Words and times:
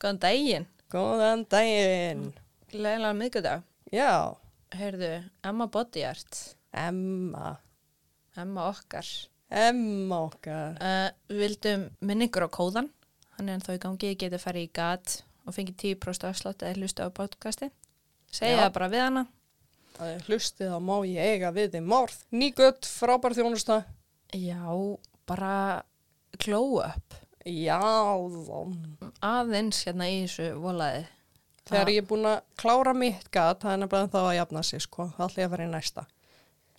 Góðan 0.00 0.18
daginn, 0.22 0.64
Góðan 0.90 1.42
daginn. 1.52 2.22
leiðilega 2.72 3.16
miðgudag. 3.18 3.64
Já, 3.92 4.36
Heyrðu, 4.72 5.10
Emma 5.44 5.66
Bodyart, 5.68 6.38
Emma. 6.72 7.58
Emma 8.38 8.68
okkar. 8.70 9.04
Emma 9.50 10.22
okkar. 10.28 10.78
Uh, 10.80 11.10
við 11.28 11.42
vildum 11.44 11.84
minningur 12.00 12.46
á 12.46 12.48
kóðan, 12.48 12.88
hann 13.36 13.48
er 13.50 13.58
ennþá 13.58 13.76
í 13.76 13.82
gangi, 13.82 14.12
ég 14.14 14.20
geti 14.22 14.40
farið 14.40 14.68
í 14.68 14.72
gat 14.80 15.18
og 15.44 15.56
fengið 15.56 15.76
10% 15.98 16.28
afslátt 16.30 16.62
eða 16.64 16.78
hlusta 16.80 17.04
á 17.04 17.10
podcasti. 17.12 17.68
Segja 18.32 18.62
það 18.64 18.74
bara 18.78 18.88
við 18.92 19.04
hana. 19.04 19.26
Hlustið 20.28 20.70
að 20.78 20.84
má 20.86 20.94
ég 21.04 21.34
eiga 21.34 21.50
við 21.52 21.74
þið 21.74 21.88
morð. 21.92 22.20
Nýgött, 22.32 22.86
frábær 22.88 23.34
þjónusta. 23.36 23.82
Já, 24.32 24.62
bara 25.28 25.82
glow 26.40 26.78
up. 26.86 27.18
Já, 27.46 27.80
þá. 27.80 28.58
Aðeins 29.24 29.84
hérna 29.86 30.08
í 30.10 30.22
þessu 30.26 30.48
volaði. 30.60 31.06
Þegar 31.70 31.90
ég 31.94 32.02
er 32.02 32.08
búin 32.10 32.26
að 32.26 32.40
klára 32.58 32.92
mitt 32.96 33.28
gat, 33.32 33.60
það 33.62 33.72
er 33.72 33.78
nefnilega 33.84 34.10
þá 34.10 34.20
að 34.24 34.34
jafna 34.40 34.62
sig, 34.66 34.82
sko. 34.82 35.06
Það 35.16 35.26
ætla 35.28 35.42
ég 35.42 35.46
að 35.48 35.54
vera 35.54 35.66
í 35.68 35.70
næsta. 35.70 36.06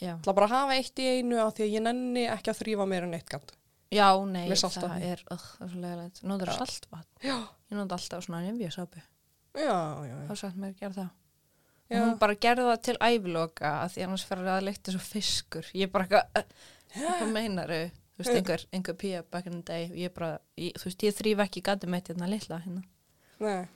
Já, 0.02 0.12
Það 0.12 0.20
ætla 0.22 0.34
bara 0.34 0.46
að 0.50 0.56
hafa 0.58 0.76
eitt 0.82 1.00
í 1.00 1.08
einu 1.08 1.38
á 1.40 1.48
því 1.54 1.64
að 1.66 1.74
ég 1.76 1.84
nenni 1.86 2.24
ekki 2.28 2.52
að 2.52 2.60
þrýfa 2.62 2.88
meira 2.90 3.08
en 3.08 3.14
eitt 3.18 3.30
gat. 3.32 3.54
Já 3.92 4.08
nei, 4.26 4.46
Með 4.50 4.62
það 4.72 5.04
er, 5.04 5.24
það 5.28 5.42
er 5.66 5.72
svo 5.72 5.80
leiðilegt. 5.84 6.22
Nóður 6.24 6.48
Já. 6.52 6.56
saltvatn. 6.58 7.10
Já, 7.22 7.38
Ég 7.72 7.78
nóði 7.78 7.96
alltaf 7.98 8.24
svona 8.26 8.42
nefnjösápu. 8.46 9.02
já, 9.56 9.78
já. 10.08 10.12
já. 10.12 10.28
þá 10.30 10.36
sagt 10.40 10.56
mér 10.56 10.70
að 10.72 10.80
gera 10.80 10.94
það 10.96 11.10
Já. 11.92 12.00
og 12.00 12.06
hún 12.08 12.18
bara 12.20 12.36
gerði 12.36 12.64
það 12.70 12.82
til 12.88 12.98
æviloka 13.04 13.72
að 13.84 13.90
því 13.92 14.04
annars 14.06 14.24
fyrir 14.28 14.48
þú 18.22 18.32
veist, 18.32 18.40
einhver, 18.42 18.64
einhver 18.78 18.98
pía 19.02 19.22
back 19.32 19.46
in 19.50 19.60
the 19.60 19.66
day 19.68 19.90
og 19.92 20.00
ég 20.02 20.14
bara, 20.16 20.32
ég, 20.58 20.74
þú 20.80 20.90
veist, 20.90 21.06
ég 21.08 21.16
þrýf 21.18 21.44
ekki 21.46 21.64
gati 21.68 21.88
með 21.92 22.12
hérna 22.12 22.30
litla 22.32 22.60
hérna, 22.64 22.84
Nei. 23.42 23.68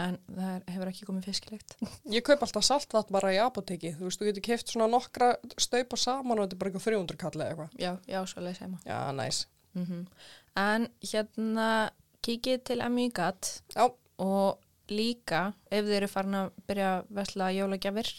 en 0.00 0.18
það 0.32 0.50
er, 0.54 0.62
hefur 0.74 0.90
ekki 0.92 1.06
komið 1.10 1.28
fiskilegt 1.30 1.76
Ég 2.16 2.24
kaup 2.26 2.42
alltaf 2.46 2.64
saltvatn 2.64 3.12
bara 3.12 3.32
í 3.36 3.40
apoteki. 3.42 3.94
Þú 3.98 4.08
veist, 4.08 4.20
þú 4.22 4.30
getur 4.30 4.46
keft 4.48 4.72
svona 4.72 4.88
nokkra 4.92 5.32
staupa 5.60 5.98
saman 6.00 6.38
og 6.40 6.46
þetta 6.48 6.56
er 6.56 6.62
bara 6.64 6.72
eitthvað 6.72 6.88
300 6.88 7.20
kall 7.20 7.36
eða 7.40 7.50
eitthvað. 7.52 7.78
já, 7.80 7.92
já, 8.08 8.20
svo 8.26 8.44
leið 8.46 8.60
segma 8.62 8.78
Já, 8.86 8.98
næs. 9.12 9.44
mm 9.78 10.04
en 10.58 10.88
hérna 11.06 11.66
kikið 12.26 12.62
til 12.66 12.80
Emmy 12.82 13.04
í 13.06 13.12
gat 13.14 13.62
Já, 13.76 13.84
og 14.18 14.58
líka 14.90 15.52
ef 15.70 15.84
þið 15.86 15.92
eru 16.00 16.08
farin 16.10 16.34
að 16.40 16.48
byrja 16.66 16.88
að 16.96 17.12
vesla 17.20 17.50
jólagjafir 17.54 18.10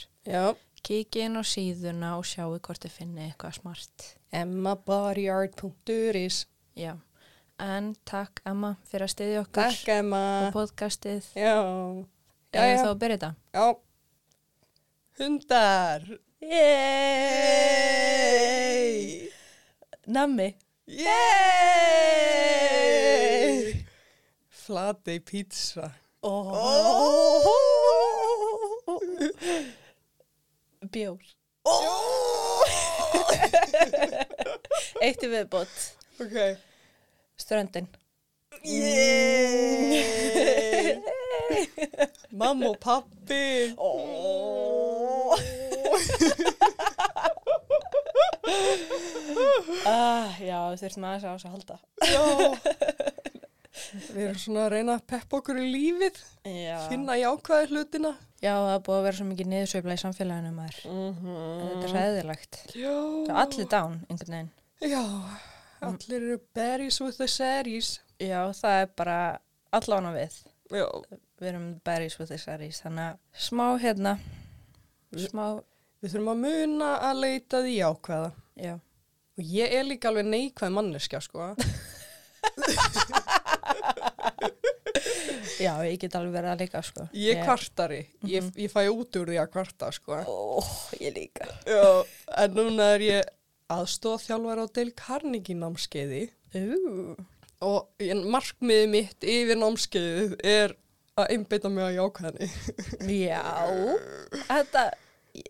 kikið 0.81 1.25
inn 1.27 1.35
á 1.37 1.43
síðuna 1.45 2.13
og 2.17 2.23
sjáu 2.25 2.55
hvort 2.55 2.81
þið 2.87 2.93
finni 2.95 3.25
eitthvað 3.27 3.57
smart 3.59 4.05
emmabodyart.is 4.31 6.45
Já, 6.77 6.93
en 7.59 7.95
takk 8.07 8.39
Emma 8.47 8.75
fyrir 8.89 9.05
að 9.07 9.11
styðja 9.15 9.41
okkur 9.43 9.63
Takk 9.67 9.87
Emma. 9.99 10.21
og 10.47 10.53
podcastið. 10.55 11.23
Já. 11.35 11.55
Já, 12.51 12.59
Eða 12.59 12.71
já. 12.71 12.77
þá 12.83 12.89
að 12.91 12.99
byrja 13.03 13.17
þetta. 13.17 13.31
Já. 13.53 13.65
Hundar. 15.21 16.01
Yey. 17.91 19.29
Nammi. 20.07 20.49
Yey. 22.11 23.85
Flatey 24.49 25.19
pizza. 25.19 25.91
Oh. 26.23 26.53
Bjór. 30.91 31.19
Eitt 35.05 35.23
í 35.23 35.27
viðbót. 35.31 35.75
Ok. 36.21 36.35
Ströndin. 37.39 37.87
Yey. 38.61 40.01
Mamma 42.31 42.69
og 42.71 42.79
pappi. 42.79 43.73
Oh. 43.77 45.35
ah, 49.87 50.39
já, 50.39 50.75
þurftum 50.79 51.03
aðeins 51.07 51.25
á 51.25 51.33
þess 51.33 51.45
að 51.47 51.51
halda. 51.55 51.77
Já. 52.07 52.25
Við 53.71 54.25
erum 54.25 54.39
svona 54.41 54.65
að 54.65 54.73
reyna 54.73 54.95
að 54.97 55.05
peppa 55.13 55.37
okkur 55.39 55.59
í 55.61 55.67
lífið. 55.71 56.17
Já. 56.43 56.75
Finna 56.91 57.15
jákvæði 57.19 57.69
hlutina. 57.71 58.11
Já, 58.41 58.51
það 58.57 58.81
búið 58.87 58.97
að 58.97 59.05
vera 59.05 59.17
svo 59.19 59.27
mikið 59.29 59.49
niðursveifla 59.51 59.95
í 59.95 60.01
samfélaginu 60.01 60.51
maður. 60.55 60.77
Mm 60.89 61.31
Þetta 61.61 61.87
er 61.87 61.93
hræðilegt. 61.95 62.59
Já. 62.73 62.93
Það 62.97 63.31
er 63.31 63.41
allir 63.45 63.69
dán, 63.71 63.97
einhvern 64.09 64.35
veginn. 64.35 64.51
Já. 64.91 65.03
Allir 65.87 66.17
eru 66.17 66.37
berries 66.57 66.99
with 67.01 67.17
the 67.21 67.27
series. 67.31 67.91
Já, 68.21 68.39
það 68.57 68.81
er 68.81 68.91
bara 68.97 69.17
allána 69.73 70.13
við. 70.17 70.37
Já. 70.73 70.85
Við 71.41 71.49
erum 71.53 71.67
berries 71.85 72.19
with 72.19 72.29
the 72.33 72.37
series, 72.41 72.81
þannig 72.83 73.13
að 73.13 73.45
smá 73.47 73.65
hérna, 73.81 74.17
smá, 75.29 75.45
Við 76.01 76.15
þurfum 76.15 76.29
að 76.31 76.39
muna 76.41 76.91
að 77.05 77.19
leita 77.21 77.61
því 77.61 77.73
jákvæða. 77.77 78.29
já. 78.57 78.75
Og 79.37 79.43
ég 79.55 79.73
er 79.77 79.85
líka 79.85 80.09
alveg 80.09 80.25
neikvæð 80.27 80.73
manneskja, 80.75 81.21
sko. 81.21 81.53
Já, 85.61 85.73
ég 85.87 85.99
get 86.01 86.15
alveg 86.19 86.33
verið 86.39 86.51
að 86.55 86.63
líka, 86.65 86.81
sko. 86.87 87.07
Ég 87.13 87.37
er 87.37 87.45
kvartari. 87.45 87.99
Ég, 88.27 88.47
ég 88.65 88.71
fæ 88.73 88.81
út 88.91 89.19
úr 89.21 89.29
því 89.31 89.39
að 89.43 89.51
kvarta, 89.53 89.91
sko. 89.95 90.17
Ó, 90.25 90.63
ég 90.99 91.13
líka. 91.15 91.47
Já, 91.69 91.85
en 92.43 92.57
núna 92.57 92.89
er 92.95 93.05
ég 93.07 93.29
aðstóð 93.71 94.25
þjálfar 94.25 94.63
á 94.63 94.65
Del 94.75 94.89
Carnegie 94.99 95.55
námskeiði 95.55 96.23
Ú, 96.59 97.13
og 97.63 98.01
markmiðið 98.33 98.89
mitt 98.91 99.23
yfir 99.23 99.59
námskeiðið 99.61 100.33
er 100.43 100.73
að 101.21 101.29
einbeita 101.35 101.69
mig 101.71 101.85
að 101.85 101.95
jákvæðni. 101.99 102.49
já, 103.21 103.43
þetta, 104.49 104.83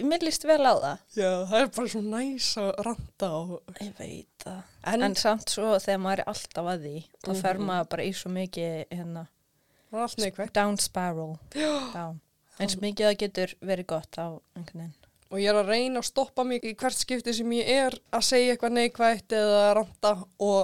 mér 0.06 0.26
líst 0.28 0.46
vel 0.50 0.62
á 0.62 0.74
það. 0.78 1.04
Já, 1.18 1.30
það 1.50 1.58
er 1.64 1.70
bara 1.78 1.92
svo 1.96 2.02
næs 2.06 2.48
að 2.62 2.72
ranta 2.86 3.30
og... 3.40 3.54
Ég 3.82 3.94
veit 3.98 4.46
það. 4.46 4.62
En, 4.92 5.06
En 5.08 5.16
samt 5.18 5.54
svo 5.54 5.72
þegar 5.82 6.02
maður 6.06 6.24
er 6.26 6.32
alltaf 6.34 6.70
að 6.76 6.86
því, 6.88 6.96
þá 7.26 7.32
fer 7.42 7.58
Mhm. 7.62 7.68
maður 7.72 7.90
bara 7.96 8.06
í 8.10 8.14
svo 8.22 8.34
mikið, 8.38 8.76
hérna, 8.92 9.26
er 9.92 10.06
allt 10.06 10.18
neikvægt. 10.24 10.54
down 10.56 10.78
spiral. 10.82 11.38
Eins 12.62 12.76
mikið 12.82 13.08
það 13.08 13.18
getur 13.24 13.56
verið 13.66 13.88
gott 13.94 14.20
á 14.22 14.28
einhvern 14.56 14.84
veginn. 14.84 14.98
Og 15.32 15.40
ég 15.40 15.48
er 15.48 15.56
að 15.62 15.72
reyna 15.72 16.02
að 16.02 16.10
stoppa 16.10 16.44
mig 16.44 16.66
í 16.68 16.76
hvert 16.76 17.00
skipti 17.00 17.34
sem 17.34 17.52
ég 17.56 17.70
er 17.72 17.96
að 18.12 18.28
segja 18.28 18.52
eitthvað 18.54 18.76
neikvægt 18.76 19.32
eða 19.38 19.62
að 19.70 19.74
ranta 19.80 20.12
og 20.44 20.62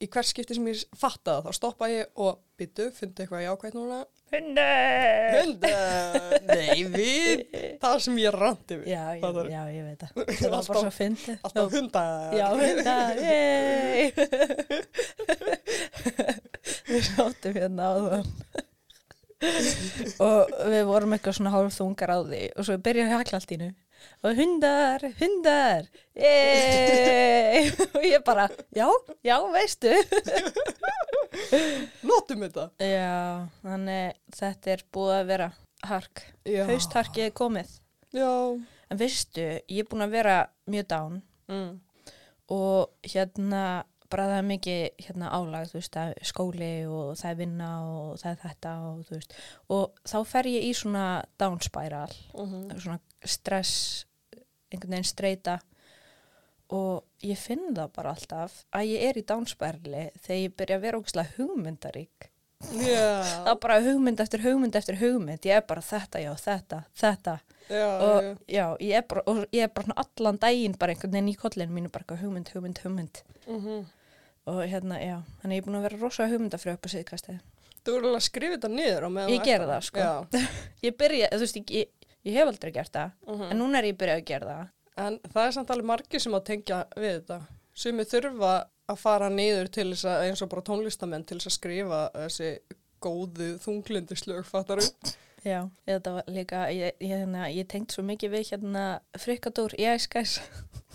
í 0.00 0.06
hvert 0.08 0.30
skipti 0.30 0.54
sem 0.56 0.68
ég 0.70 0.84
fatta 0.96 1.34
það, 1.34 1.44
þá 1.44 1.50
stoppa 1.58 1.88
ég 1.90 2.06
og 2.22 2.38
byttu, 2.60 2.86
fyndi 2.96 3.24
eitthvað 3.24 3.42
jákvægt 3.44 3.76
núna. 3.76 3.98
Hundar! 4.30 5.34
Hundar! 5.34 6.36
Nei, 6.46 6.84
við, 6.94 7.42
það 7.82 7.96
sem 8.06 8.20
ég 8.22 8.30
ranti 8.36 8.78
við. 8.78 8.86
Já, 8.92 9.02
ég, 9.16 9.24
Fattar? 9.24 9.50
já, 9.50 9.62
ég 9.74 9.82
veit 9.88 10.00
það. 10.04 10.10
Það 10.40 10.54
var 10.54 10.68
bara 10.70 10.84
svo 10.84 10.92
fyndið. 10.94 11.36
Alltaf 11.48 11.74
hundar. 11.74 12.38
Já, 12.38 12.46
hundar, 12.62 13.10
yey! 13.26 14.00
Við 16.90 17.02
sáttum 17.06 17.54
hérna 17.56 17.82
á 17.86 17.94
það. 18.04 18.24
og 20.20 20.50
við 20.68 20.82
vorum 20.88 21.14
eitthvað 21.16 21.36
svona 21.38 21.52
hálf 21.54 21.76
þungar 21.78 22.10
á 22.12 22.18
því 22.28 22.40
og 22.60 22.66
svo 22.66 22.74
byrjaði 22.84 23.12
að 23.14 23.20
hakla 23.22 23.38
allt 23.40 23.54
í 23.54 23.56
nú 23.60 23.68
og 24.24 24.30
hundar, 24.36 25.00
hundar 25.20 25.82
yey! 26.16 27.70
og 27.96 28.04
ég 28.04 28.20
bara, 28.26 28.44
já, 28.76 28.88
já, 29.24 29.36
veistu 29.54 29.92
Notum 32.10 32.42
þetta. 32.44 32.64
Já, 32.84 33.48
þannig 33.64 34.18
þetta 34.36 34.72
er 34.74 34.82
búið 34.92 35.14
að 35.16 35.28
vera 35.30 35.48
hark 35.88 36.16
haustharkið 36.70 37.28
er 37.30 37.34
komið 37.40 37.70
Já. 38.16 38.30
en 38.90 39.00
veistu, 39.00 39.46
ég 39.70 39.80
er 39.84 39.88
búin 39.90 40.04
að 40.06 40.16
vera 40.18 40.36
mjög 40.70 40.86
dán 40.94 41.14
Mm. 41.50 41.80
og 42.54 42.92
hérna 43.10 43.60
bara 44.10 44.26
það 44.30 44.38
er 44.40 44.46
mikið 44.50 45.06
hérna 45.06 45.32
álag 45.36 45.72
veist, 45.74 45.96
skóli 46.26 46.72
og 46.90 47.16
það 47.20 47.30
er 47.30 47.40
vinna 47.40 47.70
og 47.86 48.20
það 48.20 48.30
er 48.32 48.42
þetta 48.44 48.74
og 48.90 49.14
veist 49.14 49.34
og 49.70 50.04
þá 50.12 50.18
fer 50.34 50.50
ég 50.50 50.68
í 50.68 50.72
svona 50.76 51.06
down 51.40 51.60
spiral 51.64 52.12
Mm 52.34 52.78
svona 52.80 53.00
stress 53.20 54.06
einhvern 54.70 54.94
veginn 54.94 55.08
streyta 55.10 55.58
og 56.70 57.26
ég 57.26 57.38
finn 57.38 57.72
það 57.74 57.94
bara 57.96 58.14
alltaf 58.14 58.64
að 58.76 58.92
ég 58.92 59.06
er 59.08 59.18
í 59.18 59.24
down 59.26 59.46
spirali 59.50 60.08
þegar 60.22 60.40
ég 60.40 60.56
byrja 60.58 60.78
að 60.78 60.84
vera 60.84 61.00
ógæslega 61.00 61.34
hugmyndarík. 61.38 62.28
Það 62.70 63.48
er 63.48 63.60
bara 63.62 63.78
hugmynd 63.80 64.20
eftir 64.20 64.42
hugmynd 64.44 64.74
eftir 64.76 64.98
hugmynd. 65.00 65.46
Ég 65.48 65.56
er 65.56 65.62
bara 65.66 65.80
þetta, 65.80 66.20
já, 66.20 66.30
þetta, 66.36 66.82
þetta. 67.00 67.36
Já, 67.70 67.86
og 67.88 68.26
já. 68.26 68.34
já, 68.52 68.64
ég 68.84 68.98
er 68.98 69.06
bara, 69.08 69.22
og 69.30 69.40
ég 69.56 69.64
er 69.64 69.72
bara 69.72 69.96
allan 70.02 70.40
daginn 70.42 70.76
bara 70.78 70.92
einhvern 70.92 71.14
veginn 71.16 71.32
í 71.32 71.38
kollinu 71.40 71.76
mínu 71.78 71.92
bara 71.94 72.18
hugmynd, 72.20 72.52
hugmynd, 72.54 72.82
hugmynd. 72.84 73.24
Mm 73.46 73.88
og 74.50 74.60
hérna, 74.68 74.98
já, 75.02 75.16
þannig 75.42 75.56
ég 75.58 75.62
er 75.62 75.66
búin 75.68 75.78
að 75.80 75.86
vera 75.88 76.00
rosa 76.02 76.26
hugmyndafrið 76.30 76.76
upp 76.76 76.86
á 76.86 76.90
síðkastið. 76.94 77.38
Þú 77.80 77.94
eru 77.96 78.10
alveg 78.10 78.20
að 78.20 78.26
skrifa 78.26 78.56
þetta 78.58 78.70
niður 78.74 79.06
á 79.06 79.10
meðan 79.14 79.32
Ég 79.34 79.44
gera 79.48 79.68
það, 79.70 79.86
sko. 79.88 80.40
Ég 80.86 80.96
byrja, 81.00 81.28
veist, 81.40 81.56
ég, 81.56 81.88
ég, 82.26 82.34
hef 82.36 82.50
aldrei 82.50 82.72
gert 82.76 82.92
það, 82.92 83.14
Mhm. 83.26 83.46
en 83.50 83.58
núna 83.62 83.78
er 83.80 83.88
ég 83.92 83.96
byrjað 84.02 84.20
að 84.20 84.26
gera 84.32 84.50
það. 84.50 84.68
En 85.06 85.18
það 85.32 85.46
er 85.46 85.54
samt 85.56 85.70
alveg 85.72 85.88
margir 85.88 86.20
sem 86.20 86.36
að 86.36 86.44
tengja 86.50 86.82
við 86.96 87.14
þetta. 87.20 87.40
Sumi 87.80 88.04
þurfa 88.04 88.52
að 88.90 88.98
fara 88.98 89.30
niður 89.32 89.70
til 89.72 89.88
þess 89.94 90.04
að, 90.10 90.26
eins 90.28 90.42
og 90.44 90.50
bara 90.50 90.62
tónlistamenn, 90.66 91.24
til 91.24 91.38
þess 91.38 91.48
að 91.48 91.56
skrifa 91.56 92.00
þessi 92.18 92.50
góðu 93.00 93.50
þunglindislög, 93.64 94.44
fattar 94.44 94.82
þú? 94.82 95.14
Já, 95.46 95.60
þetta 95.88 96.12
var 96.18 96.26
líka, 96.28 96.66
ég, 96.68 96.92
ég, 97.00 97.14
hérna, 97.14 97.46
ég 97.48 97.64
tengt 97.70 97.94
svo 97.94 98.02
mikið 98.04 98.34
við 98.34 98.50
hérna 98.50 98.82
frikadór 99.16 99.72
í 99.80 99.86
æskæs. 99.88 100.34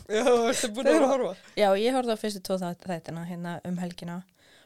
Já, 0.10 0.24
þetta 0.24 0.68
er 0.68 0.74
búin 0.78 0.90
að 0.92 1.06
horfa. 1.10 1.34
Já, 1.57 1.68
ég 1.81 1.96
horfði 1.98 2.13
á 2.16 2.22
fyrstu 2.22 2.57
þætt- 2.62 2.86
þættina 2.90 3.24
hérna 3.30 3.56
um 3.66 3.78
helgina 3.81 4.19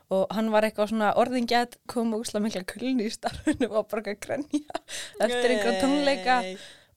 og 0.09 0.25
hann 0.33 0.49
var 0.49 0.65
eitthvað 0.65 0.89
svona 0.89 1.11
orðingjætt, 1.21 1.75
kom 1.87 2.15
úsla 2.17 2.39
mikla 2.41 2.63
kulni 2.65 3.05
í 3.05 3.13
starfinu 3.13 3.67
og 3.69 3.87
bara 3.91 4.01
eitthvað 4.01 4.15
að 4.15 4.23
grenja 4.25 4.79
eftir 5.21 5.53
einhver 5.53 5.77
tónleika 5.83 6.37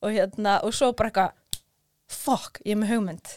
og 0.03 0.11
hérna, 0.17 0.55
og 0.65 0.73
svo 0.75 0.89
bara 0.97 1.11
eitthvað, 1.13 1.61
fuck, 2.09 2.59
ég 2.65 2.73
er 2.75 2.81
með 2.81 2.95
hugmynd. 2.97 3.35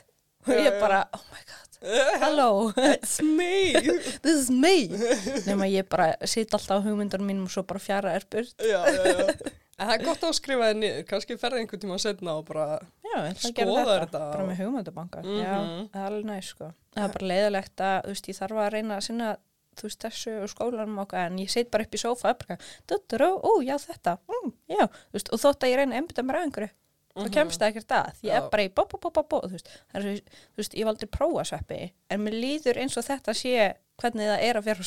Og 0.47 0.53
ég 0.61 0.79
bara, 0.79 1.01
oh 1.13 1.21
my 1.33 1.41
god, 1.51 1.77
hello, 2.23 2.47
It's 2.77 3.19
me. 3.21 3.73
this 4.23 4.45
is 4.45 4.49
me. 4.49 4.87
Nefn 4.87 5.61
að 5.65 5.73
ég 5.75 5.89
bara 5.91 6.07
sitt 6.25 6.53
alltaf 6.55 6.79
á 6.79 6.85
hugmyndunum 6.85 7.27
mínum 7.27 7.45
og 7.49 7.53
svo 7.53 7.65
bara 7.67 7.83
fjara 7.83 8.15
er 8.15 8.25
burt. 8.31 8.55
já, 8.61 8.79
já, 8.87 9.03
já. 9.11 9.51
En 9.75 9.89
það 9.89 9.93
er 9.97 10.03
gott 10.07 10.21
að 10.23 10.33
skrifa 10.37 10.67
þið 10.69 10.77
niður, 10.79 11.01
kannski 11.09 11.35
ferði 11.39 11.59
einhvern 11.61 11.81
tíma 11.83 11.95
setna 11.99 12.35
og 12.39 12.45
bara, 12.47 12.65
Já, 13.03 13.17
Skoða 13.41 13.81
þetta, 13.83 13.95
þetta 14.05 14.19
bara 14.31 14.43
og- 14.43 14.47
með 14.49 14.59
hugmyndabanka. 14.61 15.23
Mhm. 15.25 15.41
Já, 15.41 15.55
það 15.91 15.99
er 15.99 16.05
alveg 16.11 16.25
næst, 16.29 16.53
sko. 16.55 16.69
Það 16.95 17.03
er 17.03 17.11
bara 17.17 17.27
leiðilegt 17.31 17.83
að, 17.83 17.97
þú 18.05 18.13
veist, 18.13 18.29
ég 18.31 18.37
þarf 18.39 18.61
að 18.63 18.69
reyna 18.75 18.95
að 18.97 19.03
sinna, 19.09 19.27
þú 19.75 19.83
veist, 19.89 19.99
þessu 20.05 20.31
og 20.43 20.49
skólanum 20.53 20.97
og 20.99 21.05
okkar, 21.07 21.25
en 21.27 21.37
ég 21.43 21.49
sit 21.51 21.71
bara 21.71 21.83
upp 21.83 21.91
í 21.91 21.99
sófa, 21.99 22.33
bara, 22.39 22.57
duttur, 22.87 23.19
ó, 23.19 23.51
já, 23.67 23.75
þetta, 23.83 24.17
mm, 24.31 24.53
já, 24.71 24.87
þú 24.87 25.13
veist, 25.19 25.29
og 25.35 25.39
þótt 25.43 25.59
að 25.67 25.69
ég 25.73 25.75
reyna 25.81 25.95
að 25.95 25.99
einbytta 25.99 26.23
mér 26.23 26.39
að 26.39 26.45
einhverju, 26.47 26.69
þá 27.15 27.27
kemst 27.35 27.59
það 27.59 27.67
ekkert 27.73 27.91
að. 27.99 28.13
Ég 28.23 28.33
er 28.39 28.49
bara 28.49 28.63
í 28.63 28.69
bó, 28.75 28.83
bó, 28.87 28.97
bó, 28.97 29.09
bó, 29.11 29.23
bó, 29.27 29.41
þú 29.43 29.51
veist, 29.51 29.67
það 29.91 29.99
er, 29.99 30.21
þú 30.55 30.57
veist, 30.63 30.73
ég 30.75 30.79
hef 30.85 30.87
aldrei 30.95 31.07
prófa 31.11 31.43
sveppi, 31.51 31.91
en 32.09 32.23
mér 32.23 32.33
líður 32.39 32.79
eins 32.79 32.95
og 32.97 33.03
þetta 33.03 33.35
sé 33.35 33.75
hvernig 33.99 34.27
það 34.31 34.39
er 34.43 34.55
að 34.55 34.67
vera 34.71 34.83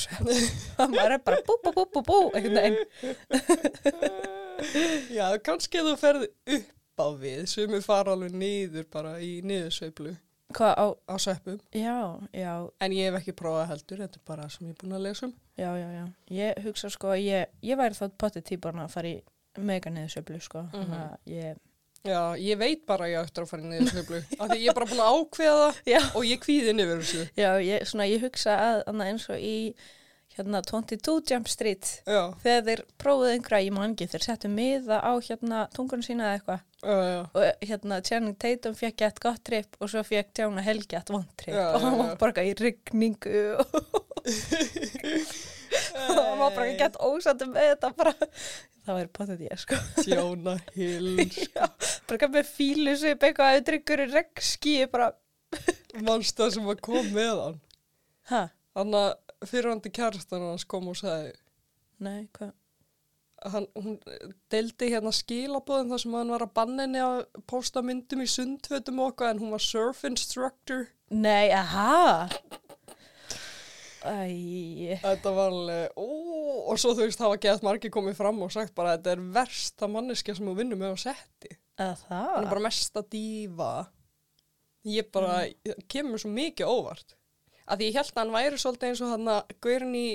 og 0.80 0.90
maður 0.96 1.12
er 1.12 1.18
bara 1.28 1.42
bú, 1.44 1.56
bú, 1.62 1.72
bú, 1.76 1.84
bú, 1.92 2.02
bú, 2.08 2.18
einhvern 2.32 2.56
veginn. 2.56 2.86
já, 5.18 5.26
kannski 5.44 5.82
þú 5.86 5.94
ferði 6.00 6.30
upp 6.58 6.98
á 6.98 7.06
við, 7.20 7.44
sem 7.50 7.74
er 7.78 7.84
fara 7.84 8.14
alveg 8.16 8.34
niður 8.34 8.88
bara 8.92 9.18
í 9.22 9.38
niðursveiflu 9.46 10.16
Hvað 10.56 10.78
á, 10.80 10.86
á 11.12 11.14
sveppum. 11.20 11.58
já, 11.76 11.98
já, 12.32 12.52
En 12.80 12.92
ég 12.96 13.10
hef 13.10 13.18
ekki 13.20 13.34
prófað 13.36 13.66
heldur, 13.68 13.98
þetta 14.00 14.16
er 14.16 14.22
bara 14.30 14.46
sem 14.48 14.66
ég 14.66 14.72
er 14.72 14.78
búin 14.80 14.94
að 14.96 15.02
lesa 15.04 15.26
um. 15.28 15.34
Já, 15.60 15.68
já, 15.76 15.88
já. 15.92 16.04
Ég 16.32 16.60
hugsa 16.64 16.88
sko 16.94 17.12
ég, 17.20 17.50
ég 17.60 17.76
væri 17.76 17.98
þá 17.98 18.06
potið 18.16 18.46
típarna 18.48 18.86
að 18.86 18.94
fara 18.94 19.10
í 19.12 19.18
mega 19.60 19.92
niðursöflu 19.92 20.38
sko. 20.40 20.62
Mhm. 20.72 20.86
Þannig 20.86 21.02
að 21.02 21.34
ég, 21.34 21.60
Já, 22.08 22.20
ég 22.40 22.56
veit 22.62 22.86
bara 22.86 23.04
að 23.04 23.10
ég 23.12 23.26
eftir 23.26 23.44
að 23.44 23.50
fara 23.52 23.62
í 23.66 23.70
niðursveiflu. 23.74 24.20
af 24.40 24.48
því 24.48 24.58
ég 24.62 24.70
er 24.72 24.78
bara 24.80 24.88
búin 24.88 25.04
að 25.04 25.18
ákveða 25.18 25.68
það 25.84 26.16
og 26.16 26.26
ég 26.30 26.40
kvíði 26.46 26.72
yfir 26.78 27.02
þessu. 27.02 27.24
já, 27.36 27.50
ég, 27.68 27.86
svona, 27.92 28.06
ég 28.08 28.24
hugsa 28.24 28.56
að 28.70 28.82
annað 28.94 29.12
eins 29.12 29.28
og 29.34 29.44
í 29.44 29.54
hérna 30.38 30.58
22 30.64 31.16
Jump 31.32 31.46
Street. 31.50 31.84
Já, 32.06 32.22
þegar 32.44 32.62
þeir 32.68 32.80
prófuðu 33.02 33.32
einhverja, 33.34 33.66
ég 33.68 33.74
man 33.76 33.92
ekki, 33.94 34.06
þeir 34.14 34.24
settu 34.28 34.48
miða 34.52 34.96
á 35.04 35.12
hérna 35.28 35.58
tungun 35.76 36.04
sína 36.06 36.22
eða 36.30 36.36
eitthvað. 36.38 36.60
Og 37.34 37.42
hérna 37.68 37.96
Channing 38.06 38.36
Tatum 38.38 38.74
fekk 38.78 38.96
gett 39.02 39.18
gott 39.24 39.42
trip 39.44 39.70
og 39.82 39.86
svo 39.90 40.00
fekk 40.06 40.28
Tjána 40.38 40.62
Helgi 40.62 40.92
gett 40.94 41.10
vond 41.10 41.26
trip. 41.40 41.56
Já, 41.58 41.66
og 41.74 41.80
hann 41.82 41.96
var 41.98 42.12
bara 42.20 42.44
í 42.46 42.52
rigningu 42.54 43.40
og 43.58 43.66
hann 46.16 46.38
var 46.40 46.54
bara 46.56 46.72
gett 46.78 46.96
ósættu 47.02 47.48
með 47.50 47.72
þetta 47.72 47.90
bara, 47.98 48.12
það 48.86 48.98
væri 48.98 49.10
potið 49.18 49.42
ég 49.48 49.62
sko. 49.62 49.78
Tjóna 50.04 50.54
Hill, 50.76 51.24
Já, 51.50 51.66
bara 51.66 52.16
eitthvað 52.16 52.36
með 52.38 52.52
fílu 52.54 52.94
sig 53.00 53.16
eitthvað 53.16 53.56
að 53.58 53.64
dryggur 53.68 54.04
í 54.04 54.08
regnski 54.12 54.76
bara, 54.92 55.10
mannst 56.06 56.38
það 56.38 56.54
sem 56.56 56.68
var 56.68 56.80
kom 56.84 57.10
með 57.16 57.34
hann. 57.42 57.58
hæ, 58.32 58.42
Hann 58.78 58.94
að 58.94 59.08
fyrirhandi 59.46 59.92
kærastan 59.94 60.46
hans 60.48 60.66
kom 60.68 60.88
og 60.90 60.98
sagði, 60.98 61.34
nei, 62.02 62.24
hvað 62.34 62.54
hann, 63.46 63.66
hún 63.78 63.98
deldi 64.52 64.90
hérna 64.92 65.12
skilabóðin 65.14 65.92
þar 65.92 66.02
sem 66.02 66.16
hann 66.18 66.32
var 66.34 66.44
að 66.44 66.54
banna 66.56 66.86
henni 66.86 67.02
að 67.02 67.20
posta 67.50 67.82
myndum 67.86 68.24
í 68.24 68.30
sundfötum 68.30 69.02
og 69.02 69.12
okkar 69.12 69.34
en 69.34 69.42
hún 69.42 69.54
var 69.54 69.62
surf 69.62 70.04
instructor. 70.08 70.88
nei, 71.10 71.50
aha 71.54 72.38
æ, 74.08 74.98
Þetta 75.02 75.34
var 75.34 75.52
alveg, 75.52 75.98
ó, 75.98 76.08
og 76.70 76.80
svo 76.80 76.94
þú 76.94 77.06
veist, 77.06 77.22
hafa 77.22 77.38
gett 77.42 77.64
margir 77.66 77.92
komið 77.94 78.18
fram 78.18 78.40
og 78.44 78.52
sagt 78.54 78.74
bara 78.76 78.94
að 78.94 79.00
þetta 79.00 79.14
er 79.14 79.24
versta 79.38 79.90
manneskja 79.90 80.36
sem 80.38 80.48
þú 80.48 80.56
vinnur 80.58 80.80
með 80.80 80.94
á 80.94 80.98
setti. 81.08 81.54
að 81.78 82.04
það 82.08 82.34
er 82.40 82.50
bara 82.50 82.64
mesta 82.68 83.02
dífa. 83.02 83.72
Ég 84.88 85.10
bara, 85.12 85.42
mm. 85.50 85.86
kemur 85.90 86.22
svo 86.22 86.30
mikið 86.32 86.70
óvart. 86.70 87.17
Að 87.68 87.84
ég 87.84 87.98
held 87.98 88.12
að 88.14 88.20
hann 88.22 88.34
væri 88.34 88.60
svolítið 88.60 88.88
eins 88.88 89.02
og 89.04 89.12
hann 89.12 89.30
að 89.34 89.54
gaurin 89.64 89.96
í 89.98 90.06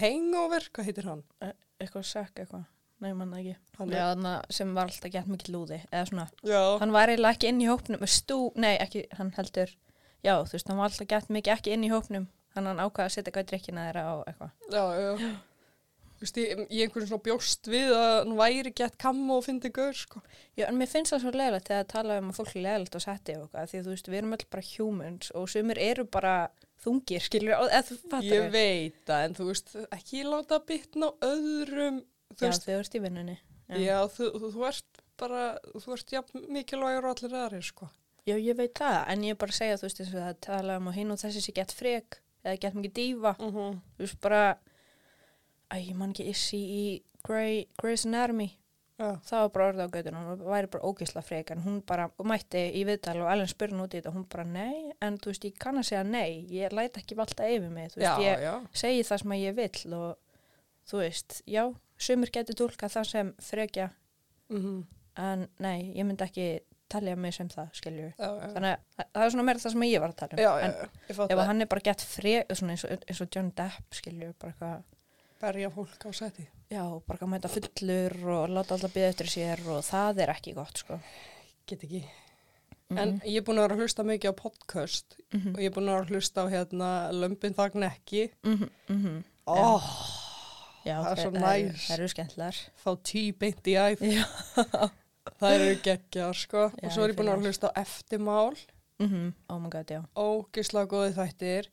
hangover, 0.00 0.68
hvað 0.72 0.88
heitir 0.88 1.08
hann? 1.10 1.24
E- 1.44 1.56
eitthvað 1.80 2.06
sekk 2.08 2.42
eitthvað, 2.42 2.64
nei, 3.00 3.12
manna 3.16 3.40
ekki. 3.40 3.54
Hann 3.78 3.92
já, 3.94 4.06
að 4.14 4.56
sem 4.56 4.72
var 4.76 4.90
alltaf 4.90 5.12
gett 5.12 5.30
mikið 5.30 5.52
lúði 5.54 5.78
eða 5.90 6.08
svona, 6.10 6.26
Já, 6.44 6.60
hann 6.82 6.92
var 6.96 7.12
eiginlega 7.12 7.36
ekki 7.38 7.50
inn 7.52 7.62
í 7.64 7.68
hópnum 7.70 8.04
stú, 8.08 8.40
nei, 8.60 8.74
ekki, 8.78 9.06
hann 9.18 9.32
heldur. 9.36 9.72
Já, 10.20 10.34
þú 10.44 10.56
veist, 10.56 10.68
hann 10.68 10.80
var 10.80 10.90
alltaf 10.90 11.08
gett 11.08 11.30
mikið 11.32 11.54
ekki 11.56 11.76
inn 11.76 11.86
í 11.88 11.92
hópnum. 11.92 12.28
Hann 12.56 12.66
hann 12.66 12.82
ákvaði 12.82 13.06
að 13.06 13.14
setja 13.14 13.32
í 13.40 13.46
drikkina 13.48 13.86
þeirra 13.88 14.04
og 14.18 14.26
eitthvað. 14.28 14.52
Já, 14.74 14.82
já. 15.00 15.36
Þú 16.20 16.26
veist, 16.26 16.38
ég, 16.42 16.58
ég 16.68 16.82
einhvern 16.84 17.06
svona 17.08 17.24
bjóst 17.24 17.68
við 17.72 17.92
að 17.96 18.10
hann 18.18 18.34
væri 18.36 18.72
gett 18.76 18.96
kammo 19.00 19.38
og 19.40 19.46
fyndi 19.46 19.70
gaur, 19.72 19.96
sko. 19.96 20.20
Já, 20.58 20.66
en 20.66 20.76
mér 20.76 20.90
finnst 20.90 21.14
það 21.14 21.22
svo 21.22 21.32
leðilegt 21.32 21.70
þegar 21.70 21.86
að 21.86 21.92
tala 21.94 22.18
um 22.20 22.28
að 22.28 22.40
fólk 22.42 22.50
er 22.52 22.64
leðilegt 22.66 22.98
á 22.98 23.06
setti 23.06 23.36
og 23.38 23.46
eitthvað, 23.46 23.70
því 23.70 23.78
að 23.78 23.86
þú 23.86 23.94
veist, 23.94 24.10
við 24.10 24.18
erum 24.20 24.36
öll 24.36 24.44
bara 24.52 24.66
humans 24.74 25.30
og 25.40 25.48
sumir 25.48 25.80
eru 25.80 26.04
bara 26.18 26.34
þungir, 26.84 27.20
skilur, 27.26 27.54
eða 27.68 27.82
þú 27.88 27.96
fattar 28.02 28.24
Ég 28.24 28.50
veit 28.54 28.96
það, 29.06 29.24
en 29.26 29.34
þú 29.38 29.46
veist, 29.50 29.74
ekki 29.92 30.22
láta 30.24 30.58
bitna 30.66 31.06
á 31.06 31.10
öðrum, 31.28 32.00
þú 32.34 32.40
Já, 32.40 32.48
veist, 32.48 32.64
þau 32.66 32.78
ert 32.78 32.94
í 32.94 33.02
vinnunni. 33.04 33.38
já, 33.68 33.96
þú, 34.16 34.30
þú, 34.40 34.50
þú 34.54 34.66
ert 34.70 35.02
bara, 35.20 35.42
þú 35.76 35.92
ert 35.96 36.12
jafn 36.16 36.46
mikilvægur 36.48 37.04
og 37.10 37.16
allir 37.16 37.36
aðri, 37.42 37.62
sko. 37.62 37.90
Já, 38.26 38.36
ég 38.36 38.56
veit 38.56 38.74
það, 38.78 38.98
en 39.12 39.22
ég 39.24 39.30
er 39.36 39.40
bara 39.40 39.52
að 39.52 39.58
segja, 39.60 39.76
þú 39.80 39.86
veist, 39.88 40.00
eins 40.00 40.14
og 40.14 40.20
það 40.24 40.40
tala 40.46 40.76
um 40.80 40.88
að 40.90 40.98
hinn 41.00 41.10
og 41.14 41.18
þessi 41.20 41.40
sé 41.44 41.52
gett 41.56 41.72
frek, 41.72 42.20
eða 42.44 42.58
gett 42.60 42.74
mikið 42.74 42.92
dífa, 43.00 43.34
Mm 43.40 43.50
-hmm. 43.54 43.80
þú 43.96 44.04
veist, 44.06 44.20
bara, 44.20 44.58
æ, 45.70 45.76
ég 45.90 45.94
man 45.96 46.10
ekki 46.12 46.28
issi 46.28 46.56
í 46.56 47.02
Grey, 47.22 47.66
Grey's 47.82 48.06
Anatomy, 48.06 48.56
Já, 49.00 49.08
það 49.30 49.42
var 49.42 49.52
bara 49.54 49.66
orðið 49.70 49.80
á 49.88 49.94
göttuna, 49.94 50.22
hún 50.28 50.42
væri 50.52 50.70
bara 50.74 50.88
ógisla 50.90 51.22
frek, 51.24 51.50
en 51.54 51.62
hún 51.64 51.78
bara 51.88 52.10
mætti 52.28 52.64
í 52.76 52.84
viðtal 52.84 53.16
og 53.22 53.30
alveg 53.32 53.48
spurði 53.54 53.76
hún 53.78 53.84
út 53.86 53.94
í 53.96 54.00
þetta, 54.00 54.12
hún 54.12 54.26
bara 54.34 54.44
nei, 54.44 54.92
en 55.00 55.16
þú 55.22 55.32
veist, 55.32 55.46
ég 55.48 55.56
kann 55.64 55.80
að 55.80 55.88
segja 55.88 56.02
nei, 56.04 56.44
ég 56.52 56.76
læt 56.76 57.00
ekki 57.00 57.16
valda 57.16 57.48
yfir 57.48 57.72
mig, 57.72 57.94
þú 57.94 58.04
já, 58.04 58.10
veist, 58.12 58.26
ég 58.26 58.44
já. 58.44 58.52
segi 58.84 59.06
það 59.08 59.22
sem 59.24 59.36
ég 59.40 59.56
vill 59.56 59.96
og 59.96 60.38
þú 60.92 61.00
veist, 61.00 61.40
já, 61.48 61.64
sumir 61.96 62.34
getur 62.36 62.60
tólkað 62.60 62.96
það 62.98 63.12
sem 63.14 63.34
frekja, 63.50 63.90
Mm 64.50 64.80
en 65.20 65.46
nei, 65.62 65.90
ég 65.96 66.06
myndi 66.06 66.24
ekki 66.26 66.46
talja 66.90 67.16
mig 67.18 67.34
sem 67.36 67.48
það, 67.50 67.68
skiljur. 67.78 68.12
já, 68.18 68.26
já. 68.26 68.46
Þannig 68.54 68.70
að 68.72 69.10
það 69.14 69.24
er 69.24 69.34
svona 69.34 69.46
meira 69.46 69.62
það 69.62 69.74
sem 69.74 69.84
ég 69.86 70.02
var 70.02 70.14
að 70.14 70.18
tala 70.20 70.32
um. 70.36 70.40
Já, 70.42 70.50
já, 70.50 70.64
en 70.66 71.18
já, 71.20 71.34
ef 71.34 71.42
hann 71.50 71.64
er 71.64 71.70
bara 71.70 71.84
gett 71.86 72.04
frek, 72.06 72.54
eins 72.54 72.84
og, 72.86 73.04
eins 73.06 73.22
og 73.22 73.30
John 73.36 73.52
Depp, 73.60 73.98
skiljur, 74.00 74.32
bara 74.40 74.54
eitthvað, 74.54 74.96
Berja 75.40 75.70
fólk 75.72 76.04
á 76.04 76.10
seti. 76.12 76.48
já, 76.70 76.82
bara 77.06 77.16
eitthvað 77.18 77.30
mæta 77.32 77.48
fullur 77.48 78.16
og 78.28 78.48
láta 78.52 78.74
alltaf 78.76 78.92
byggja 78.94 79.08
eftir 79.14 79.30
sér 79.32 79.62
og 79.72 79.84
það 79.86 80.18
er 80.24 80.32
ekki 80.34 80.54
gott, 80.54 80.76
sko. 80.82 81.00
Get 81.66 81.84
ekki. 81.86 82.04
Mm 82.90 82.98
En 82.98 83.20
ég 83.22 83.36
er 83.38 83.44
búin 83.46 83.58
að 83.58 83.68
vera 83.68 83.74
að 83.76 83.82
hlusta 83.84 84.02
mikið 84.02 84.32
á 84.32 84.34
podcast 84.34 85.16
-hmm. 85.32 85.52
og 85.54 85.60
ég 85.60 85.66
er 85.70 85.74
búin 85.76 85.88
að 85.88 85.94
vera 85.94 86.04
að 86.04 86.10
hlusta 86.10 86.42
á 86.42 86.46
hérna 86.50 86.88
Lömpin 87.12 87.54
þagn 87.54 87.82
ekki. 87.86 88.30
Mm 88.42 88.68
-hmm. 88.88 89.22
Ó, 89.46 89.80
Já, 90.84 90.96
það 91.04 91.10
er 91.10 91.16
svo 91.16 91.30
það 91.30 91.36
eru- 91.36 91.70
næs. 91.70 91.86
Það 91.86 91.98
eru 91.98 92.08
skemmtlar. 92.08 92.56
fá 92.84 92.90
tí 93.04 93.22
beint 93.38 93.66
í 93.66 93.74
æð. 93.76 93.98
Það 95.40 95.54
eru 95.54 95.76
geggjar, 95.82 96.34
sko. 96.34 96.62
Og 96.82 96.92
svo 96.92 97.04
er 97.04 97.10
ég 97.10 97.16
búin 97.16 97.28
að 97.28 97.36
fíla. 97.38 97.42
hlusta 97.46 97.68
á 97.68 97.72
eftirmál. 97.80 98.56
Mm 98.98 99.32
Oh 99.48 99.58
my 99.60 99.70
god, 99.70 99.90
já. 99.90 100.04
Ógislega 100.16 100.86
góði 100.86 101.12
þættir. 101.14 101.68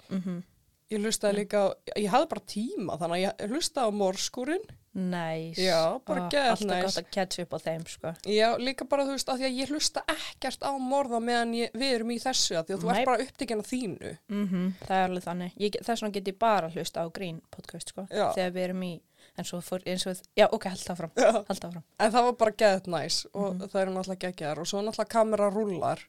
Mm 0.88 0.96
Ég 0.96 1.02
hlustaði 1.04 1.36
líka 1.42 1.62
ég 2.00 2.08
hafði 2.14 2.28
bara 2.32 2.42
tíma, 2.48 2.96
þannig 2.98 3.18
að 3.18 3.24
ég 3.26 3.50
hlustaði 3.52 3.88
á 3.88 3.98
morskúrin. 4.00 4.62
Næs. 4.98 5.58
Geðveikt 5.60 6.38
Alltaf 6.38 6.62
næs. 6.66 6.84
gott 6.86 7.00
að 7.02 7.10
catch 7.12 7.40
upp 7.44 7.52
á 7.54 7.58
þeim, 7.60 7.84
sko. 7.92 8.14
Já, 8.26 8.48
líka 8.58 8.88
bara, 8.90 9.04
þú 9.06 9.12
veist, 9.18 9.28
að 9.30 9.44
að 9.46 9.58
ég 9.60 9.70
hlusta 9.74 10.02
ekkert 10.10 10.64
á 10.64 10.72
morða 10.80 11.20
meðan 11.22 11.52
ég, 11.54 11.72
við 11.76 11.92
erum 11.98 12.14
í 12.16 12.18
þessu, 12.24 12.56
að 12.58 12.66
því 12.70 12.74
að 12.78 12.80
þú 12.80 12.88
Nei. 12.88 12.96
ert 13.02 13.06
bara 13.12 13.26
upptekinn 13.28 13.60
af 13.60 13.68
þínu. 13.68 14.14
Mm 14.32 14.74
Það 14.88 14.96
er 14.98 15.10
alveg 15.10 15.24
þannig. 15.28 15.52
Ég, 15.60 15.78
þess 15.84 16.02
vegna 16.02 16.14
get 16.16 16.28
ég 16.32 16.40
bara 16.40 16.70
hlusta 16.72 17.04
á 17.04 17.08
grín 17.12 17.42
podcast, 17.52 17.90
sko. 17.94 18.08
Já. 18.10 18.32
Þegar 18.34 18.52
við 18.56 18.64
erum 18.70 18.84
í, 18.88 18.94
en 19.38 19.44
svo 19.52 19.60
fór, 19.62 19.84
eins 19.86 20.08
og, 20.08 20.18
já, 20.40 20.48
ok, 20.50 20.64
held 20.72 20.88
áfram. 20.96 21.12
Já. 21.20 21.32
Held 21.52 21.64
áfram. 21.68 21.84
En 22.00 22.12
það 22.16 22.24
var 22.32 22.34
bara 22.34 22.52
geðt 22.64 22.88
næs 22.88 23.26
og 23.34 23.54
Mhm. 23.56 23.68
það 23.70 23.82
eru 23.82 23.92
náttúrulega 23.92 24.24
geggjar 24.32 24.58
og 24.60 24.66
svo 24.66 24.82
náttúrulega 24.82 25.10
kamera 25.10 25.52
rúlar, 25.52 26.00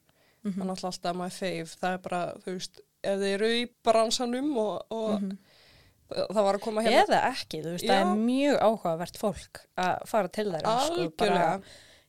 Mm 0.43 0.61
er 0.61 0.65
náttúrulega 0.69 0.87
alltaf 0.93 1.15
my 1.19 1.29
fave, 1.29 1.65
það 1.81 1.93
er 1.93 1.97
bara, 2.03 2.19
þú 2.45 2.51
veist, 2.55 2.81
ef 3.03 3.17
þið 3.19 3.31
eru 3.33 3.47
í 3.59 3.63
bransanum 3.83 4.57
og, 4.57 4.85
og 4.95 6.33
það 6.33 6.43
var 6.45 6.55
að 6.57 6.63
koma 6.63 6.81
hérna. 6.85 7.01
Eða 7.03 7.19
ekki, 7.33 7.59
þú 7.65 7.73
veist, 7.75 7.85
Já. 7.85 7.91
það 7.91 8.01
er 8.05 8.21
mjög 8.23 8.59
áhugavert 8.65 9.17
fólk 9.19 9.61
að 9.77 10.05
fara 10.09 10.31
til 10.33 10.45
þeirra, 10.53 10.75
sko. 10.85 10.93
Algjörlega. 10.95 11.17
Bara, 11.19 11.61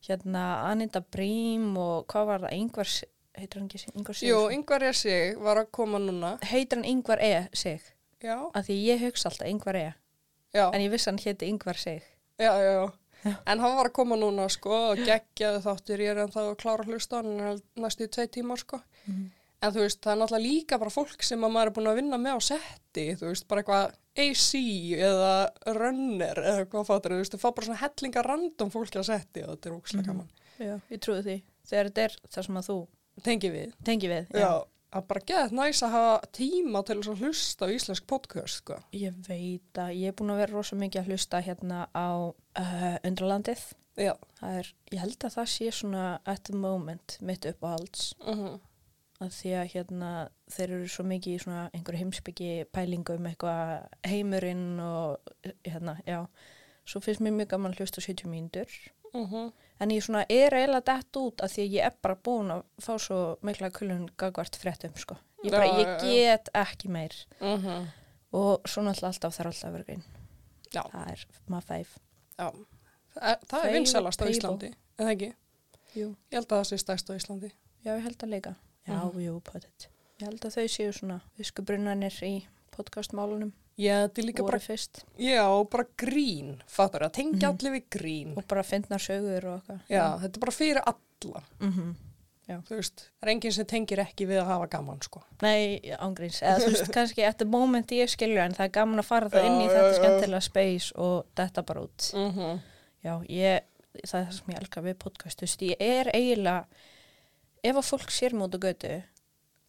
hérna, 0.07 0.45
Anita 0.71 1.01
Brím 1.01 1.73
og 1.77 2.07
hvað 2.13 2.27
var 2.31 2.45
það, 2.47 2.55
Ingvar, 2.61 2.93
heitir 3.41 3.61
hann 3.61 3.69
ekki 3.69 3.93
Ingvar 3.99 4.23
Jú, 4.31 4.39
yngvar 4.55 4.87
ég 4.89 4.95
sig 4.97 5.37
var 5.39 5.57
að 5.65 5.71
koma 5.73 5.99
núna. 5.99 6.33
Heitir 6.43 6.79
hann 6.81 6.89
Ingvar 6.89 7.19
E. 7.21 7.49
sig? 7.53 7.83
Já, 8.23 8.37
Af 8.55 8.67
því 8.69 8.79
ég 8.87 9.01
hugsa 9.05 9.29
alltaf 9.31 9.49
Ingvar 9.49 9.77
E. 9.77 9.93
Já, 10.55 10.71
en 10.75 10.81
ég 10.81 10.91
vissi 10.91 11.11
hann 11.11 11.19
héti 11.19 11.49
Yngvar 11.51 11.77
sig. 11.77 12.03
já, 12.39 12.53
já, 12.57 12.73
já. 12.79 12.91
En 13.25 13.61
hann 13.61 13.77
var 13.77 13.91
að 13.91 13.97
koma 13.99 14.17
núna, 14.17 14.47
sko, 14.53 14.73
og 14.93 15.03
geggjaði 15.05 15.61
þáttur, 15.67 16.01
ég 16.07 16.15
er 16.15 16.23
en 16.25 16.33
þá 16.33 16.41
að 16.47 16.57
klára 16.63 16.85
að 16.87 16.93
hlusta 16.95 17.21
hann 17.21 17.61
næstu 17.83 18.07
í 18.07 18.13
tvei 18.17 18.27
tímar, 18.33 18.63
sko. 18.63 18.81
En 19.61 19.75
þú 19.75 19.83
veist, 19.85 19.99
það 20.01 20.13
er 20.15 20.21
náttúrulega 20.23 20.47
líka 20.47 20.79
bara 20.81 20.91
fólk 20.95 21.23
sem 21.27 21.43
að 21.45 21.53
maður 21.53 21.69
er 21.69 21.75
búin 21.77 21.89
að 21.91 21.99
vinna 22.01 22.17
með 22.23 22.39
á 22.39 22.41
setti, 22.49 23.05
þú 23.21 23.27
veist, 23.29 23.45
bara 23.51 23.61
eitthvað 23.61 23.99
AC 24.25 24.47
eða 24.97 25.35
Runner 25.77 26.41
eða 26.41 26.65
hvað 26.73 26.87
fattur, 26.89 27.13
þú 27.13 27.19
veist, 27.21 27.35
þú 27.37 27.43
fá 27.43 27.49
bara 27.59 27.67
svona 27.69 27.83
hellinga 27.83 28.23
random 28.25 28.73
fólki 28.73 29.01
á 29.01 29.05
setti 29.05 29.45
og 29.45 29.53
þetta 29.53 29.69
er 29.69 29.77
ókslega 29.77 30.07
gaman. 30.09 30.31
Já, 30.61 30.75
ég 30.95 31.03
trúi 31.05 31.21
því. 31.27 31.37
Þegar 31.69 31.91
þetta 31.93 32.07
er 32.09 32.17
það 32.33 32.49
sem 32.49 32.57
að 32.63 32.71
þú 32.71 32.79
Tengi 33.21 33.51
við. 33.53 33.73
tengi 33.85 34.09
við. 34.09 34.31
Já, 34.33 34.49
að 34.91 35.05
bara 35.11 35.25
geða 35.27 35.51
næs 35.55 35.83
að 35.87 35.95
hafa 35.95 36.31
tíma 36.37 36.83
til 36.87 36.99
að 37.01 37.25
hlusta 37.25 37.69
á 37.69 37.73
íslensk 37.75 38.07
podcast, 38.11 38.63
sko. 38.63 38.79
Ég 38.97 39.19
veit 39.29 39.81
að 39.81 39.93
ég 39.99 40.11
er 40.11 40.17
búin 40.19 40.35
að 40.35 40.43
vera 40.45 40.57
rosa 40.57 40.79
mikið 40.81 41.03
að 41.03 41.13
hlusta 41.13 41.43
hérna 41.47 41.85
á 41.95 42.11
uh, 42.31 42.97
Undralandið. 43.07 43.69
Er, 44.01 44.69
ég 44.91 45.03
held 45.03 45.27
að 45.27 45.37
það 45.37 45.49
sé 45.53 45.71
svona 45.77 46.05
at 46.25 46.47
the 46.49 46.57
moment 46.57 47.19
mitt 47.21 47.45
upp 47.51 47.65
á 47.67 47.69
alls. 47.77 48.11
Uh 48.25 48.59
að 49.21 49.35
því 49.37 49.51
að 49.59 49.71
hérna 49.75 50.11
þeir 50.51 50.71
eru 50.77 50.89
svo 50.89 51.05
mikið 51.09 51.35
í 51.35 51.41
svona 51.43 51.65
einhverju 51.77 52.01
heimsbyggi 52.01 52.53
pælingu 52.73 53.19
um 53.19 53.29
eitthvað 53.29 53.73
heimurinn 54.09 54.81
og 54.81 55.35
hérna, 55.67 55.99
já 56.09 56.23
svo 56.89 57.03
finnst 57.05 57.23
mér 57.25 57.37
mjög 57.37 57.53
gaman 57.53 57.75
að 57.75 57.83
hlusta 57.83 58.01
á 58.01 58.07
70 58.09 58.33
mínútur 58.33 58.79
en 59.81 59.91
ég 59.91 60.03
svona 60.05 60.25
er 60.29 60.55
eiginlega 60.55 60.85
dætt 60.87 61.17
út 61.17 61.41
að 61.43 61.53
því 61.55 61.63
að 61.65 61.73
ég 61.75 61.85
er 61.87 61.95
bara 62.03 62.15
búin 62.17 62.51
að 62.51 62.63
fá 62.79 62.99
svo 62.99 63.39
mikla 63.43 63.71
kulun 63.71 64.09
gagvart 64.17 64.57
fréttum 64.57 64.97
sko 64.97 65.17
ég, 65.45 65.51
bara, 65.51 65.65
ég 65.67 66.01
get 66.03 66.49
ekki 66.55 66.89
meir 66.89 67.15
-huh. 67.41 67.87
og 68.33 68.61
svo 68.69 68.83
náttúrulega 68.83 69.07
alltaf 69.07 69.35
þarf 69.37 69.47
alltaf 69.47 69.69
að 69.69 69.73
vera 69.73 70.03
Já. 70.73 70.83
það 70.93 71.11
er 71.13 71.27
maður 71.49 71.67
fæf 71.67 71.97
Já. 72.39 72.51
Það, 73.15 73.37
það 73.51 73.65
er 73.65 73.73
vinsalast 73.73 74.23
á. 74.23 74.25
Íslandi, 74.31 74.75
eða 74.99 75.11
ekki? 75.11 75.35
Jú. 75.95 76.09
Ég 76.31 76.39
held 76.39 76.47
að 76.53 76.59
það 76.59 76.65
sé 76.69 76.77
stærst 76.79 77.11
á 77.11 77.13
Íslandi. 77.17 77.51
já 77.85 77.97
ég 77.97 78.03
held 78.03 78.23
að 78.23 78.29
leika 78.29 78.55
já, 78.87 78.95
Mhm. 78.95 79.21
jú, 79.21 79.41
potið 79.41 79.89
ég 80.21 80.27
held 80.27 80.41
að 80.45 80.55
þau 80.57 80.69
séu 80.69 80.93
svona 80.93 81.21
viskubrunanir 81.39 82.23
í 82.23 82.47
podcastmálunum 82.71 83.53
Já, 83.81 83.95
þetta 84.05 84.21
er 84.23 84.27
líka 84.29 84.45
bara, 84.45 84.59
fyrst 84.61 85.03
já, 85.19 85.45
bara 85.73 85.87
grín, 86.03 86.51
fattur 86.69 87.07
að 87.07 87.15
tengja 87.17 87.49
Mhm. 87.49 87.57
allir 87.57 87.73
við 87.79 87.85
grín. 87.97 88.37
og 88.37 88.47
bara 88.49 88.63
fyndnar 88.63 89.01
sögur 89.01 89.45
og 89.45 89.61
eitthvað 89.63 89.81
Já, 89.89 90.05
þetta 90.21 90.37
er 90.37 90.41
bara 90.47 90.53
fyrir 90.53 90.83
alla, 90.87 91.43
mm 91.61 91.73
þú 92.67 92.75
veist. 92.81 93.11
Það 93.21 93.29
er 93.29 93.31
enginn 93.31 93.53
sem 93.53 93.67
tengir 93.67 93.99
ekki 94.03 94.27
við 94.27 94.41
að 94.43 94.47
hafa 94.47 94.67
gaman, 94.67 95.01
sko. 95.03 95.23
Nei, 95.43 95.81
ángríns, 96.01 96.43
eða 96.43 96.59
þú 96.65 96.71
veist 96.73 96.93
kannski 96.97 97.23
at 97.25 97.39
the 97.39 97.45
moment 97.47 97.87
ég 97.95 98.09
skilju 98.11 98.41
en 98.43 98.53
það 98.53 98.65
er 98.65 98.73
gaman 98.75 98.99
að 98.99 99.05
fara 99.07 99.29
það 99.31 99.45
Já, 99.45 99.47
inn 99.47 99.61
í 99.61 99.67
já, 99.67 99.71
þetta 99.75 99.93
já. 99.93 99.99
skemmtilega 100.01 100.43
space 100.43 100.93
og 100.97 101.27
þetta 101.37 101.63
bara 101.67 101.81
út 101.81 102.13
Mm 102.15 102.33
-hmm. 102.35 102.61
Já, 103.05 103.15
ég, 103.29 103.61
það 104.07 104.21
er 104.21 104.27
það 104.27 104.33
sem 104.33 104.55
ég 104.55 104.61
elka 104.61 104.81
við 104.83 104.95
podcast, 104.99 105.39
þú 105.39 105.47
veist, 105.47 105.61
ég 105.63 105.77
er 105.81 106.11
eiginlega 106.15 106.67
ef 107.65 107.77
að 107.77 107.89
fólk 107.91 108.11
sér 108.11 108.33
á 108.35 108.59
götu 108.59 109.03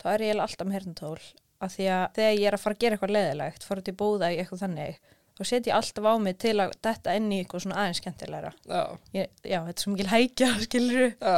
þá 0.01 0.05
er 0.13 0.19
ég 0.21 0.39
alltaf 0.39 0.67
með 0.67 0.73
hernatól 0.73 1.19
af 1.61 1.73
því 1.75 1.89
að 1.95 2.05
þegar 2.17 2.37
ég 2.37 2.47
er 2.49 2.57
að 2.57 2.63
fara 2.63 2.77
að 2.77 2.83
gera 2.83 2.97
eitthvað 2.97 3.15
leðilegt 3.17 3.67
fara 3.67 3.83
út 3.83 3.91
í 3.91 3.99
búða 4.01 4.31
í 4.31 4.39
eitthvað 4.41 4.63
þannig 4.65 5.01
þá 5.41 5.43
set 5.47 5.69
ég 5.69 5.75
alltaf 5.77 6.07
á 6.07 6.13
mig 6.21 6.39
til 6.41 6.55
að 6.61 6.73
detta 6.85 7.17
inn 7.17 7.29
í 7.31 7.41
eitthvað 7.41 7.65
svona 7.65 7.81
aðeins 7.81 8.01
skemmtilegra. 8.01 8.53
Já, 8.69 8.81
ég, 9.17 9.29
Já, 9.41 9.59
þetta 9.65 9.75
er 9.75 9.85
svo 9.85 9.93
mikil 9.95 10.09
hækja, 10.11 10.49
skilur 10.67 11.05
já, 11.11 11.35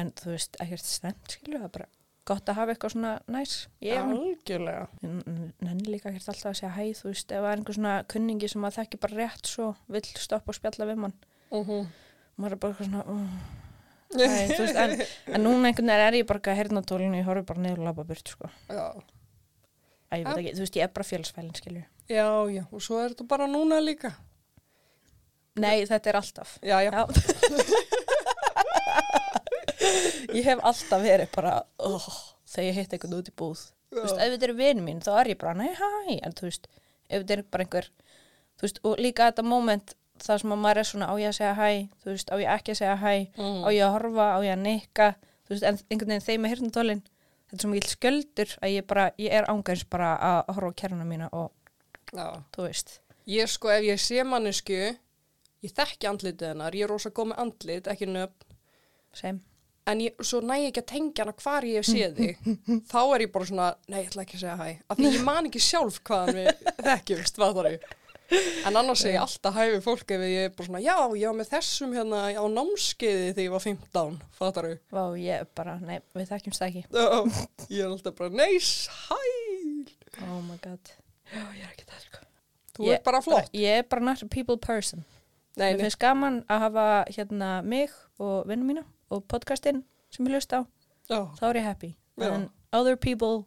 en 0.00 0.14
þú 0.18 0.32
veist, 0.32 0.62
ekkert 0.62 0.88
stemt, 0.88 1.36
skilur 1.36 1.60
það 1.60 1.68
er 1.68 1.74
bara 1.76 1.90
gott 2.32 2.50
að 2.50 2.58
hafa 2.60 2.74
eitthvað 2.74 2.94
svona 2.94 3.12
næs. 3.34 3.54
Já, 3.82 3.96
algjörlega. 4.02 4.84
nenni 5.02 5.88
líka 5.88 6.10
ekkert 6.10 6.30
alltaf 6.32 6.52
að 6.52 6.60
segja 6.60 6.74
hæ, 6.76 6.84
þú 6.98 7.08
veist, 7.10 7.32
ef 7.32 7.42
það 7.42 7.48
er 7.50 7.56
einhver 7.56 7.78
svona 7.78 7.96
kunningi 8.14 8.52
sem 8.52 8.68
að 8.68 8.78
þekki 8.78 9.02
bara 9.02 9.18
rétt 9.18 9.50
svo 9.50 9.72
vill 9.90 10.06
stoppa 10.22 10.54
og 10.54 10.58
spjalla 10.58 10.88
við 10.90 11.02
mann. 11.06 11.16
Mm 11.52 11.64
-hmm. 11.66 11.90
maður 12.36 12.52
er 12.52 12.60
bara 12.62 12.72
eitthvað 12.72 12.88
svona 12.88 13.04
uh, 13.12 13.26
hæ, 14.32 14.54
þú 14.54 14.62
veist, 14.62 14.76
en, 14.76 15.34
en 15.34 15.44
núna 15.44 15.68
einhvern 15.68 15.90
veginn 15.90 16.06
er 16.06 16.14
ég 16.14 16.26
bara 16.26 16.40
að 16.40 16.60
hernatólinu, 16.60 17.18
ég 17.18 17.26
horfi 17.26 17.42
bara 17.42 17.60
niður 17.60 17.82
og 17.82 17.84
labba 17.84 18.04
burt, 18.04 18.28
sko, 18.28 18.48
Já, 18.68 19.02
að 20.12 20.18
ég 20.20 20.26
veit 20.28 20.38
ekki, 20.42 20.52
þú 20.58 20.64
veist, 20.66 20.76
ég 20.78 20.84
er 20.86 20.92
bara 20.98 21.08
fjölsfælin, 21.08 21.54
skilju 21.58 21.82
já, 22.12 22.26
já, 22.52 22.62
og 22.70 22.82
svo 22.84 22.98
er 23.02 23.12
þetta 23.14 23.26
bara 23.30 23.46
núna 23.48 23.78
líka. 23.80 24.12
nei, 25.56 25.84
þetta 25.88 26.10
er 26.12 26.18
alltaf 26.20 26.56
Já, 26.62 26.76
já, 26.84 26.90
Já. 26.92 27.06
ég 30.36 30.44
hef 30.46 30.60
alltaf 30.64 31.02
verið 31.02 31.30
bara 31.34 31.54
oh, 31.82 32.06
þegar 32.48 32.68
ég 32.68 32.78
hitt 32.80 32.94
einhvern 32.96 33.18
út 33.18 33.30
í 33.30 33.34
búð 33.36 33.64
þú 33.92 34.04
veist, 34.04 34.16
ef 34.22 34.30
þetta 34.34 34.46
eru 34.48 34.56
vini 34.58 34.84
mín, 34.84 35.02
þá 35.04 35.10
er 35.22 35.32
ég 35.34 35.40
bara 35.42 35.54
nei, 35.58 35.72
hæ, 35.76 35.90
en 36.24 36.36
þú 36.38 36.46
veist, 36.48 36.68
ef 37.08 37.22
þetta 37.24 37.36
er 37.36 37.42
bara 37.52 37.66
einhver 37.66 37.88
þú 38.60 38.66
veist, 38.66 38.80
og 38.88 39.02
líka 39.02 39.28
þetta 39.30 39.44
moment 39.46 39.94
það 40.22 40.40
sem 40.42 40.54
að 40.54 40.60
maður 40.62 40.80
er 40.82 40.88
svona, 40.88 41.08
á 41.10 41.14
ég 41.18 41.28
að 41.32 41.38
segja 41.40 41.54
hæ 41.58 41.68
þú 42.04 42.12
veist, 42.14 42.28
á 42.32 42.36
ég 42.40 42.52
ekki 42.56 42.74
að 42.74 42.80
segja 42.82 42.96
hæ 43.02 43.12
Mm. 43.42 43.62
á 43.66 43.68
ég 43.74 43.82
að 43.86 43.94
horfa, 43.96 44.26
á 44.32 44.38
ég 44.46 44.52
að 44.56 44.62
nikka 44.66 45.08
þú 45.46 45.54
veist, 45.56 45.66
en 45.66 45.80
einhvern 45.90 46.12
veginn 46.14 46.26
þeim 46.28 46.40
með 46.46 46.52
hirnatólin 46.54 47.02
þetta 47.52 47.60
er 47.60 47.66
svo 47.66 47.70
mikil 47.74 47.92
sköldur 47.92 48.52
að 48.64 48.72
ég 48.72 48.86
bara 48.88 49.06
ég 49.20 49.34
er 49.36 49.46
ángæns 49.52 49.84
bara 49.92 50.14
að 50.16 50.54
horfa 50.56 50.72
á 50.72 50.78
kæruna 50.80 51.04
mína 51.04 51.28
og 51.36 51.52
já. 52.08 52.40
þú 52.56 52.64
veist. 52.64 52.98
Ég 53.28 53.50
sko, 53.52 53.70
ef 53.70 53.84
ég 53.84 54.00
sé 54.00 54.24
mannesku, 54.26 54.78
ég 55.62 55.74
þekki 55.76 56.08
andlitið 56.08 56.48
hennar, 56.54 56.74
ég 56.74 56.88
er 56.88 56.90
rosa 56.90 57.12
góð 57.14 57.30
með 57.30 57.42
andlit, 57.44 57.90
ekki 57.92 58.08
nöfn, 58.08 58.56
sem, 59.14 59.38
en 59.86 60.02
ég, 60.02 60.16
svo 60.24 60.40
næ 60.42 60.56
ég 60.62 60.70
ekki 60.72 60.82
að 60.82 60.90
tengja 60.94 61.26
hana 61.26 61.36
hvar 61.44 61.68
ég 61.68 61.82
hef 61.82 61.90
séð 61.92 62.18
þig. 62.18 62.50
Þá 62.90 63.00
er 63.04 63.26
ég 63.26 63.34
bara 63.36 63.50
svona, 63.52 63.68
nei, 63.86 64.00
ég 64.00 64.10
ætla 64.10 64.24
ekki 64.24 64.38
að 64.40 64.44
segja 64.46 64.56
hæ. 64.58 64.70
Af 64.88 64.98
því 64.98 65.12
ég 65.12 65.26
man 65.28 65.50
ekki 65.50 65.62
sjálf 65.62 66.00
hvaðan 66.08 66.40
við 66.40 66.72
þekkjumst, 66.88 67.38
hvað 67.38 67.60
það 67.60 67.70
er 67.74 67.86
en 68.66 68.76
annars 68.80 69.02
segi 69.02 69.14
ég 69.16 69.20
alltaf 69.22 69.54
hæ 69.56 69.64
við 69.74 69.82
fólk 69.84 70.12
ef 70.16 70.22
ég 70.26 70.46
er 70.46 70.52
bara 70.56 70.66
svona, 70.68 70.80
já, 70.84 70.94
ég 71.18 71.26
var 71.28 71.36
með 71.40 71.50
þessum 71.52 71.94
hérna 71.96 72.20
á 72.32 72.44
námskeiði 72.52 73.30
þegar 73.32 73.44
ég 73.46 73.54
var 73.54 73.64
15 73.66 74.18
fattar 74.38 74.68
þau, 74.68 74.76
vá, 74.96 75.02
ég 75.20 75.40
er 75.42 75.48
bara, 75.58 75.74
nei, 75.82 75.98
við 76.16 76.28
þekkjumst 76.32 76.64
ekki. 76.68 76.84
Ég 76.92 77.80
er 77.82 77.88
alltaf 77.90 78.16
bara 78.18 78.30
neis, 78.42 78.70
hæ 79.08 79.18
oh 80.28 80.40
my 80.44 80.58
god. 80.62 80.92
Já, 81.32 81.42
ég 81.56 81.64
er 81.64 81.70
ekki 81.72 81.86
það, 81.88 82.02
sko. 82.06 82.22
Þú 82.76 82.86
Ég- 82.88 82.94
ert 82.98 83.04
bara 83.08 83.20
flott. 83.24 83.50
ég 83.56 83.78
er 83.80 83.88
bara 83.88 84.04
not 84.04 84.22
a 84.22 84.28
people 84.28 84.56
person. 84.60 85.04
Nei, 85.56 85.74
Mér 85.74 85.82
finnst 85.86 85.98
gaman 86.00 86.42
að 86.48 86.62
hafa 86.66 86.86
hérna 87.12 87.50
mig 87.64 87.90
og 88.18 88.46
vinnum 88.48 88.70
mína 88.72 88.84
og 89.12 89.26
podcastinn 89.28 89.82
sem 90.12 90.24
ég 90.26 90.32
hlust 90.38 90.52
á, 90.56 90.64
já, 91.10 91.18
þá 91.36 91.42
er 91.50 91.58
ég 91.60 91.64
happy. 91.68 91.90
Já. 92.20 92.28
En 92.32 92.50
other 92.72 92.96
people, 92.96 93.44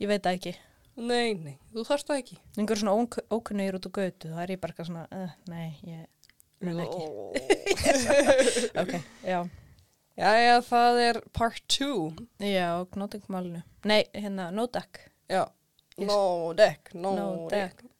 ég 0.00 0.06
veit 0.10 0.26
ekki. 0.26 0.54
Nei, 0.96 1.34
nei, 1.34 1.56
þú 1.74 1.84
þarft 1.88 2.08
það 2.10 2.20
ekki 2.22 2.38
Einhver 2.56 2.80
svona 2.80 2.94
ók 2.96 3.18
ókunnur 3.36 3.78
út 3.78 3.88
á 3.88 3.90
götu, 4.00 4.30
þá 4.32 4.40
er 4.44 4.52
ég 4.54 4.60
bara 4.62 4.72
eitthvað 4.74 4.90
svona, 4.90 5.06
uh, 5.12 5.34
nei, 5.52 5.68
ég, 5.86 6.06
nei 6.64 6.74
ekki. 6.86 7.04
Ok, 8.82 8.94
já. 9.26 9.40
Jæja, 10.16 10.54
það 10.64 10.98
er 11.04 11.18
part 11.36 11.60
2 11.76 12.48
Já, 12.48 12.70
knótingmálinu. 12.94 13.60
Nei, 13.84 14.06
hérna, 14.16 14.46
no 14.54 14.64
deck. 14.72 15.02
Já, 15.28 15.42
no 16.00 16.54
deck, 16.56 16.94
no, 16.96 17.12
No 17.18 17.26
deck. 17.52 17.82
deck. 17.82 17.92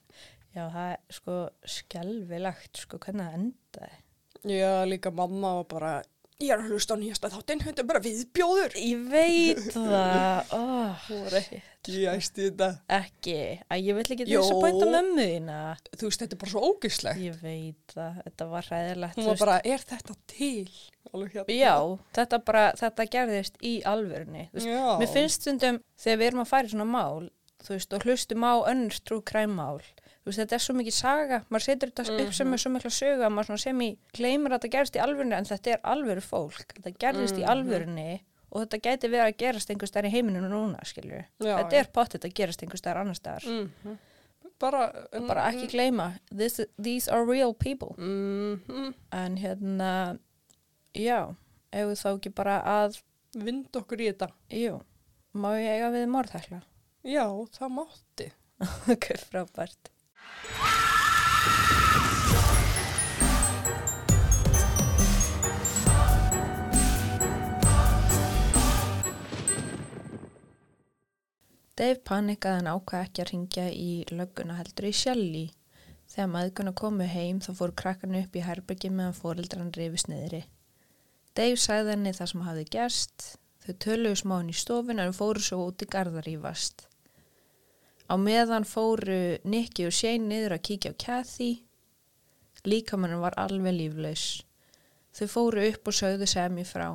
Já, 0.56 0.62
það 0.72 0.86
er 0.94 1.02
sko 1.12 1.34
skelvilegt, 1.68 2.80
sko, 2.80 2.96
hvernig 3.04 3.26
það 3.26 3.36
endaði. 3.42 3.98
Já, 4.46 4.70
líka 4.88 5.12
mamma 5.12 5.50
var 5.58 5.66
bara, 5.74 5.92
ég 6.42 6.52
er 6.52 6.60
að 6.60 6.72
hlusta 6.74 6.96
á 6.96 7.00
nýjasta 7.00 7.30
þáttinn, 7.32 7.62
þetta 7.64 7.82
er 7.82 7.88
bara 7.88 8.02
viðbjóður. 8.04 8.74
Ég 8.76 9.04
veit 9.08 9.62
það, 9.72 10.50
oh, 10.56 11.06
Hún 11.06 11.22
var 11.24 11.36
ekki 11.38 11.62
æst 12.10 12.40
í 12.40 12.48
þetta. 12.48 12.68
ekki, 12.96 13.36
að 13.72 13.86
ég 13.86 13.96
vill 13.96 14.04
ekki 14.16 14.26
þess 14.28 14.52
að 14.52 14.60
bænta 14.66 14.88
mömmu 14.90 15.26
þína. 15.30 15.60
Þú 15.94 16.10
veist, 16.10 16.24
þetta 16.24 16.36
er 16.36 16.42
bara 16.42 16.52
svo 16.52 16.62
ógislegt. 16.66 17.22
Ég 17.24 17.38
veit 17.40 17.94
það, 17.94 18.18
þetta 18.26 18.48
var 18.52 18.68
hræðilegt. 18.68 19.20
Hún 19.20 19.30
var 19.30 19.40
bara, 19.44 19.56
er 19.64 19.86
þetta 19.92 20.18
til? 20.34 20.68
Hérna. 21.16 21.46
Já, 21.54 21.74
þetta 22.18 22.42
bara, 22.44 22.64
þetta 22.76 23.08
gerðist 23.14 23.60
í 23.64 23.76
Já. 24.66 24.82
Mér 25.00 25.12
finnst 25.14 25.46
stundum 25.46 25.80
þegar 26.02 26.20
við 26.20 26.26
erum 26.32 26.42
að 26.42 26.50
fara 26.50 26.68
í 26.68 26.74
svona 26.74 26.88
mál, 26.90 27.30
þú 27.64 27.76
veist, 27.78 27.96
og 27.96 28.04
hlustum 28.04 28.44
á 28.44 28.54
önnur 28.68 28.98
trú 29.06 29.22
kræmmál, 29.24 29.80
veist, 30.26 30.38
þetta 30.42 30.56
er 30.58 30.62
svo 30.66 30.74
mikið 30.76 30.96
saga, 30.96 31.40
maður 31.50 31.64
setur 31.68 31.90
þetta 31.94 32.16
upp 32.26 32.32
sem 32.34 32.52
er 32.56 32.62
svo 32.62 32.70
mikla 32.74 32.90
söga, 32.90 33.28
maður 33.30 33.60
sem 33.62 33.80
í 33.86 33.90
gleymur 34.16 34.52
að 34.54 34.58
þetta 34.60 34.72
gerist 34.76 34.96
í 34.98 35.02
alvörunni, 35.04 35.36
en 35.38 35.44
þetta 35.50 35.74
er 35.76 35.84
alvöru 35.92 36.24
fólk, 36.24 36.74
þetta 36.78 36.92
gerðist 37.04 37.38
í 37.40 37.44
alvörunni 37.46 38.08
og 38.50 38.62
þetta 38.64 38.80
gæti 38.86 39.08
verið 39.12 39.24
að 39.26 39.38
gerast 39.42 39.70
einhver 39.70 39.90
stær 39.90 40.06
í 40.08 40.12
heiminum 40.14 40.46
núna, 40.50 40.78
skilju. 40.86 41.22
Þetta 41.42 41.76
er 41.80 41.88
pottet 41.92 42.24
að 42.24 42.34
gerast 42.38 42.62
einhver 42.62 42.78
stær 42.80 43.00
annar 43.00 43.18
staðar. 43.18 43.46
Mhm. 43.46 43.96
Bara, 44.58 44.86
Bara 45.26 45.50
ekki 45.50 45.66
gleyma, 45.68 46.06
this, 46.30 46.60
these 46.80 47.08
are 47.12 47.26
real 47.26 47.52
people. 47.52 47.92
mm, 47.98 48.94
En 49.12 49.36
hérna, 49.36 50.18
já, 50.94 51.34
ef 51.72 51.86
við 51.90 52.00
þá 52.00 52.08
ekki 52.14 52.32
bara 52.34 52.54
að, 52.64 53.02
vind 53.34 53.68
okkur 53.76 54.00
í 54.00 54.06
þetta. 54.12 54.30
jú, 54.50 54.78
má 55.34 55.50
ég 55.60 55.74
eiga 55.76 55.90
við 55.92 56.06
morðhækla? 56.08 56.62
Já, 57.04 57.26
það 57.58 57.74
mátti. 57.76 58.30
ok, 58.94 59.10
frábært. 59.28 59.90
Dave 71.76 72.00
panikaði 72.08 72.62
en 72.62 72.72
ákvað 72.72 73.02
ekki 73.04 73.22
að 73.22 73.30
ringja 73.30 73.68
í 73.70 73.92
lögguna 74.10 74.56
heldur 74.56 74.88
í 74.88 74.96
Shelly 74.96 75.46
Þegar 76.12 76.28
maðguna 76.30 76.72
komu 76.78 77.06
heim 77.10 77.40
þá 77.42 77.48
fóru 77.58 77.74
krakkarni 77.80 78.22
upp 78.24 78.36
í 78.38 78.44
herbyggi 78.46 78.90
meðan 78.94 79.16
fóreldran 79.16 79.72
rifist 79.74 80.10
niðri. 80.10 80.44
Dave 81.36 81.58
sagði 81.60 81.92
henni 81.92 82.12
það 82.16 82.30
sem 82.32 82.44
hafði 82.46 82.66
gerst. 82.76 83.26
Þau 83.66 83.72
töluðu 83.84 84.20
smá 84.22 84.36
henni 84.38 84.54
í 84.54 84.60
stofin 84.60 85.02
en 85.02 85.16
fóru 85.16 85.42
svo 85.42 85.64
út 85.66 85.82
í 85.82 85.88
garðarífast. 85.96 86.86
Á 88.06 88.14
meðan 88.14 88.66
fóru 88.68 89.38
Nicky 89.42 89.88
og 89.88 89.94
Shane 89.94 90.28
niður 90.30 90.56
að 90.56 90.64
kíkja 90.68 90.92
á 90.94 91.00
Kathy. 91.02 91.50
Líkamannum 92.66 93.24
var 93.24 93.34
alveg 93.38 93.74
líflaus. 93.74 94.26
Þau 95.16 95.26
fóru 95.32 95.64
upp 95.70 95.90
og 95.90 95.96
sögðu 95.96 96.28
Sammy 96.30 96.62
frá. 96.68 96.88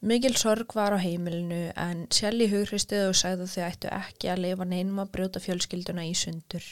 Mikil 0.00 0.36
sorg 0.38 0.74
var 0.74 0.94
á 0.94 0.98
heimilinu 1.02 1.72
en 1.74 2.04
Shelly 2.14 2.46
hugristuði 2.50 3.10
og 3.10 3.16
sagði 3.18 3.46
að 3.46 3.54
þau 3.54 3.64
ættu 3.68 3.88
ekki 3.96 4.30
að 4.30 4.42
lifa 4.44 4.66
neinum 4.70 5.02
að 5.02 5.10
brjóta 5.16 5.42
fjölskylduna 5.42 6.06
í 6.06 6.12
sundur. 6.14 6.66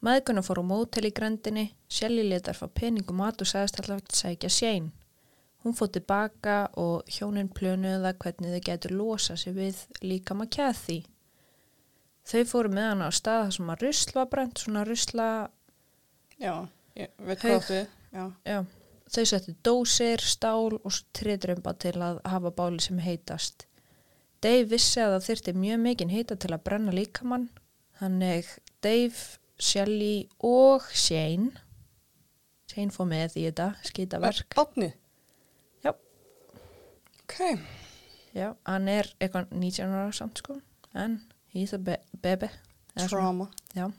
Maðguna 0.00 0.42
fór 0.46 0.62
á 0.62 0.64
mótel 0.64 1.08
í 1.10 1.12
grendinni, 1.12 1.66
Shelly 1.90 2.22
letar 2.24 2.56
fá 2.56 2.70
peningum 2.72 3.18
mat 3.20 3.42
og 3.42 3.50
sagðist 3.50 3.82
alltaf 3.82 3.98
að 3.98 4.20
sækja 4.22 4.50
Shane. 4.54 4.92
Hún 5.60 5.74
fótt 5.76 5.98
tilbaka 5.98 6.70
og 6.80 7.10
hjónin 7.10 7.50
plönuði 7.52 7.98
það 8.06 8.20
hvernig 8.22 8.54
þau 8.54 8.66
getur 8.70 8.94
losa 8.96 9.36
sig 9.36 9.54
við 9.58 9.82
líka 10.00 10.38
maður 10.38 10.54
Kathy. 10.56 11.02
Þau 12.30 12.42
fóru 12.46 12.70
með 12.70 12.92
hana 12.92 13.08
á 13.08 13.12
stað 13.14 13.40
þar 13.44 13.56
sem 13.56 13.72
að 13.72 13.80
rusl 13.84 14.12
var 14.14 14.28
brent, 14.30 14.60
svona 14.62 14.84
rusla, 14.86 15.30
Já, 16.40 16.54
ég 16.96 17.10
veit 17.20 17.42
hvað 17.42 17.64
þið. 17.66 17.96
Já. 18.10 18.22
já, 18.48 18.58
þau 19.12 19.24
settu 19.28 19.52
dósir, 19.66 20.22
stál 20.24 20.78
og 20.78 20.94
triðrömba 21.16 21.74
til 21.82 21.98
að 22.00 22.20
hafa 22.24 22.52
báli 22.56 22.80
sem 22.80 23.00
heitast. 23.04 23.66
Dave 24.40 24.70
vissi 24.70 25.02
að 25.02 25.18
það 25.18 25.26
þyrti 25.26 25.54
mjög 25.60 25.82
mikinn 25.84 26.14
heita 26.14 26.38
til 26.40 26.54
að 26.54 26.62
brenna 26.64 26.94
líkamann, 26.96 27.50
þannig 28.00 28.48
Dave, 28.80 29.26
Shelly 29.60 30.30
og 30.48 30.86
Shane, 30.96 31.50
Shane 32.70 32.94
fór 32.94 33.10
með 33.10 33.36
í 33.36 33.44
þetta 33.50 33.68
skýtaverk. 33.84 34.56
Batnið? 34.56 34.94
Já. 35.84 35.92
Ok. 37.20 37.36
Já, 38.32 38.54
hann 38.64 38.88
er 38.88 39.12
eitthvað 39.18 39.52
19 39.52 39.92
ára 39.92 40.14
samt 40.16 40.40
sko, 40.40 40.56
en 40.96 41.20
he's 41.52 41.72
a 41.72 41.78
baby. 41.78 42.50
Trauma. 43.08 43.48
Já. 43.74 43.90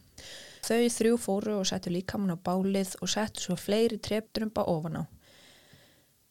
Þau 0.62 0.82
þrjú 0.94 1.18
fóru 1.18 1.56
og 1.58 1.66
settu 1.66 1.92
líkamann 1.94 2.36
á 2.36 2.38
bálið 2.38 2.94
og 3.02 3.10
settu 3.10 3.42
svo 3.42 3.58
fleiri 3.58 3.98
trefdrumba 3.98 4.66
ofan 4.70 5.02
á. 5.02 5.04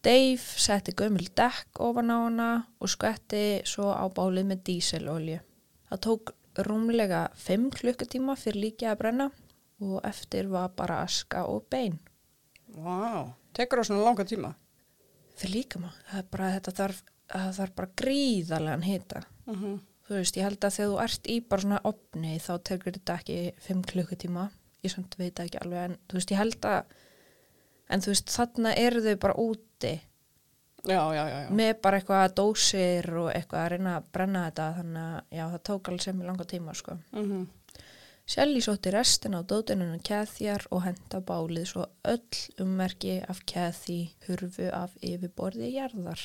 Dave 0.01 0.41
setti 0.41 0.95
gömul 0.97 1.27
dekk 1.37 1.81
ofan 1.83 2.13
á 2.15 2.19
hana 2.25 2.51
og 2.81 2.93
skvetti 2.93 3.61
svo 3.69 3.91
á 3.91 4.07
bálið 4.07 4.53
með 4.53 4.63
díselolju. 4.69 5.41
Það 5.91 6.03
tók 6.07 6.33
rúmlega 6.67 7.27
5 7.35 7.69
klukkutíma 7.81 8.37
fyrir 8.39 8.69
líkið 8.69 8.93
að 8.93 9.01
brenna 9.03 9.29
og 9.81 10.01
eftir 10.07 10.49
var 10.53 10.71
bara 10.77 11.03
aska 11.03 11.45
og 11.51 11.67
bein. 11.73 11.99
Vá. 12.71 13.35
Tekur 13.57 13.81
það 13.81 13.91
svona 13.91 14.07
langa 14.07 14.25
tíma? 14.29 14.55
Fyrir 15.41 15.57
líkamann, 15.59 16.01
það 16.07 16.23
er 16.23 16.27
bara, 16.31 16.51
þarf, 16.71 17.05
það 17.33 17.55
þarf 17.59 17.79
bara 17.81 17.95
gríðarlegan 17.99 18.87
hita. 18.87 19.25
Uh 19.51 19.79
Þú 20.11 20.19
veist, 20.19 20.37
ég 20.41 20.43
held 20.43 20.65
að 20.67 20.75
þegar 20.75 20.91
þú 20.91 21.03
ert 21.05 21.29
í 21.31 21.37
bara 21.47 21.63
svona 21.63 21.81
opni 21.87 22.33
þá 22.43 22.53
tekur 22.67 22.97
þetta 22.97 23.19
ekki 23.21 23.39
5 23.63 23.83
klukkutíma. 23.93 24.49
Ég 24.83 24.91
samt 24.91 25.15
veit 25.21 25.39
ekki 25.39 25.61
alveg 25.61 25.85
en 25.87 25.99
þú 26.11 26.19
veist, 26.19 26.33
ég 26.35 26.41
held 26.41 26.67
að 26.67 26.97
en 27.91 28.03
þú 28.03 28.15
veist, 28.15 28.33
þarna 28.35 28.73
eru 28.79 29.03
þau 29.05 29.17
bara 29.23 29.37
úti 29.43 29.93
Já, 30.89 31.01
já, 31.13 31.23
já, 31.29 31.39
með 31.53 31.75
bara 31.85 31.99
eitthvað 32.01 32.35
dósir 32.39 33.07
og 33.21 33.27
eitthvað 33.35 33.63
að 33.63 33.71
reyna 33.75 33.97
að 33.99 34.07
brenna 34.17 34.45
þetta 34.47 34.69
þannig 34.79 35.01
að 35.03 35.37
já, 35.37 35.43
það 35.43 35.65
tók 35.69 35.91
alveg 35.91 36.05
sem 36.07 36.23
í 36.23 36.29
langa 36.29 36.47
tíma 36.49 36.77
sko. 36.77 37.01
Mm 37.17 37.49
Shelly 38.31 38.61
sótti 38.63 38.93
restin 38.95 39.35
á 39.35 39.43
dótuninu 39.43 39.97
Kathyar 40.07 40.63
og 40.71 40.85
henda 40.85 41.19
bálið 41.19 41.65
svo 41.67 41.87
öll 42.07 42.63
ummerki 42.63 43.17
af 43.27 43.41
Kathy 43.43 44.13
hurfu 44.29 44.69
af 44.71 44.93
yfirborði 45.03 45.73
jarðar. 45.75 46.23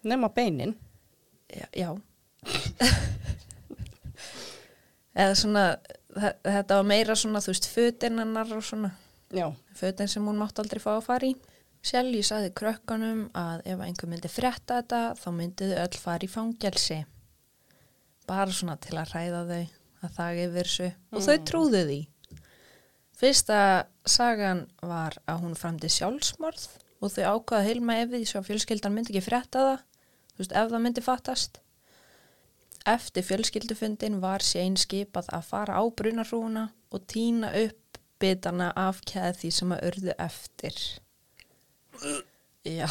Nefna 0.00 0.30
beinin. 0.32 0.72
Já. 1.52 1.66
já. 1.76 1.90
Eða 5.20 5.34
svona, 5.36 5.64
þe- 6.14 6.36
þetta 6.46 6.76
var 6.78 6.86
meira 6.88 7.16
svona, 7.18 7.40
þú 7.42 7.52
veist, 7.52 7.66
fötin 7.68 8.20
hennar 8.22 8.52
og 8.56 8.62
svona, 8.64 8.92
Já. 9.34 9.48
fötin 9.76 10.08
sem 10.08 10.24
hún 10.26 10.38
mátt 10.38 10.58
aldrei 10.62 10.80
fá 10.80 10.92
að 10.96 11.04
fara 11.08 11.26
í. 11.26 11.34
Shelly 11.82 12.20
saði 12.22 12.50
krökkunum 12.52 13.30
að 13.32 13.62
ef 13.72 13.80
einhver 13.80 14.08
myndi 14.08 14.28
frétta 14.28 14.80
þetta, 14.82 15.00
þá 15.16 15.28
myndi 15.32 15.68
þau 15.70 15.78
öll 15.84 15.98
fara 15.98 16.26
í 16.26 16.28
fangelsi. 16.30 16.98
Bara 18.28 18.52
svona 18.52 18.76
til 18.80 18.96
að 19.00 19.12
ræða 19.14 19.42
þau, 19.48 19.62
að 20.04 20.10
það 20.16 20.40
yfir 20.44 20.64
þessu. 20.70 20.90
Og 21.12 21.22
þau 21.24 21.38
trúðu 21.48 21.82
því. 21.88 22.00
Fyrsta 23.20 23.60
sagan 24.06 24.66
var 24.82 25.16
að 25.28 25.40
hún 25.42 25.56
framdi 25.58 25.88
sjálfsmorð 25.92 26.68
og 27.02 27.10
þau 27.12 27.24
ákvaða 27.40 27.66
heilma 27.66 27.96
ef 28.00 28.08
því 28.14 28.20
svo 28.28 28.40
fjölskyldan 28.44 28.94
myndi 28.94 29.12
ekki 29.12 29.24
frétta 29.26 29.64
það, 29.66 29.82
þú 30.36 30.38
veist, 30.44 30.52
ef 30.56 30.70
það 30.70 30.84
myndi 30.86 31.02
fattast. 31.04 31.60
Eftir 32.88 33.24
fjölskyldufundin 33.28 34.20
var 34.22 34.40
séin 34.40 34.76
skipað 34.80 35.28
að 35.36 35.48
fara 35.50 35.76
á 35.76 35.84
brunarúna 35.92 36.70
og 36.90 37.04
týna 37.12 37.52
upp 37.52 38.00
bitana 38.20 38.70
af 38.76 39.02
keði 39.08 39.50
sem 39.52 39.72
að 39.74 39.84
urðu 39.90 40.14
eftir. 40.20 40.78
Já, 42.64 42.88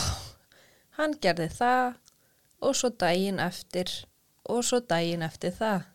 hann 0.98 1.16
gerði 1.22 1.50
það 1.54 1.98
og 2.66 2.78
svo 2.78 2.92
daginn 3.02 3.42
eftir 3.42 3.92
og 4.50 4.62
svo 4.66 4.82
daginn 4.82 5.26
eftir 5.26 5.54
það. 5.58 5.88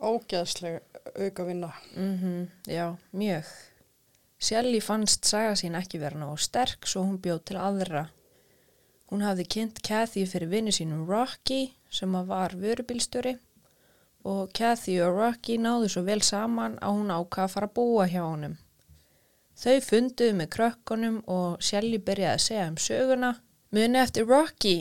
Ógeðsleg 0.00 0.80
auka 1.16 1.44
vinna. 1.44 1.72
Mm 1.96 2.46
já, 2.66 2.96
mjög. 3.10 3.50
Shelly 4.40 4.80
fannst 4.80 5.26
saga 5.28 5.52
sín 5.58 5.76
ekki 5.76 6.00
vera 6.00 6.16
nógu 6.16 6.38
sterk 6.40 6.86
svo 6.88 7.04
hún 7.04 7.18
bjóð 7.20 7.42
til 7.50 7.58
aðra. 7.60 8.06
Hún 9.10 9.24
hafði 9.26 9.46
kynnt 9.50 9.80
Kathy 9.82 10.22
fyrir 10.30 10.50
vinnu 10.52 10.72
sínum 10.74 11.06
Rocky 11.08 11.72
sem 11.90 12.12
að 12.14 12.28
var 12.30 12.52
vörubílstjóri 12.54 13.36
og 14.30 14.52
Kathy 14.54 14.98
og 15.02 15.16
Rocky 15.16 15.56
náðu 15.58 15.88
svo 15.90 16.02
vel 16.06 16.20
saman 16.22 16.76
að 16.78 16.98
hún 16.98 17.12
ákvað 17.14 17.46
að 17.46 17.54
fara 17.54 17.70
að 17.70 17.76
búa 17.78 18.06
hjá 18.10 18.20
honum. 18.22 18.58
Þau 19.60 19.80
funduðu 19.84 20.36
með 20.38 20.50
krökkunum 20.54 21.16
og 21.28 21.64
Shelly 21.64 21.98
byrjaði 22.00 22.36
að 22.36 22.44
segja 22.44 22.68
um 22.70 22.78
söguna. 22.80 23.32
Muni 23.74 24.00
eftir 24.00 24.28
Rocky, 24.28 24.76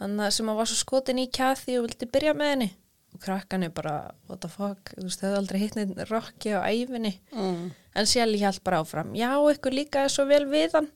þannig 0.00 0.34
sem 0.36 0.50
að 0.50 0.58
var 0.60 0.70
svo 0.70 0.80
skotin 0.80 1.22
í 1.22 1.28
Kathy 1.32 1.78
og 1.78 1.86
vildi 1.86 2.08
byrja 2.10 2.34
með 2.36 2.52
henni. 2.52 2.68
Og 3.14 3.22
krakkan 3.22 3.62
er 3.62 3.70
bara, 3.74 3.94
what 4.26 4.42
the 4.42 4.50
fuck, 4.50 4.90
þú 4.96 5.06
veist, 5.06 5.22
þau 5.22 5.28
hefði 5.28 5.38
aldrei 5.40 5.60
hitt 5.62 6.10
Rocky 6.10 6.52
á 6.52 6.66
æfinni. 6.66 7.14
Mm. 7.32 7.64
En 7.94 8.10
Shelly 8.10 8.42
held 8.42 8.60
bara 8.66 8.82
áfram, 8.82 9.14
já, 9.14 9.30
ykkur 9.38 9.76
líka 9.78 10.04
er 10.04 10.12
svo 10.12 10.26
vel 10.28 10.44
við 10.50 10.74
hann. 10.74 10.90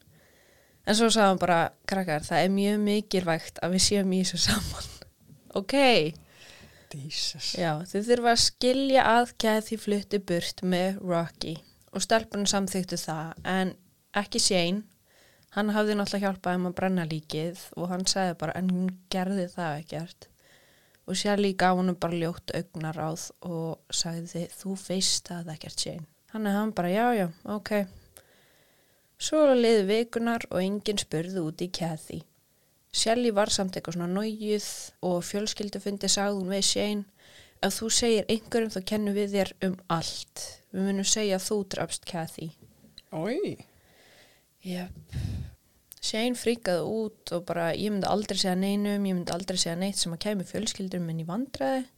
En 0.88 0.96
svo 0.96 1.10
hann 1.20 1.36
bara, 1.36 1.68
krakkar, 1.84 2.24
það 2.24 2.46
er 2.46 2.52
mjög 2.54 2.78
mikilvægt 2.80 3.58
að 3.60 3.74
við 3.76 3.82
séum 3.84 4.12
í 4.16 4.22
þessu 4.22 4.38
saman. 4.46 4.86
ok, 5.60 5.74
Jesus. 6.96 7.50
já, 7.60 7.74
þau 7.84 8.00
þurfa 8.06 8.30
að 8.32 8.44
skilja 8.46 9.02
að 9.04 9.34
Kathy 9.44 9.76
flutti 9.76 10.20
burt 10.30 10.62
með 10.64 11.02
Rocky 11.04 11.58
og 11.92 12.04
stelpunum 12.04 12.48
samþyktu 12.48 12.96
það, 13.02 13.34
en 13.44 13.74
ekki 14.16 14.40
Shane. 14.40 14.86
Hann 15.56 15.74
hafði 15.76 15.98
náttúrulega 15.98 16.28
hjálpað 16.32 16.58
um 16.58 16.66
að 16.70 16.74
brenna 16.80 17.04
líkið 17.08 17.62
og 17.76 17.92
hann 17.92 18.08
sagði 18.08 18.40
bara, 18.40 18.56
en 18.56 18.72
hún 18.72 18.90
gerði 19.12 19.46
það 19.52 19.78
ekkert. 19.82 20.28
Og 21.08 21.16
Shelly 21.16 21.54
gaf 21.56 21.76
hann 21.76 21.96
bara 22.00 22.20
ljótt 22.20 22.52
augnaráð 22.56 23.28
og 23.48 23.92
sagði, 23.92 24.46
þú 24.56 24.76
veist 24.88 25.28
það 25.28 25.52
ekkert 25.58 25.84
Shane. 25.84 26.08
Hann 26.32 26.48
er 26.48 26.56
hann 26.62 26.72
bara, 26.76 26.92
já, 26.92 27.06
já, 27.16 27.28
ok. 27.44 27.72
Svo 29.18 29.48
liði 29.50 29.86
vikunar 29.88 30.44
og 30.52 30.60
enginn 30.62 31.00
spurði 31.00 31.42
út 31.42 31.62
í 31.64 31.70
Kathy. 31.74 32.20
Shelly 32.94 33.32
var 33.34 33.50
samt 33.52 33.74
eitthvað 33.76 33.98
svona 33.98 34.12
nájuð 34.14 34.68
og 35.08 35.18
fjölskyldufundi 35.26 36.08
sagði 36.10 36.38
hún 36.38 36.52
við 36.52 36.68
Shane 36.68 37.32
ef 37.66 37.74
þú 37.74 37.90
segir 37.92 38.28
einhverjum 38.30 38.72
þá 38.72 38.78
kennum 38.92 39.16
við 39.18 39.34
þér 39.34 39.50
um 39.66 39.74
allt. 39.90 40.44
Við 40.70 40.86
munum 40.86 41.08
segja 41.08 41.40
að 41.40 41.48
þú 41.48 41.58
drafst 41.74 42.06
Kathy. 42.08 42.48
Ói. 43.10 43.58
Jep. 44.64 45.18
Shane 45.98 46.38
fríkaði 46.38 46.86
út 46.86 47.34
og 47.34 47.44
bara 47.48 47.72
ég 47.74 47.90
myndi 47.90 48.08
aldrei 48.08 48.38
segja 48.38 48.54
neinum, 48.54 49.02
ég 49.02 49.18
myndi 49.18 49.34
aldrei 49.34 49.58
segja 49.58 49.76
neitt 49.80 49.98
sem 49.98 50.14
að 50.14 50.22
kæmi 50.28 50.46
fjölskyldur 50.46 51.02
minn 51.02 51.24
í 51.24 51.26
vandræði 51.28 51.88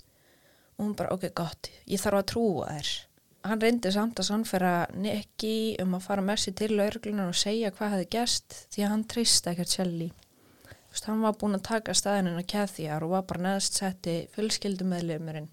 og 0.80 0.86
hún 0.86 0.96
bara 0.96 1.12
ok, 1.12 1.28
gott, 1.36 1.68
ég 1.84 2.00
þarf 2.00 2.22
að 2.22 2.28
trúa 2.32 2.70
þér. 2.72 2.92
Hann 3.40 3.60
reyndi 3.62 3.88
samt 3.94 4.18
að 4.20 4.26
sannfæra 4.28 4.72
Nicky 5.00 5.76
um 5.80 5.94
að 5.96 6.04
fara 6.04 6.24
með 6.24 6.42
sér 6.42 6.56
til 6.60 6.74
lauruglunar 6.76 7.30
og 7.32 7.38
segja 7.40 7.70
hvað 7.72 7.94
hefði 7.94 8.08
gæst 8.12 8.56
því 8.74 8.82
að 8.84 8.92
hann 8.92 9.04
treysta 9.08 9.54
ekkert 9.54 9.72
Shelly. 9.76 10.08
Þú 10.10 10.92
veist, 10.96 11.06
hann 11.08 11.22
var 11.24 11.36
búinn 11.40 11.56
að 11.56 11.64
taka 11.70 11.94
staðininn 11.96 12.36
á 12.36 12.44
Kathyar 12.52 13.06
og 13.06 13.14
var 13.14 13.24
bara 13.30 13.44
neðst 13.46 13.78
setti 13.80 14.16
fjölskyldumeðlumurinn. 14.34 15.48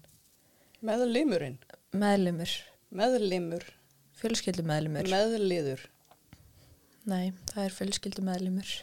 Meðlimurinn. 0.84 1.56
Meðlumur, 1.96 2.52
Meðlimur. 2.92 3.64
fjölskyldumeðlumur. 4.20 5.08
Meðliður. 5.08 5.86
Nei, 7.08 7.32
það 7.54 7.64
er 7.64 7.76
fjölskyldumeðlumur. 7.78 8.74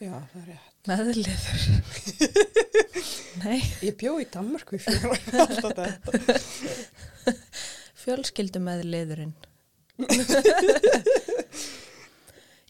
Já, 0.00 0.14
það 0.32 0.40
er 0.40 0.48
rétt. 0.54 0.70
Meðliður. 0.88 1.60
Nei. 3.44 3.58
Ég 3.84 3.96
bjó 4.00 4.16
í 4.22 4.26
Danmarku 4.32 4.78
í 4.78 4.82
fjöra. 4.86 5.18
Alltaf 5.44 5.76
þetta. 5.82 6.38
fjölskyldum 8.04 8.68
með 8.68 8.84
liðurinn. 8.92 9.34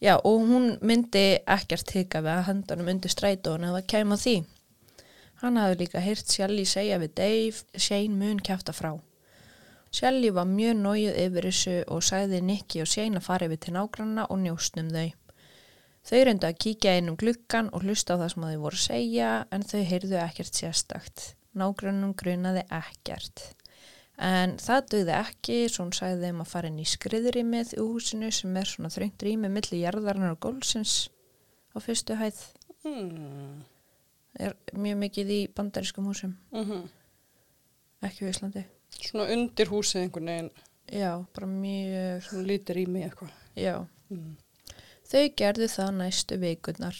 Já, 0.05 0.17
og 0.17 0.43
hún 0.49 0.77
myndi 0.85 1.39
ekkert 1.47 1.91
hika 1.95 2.19
við 2.21 2.33
að 2.35 2.47
hendanum 2.49 2.91
undir 2.91 3.11
strætónu 3.13 3.71
eða 3.71 3.81
kæma 3.89 4.17
því. 4.19 4.35
Hann 5.41 5.59
hafði 5.59 5.79
líka 5.81 6.03
heyrt 6.03 6.31
Shelly 6.31 6.65
segja 6.67 6.99
við 7.01 7.13
Dave, 7.17 7.63
Shane 7.75 8.15
mun 8.19 8.39
kæfta 8.43 8.75
frá. 8.75 8.91
Shelly 9.95 10.31
var 10.35 10.47
mjög 10.49 10.75
nójuð 10.81 11.19
yfir 11.23 11.47
þessu 11.47 11.75
og 11.91 12.03
sagði 12.03 12.41
Nicky 12.43 12.81
og 12.83 12.89
Shane 12.91 13.21
að 13.21 13.27
fara 13.29 13.47
yfir 13.47 13.61
til 13.63 13.75
nágranna 13.77 14.27
og 14.27 14.41
njóstnum 14.43 14.91
þau. 14.91 15.09
Þau 16.05 16.21
reyndu 16.27 16.49
að 16.49 16.59
kíkja 16.61 16.97
inn 16.99 17.09
um 17.09 17.17
gluggan 17.17 17.71
og 17.73 17.85
hlusta 17.87 18.13
á 18.13 18.21
það 18.21 18.31
sem 18.33 18.43
þau 18.45 18.63
voru 18.65 18.77
að 18.77 18.83
segja 18.85 19.29
en 19.55 19.63
þau 19.65 19.81
heyrðu 19.91 20.19
ekkert 20.21 20.59
sérstakt. 20.59 21.23
Nágrannum 21.55 22.13
grunaði 22.19 22.65
ekkert. 22.67 23.47
En 24.17 24.55
það 24.61 24.85
döði 24.93 25.15
ekki, 25.17 25.55
svo 25.67 25.83
hún 25.83 25.95
sagði 25.95 26.29
þeim 26.29 26.43
að 26.45 26.51
fara 26.53 26.69
inn 26.71 26.79
í 26.79 26.87
skriðrýmið 26.87 27.73
í 27.75 27.81
húsinu 27.83 28.29
sem 28.31 28.55
er 28.55 28.69
svona 28.69 28.91
þröngt 28.93 29.25
rými 29.27 29.49
millir 29.51 29.81
jarðarnar 29.81 30.37
og 30.37 30.39
gólsins 30.45 31.09
á 31.75 31.77
fyrstu 31.83 32.15
hæð. 32.15 32.39
Hmm. 32.85 33.65
Er 34.39 34.55
mjög 34.75 35.01
mikið 35.03 35.33
í 35.35 35.41
bandarískum 35.55 36.07
húsum, 36.07 36.37
Mm 36.55 36.85
ekki 38.05 38.27
á 38.27 38.29
Íslandi. 38.29 38.61
Svona 39.01 39.25
undir 39.33 39.69
húsið 39.71 40.03
einhvern 40.05 40.27
veginn, 40.29 40.49
Já, 40.93 41.25
bara 41.33 41.47
mjög, 41.49 42.23
svona 42.27 42.45
lítir 42.45 42.77
í 42.77 42.85
mig 42.85 43.07
eitthvað. 43.07 43.31
já. 43.57 43.87
Mm. 44.13 44.35
Þau 45.09 45.23
gerðu 45.37 45.67
það 45.73 45.91
næstu 45.97 46.37
vikurnar. 46.37 46.99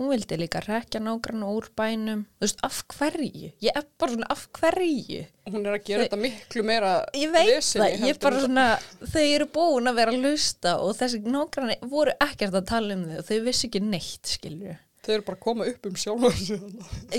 Hún 0.00 0.08
vildi 0.08 0.36
líka 0.40 0.60
rekja 0.64 1.00
nágrann 1.04 1.42
úr 1.44 1.66
bænum. 1.76 2.22
Þú 2.40 2.46
veist, 2.46 2.62
af 2.64 2.78
hverju? 2.96 3.50
Ég 3.62 3.74
er 3.76 3.84
bara 4.00 4.14
svona, 4.14 4.28
af 4.32 4.46
hverju? 4.56 5.18
Hún 5.52 5.66
er 5.66 5.74
að 5.76 5.84
gera 5.84 5.98
Þau- 6.00 6.06
þetta 6.06 6.20
miklu 6.22 6.62
meira 6.64 6.92
Ég 7.14 7.32
veit 7.34 7.50
veseni 7.50 7.82
það, 7.84 8.06
ég 8.06 8.14
er 8.14 8.18
bara 8.22 8.40
svona, 8.40 8.64
þau 9.12 9.24
eru 9.34 9.46
búin 9.52 9.90
að 9.90 9.98
vera 10.00 10.14
að 10.14 10.22
lusta 10.24 10.72
og 10.80 10.96
þessi 10.96 11.20
nágranni 11.26 11.76
voru 11.92 12.14
ekkert 12.24 12.56
að 12.56 12.66
tala 12.72 12.94
um 12.96 13.04
þau 13.10 13.18
og 13.20 13.28
þau 13.28 13.38
vissi 13.44 13.68
ekki 13.68 13.82
neitt, 13.84 14.32
skilju. 14.32 14.78
Þau 15.02 15.12
eru 15.18 15.22
bara 15.28 15.36
að 15.36 15.44
koma 15.44 15.64
upp 15.66 15.86
um 15.86 15.94
sjálfur 15.98 16.36
sig. 16.40 16.60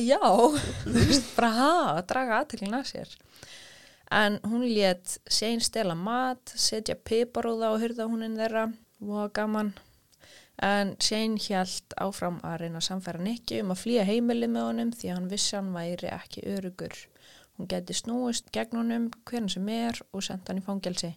Já, 0.09 0.19
þú 0.23 0.97
veist, 0.97 1.29
bara 1.37 1.49
ha, 1.59 1.71
að 1.99 2.05
draga 2.09 2.41
aðteklina 2.41 2.79
að 2.81 2.89
sér. 2.93 3.15
En 4.13 4.39
hún 4.49 4.65
létt 4.69 5.17
sein 5.29 5.59
stela 5.61 5.93
mat, 5.95 6.53
setja 6.55 6.95
piparóða 6.95 7.69
á 7.69 7.81
hurðahúnin 7.81 8.37
þeirra, 8.39 8.67
og 9.03 9.31
gaman. 9.35 9.73
En 10.61 10.93
sein 11.01 11.39
hjælt 11.41 11.95
áfram 11.97 12.37
að 12.45 12.59
reyna 12.61 12.77
að 12.77 12.87
samfæra 12.87 13.23
Nikki 13.25 13.61
um 13.63 13.73
að 13.73 13.81
flýja 13.81 14.05
heimili 14.05 14.47
með 14.47 14.67
honum 14.67 14.91
því 14.93 15.09
að 15.09 15.17
hann 15.17 15.31
vissi 15.31 15.55
hann 15.57 15.73
væri 15.73 16.11
ekki 16.13 16.45
örugur. 16.53 16.93
Hún 17.57 17.69
geti 17.69 17.95
snúist 17.97 18.51
gegn 18.53 18.77
honum 18.77 19.09
hvernig 19.25 19.55
sem 19.55 19.69
er 19.73 19.99
og 20.11 20.23
sendt 20.25 20.49
hann 20.49 20.61
í 20.61 20.65
fangelsi. 20.65 21.15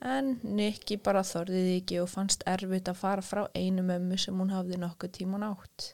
En 0.00 0.38
Nikki 0.42 0.96
bara 0.96 1.20
þorðið 1.26 1.72
ekki 1.74 1.98
og 2.00 2.08
fannst 2.08 2.46
erfitt 2.48 2.88
að 2.88 3.00
fara 3.02 3.24
frá 3.24 3.42
einu 3.54 3.82
mömmu 3.84 4.16
sem 4.18 4.38
hún 4.38 4.54
hafði 4.54 4.78
nokkuð 4.80 5.12
tíman 5.18 5.44
átt. 5.44 5.90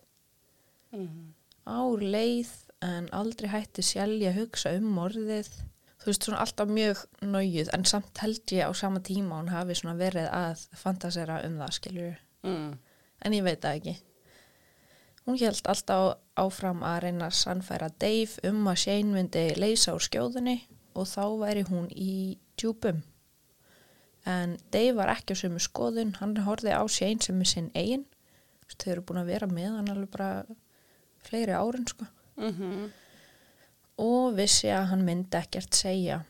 Mm. 0.95 1.33
Ár 1.67 2.05
leið 2.05 2.53
en 2.87 3.09
aldrei 3.17 3.49
hætti 3.51 3.83
sjálfi 3.83 4.29
að 4.29 4.39
hugsa 4.43 4.77
um 4.77 4.87
morðið. 4.95 5.51
Þú 5.99 6.13
veist 6.13 6.29
svona 6.29 6.45
alltaf 6.45 6.71
mjög 6.71 7.03
nájuð 7.25 7.73
en 7.75 7.89
samt 7.89 8.23
held 8.23 8.55
ég 8.55 8.69
á 8.69 8.73
sama 8.77 9.03
tíma 9.03 9.41
hún 9.41 9.51
hafi 9.51 9.75
svona 9.75 9.97
verið 9.99 10.29
að 10.31 10.63
fantasera 10.79 11.41
um 11.49 11.59
það 11.65 11.77
skiljur. 11.81 12.23
Mm. 12.47 12.73
En 13.27 13.37
ég 13.37 13.45
veit 13.47 13.61
það 13.63 13.81
ekki. 13.81 13.97
Hún 15.27 15.39
held 15.41 15.69
alltaf 15.73 16.07
áfram 16.39 16.85
að 16.87 17.01
reyna 17.07 17.29
að 17.29 17.39
sannfæra 17.41 17.91
Dave 17.99 18.51
um 18.51 18.67
að 18.71 18.81
Shane 18.85 19.15
myndi 19.15 19.47
leysa 19.59 19.97
úr 19.97 20.05
skjóðunni 20.07 20.61
og 20.97 21.09
þá 21.11 21.25
væri 21.43 21.65
hún 21.67 21.89
í 21.91 22.37
djúpum. 22.61 23.01
En 24.27 24.57
Dave 24.75 24.95
var 24.99 25.11
ekki 25.15 25.35
á 25.35 25.41
sömu 25.43 25.63
skoðun, 25.63 26.15
hann 26.21 26.37
horfði 26.47 26.75
á 26.75 26.83
Shane 26.91 27.23
sem 27.23 27.43
er 27.43 27.51
sinn 27.51 27.73
eigin. 27.75 28.07
Þau 28.77 28.93
eru 28.93 29.03
búin 29.09 29.23
að 29.23 29.33
vera 29.33 29.49
með 29.51 29.75
hann 29.79 29.91
alveg 29.93 30.13
bara 30.15 30.31
fleiri 31.27 31.55
árin 31.55 31.87
sko 31.87 32.07
Mm 32.37 32.89
og 33.97 34.35
vissi 34.37 34.69
að 34.73 34.91
hann 34.93 35.05
myndi 35.07 35.39
ekkert 35.39 35.77
segja. 35.77 36.21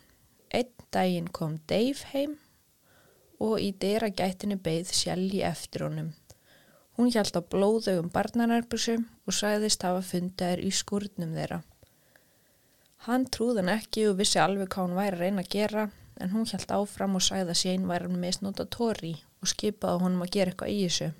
Einn 0.54 0.70
daginn 0.94 1.30
kom 1.34 1.58
Dave 1.66 2.12
heim 2.12 2.36
og 3.42 3.60
í 3.60 3.72
dyragættinni 3.82 4.56
beigð 4.62 4.92
Shelly 4.96 5.42
eftir 5.46 5.86
honum. 5.86 6.12
Hún 6.96 7.10
hjælt 7.12 7.36
á 7.36 7.42
blóðugum 7.44 8.08
barnanærbusum 8.12 9.04
og 9.26 9.36
sagðist 9.36 9.84
hafa 9.84 10.04
fundið 10.04 10.52
þær 10.52 10.62
í 10.64 10.70
skúrnum 10.72 11.34
þeirra. 11.36 11.60
Hann 13.06 13.26
trúði 13.28 13.62
hann 13.62 13.74
ekki 13.76 14.06
og 14.10 14.16
vissi 14.20 14.40
alveg 14.40 14.72
hvað 14.72 14.88
hún 14.88 14.98
væri 15.00 15.16
að 15.16 15.22
reyna 15.24 15.44
að 15.44 15.52
gera 15.52 15.84
en 16.20 16.32
hún 16.32 16.48
hjælt 16.48 16.72
áfram 16.72 17.18
og 17.18 17.28
að 17.36 17.52
Shane 17.60 17.90
væri 17.90 18.08
hann 18.08 18.24
misnóta 18.24 18.64
Tori 18.64 19.14
og 19.42 19.52
skipaði 19.52 20.02
honum 20.06 20.24
að 20.24 20.32
gera 20.38 20.54
eitthvað 20.54 20.72
í 20.72 20.80
þessu. 20.86 21.12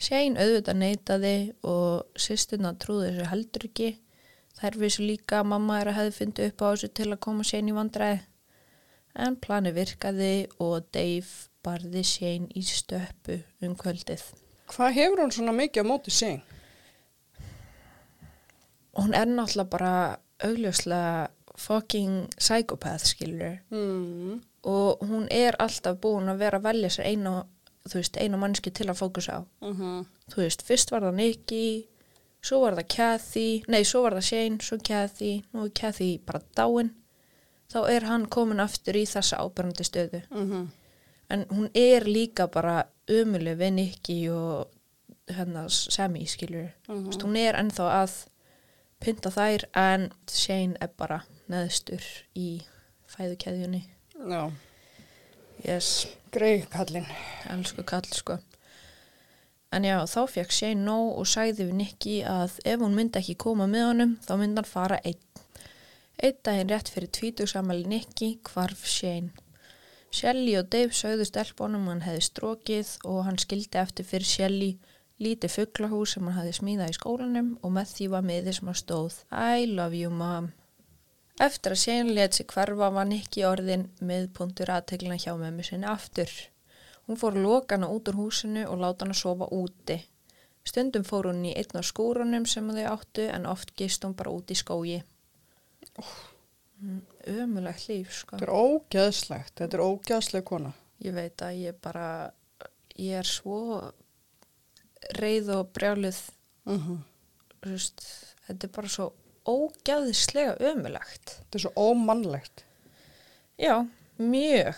Shane 0.00 0.40
auðvitað 0.40 0.80
neytaði 0.84 1.34
og 1.62 2.20
sýsturna 2.20 2.76
trúði 2.76 3.10
þessu 3.14 3.32
heldur 3.32 3.68
ekki 3.70 3.90
Þær 4.60 4.76
vissu 4.76 5.06
líka 5.06 5.38
að 5.40 5.50
mamma 5.54 5.78
er 5.80 5.88
að 5.88 5.96
hefði 5.96 6.16
fundið 6.18 6.50
upp 6.50 6.62
á 6.62 6.66
þessu 6.68 6.88
til 6.98 7.06
að 7.08 7.20
koma 7.24 7.44
Shane 7.48 7.70
í 7.72 7.76
vandræði. 7.76 8.18
En 9.14 9.36
plani 9.36 9.72
virkaði 9.74 10.46
og 10.62 10.86
Dave 10.94 11.50
barði 11.64 12.04
Shane 12.06 12.48
í 12.56 12.62
stöppu 12.64 13.40
um 13.66 13.74
kvöldið. 13.78 14.22
Hvað 14.70 14.96
hefur 14.96 15.24
hún 15.24 15.34
svona 15.34 15.54
mikið 15.56 15.82
á 15.82 15.90
móti? 15.90 16.32
Og 18.94 19.06
hún 19.06 19.14
er 19.14 19.26
náttúrulega 19.26 19.70
bara 19.70 19.94
augljóslega 20.44 21.30
fucking 21.60 22.28
psychopath, 22.38 23.04
skilur. 23.04 23.58
Mm. 23.70 24.40
Og 24.62 24.98
hún 25.06 25.26
er 25.30 25.56
alltaf 25.58 25.98
búin 26.00 26.30
að 26.30 26.42
vera 26.44 26.60
að 26.60 26.68
velja 26.68 26.90
sér 26.94 27.10
einu, 27.12 27.34
veist, 27.92 28.16
einu 28.16 28.40
mannski 28.40 28.72
til 28.72 28.88
að 28.90 29.00
fókusa 29.02 29.40
á. 29.40 29.42
Mm 29.64 30.06
Þú 30.30 30.44
veist, 30.44 30.62
fyrst 30.62 30.92
var 30.92 31.02
það 31.02 31.16
Nicky, 31.18 31.88
svo 32.40 32.60
var 32.62 32.76
það 32.78 32.88
Kathy, 32.94 33.48
nei, 33.66 33.82
svo 33.84 34.04
var 34.04 34.14
það 34.14 34.28
Shane, 34.28 34.58
svo 34.62 34.78
Kathy, 34.78 35.32
nú 35.52 35.64
er 35.66 35.72
Kathy 35.74 36.18
bara 36.18 36.40
dáin. 36.56 36.92
Þá 37.70 37.78
er 37.90 38.06
hann 38.10 38.26
komin 38.26 38.60
aftur 38.60 38.96
í 38.98 39.04
þessa 39.06 39.38
ábærandi 39.38 39.84
stöðu. 39.86 40.22
-hmm. 40.30 40.68
En 41.30 41.44
hún 41.50 41.70
er 41.74 42.04
líka 42.04 42.46
bara 42.50 42.84
umulig 43.08 43.56
við 43.58 43.72
Nicky 43.72 44.28
og 44.30 44.66
hennar 45.28 45.68
Sammy, 45.70 46.24
skilur. 46.26 46.70
Mhm. 46.88 47.06
Vist, 47.06 47.22
hún 47.22 47.36
er 47.36 47.54
ennþá 47.54 48.02
að 48.02 48.26
pynta 49.00 49.30
þær 49.30 49.64
en 49.74 50.10
Shane 50.28 50.76
er 50.80 50.88
bara 50.96 51.22
neðstur 51.48 52.02
í 52.36 52.62
fæðukeðjunni. 53.06 53.84
Já, 54.28 54.50
Yes, 55.64 56.06
greið 56.32 56.68
kallinn. 56.70 57.06
elsku 57.50 57.82
kall, 57.84 58.02
sko. 58.12 58.38
En 59.72 59.84
já, 59.84 60.00
þá 60.08 60.26
fekk 60.28 60.50
Shane 60.50 60.84
nóg 60.84 61.18
og 61.18 61.26
sagði 61.26 61.66
við 61.68 61.72
Nicky 61.74 62.22
að 62.24 62.58
ef 62.64 62.80
hún 62.80 62.94
myndi 62.96 63.20
ekki 63.20 63.36
koma 63.36 63.66
með 63.66 63.84
honum, 63.90 64.16
þá 64.26 64.32
myndi 64.40 64.56
hann 64.56 64.64
fara 64.64 64.98
einn. 65.04 65.20
Einn 66.20 66.36
daginn 66.44 66.68
rétt 66.68 66.90
fyrir 66.92 67.08
tvítugsamæli 67.16 67.86
Nicky 67.88 68.26
hvarf 68.44 68.82
Shane. 68.84 69.30
Shelly 70.12 70.52
og 70.58 70.66
Dave 70.72 70.92
sögðu 70.92 71.24
stelpunum 71.24 71.86
hann 71.88 72.02
hefði 72.04 72.24
strókið 72.26 72.90
og 73.08 73.22
hann 73.24 73.38
skildi 73.40 73.78
eftir 73.80 74.04
fyrir 74.04 74.28
Shelly 74.28 74.68
lítið 75.24 75.54
fugglahús 75.54 76.12
sem 76.16 76.26
hann 76.28 76.36
hefði 76.36 76.56
smíðað 76.58 76.92
í 76.92 76.96
skólanum 76.98 77.48
og 77.62 77.72
með 77.76 77.94
því 77.94 78.08
var 78.14 78.26
miði 78.28 78.52
sem 78.56 78.68
hann 78.68 78.78
stóð 78.80 79.16
I 79.32 79.64
love 79.70 79.96
you 79.96 80.10
mom. 80.12 80.50
Eftir 81.40 81.72
að 81.72 81.82
Shane 81.84 82.16
let 82.18 82.36
sig 82.36 82.48
hverfa 82.52 82.90
var 82.98 83.08
Nicky 83.08 83.46
orðin 83.48 83.86
miðpuntur 84.04 84.72
aðteglina 84.74 85.16
hjá 85.22 85.32
mömmu 85.40 85.64
sinni 85.64 85.88
aftur. 85.88 86.28
Hún 87.08 87.20
fór 87.22 87.38
að 87.38 87.46
loka 87.46 87.78
hana 87.78 87.88
út 87.88 88.12
úr 88.12 88.20
húsinu 88.20 88.66
og 88.68 88.82
láta 88.82 89.06
hana 89.06 89.16
sofa 89.16 89.48
úti. 89.56 89.96
Stundum 90.68 91.08
fór 91.08 91.30
hún 91.30 91.46
í 91.48 91.54
einn 91.56 91.80
af 91.80 91.88
skúrunum 91.88 92.44
sem 92.44 92.68
þau 92.76 92.84
áttu 92.92 93.24
en 93.32 93.48
oft 93.48 93.72
gist 93.80 94.04
hún 94.04 94.18
bara 94.20 94.36
út 94.36 94.52
í 94.52 94.58
skógi. 94.60 95.00
Ömulegt 97.28 97.88
líf, 97.90 98.12
sko. 98.22 98.38
Þetta 98.38 98.46
er 98.46 98.54
ógeðslegt, 98.56 99.54
þetta 99.60 99.76
er 99.76 99.84
ógeðsleg 99.84 100.44
kona. 100.48 100.72
Ég 101.04 101.16
veit 101.16 101.42
að 101.44 101.58
ég 101.60 101.80
bara, 101.82 102.06
ég 102.96 103.20
er 103.20 103.28
svo 103.28 103.60
reið 105.20 105.50
og 105.56 105.72
brjálið, 105.76 106.20
-hmm. 106.68 107.02
þú 107.60 107.74
veist, 107.74 108.04
þetta 108.46 108.66
er 108.66 108.74
bara 108.76 108.92
svo 108.96 109.10
ógæðislega 109.48 110.56
ömulegt. 110.72 111.36
Þetta 111.36 111.58
er 111.58 111.64
svo 111.66 111.72
ómannlegt. 111.76 112.64
Já, 113.60 113.86
mjög. 114.16 114.76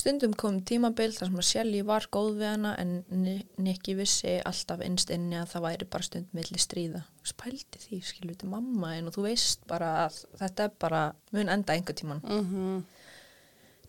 Stundum 0.00 0.32
kom 0.38 0.62
tímabil 0.64 1.12
þar 1.12 1.28
sem 1.28 1.40
að 1.42 1.46
Shelly 1.48 1.80
var 1.84 2.06
góð 2.14 2.38
við 2.38 2.48
hana 2.54 2.70
en 2.80 2.92
Ni- 3.12 3.44
Nicky 3.60 3.92
vissi 3.98 4.38
alltaf 4.48 4.80
innst 4.86 5.10
inni 5.12 5.36
að 5.36 5.50
það 5.52 5.64
væri 5.66 5.88
bara 5.92 6.06
stund 6.06 6.30
milli 6.36 6.60
stríða. 6.62 7.02
Spældi 7.26 7.82
því, 7.82 7.98
skilur 8.08 8.32
þetta 8.32 8.48
mamma 8.48 8.94
en 8.96 9.10
og 9.10 9.16
þú 9.18 9.26
veist 9.26 9.66
bara 9.68 9.90
að 10.06 10.16
þetta 10.40 10.64
er 10.64 10.72
bara 10.86 11.02
mun 11.36 11.52
enda 11.52 11.74
einhver 11.74 11.98
tíman. 12.00 12.22
Mm 12.24 12.46
-hmm. 12.48 12.82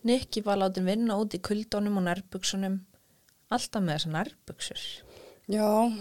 Nicky 0.04 0.42
var 0.42 0.56
látin 0.58 0.84
vinna 0.84 1.16
út 1.16 1.34
í 1.34 1.40
kuldónum 1.40 1.96
og 1.96 2.04
nærbuksunum, 2.04 2.80
alltaf 3.50 3.82
með 3.82 3.94
þessar 3.94 4.12
nærbuksur. 4.12 4.82
Já, 5.48 5.92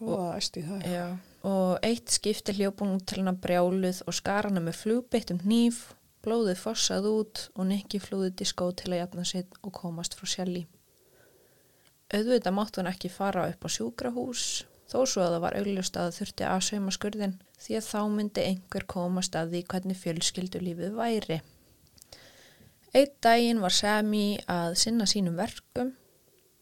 og 0.00 0.36
æst 0.36 0.56
í 0.56 0.62
það. 0.62 0.86
Já, 0.86 1.18
og 1.42 1.78
eitt 1.82 2.10
skipti 2.10 2.52
hljópun 2.52 2.94
út 2.96 3.06
til 3.06 3.18
hana 3.18 3.32
brjáluð 3.32 4.02
og 4.06 4.14
skar 4.14 4.44
hana 4.44 4.60
með 4.60 4.74
flugbyttum 4.74 5.40
hníf 5.40 5.94
Blóðið 6.20 6.58
fossað 6.60 7.06
út 7.08 7.42
og 7.54 7.68
Nicky 7.70 8.00
flúði 8.02 8.34
diskó 8.42 8.66
til 8.76 8.90
að 8.92 9.00
jafna 9.00 9.22
sitt 9.24 9.54
og 9.64 9.72
komast 9.76 10.16
frá 10.18 10.28
Shelly. 10.28 10.66
Auðvitað 12.12 12.56
mátt 12.56 12.76
hún 12.76 12.90
ekki 12.90 13.08
fara 13.12 13.46
upp 13.48 13.64
á 13.64 13.68
sjúkrahús, 13.70 14.42
þó 14.90 14.98
svo 15.06 15.22
að 15.24 15.36
það 15.36 15.44
var 15.44 15.56
augljóst 15.60 15.96
að 15.96 16.08
það 16.08 16.18
þurfti 16.18 16.46
að 16.50 16.60
sauma 16.66 16.92
skurðin 16.96 17.38
því 17.60 17.78
að 17.78 17.88
þá 17.88 18.00
myndi 18.16 18.44
einhver 18.50 18.86
komast 18.90 19.38
að 19.38 19.54
því 19.54 19.62
hvernig 19.70 20.00
fjölskyldulífið 20.00 20.98
væri. 20.98 21.40
Eitt 22.90 23.16
daginn 23.22 23.62
var 23.62 23.72
Sami 23.72 24.40
að 24.50 24.74
sinna 24.82 25.06
sínum 25.06 25.38
verkum 25.38 25.94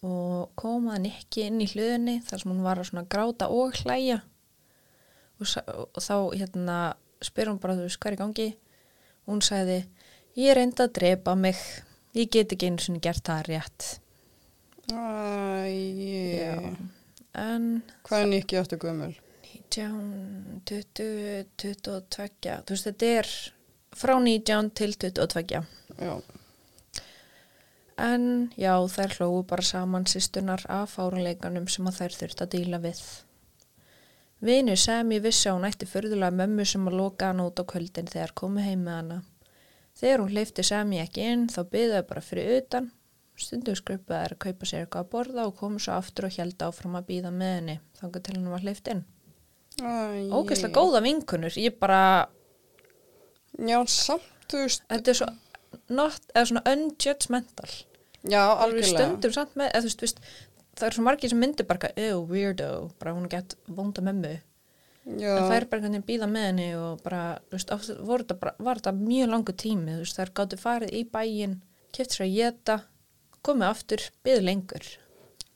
og 0.05 0.53
komaði 0.61 1.09
Nicky 1.09 1.47
inn 1.49 1.63
í 1.65 1.71
hlöðinni 1.71 2.19
þar 2.29 2.43
sem 2.43 2.53
hún 2.53 2.63
var 2.67 2.79
að 2.79 3.09
gráta 3.11 3.49
og 3.51 3.75
hlæja 3.81 4.21
og, 5.41 5.47
og 5.49 5.99
þá 5.99 6.17
hérna 6.37 6.79
spyr 7.25 7.51
hún 7.51 7.59
bara 7.63 7.75
þú 7.75 7.89
veist 7.89 7.99
hvað 7.99 8.13
er 8.13 8.19
í 8.19 8.21
gangi 8.23 8.49
hún 9.29 9.45
sagði 9.45 9.83
ég 10.39 10.57
reyndi 10.57 10.85
að 10.85 10.95
drepa 10.99 11.37
mig. 11.39 11.61
Ég 12.17 12.31
get 12.33 12.53
ekki 12.55 12.71
einu 12.71 12.83
sinni 12.83 13.01
gert 13.05 13.23
það 13.29 13.47
rétt. 13.53 13.89
Æ, 14.89 14.97
en 17.39 17.65
hvað 18.09 18.23
er 18.25 18.31
Nikki 18.33 18.57
áttu 18.59 18.79
gömul? 18.81 19.13
19, 19.69 20.63
20, 20.65 21.47
22 21.61 22.57
þú 22.65 22.75
veist 22.75 22.89
þetta 22.89 23.11
er 23.21 23.31
frá 23.99 24.15
19 24.17 24.71
til 24.81 24.95
22 24.97 25.61
Já, 25.99 26.15
en 28.09 28.25
já 28.57 28.73
þær 28.95 29.17
hlógu 29.19 29.43
bara 29.51 29.67
saman 29.67 30.09
sýstunar 30.09 30.65
af 30.73 30.97
fárunleikanum 30.97 31.69
sem 31.69 31.89
að 31.91 32.01
þær 32.01 32.19
þurft 32.23 32.45
að 32.45 32.53
díla 32.57 32.81
við 32.83 33.03
Vinu 34.45 34.77
Semi 34.79 35.19
vissi 35.23 35.49
að 35.51 35.57
hún 35.59 35.67
ætti 35.67 35.89
förðulega 35.91 36.31
mömmu 36.39 36.65
sem 36.69 36.85
að 36.87 36.99
loka 37.01 37.33
hann 37.33 37.43
út 37.43 37.59
á 37.59 37.65
kvöldin 37.67 38.07
þegar 38.11 38.35
komu 38.39 38.63
heim 38.63 38.85
með 38.87 38.95
hana. 39.01 39.17
Þegar 39.99 40.23
hún 40.23 40.31
hleyfti 40.37 40.63
Semi 40.67 41.01
ekki 41.03 41.25
inn 41.27 41.49
þá 41.51 41.61
byðaði 41.73 42.07
bara 42.13 42.23
fyrir 42.23 42.61
utan. 42.61 42.91
Stundum 43.39 43.77
skruppaði 43.79 44.23
þær 44.29 44.35
að 44.35 44.41
kaupa 44.45 44.67
sér 44.67 44.85
eitthvað 44.85 45.05
að 45.05 45.11
borða 45.13 45.47
og 45.47 45.57
komu 45.59 45.83
svo 45.83 45.95
aftur 45.99 46.27
og 46.29 46.39
held 46.39 46.63
áfram 46.67 46.97
að 46.99 47.07
býða 47.11 47.31
með 47.35 47.53
henni 47.57 47.77
þangar 48.01 48.25
til 48.27 48.35
henni 48.37 48.51
var 48.55 48.65
hleyft 48.67 48.91
inn. 48.95 49.03
Æ, 49.79 49.91
Ógeðslega 50.35 50.75
góða 50.75 51.03
vinkunur, 51.05 51.55
ég 51.59 51.77
bara, 51.79 52.01
Já, 53.59 53.79
samt, 53.91 54.27
þú 54.51 54.65
veist, 54.65 54.83
þetta 54.91 55.13
er 55.13 55.19
svo 55.21 55.29
not, 55.95 56.25
eða 56.35 56.49
svona 56.51 56.65
unjudgmental. 56.73 57.71
já, 58.27 58.43
Alveg 58.43 58.83
algjörlega. 58.83 59.07
stundum 59.07 59.35
samt 59.39 59.55
með, 59.59 59.71
eða 59.75 59.93
þú 59.95 60.03
veist, 60.03 60.21
það 60.79 60.89
er 60.89 60.97
svo 60.97 61.05
margir 61.07 61.33
sem 61.33 61.41
myndir 61.43 61.67
bara, 61.69 61.91
ew, 61.99 62.21
weirdo, 62.29 62.69
bara 63.01 63.15
hún 63.17 63.27
er 63.29 63.35
gett 63.37 63.57
vonda 63.67 64.05
mömmu. 64.05 64.37
Já, 65.09 65.31
en 65.39 65.47
það 65.49 65.55
er 65.57 65.67
bara 65.71 65.81
einhvern 65.81 65.95
veginn 65.97 66.07
býða 66.11 66.29
með 66.29 66.47
henni 66.51 66.69
og 66.77 67.03
bara, 67.05 67.23
þú 67.49 67.57
veist, 67.57 67.73
oft 67.73 67.91
þetta 67.95 68.39
bara, 68.43 68.55
var 68.61 68.81
þetta 68.81 68.93
mjög 68.99 69.31
langu 69.33 69.55
tími, 69.63 69.95
þú 69.97 70.05
veist, 70.05 70.19
þær 70.21 70.33
gáttu 70.41 70.61
farið 70.61 70.95
í 70.99 71.03
bæinn, 71.15 71.57
keft 71.97 72.15
sér 72.15 72.27
að 72.27 72.35
geta, 72.37 72.77
komið 73.47 73.69
aftur, 73.71 74.05
byðu 74.27 74.45
lengur. 74.45 74.91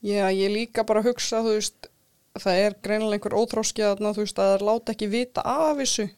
já, 0.01 0.25
ég 0.33 0.51
líka 0.55 0.83
bara 0.89 1.05
hugsa, 1.05 1.43
þú 1.45 1.53
veist, 1.59 1.87
það 2.41 2.63
er 2.65 2.75
greinilega 2.81 3.19
einhver 3.19 3.37
óþróski 3.37 3.85
að 3.85 4.01
þú 4.01 4.25
veist, 4.25 4.39
að 4.41 4.49
það 4.49 4.57
er 4.57 4.67
láta 4.71 4.95
ekki 4.95 5.11
vita 5.13 5.45
af 5.45 5.77
þessu. 5.77 6.09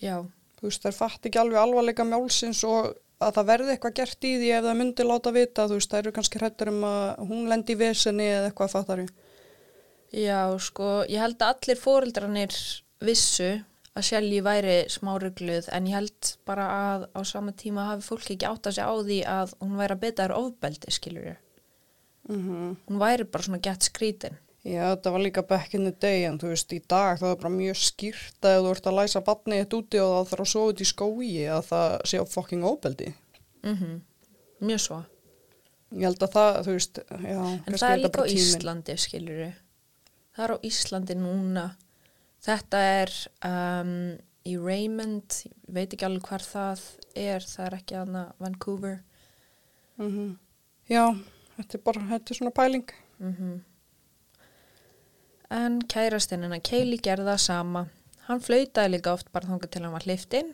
Já, 0.00 0.16
Þú 0.58 0.66
veist, 0.66 0.82
þær 0.82 0.96
fatt 0.96 1.26
ekki 1.28 1.38
alveg 1.38 1.60
alvarleika 1.60 2.04
mjálsins 2.06 2.64
og 2.66 2.96
að 3.18 3.38
það 3.38 3.48
verði 3.50 3.72
eitthvað 3.74 3.96
gert 3.98 4.26
í 4.28 4.34
því 4.38 4.50
ef 4.56 4.66
það 4.66 4.76
myndi 4.80 5.06
láta 5.06 5.32
vita, 5.34 5.66
þú 5.66 5.78
veist, 5.78 5.90
það 5.90 6.02
eru 6.02 6.12
kannski 6.18 6.42
hrættur 6.42 6.70
um 6.72 6.84
að 6.88 7.24
hún 7.30 7.48
lendi 7.50 7.74
í 7.74 7.80
vesenni 7.80 8.28
eða 8.28 8.50
eitthvað 8.50 8.74
fattar 8.74 9.02
ég. 9.02 9.10
já, 10.14 10.42
sko, 10.62 10.92
ég 11.10 11.24
held 11.24 11.42
að 11.42 11.54
allir 11.54 11.82
fóreldrarnir 11.82 12.60
vissu 13.04 13.50
að 13.98 14.06
Shelly 14.06 14.38
væri 14.44 14.78
smárugluð 14.92 15.68
en 15.74 15.88
ég 15.90 15.98
held 15.98 16.32
bara 16.46 16.68
að 16.92 17.08
á 17.18 17.20
sama 17.26 17.54
tíma 17.58 17.88
hafi 17.90 18.06
fólk 18.06 18.30
ekki 18.30 18.46
átt 18.46 18.70
að 18.70 18.76
segja 18.78 18.90
á 18.90 18.94
því 19.02 19.18
að 19.34 19.54
hún 19.64 19.78
væri 19.80 19.96
að 19.96 20.02
beta 20.04 20.26
þér 20.26 20.36
ofbeldi, 20.38 20.94
skilur 20.94 21.30
ég. 21.32 21.40
Mm 22.28 22.76
Hún 22.86 23.00
væri 23.00 23.24
bara 23.24 23.42
svona 23.42 23.62
gett 23.64 23.82
skrítin. 23.82 24.36
Já, 24.66 24.82
þetta 24.90 25.12
var 25.14 25.22
líka 25.22 25.42
back 25.46 25.74
in 25.78 25.86
the 25.86 25.94
day 25.94 26.24
en 26.26 26.38
þú 26.40 26.50
veist, 26.50 26.72
í 26.74 26.80
dag 26.90 27.20
það 27.20 27.30
er 27.30 27.38
bara 27.42 27.54
mjög 27.54 27.78
skýrt 27.78 28.48
að 28.48 28.58
þú 28.64 28.72
ert 28.74 28.88
að 28.90 28.96
læsa 28.98 29.22
batnið 29.24 29.62
eitt 29.62 29.76
úti 29.78 30.00
og 30.02 30.14
það 30.16 30.32
þarf 30.32 30.44
að 30.44 30.50
sofa 30.52 30.72
út 30.72 30.82
í 30.82 30.88
skói 30.90 31.30
að 31.46 31.62
það 31.68 31.94
sé 32.10 32.20
á 32.20 32.24
fucking 32.34 32.66
óbeldi. 32.66 33.12
Mm 33.62 34.00
Mjög 34.58 34.80
svo. 34.82 34.96
Ég 35.94 36.04
held 36.08 36.22
að 36.26 36.32
það, 36.34 36.56
þú 36.66 36.72
veist, 36.74 36.98
já, 37.08 37.38
En 37.38 37.76
það 37.78 37.90
er 37.92 38.00
þetta 38.02 38.02
líka 38.02 38.24
á. 38.26 38.34
Íslandi, 38.34 38.96
skilur 38.98 39.42
Það 40.34 40.44
er 40.44 40.52
á 40.52 40.58
Íslandi 40.68 41.14
núna. 41.18 41.64
Þetta 42.42 42.80
er 42.98 43.14
um, 43.46 43.94
í 44.46 44.56
Raymond, 44.58 45.38
veit 45.70 45.94
ekki 45.94 46.06
alveg 46.08 46.26
hvar 46.26 46.44
það 46.44 46.82
er, 47.14 47.46
það 47.46 47.64
er 47.68 47.78
ekki 47.78 47.98
aðna 48.02 48.24
Vancouver. 48.42 49.00
Mhm. 49.98 50.36
Já, 50.90 51.04
þetta 51.56 51.78
er 51.78 51.82
bara, 51.86 52.04
þetta 52.12 52.34
er 52.34 52.40
svona 52.42 52.54
pæling. 52.58 52.94
Mm 53.22 53.64
En 55.48 55.78
kærastinn 55.88 56.44
hennar 56.44 56.60
Keili 56.60 56.98
gerði 57.00 57.30
það 57.30 57.40
sama. 57.40 57.84
Hann 58.28 58.42
flautaði 58.44 58.92
líka 58.92 59.14
oft 59.16 59.30
bara 59.32 59.48
þangað 59.48 59.70
til 59.72 59.84
hann 59.84 59.94
var 59.94 60.04
hlift 60.04 60.34
inn. 60.36 60.50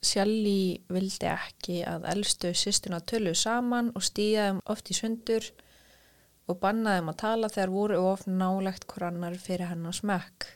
Sjalli 0.00 0.78
vildi 0.88 1.26
ekki 1.28 1.80
að 1.84 2.06
elstu 2.12 2.52
sýstina 2.56 3.00
tölu 3.02 3.34
saman 3.36 3.90
og 3.98 4.04
stíða 4.06 4.46
þeim 4.46 4.60
oft 4.72 4.92
í 4.92 4.96
sundur 4.96 5.48
og 6.48 6.60
bannaði 6.62 7.02
þeim 7.02 7.10
að 7.12 7.18
tala 7.22 7.50
þegar 7.52 7.74
voru 7.74 7.98
of 8.12 8.22
nálegt 8.30 8.86
hver 8.88 9.08
annar 9.10 9.36
fyrir 9.42 9.68
hennar 9.68 9.96
smekk. 9.98 10.46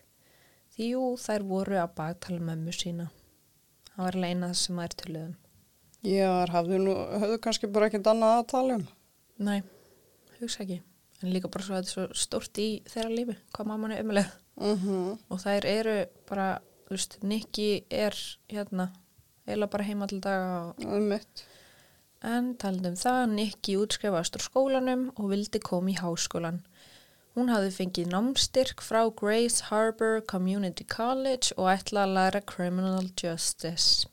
Því 0.73 0.89
jú, 0.95 1.03
þær 1.21 1.45
voru 1.51 1.77
að 1.83 1.93
baktala 1.99 2.41
mömmu 2.47 2.73
sína. 2.73 3.11
Það 3.91 4.07
var 4.07 4.19
leina 4.25 4.49
það 4.53 4.61
sem 4.63 4.81
þær 4.81 4.97
töluðum. 5.03 5.35
Já, 6.03 6.31
þær 6.39 6.55
hafðu 6.57 6.81
nú, 6.87 6.97
höfðu 7.21 7.43
kannski 7.45 7.69
bara 7.75 7.91
ekkert 7.91 8.09
annað 8.15 8.39
að 8.39 8.49
tala 8.55 8.79
um. 8.79 8.89
Nei, 9.43 9.59
hugsa 10.39 10.65
ekki. 10.65 10.81
En 11.23 11.31
líka 11.33 11.49
bara 11.51 11.65
svo 11.65 11.77
að 11.77 11.85
þetta 11.85 11.91
er 11.91 11.95
svo 11.95 12.23
stórt 12.25 12.59
í 12.59 12.69
þeirra 12.91 13.13
lífi, 13.15 13.37
hvað 13.55 13.67
mamman 13.71 13.93
er 13.95 14.03
umulega. 14.03 14.33
Mhm. 14.61 15.19
og 15.31 15.39
þær 15.41 15.65
eru 15.65 16.07
bara, 16.29 16.61
þú 16.87 16.91
veist, 16.97 17.17
Nikki 17.23 17.85
er 17.91 18.13
hérna, 18.51 18.91
eiginlega 19.47 19.71
bara 19.71 19.85
heima 19.85 20.07
til 20.09 20.21
er 20.27 21.01
mitt. 21.01 21.45
en 22.23 22.55
talandi 22.57 22.89
um 22.89 22.95
það, 22.95 23.31
Nikki 23.33 23.77
útskrifast 23.77 24.37
úr 24.37 24.45
skólanum 24.45 25.09
og 25.17 25.31
vildi 25.31 25.59
koma 25.61 25.91
í 25.91 25.97
háskólan. 25.97 26.61
Hún 27.35 27.49
hafði 27.49 27.71
fengið 27.73 28.11
námstyrk 28.13 28.83
frá 28.85 29.09
Grace 29.17 29.63
Harbor 29.71 30.21
Community 30.21 30.85
College 30.85 31.55
og 31.57 31.71
ætla 31.73 32.05
að 32.05 32.15
læra 32.19 32.41
Criminal 32.45 33.09
Justice. 33.17 34.07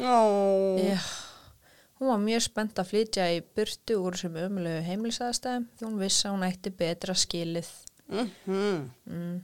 Ó, 0.00 0.78
Já, 0.80 0.98
hún 2.02 2.10
var 2.10 2.18
mjög 2.24 2.42
spennt 2.48 2.80
að 2.82 2.90
flytja 2.90 3.28
í 3.30 3.38
burtu 3.54 3.96
úr 4.02 4.16
sem 4.18 4.34
ömulegu 4.42 4.82
heimilisaðstæðum 4.88 5.68
því 5.78 5.86
hún 5.86 6.02
vissi 6.02 6.26
að 6.26 6.34
hún 6.34 6.46
ætti 6.48 6.74
betra 6.82 7.14
skilið. 7.14 7.72
mhm. 8.10 8.90
Mm. 9.06 9.40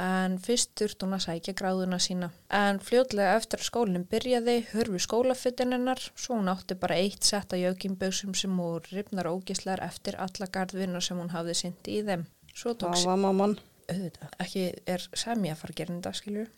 En 0.00 0.36
fyrst 0.40 0.70
þurft 0.78 1.02
hún 1.02 1.16
að 1.16 1.24
sækja 1.24 1.52
gráðuna 1.58 1.98
sína. 2.00 2.28
En 2.56 2.78
fljótlega 2.80 3.34
eftir 3.36 3.58
að 3.60 3.66
skólinn 3.66 4.06
byrjaði, 4.08 4.54
hörfu 4.70 5.00
skólafittin 5.02 5.74
hennar, 5.74 6.00
svo 6.14 6.38
hún 6.38 6.48
átti 6.48 6.76
bara 6.78 6.96
eitt 6.96 7.26
sett 7.26 7.52
að 7.52 7.64
jökimböksum 7.66 8.36
sem 8.38 8.54
voru 8.56 8.94
ripnar 8.94 9.28
ógislar 9.28 9.82
eftir 9.84 10.16
alla 10.16 10.46
gardvinna 10.46 11.02
sem 11.04 11.18
hún 11.18 11.34
hafði 11.34 11.56
syndi 11.58 11.98
í 11.98 12.04
þeim. 12.06 12.22
Svo 12.54 12.72
tók 12.78 12.94
Það 12.94 13.10
var 13.10 13.20
mamman. 13.26 13.56
auðvitað, 13.90 14.30
ekki 14.46 14.64
er 14.86 15.08
semi 15.12 15.50
að 15.50 15.60
fara 15.64 15.74
að 15.74 15.80
gera 15.82 15.94
þetta, 15.96 16.14
skiljur. 16.22 16.48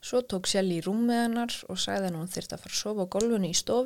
Svo 0.00 0.22
tók 0.22 0.48
Sjelli 0.48 0.78
í 0.80 0.82
rúmið 0.88 1.20
hennar 1.26 1.54
og 1.68 1.78
sagði 1.78 2.08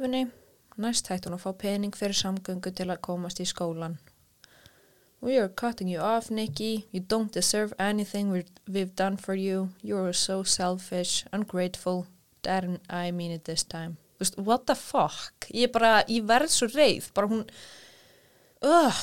henni 0.07 0.25
að 0.73 0.79
að 0.79 0.81
að. 0.81 0.89
Næst 0.89 1.07
hætti 1.07 1.29
hún 1.29 1.35
að 1.35 1.41
fá 1.41 1.53
pening 1.59 1.97
fyrir 1.97 2.15
samgöngu 2.15 2.75
til 2.75 2.91
að 2.91 3.01
komast 3.01 3.41
í 3.41 3.45
skólan. 3.45 3.99
We 5.21 5.39
are 5.39 5.49
cutting 5.49 5.89
you 5.89 6.01
off, 6.01 6.31
Nikki. 6.31 6.87
You 6.91 7.01
don't 7.01 7.33
deserve 7.33 7.73
anything 7.79 8.31
we've 8.67 8.97
done 8.97 9.17
for 9.17 9.35
you. 9.35 9.69
You're 9.83 10.13
so 10.13 10.43
selfish, 10.43 11.25
ungrateful. 11.33 12.07
Dad 12.43 12.65
and 12.65 12.81
I 12.91 13.11
mean 13.13 13.31
it 13.31 13.45
this 13.45 13.63
time. 13.65 13.97
Veist, 14.19 14.39
what 14.39 14.67
the 14.67 14.75
fuck? 14.75 15.47
Ég 15.51 15.71
bara, 15.73 16.05
ég 16.09 16.25
verð 16.25 16.51
svo 16.51 16.67
reið. 16.67 17.13
Bara 17.15 17.27
hún, 17.29 17.51
ugh, 18.63 18.95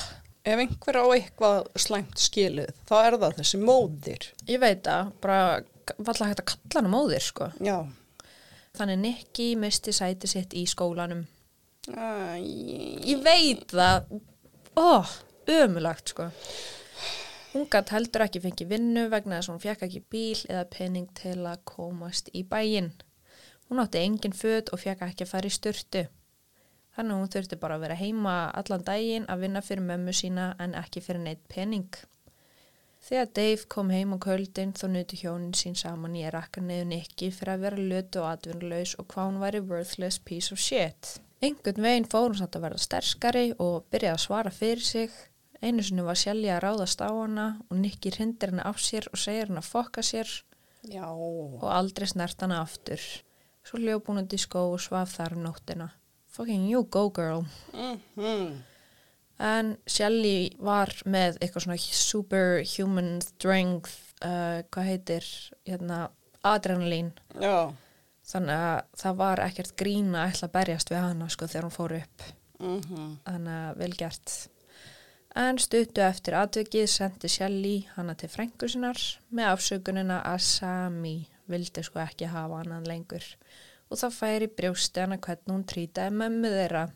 Ef 0.42 0.58
einhver 0.58 0.96
á 0.96 1.04
eitthvað 1.12 1.66
slæmt 1.76 2.16
skilið, 2.16 2.70
þá 2.88 3.06
er 3.06 3.18
það 3.20 3.34
þessi 3.36 3.58
móðir. 3.60 4.32
ég 4.48 4.60
veit 4.60 4.82
það, 4.82 5.12
bara 5.20 5.62
valla 5.98 6.26
hægt 6.26 6.40
að 6.40 6.44
kalla 6.46 6.80
hana 6.80 6.88
móðir, 6.88 7.20
sko. 7.20 7.52
Já. 7.60 7.86
Þannig 8.72 8.98
Nikki 8.98 9.56
misti 9.56 9.92
sæti 9.92 10.26
sitt 10.26 10.54
í 10.54 10.64
skólanum. 10.64 11.26
Æ, 11.88 12.36
Ég 13.08 13.22
veit 13.24 13.72
það, 13.72 14.10
ó, 14.76 15.00
ömulagt 15.48 16.12
sko. 16.12 16.26
Hún 17.54 17.64
gætt 17.72 17.90
heldur 17.94 18.26
ekki 18.26 18.42
fengið 18.44 18.68
vinnu 18.74 19.06
vegna 19.10 19.38
þess 19.38 19.48
að 19.48 19.54
hún 19.54 19.62
fekk 19.62 19.84
ekki 19.86 20.02
bíl 20.12 20.42
eða 20.44 20.66
pening 20.70 21.08
til 21.18 21.38
að 21.48 21.62
komast 21.66 22.28
í 22.36 22.44
bæinn. 22.46 22.92
Hún 23.70 23.80
átti 23.82 24.02
engin 24.04 24.36
föt 24.36 24.68
og 24.74 24.82
fekk 24.82 25.06
ekki 25.06 25.24
að 25.24 25.32
fara 25.32 25.48
í 25.48 25.54
styrtu. 25.56 26.02
Þannig 26.94 27.18
hún 27.18 27.32
þurfti 27.32 27.58
bara 27.62 27.78
að 27.78 27.86
vera 27.86 27.96
heima 27.98 28.34
allan 28.60 28.84
daginn 28.86 29.26
að 29.32 29.46
vinna 29.46 29.62
fyrir 29.64 29.86
mömmu 29.88 30.14
sína 30.20 30.50
en 30.60 30.76
ekki 30.78 31.02
fyrir 31.06 31.24
neitt 31.24 31.42
pening. 31.48 31.88
Þegar 33.00 33.32
Dave 33.40 33.66
kom 33.72 33.90
heim 33.94 34.12
á 34.12 34.18
köldin 34.20 34.76
þá 34.76 34.84
nutu 34.92 35.16
hjónin 35.16 35.56
sín 35.56 35.78
saman 35.78 36.18
að 36.20 36.34
rakka 36.36 36.60
neðu 36.60 36.90
Nicky 36.92 37.30
fyrir 37.32 37.54
að 37.54 37.64
vera 37.64 37.88
lötu 37.94 38.20
og 38.20 38.28
atvinnulegs 38.34 38.94
og 39.00 39.08
hvað 39.14 39.30
hún 39.30 39.42
væri 39.46 39.64
worthless 39.72 40.20
piece 40.20 40.52
of 40.52 40.60
shit. 40.60 41.16
Engun 41.40 41.80
veginn 41.80 42.08
fór 42.12 42.28
hún 42.28 42.36
samt 42.36 42.56
að 42.58 42.66
verða 42.66 42.82
sterskari 42.84 43.46
og 43.56 43.86
byrjaði 43.92 44.12
að 44.12 44.24
svara 44.26 44.50
fyrir 44.52 44.84
sig. 44.84 45.14
Einu 45.60 45.84
sinni 45.84 46.04
var 46.04 46.18
Shelly 46.20 46.50
að 46.52 46.62
ráðast 46.66 47.00
á 47.00 47.08
hana 47.08 47.46
og 47.68 47.78
Nicky 47.80 48.12
hrindir 48.12 48.52
hana 48.52 48.66
af 48.68 48.80
sér 48.80 49.08
og 49.08 49.20
segir 49.20 49.48
hana 49.48 49.62
að 49.62 49.70
fokka 49.72 50.04
sér 50.04 50.28
Já. 50.88 51.06
og 51.08 51.64
aldrei 51.68 52.08
snert 52.08 52.40
hana 52.44 52.60
aftur. 52.64 53.00
Svo 53.64 53.80
hljóp 53.80 54.08
hún 54.08 54.20
út 54.22 54.36
í 54.36 54.40
skó 54.40 54.66
og 54.72 54.80
svaf 54.84 55.16
þar 55.16 55.36
um 55.38 55.46
nóttina. 55.48 55.90
Fucking 56.28 56.68
you 56.68 56.84
go 56.84 57.08
girl. 57.08 57.46
Mm 57.72 58.60
En 59.40 59.76
Shelly 59.88 60.50
var 60.60 60.90
með 61.08 61.38
eitthvað 61.40 61.64
svona 61.64 61.80
superhuman 61.80 63.14
strength, 63.24 63.94
uh, 64.20 64.60
hvað 64.68 64.88
heitir, 64.90 65.28
hérna, 65.64 66.10
adrenalín. 66.44 67.14
Já. 67.40 67.72
Þannig 68.30 68.62
að 68.62 69.02
það 69.02 69.18
var 69.20 69.42
ekkert 69.42 69.74
grín 69.80 70.14
að 70.14 70.30
ætla 70.30 70.48
að 70.48 70.54
berjast 70.54 70.92
við 70.92 71.02
hana 71.02 71.28
sko 71.32 71.48
þegar 71.50 71.66
hún 71.66 71.74
fór 71.74 71.96
upp. 71.98 72.26
Mm 72.60 73.16
Þannig 73.26 73.56
að 73.56 73.80
vel 73.80 73.92
gert. 73.98 74.34
En 75.40 75.58
stuttu 75.62 76.02
eftir 76.02 76.34
atvikið 76.34 76.86
sendi 76.90 77.30
Shelly 77.30 77.74
hana 77.94 78.16
til 78.18 78.30
frængur 78.30 78.70
sinnar 78.70 78.98
með 79.30 79.52
afsökunina 79.52 80.18
að 80.26 80.40
Sami 80.46 81.16
vildi 81.50 81.84
sko 81.86 82.02
ekki 82.02 82.30
hafa 82.30 82.64
hann 82.64 82.86
lengur. 82.86 83.26
Og 83.90 83.98
það 83.98 84.16
færi 84.16 84.50
brjósti 84.50 85.02
hana 85.02 85.18
hvernig 85.18 85.54
hún 85.54 85.66
trýtaði 85.66 86.16
mömmu 86.18 86.50
þeirra. 86.54 86.88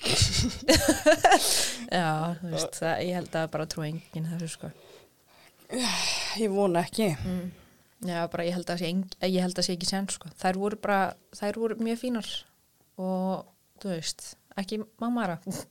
Já, 1.90 2.36
þú 2.40 2.52
veist, 2.54 2.76
það, 2.78 2.94
ég 3.04 3.18
held 3.18 3.34
að 3.36 3.50
bara 3.52 3.66
trú 3.68 3.84
enginn 3.84 4.30
þessu 4.30 4.48
sko. 4.54 4.70
Ég 6.40 6.52
vona 6.52 6.84
ekki. 6.86 7.10
Mm. 7.20 7.50
Já, 8.06 8.22
bara 8.32 8.44
ég 8.48 8.54
held 8.56 8.70
að 8.72 8.78
sé, 8.80 8.88
eng- 8.88 9.16
ég 9.28 9.42
held 9.44 9.58
að 9.60 9.66
sé 9.66 9.74
ekki 9.76 9.88
sen 9.90 10.06
sko. 10.08 10.30
Þær 10.40 10.56
voru 10.62 10.76
bara, 10.80 11.00
þær 11.36 11.58
voru 11.60 11.76
mjög 11.84 11.98
fínar 12.00 12.28
og 12.96 13.46
þú 13.82 13.90
veist, 13.92 14.34
ekki 14.56 14.80
mammara. 15.02 15.38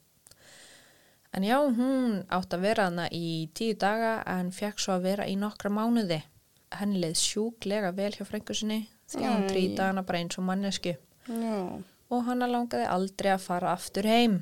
En 1.37 1.43
já, 1.45 1.59
hún 1.61 2.23
átt 2.33 2.53
að 2.57 2.63
vera 2.65 2.87
hana 2.87 3.03
í 3.13 3.49
tíu 3.53 3.75
daga 3.77 4.15
en 4.25 4.47
fekk 4.49 4.79
svo 4.81 4.95
að 4.95 5.03
vera 5.05 5.27
í 5.29 5.35
nokkra 5.37 5.69
mánuði. 5.69 6.17
Henni 6.73 7.01
leið 7.03 7.19
sjúklega 7.21 7.91
vel 7.93 8.09
hjá 8.15 8.25
frængu 8.25 8.55
sinni 8.57 8.79
því 9.09 9.25
að 9.27 9.35
hún 9.35 9.45
trýta 9.51 9.87
hana 9.91 10.01
bara 10.05 10.23
eins 10.23 10.37
og 10.41 10.45
mannesku 10.47 10.95
Já. 11.29 11.59
og 12.09 12.23
hana 12.25 12.47
langaði 12.49 12.87
aldrei 12.89 13.29
að 13.35 13.45
fara 13.45 13.75
aftur 13.77 14.09
heim. 14.09 14.39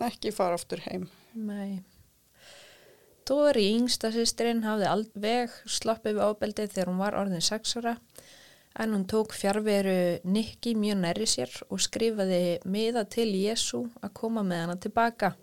Ekki 0.00 0.32
fara 0.32 0.56
aftur 0.56 0.80
heim. 0.88 1.04
Nei. 1.36 1.82
Tóri 3.28 3.68
yngsta 3.76 4.10
sýstirinn 4.14 4.64
hafði 4.66 4.88
alveg 4.90 5.52
sloppið 5.70 6.16
við 6.18 6.24
ábeldið 6.26 6.72
þegar 6.74 6.90
hún 6.90 7.02
var 7.02 7.16
orðin 7.20 7.44
sex 7.44 7.76
ára 7.78 7.96
en 8.82 8.94
hún 8.96 9.04
tók 9.06 9.34
fjárveru 9.36 9.94
Nikki 10.24 10.72
mjög 10.74 10.98
nærri 11.04 11.26
sér 11.28 11.52
og 11.68 11.80
skrifaði 11.84 12.58
miða 12.64 13.04
til 13.04 13.28
Jésu 13.36 13.84
að 14.02 14.14
koma 14.16 14.42
með 14.42 14.62
hana 14.64 14.76
tilbaka. 14.80 15.34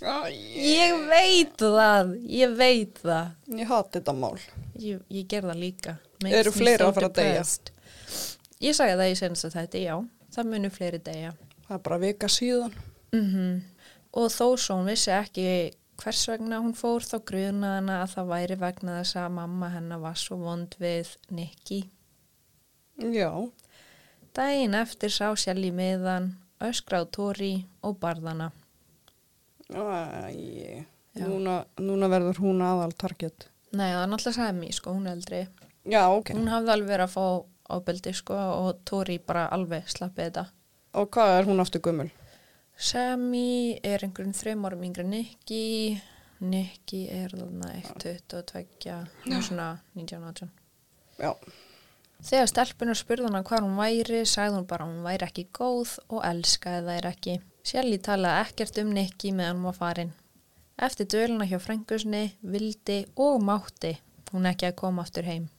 Æ, 0.00 0.32
Ég 0.56 0.96
veit 1.10 1.56
það, 1.60 2.14
ég 2.26 2.54
veit 2.58 3.00
það. 3.04 3.32
ég 3.54 3.68
hati 3.70 3.98
þetta 3.98 4.14
mál. 4.16 4.38
Ég, 4.80 5.00
ég 5.12 5.26
ger 5.28 5.44
það 5.46 5.60
líka. 5.60 5.96
Eru 6.26 6.50
me 6.50 6.56
fleiri 6.56 6.82
so 6.82 6.88
að 6.88 6.94
fara 6.98 7.10
að 7.10 7.18
deyja? 7.20 7.44
Ég 8.60 8.76
sagði 8.76 8.96
það 9.00 9.10
í 9.12 9.18
senast 9.20 9.48
að 9.48 9.56
þetta, 9.60 9.82
já. 9.84 9.96
Það 10.34 10.50
munu 10.52 10.70
fleiri 10.72 11.02
deyja. 11.04 11.32
Það 11.66 11.76
er 11.76 11.84
bara 11.86 11.98
vika 12.04 12.28
síðan. 12.28 12.74
Mm 13.14 13.60
Og 14.10 14.26
þó 14.34 14.56
svo 14.58 14.74
hún 14.80 14.88
vissi 14.90 15.12
ekki 15.14 15.42
hvers 16.00 16.22
vegna 16.30 16.60
hún 16.64 16.74
fór 16.76 17.04
þá 17.04 17.16
grunaði 17.28 17.76
hana 17.80 17.96
að 18.04 18.12
það 18.14 18.30
væri 18.32 18.56
vegna 18.60 18.98
þess 19.00 19.18
að 19.20 19.34
mamma 19.36 19.68
hennar 19.74 20.00
var 20.02 20.16
svo 20.20 20.38
vond 20.40 20.76
við 20.80 21.10
Nicky. 21.36 21.80
Já. 23.00 23.30
Dæin 24.36 24.76
eftir 24.78 25.12
sá 25.12 25.28
Shelly 25.36 25.70
miðan, 25.74 26.32
öskra 26.62 27.02
á 27.02 27.04
Tori 27.10 27.66
og 27.82 27.98
barðana. 28.00 28.50
Æ, 29.70 30.84
Já. 31.14 31.26
núna, 31.26 31.64
núna 31.78 32.08
verður 32.10 32.38
hún 32.44 32.62
aðal 32.62 32.92
target. 32.98 33.48
Nei, 33.72 33.90
það 33.92 34.02
er 34.04 34.10
náttúrulega 34.12 34.52
mér, 34.56 34.74
sko, 34.74 34.94
hún 34.94 35.06
er 35.06 35.16
eldri. 35.18 35.42
Já, 35.86 36.02
ok. 36.10 36.32
Hún 36.34 36.50
hafði 36.50 36.72
alveg 36.74 36.90
verið 36.90 37.06
að 37.06 37.14
fá 37.14 37.76
ábeldi, 37.76 38.14
sko, 38.18 38.38
og 38.64 38.80
Tori 38.88 39.18
bara 39.22 39.46
alveg 39.54 39.86
slappið 39.90 40.26
þetta. 40.30 40.46
Og 40.98 41.10
hvað 41.14 41.36
er 41.38 41.46
hún 41.50 41.62
aftur 41.62 41.82
gummul? 41.84 42.10
Sammy 42.80 43.76
er 43.84 44.00
einhverjum 44.06 44.32
þreim 44.32 44.62
árum 44.64 44.84
yngri 44.86 45.02
en 45.04 45.10
Nicky. 45.12 45.64
Nicky 46.40 47.02
er 47.12 47.34
þarna 47.34 47.74
1,22, 47.76 48.94
hún 49.26 49.34
er 49.36 49.42
svona 49.44 49.66
19-18. 49.98 50.48
Já. 51.20 51.34
Þegar 52.24 52.48
stelpunar 52.48 52.96
spurði 52.96 53.28
hana 53.28 53.42
hvað 53.44 53.66
hún 53.66 53.76
væri, 53.76 54.22
sagði 54.24 54.56
hún 54.56 54.66
bara 54.70 54.86
hún 54.88 55.04
væri 55.04 55.28
ekki 55.28 55.44
góð 55.56 55.98
og 56.08 56.24
elskaði 56.24 56.86
þær 56.88 57.08
ekki. 57.10 57.34
Shelly 57.68 57.98
talaði 58.00 58.46
ekkert 58.46 58.80
um 58.80 58.94
Nicky 58.96 59.32
meðan 59.36 59.60
hún 59.60 59.68
var 59.68 59.76
farin. 59.76 60.12
Eftir 60.80 61.08
döluna 61.12 61.48
hjá 61.48 61.58
frengusni, 61.60 62.30
vildi 62.40 63.02
og 63.20 63.42
mátti 63.44 63.98
hún 64.32 64.48
ekki 64.48 64.70
að 64.70 64.78
koma 64.80 65.04
aftur 65.04 65.28
heim. 65.28 65.50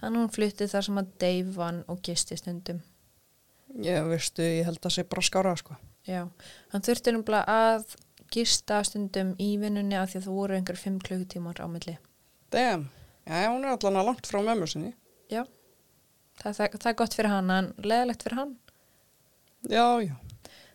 Þannig 0.00 0.24
hún 0.24 0.34
flutti 0.34 0.66
þar 0.70 0.88
sem 0.88 0.98
að 0.98 1.14
Dave 1.22 1.54
vann 1.54 1.84
og 1.86 2.02
gisti 2.02 2.38
stundum. 2.38 2.82
Ég 3.84 4.10
veistu, 4.10 4.42
ég 4.42 4.66
held 4.66 4.82
að 4.82 4.96
sé 4.96 5.06
bara 5.06 5.22
skára, 5.22 5.54
sko. 5.60 5.78
Já, 6.08 6.22
hann 6.72 6.84
þurfti 6.86 7.12
náttúrulega 7.12 7.56
að 7.72 7.96
gista 8.32 8.78
stundum 8.84 9.34
í 9.40 9.50
vinnunni 9.60 9.96
af 9.98 10.12
því 10.12 10.20
að 10.20 10.28
það 10.28 10.38
voru 10.38 10.56
einhver 10.56 10.80
fimm 10.80 10.96
klukkutímar 11.04 11.60
á 11.60 11.66
milli. 11.68 11.98
Damn. 12.52 12.88
Já, 13.28 13.50
hún 13.52 13.66
er 13.66 13.74
allan 13.74 14.00
að 14.00 14.08
langt 14.08 14.28
frá 14.28 14.40
mömmu 14.44 14.68
sinni. 14.70 14.94
Já, 15.28 15.42
það, 16.40 16.54
það, 16.56 16.78
það 16.78 16.90
er 16.90 16.98
gott 17.02 17.16
fyrir 17.18 17.32
hann, 17.34 17.52
en 17.52 17.70
leðilegt 17.84 18.24
fyrir 18.24 18.40
hann. 18.40 18.54
Já, 19.68 19.84
já. 20.06 20.14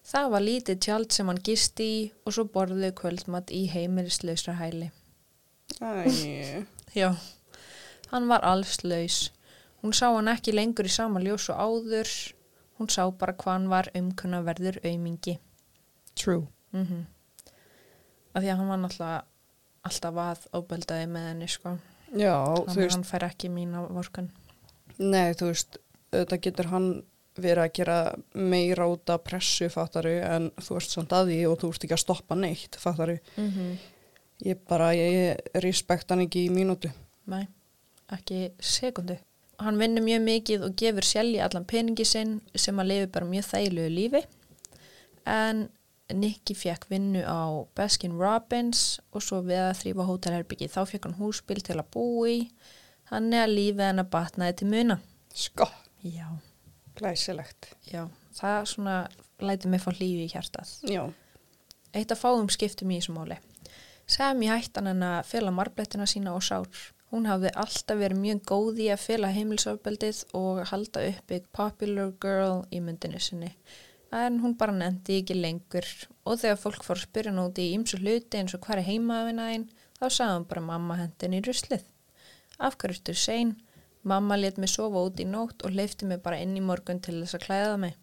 Það 0.03 0.29
var 0.33 0.43
lítið 0.43 0.79
tjald 0.83 1.15
sem 1.15 1.29
hann 1.31 1.41
gisti 1.47 1.85
í 1.87 1.99
og 2.27 2.35
svo 2.35 2.43
borðuðu 2.53 2.91
kvöldmatt 2.99 3.53
í 3.55 3.63
heimilislausra 3.71 4.57
hæli. 4.59 4.91
Æ, 5.79 5.89
Já, 6.99 7.09
hann 8.11 8.29
var 8.29 8.45
allslaus. 8.45 9.31
Hún 9.81 9.95
sá 9.97 10.09
hann 10.11 10.29
ekki 10.31 10.53
lengur 10.53 10.85
í 10.85 10.93
sama 10.93 11.23
ljós 11.23 11.49
og 11.49 11.57
áður. 11.57 12.11
Hún 12.79 12.89
sá 12.89 13.03
bara 13.11 13.33
hvað 13.33 13.53
hann 13.53 13.69
var 13.69 13.89
umkunna 13.95 14.41
verður 14.43 14.79
aumingi. 14.83 15.39
true. 16.15 16.47
Mm 16.71 16.85
-hmm. 16.85 17.05
Af 18.33 18.43
því 18.43 18.49
að 18.49 18.57
hann 18.57 18.67
var 18.67 18.77
náttúrulega 18.77 19.23
alltaf 19.83 20.15
að 20.15 20.47
óbeldaði 20.53 21.07
með 21.07 21.27
henni, 21.27 21.47
sko. 21.47 21.77
Já, 22.13 22.35
þú 22.45 22.65
Þannig 22.65 22.69
að 22.69 22.75
veist, 22.75 22.95
hann 22.95 23.03
fær 23.03 23.23
ekki 23.23 23.49
mína 23.49 23.87
vorkan. 23.89 24.31
nei, 24.97 25.33
þú 25.33 25.45
veist, 25.45 25.77
þetta 26.11 26.37
getur 26.37 26.65
hann 26.65 27.03
verið 27.35 27.63
að 27.63 27.73
gera 27.73 28.15
meira 28.33 28.87
út 28.87 29.09
af 29.09 29.23
pressu, 29.23 29.69
fattaru, 29.69 30.21
en 30.21 30.51
þú 30.61 30.75
ert 30.75 30.89
samt 30.89 31.11
að 31.11 31.27
því 31.27 31.39
og 31.49 31.59
þú 31.59 31.69
ert 31.69 31.83
ekki 31.83 31.93
að 31.93 32.03
stoppa 32.05 32.35
neitt, 32.35 32.75
fattaru. 32.75 33.17
Mm 33.37 33.49
-hmm. 33.49 33.77
Ég 34.45 34.57
bara, 34.67 34.93
ég 34.93 35.37
respekt 35.53 36.09
hann 36.09 36.19
ekki 36.19 36.45
í 36.47 36.51
mínútu. 36.51 36.91
Nei, 37.25 37.47
ekki 38.11 38.51
sekundu. 38.59 39.17
Hann 39.61 39.77
vinnur 39.79 40.03
mjög 40.03 40.21
mikið 40.25 40.63
og 40.67 40.75
gefur 40.79 41.05
sjálf 41.05 41.35
í 41.35 41.41
allan 41.45 41.65
peningi 41.69 42.05
sinn 42.05 42.39
sem 42.55 42.79
að 42.81 42.89
lifi 42.89 43.09
bara 43.13 43.25
mjög 43.29 43.45
þægilegu 43.51 43.91
lífi. 43.93 44.23
En 45.29 45.67
Nicky 46.13 46.53
fekk 46.57 46.89
vinnu 46.91 47.21
á 47.23 47.63
Baskin 47.77 48.17
Robbins 48.19 48.99
og 49.15 49.23
svo 49.23 49.39
við 49.45 49.61
að 49.69 49.77
þrýfa 49.81 50.07
hótelherbyggi. 50.09 50.67
Þá 50.73 50.81
fekk 50.89 51.05
hann 51.07 51.17
húsbíl 51.21 51.61
til 51.63 51.77
að 51.79 51.87
búa 51.95 52.27
í. 52.29 52.39
Þannig 53.09 53.39
að 53.43 53.53
lífið 53.53 53.85
hennar 53.87 54.09
batnaði 54.11 54.57
til 54.59 54.67
muna. 54.73 54.99
Sko, 55.33 55.69
Já, 56.03 56.27
glæsilegt. 56.99 57.71
já. 57.87 58.07
Það 58.35 58.65
svona 58.73 58.95
læti 59.39 59.69
mig 59.71 59.81
fá 59.81 59.91
lífi 59.95 60.25
í 60.27 60.31
hjartað. 60.33 60.73
Já, 60.89 61.05
Eitt 61.93 62.09
að 62.11 62.19
fáum 62.23 62.49
skiptum 62.49 62.89
í 62.91 62.97
þessu 62.99 63.13
máli. 63.13 63.37
Sami 64.09 64.47
hættan 64.49 64.87
hann 64.89 65.03
að 65.05 65.25
fela 65.29 65.51
marblettina 65.53 66.07
sína 66.09 66.33
og 66.35 66.41
sár. 66.43 66.67
Hún 67.13 67.27
hafði 67.29 67.51
alltaf 67.61 67.97
verið 67.99 68.17
mjög 68.23 68.39
góð 68.49 68.79
í 68.81 68.85
að 68.89 69.01
fela 69.03 69.27
heimilsofbeldið 69.29 70.21
og 70.39 70.63
halda 70.71 71.03
uppi 71.11 71.37
popular 71.53 72.09
girl 72.23 72.63
í 72.73 72.79
myndinu 72.81 73.21
sinni. 73.21 73.51
En 74.09 74.39
hún 74.41 74.55
bara 74.57 74.73
nefndi 74.73 75.19
ekki 75.21 75.37
lengur 75.37 75.85
og 76.25 76.41
þegar 76.41 76.57
fólk 76.63 76.87
fór 76.87 76.97
að 76.97 77.05
spyrja 77.05 77.35
nóti 77.35 77.67
í 77.67 77.75
ymsu 77.77 78.01
hluti 78.01 78.41
eins 78.41 78.57
og 78.57 78.65
hvað 78.65 78.81
er 78.81 78.89
heimaðinaðinn 78.89 79.69
þá 79.99 80.03
sagði 80.07 80.39
hún 80.39 80.49
bara 80.55 80.65
mamma 80.71 80.99
hendin 81.03 81.37
í 81.37 81.45
ruslið. 81.45 81.85
Af 82.57 82.81
hverju 82.81 82.97
ertu 82.97 83.17
sein? 83.27 83.55
Mamma 84.01 84.41
let 84.41 84.57
mig 84.57 84.73
sofa 84.73 85.05
út 85.05 85.21
í 85.21 85.29
nótt 85.29 85.61
og 85.67 85.77
leifti 85.77 86.09
mig 86.09 86.25
bara 86.25 86.41
inn 86.41 86.57
í 86.57 86.65
morgun 86.65 86.97
til 86.97 87.19
þess 87.21 87.37
að 87.37 87.45
klæða 87.45 87.81
mig. 87.85 87.97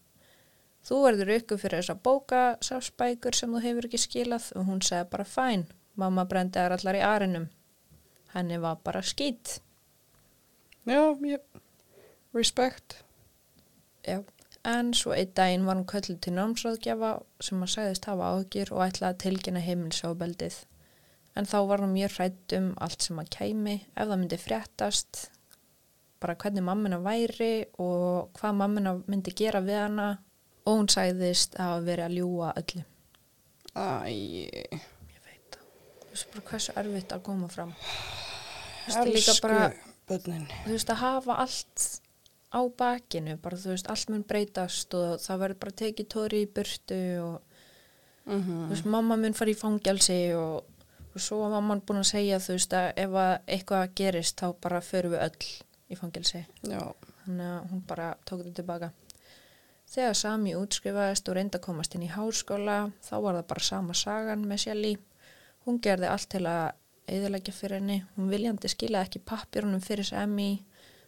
Þú 0.86 1.04
verður 1.04 1.38
ykkur 1.40 1.58
fyrir 1.60 1.82
þessa 1.82 1.98
bóka, 1.98 2.44
sáspækur 2.62 3.34
sem 3.34 3.50
þú 3.50 3.66
hefur 3.66 3.90
ekki 3.90 4.06
skilað 4.06 4.52
og 4.54 4.70
hún 4.70 4.86
segði 4.86 5.10
bara 5.16 5.32
fæn. 5.34 5.66
Mamma 5.98 6.30
brendi 6.30 6.62
þær 6.62 6.78
allar 6.78 6.96
í 6.96 7.08
arinum. 7.10 7.50
Henni 8.34 8.58
var 8.62 8.76
bara 8.84 9.02
skýt. 9.02 9.60
já, 10.86 11.16
ég, 11.22 11.40
respekt. 12.34 13.04
Já. 14.06 14.22
En 14.64 14.92
svo 14.94 15.12
einn 15.16 15.32
daginn 15.34 15.64
var 15.64 15.76
hún 15.76 15.86
kölluð 15.88 16.20
til 16.20 16.34
námsráðgjafa 16.36 17.22
sem 17.40 17.62
að 17.62 17.72
sagðist 17.74 18.04
hafa 18.04 18.32
ágjur 18.34 18.72
og 18.72 18.82
ætlaði 18.84 19.14
að 19.14 19.22
tilkynna 19.24 19.60
heimilsofbeldið. 19.60 20.64
en 21.36 21.46
þá 21.46 21.58
var 21.68 21.78
hún 21.78 21.92
mjög 21.94 22.16
hrætt 22.18 22.54
um 22.58 22.70
allt 22.82 23.02
sem 23.06 23.18
að 23.22 23.30
kæmi 23.36 23.74
ef 23.94 24.08
það 24.08 24.16
myndi 24.18 24.38
fréttast 24.40 25.20
bara 26.20 26.34
hvernig 26.36 26.64
mammina 26.66 26.98
væri 27.00 27.64
og 27.78 28.32
hvað 28.36 28.56
mammina 28.58 28.94
myndi 29.06 29.32
gera 29.38 29.60
við 29.64 29.78
hana 29.78 30.08
og 30.66 30.80
hún 30.80 30.90
sagðist 30.90 31.54
að 31.62 31.86
veri 31.86 32.02
að 32.02 32.16
ljúa 32.18 32.50
öllu 32.60 32.82
Æ, 33.70 34.10
ég 34.10 35.22
veit 35.22 35.54
það 35.54 35.62
þú 35.62 36.09
veist 36.09 36.09
bara 36.32 36.46
hversu 36.50 36.72
erfitt 36.76 37.12
að 37.12 37.22
koma 37.26 37.48
fram. 37.48 37.74
Elsku 38.90 39.36
bara 39.46 39.72
börnin. 40.08 40.46
þú 40.64 40.74
veist 40.74 40.90
að 40.90 41.02
hafa 41.04 41.36
allt 41.44 41.86
á 42.50 42.60
bakinu 42.82 43.36
bara 43.38 43.56
þú 43.56 43.74
veist 43.74 43.90
allt 43.92 44.10
mun 44.10 44.26
breytast 44.26 44.94
og 44.98 45.20
það 45.22 45.42
verður 45.44 45.60
bara 45.64 45.78
tekið 45.82 46.08
tóri 46.10 46.42
í 46.42 46.50
burtu 46.50 47.00
og 47.22 47.38
Mm 48.30 48.42
þú 48.46 48.68
veist, 48.68 48.84
mamma 48.84 49.16
mun 49.16 49.34
fara 49.34 49.50
í 49.50 49.56
fangelsi 49.58 50.18
og, 50.36 50.64
og 51.14 51.20
svo 51.20 51.40
var 51.40 51.54
mamman 51.56 51.80
búin 51.86 52.02
að 52.02 52.10
segja 52.12 52.38
þú 52.38 52.56
veist 52.58 52.74
að 52.76 52.88
ef 53.04 53.14
að 53.22 53.32
eitthvað 53.46 53.94
gerist 53.96 54.40
þá 54.42 54.46
bara 54.60 54.80
förum 54.80 55.14
við 55.14 55.24
öll 55.24 55.46
í 55.90 55.98
fangelsi. 55.98 56.42
Já, 56.62 56.82
þannig 57.24 57.46
að 57.46 57.70
hún 57.70 57.80
bara 57.88 58.10
tók 58.24 58.44
þetta 58.44 58.54
tilbaka. 58.60 58.90
Þegar 59.90 60.14
Sami 60.14 60.54
útskrifaðist 60.54 61.28
og 61.28 61.34
reyndi 61.34 61.58
að 61.58 61.64
komast 61.64 61.94
inn 61.96 62.06
í 62.06 62.12
háskóla 62.12 62.76
þá 63.02 63.14
var 63.24 63.40
það 63.40 63.48
bara 63.54 63.66
sama 63.70 63.96
sagan 63.98 64.46
með 64.46 64.62
Shelly 64.66 64.92
hún 65.66 65.80
gerði 65.84 66.10
allt 66.10 66.30
til 66.32 66.44
að 66.48 66.76
eðilegja 67.10 67.54
fyrir 67.54 67.80
henni, 67.80 68.02
hún 68.16 68.30
viljandi 68.30 68.70
skila 68.70 69.04
ekki 69.04 69.22
pappirunum 69.26 69.82
fyrir 69.82 70.06
Sami 70.06 70.52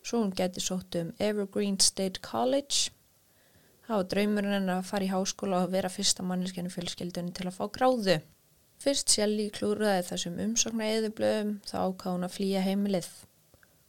svo 0.02 0.24
hún 0.24 0.34
geti 0.34 0.60
sótt 0.60 0.98
um 0.98 1.12
Evergreen 1.22 1.78
State 1.80 2.20
College 2.24 2.90
var 3.92 4.06
draumurinn 4.08 4.56
hennar 4.56 4.80
að 4.80 4.88
fara 4.88 5.06
í 5.06 5.10
háskóla 5.10 5.64
og 5.64 5.72
vera 5.72 5.90
fyrsta 5.92 6.24
manneskjani 6.26 6.72
fjölskyldunni 6.72 7.34
til 7.36 7.48
að 7.48 7.58
fá 7.58 7.66
gráðu. 7.76 8.20
Fyrst 8.82 9.12
Shelly 9.12 9.48
klúraði 9.54 10.06
þessum 10.08 10.38
umsóknar 10.42 10.94
eðublöðum 10.96 11.52
þá 11.68 11.74
ákvað 11.82 12.16
hún 12.16 12.26
að 12.26 12.36
flýja 12.36 12.62
heimilið. 12.66 13.10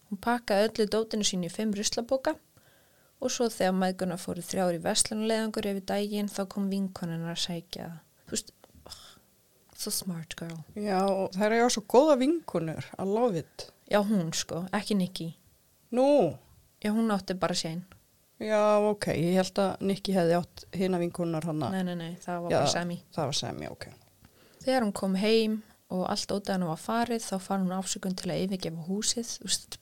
Hún 0.10 0.22
pakkaði 0.22 0.68
öllu 0.68 0.90
dótinu 0.92 1.28
sín 1.28 1.46
í 1.48 1.52
fimm 1.54 1.74
ruslabóka 1.78 2.36
og 3.24 3.32
svo 3.32 3.48
þegar 3.50 3.78
maðguna 3.80 4.20
fóru 4.20 4.44
þrjári 4.44 4.82
vestlunulegangur 4.84 5.70
yfir 5.72 5.88
daginn 5.94 6.30
þá 6.30 6.44
kom 6.52 6.68
vinkonunnar 6.70 7.38
að 7.38 7.64
það. 7.78 7.96
Þú 8.28 8.36
veist, 8.36 8.54
so 9.78 9.92
smart 9.92 10.36
girl. 10.40 10.58
já, 10.76 11.00
það 11.34 11.46
er 11.46 11.58
já 11.60 11.70
svo 11.70 11.84
góða 11.88 12.18
vinkunur, 12.20 12.86
I 13.00 13.04
love 13.04 13.40
it. 13.40 13.72
Já, 13.92 14.00
hún 14.04 14.34
sko, 14.34 14.66
ekki 14.72 14.96
Nikki. 14.96 15.34
Nú, 15.92 16.38
Já, 16.84 16.92
hún 16.92 17.12
átti 17.12 17.34
bara 17.34 17.56
séin. 17.56 17.84
já, 18.40 18.60
ok, 18.90 19.08
ég 19.16 19.34
held 19.40 19.60
að 19.60 19.82
Nikki 19.82 20.12
hefði 20.14 20.34
átt 20.40 20.64
hina 20.76 21.00
vinkunar 21.00 21.46
hana. 21.46 21.70
Nei, 21.70 21.84
nei, 21.84 21.96
nei, 21.96 22.16
það 22.20 22.42
var 22.44 22.52
Já. 22.52 22.58
bara 22.60 22.72
Sami. 22.72 22.98
Það 23.16 23.26
var 23.26 23.62
já, 23.64 23.72
ok. 23.72 23.86
Þegar 24.64 24.84
hún 24.84 24.94
kom 24.94 25.16
heim 25.16 25.62
og 25.90 26.06
allt 26.10 26.32
ódæðan 26.32 26.68
var 26.68 26.78
farið 26.82 27.24
þá 27.24 27.40
fann 27.40 27.64
hún 27.68 27.78
afsökun 27.78 28.16
til 28.16 28.32
að 28.32 28.44
yfirgefa 28.48 28.86
húsið. 28.88 29.34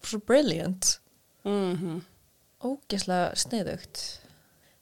Svo 0.04 0.20
brilliant. 0.20 1.00
Mm 1.46 2.02
Ógeslega 2.62 3.32
sniðugt. 3.36 4.20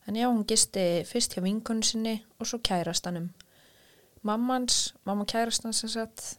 En 0.07 0.15
já, 0.15 0.27
hún 0.27 0.43
gisti 0.43 1.03
fyrst 1.07 1.35
hjá 1.37 1.43
vinkonu 1.45 1.83
sinni 1.85 2.17
og 2.39 2.47
svo 2.49 2.59
kærastanum. 2.59 3.29
Mammans, 4.23 4.93
mamma 5.07 5.25
kærastan 5.25 5.73
sem 5.73 5.89
sagt, 5.89 6.37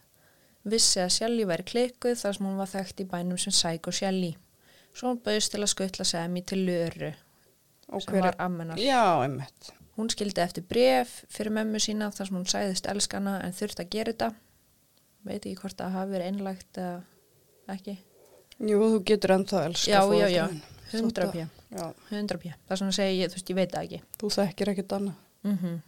vissi 0.69 0.99
að 1.01 1.09
Shelly 1.15 1.45
væri 1.49 1.63
klikkuð 1.65 2.19
þar 2.21 2.37
sem 2.37 2.45
hún 2.45 2.57
var 2.59 2.69
þekkt 2.69 3.01
í 3.01 3.07
bænum 3.09 3.39
sem 3.41 3.51
Psycho 3.55 3.91
Shelly. 3.91 4.35
Svo 4.93 5.09
hún 5.13 5.21
bauðist 5.23 5.51
til 5.53 5.61
að 5.63 5.71
skutla 5.71 6.05
Semi 6.05 6.41
til 6.45 6.65
Löru 6.67 7.13
Og 7.91 8.01
sem 8.03 8.19
var 8.21 8.35
ammenar. 8.39 8.77
já, 8.77 9.01
einmitt. 9.23 9.71
Hún 9.97 10.09
skildi 10.09 10.41
eftir 10.41 10.63
bref 10.63 11.23
fyrir 11.29 11.51
mömmu 11.51 11.79
sína 11.79 12.11
þar 12.13 12.27
sem 12.27 12.37
hún 12.37 12.45
sæðist 12.47 12.87
elskana 12.91 13.39
en 13.43 13.51
þurfti 13.53 13.83
að 13.85 13.89
gera 13.89 14.11
þetta. 14.13 14.29
Veit 15.25 15.45
ekki 15.45 15.55
hvort 15.61 15.77
það 15.77 15.91
hafi 15.97 16.11
verið 16.11 16.27
einlagt 16.31 16.77
eða 16.77 17.03
ekki. 17.75 17.97
Jú, 18.61 18.77
þú 18.79 19.03
getur 19.05 19.33
ennþá 19.35 19.65
elska 19.65 19.91
Já, 19.91 20.01
já, 20.13 20.27
já. 20.29 20.45
þín. 20.47 20.61
100 20.91 21.01
Þótt 21.01 21.31
p. 21.31 21.39
að- 21.39 21.47
Já, 21.71 21.93
100 22.11 22.37
p. 22.39 22.43
Það 22.67 22.71
er 22.71 22.77
svona 22.77 22.91
að 22.91 22.95
segja, 22.99 23.23
ég, 23.23 23.29
þú 23.31 23.35
veist, 23.39 23.49
ég 23.49 23.55
veit 23.55 23.71
það 23.71 23.83
ekki. 23.87 24.01
þú 24.19 24.29
þekkir 24.37 24.71
ekkert 24.75 24.91
annað. 24.97 25.15
Mm 25.43 25.81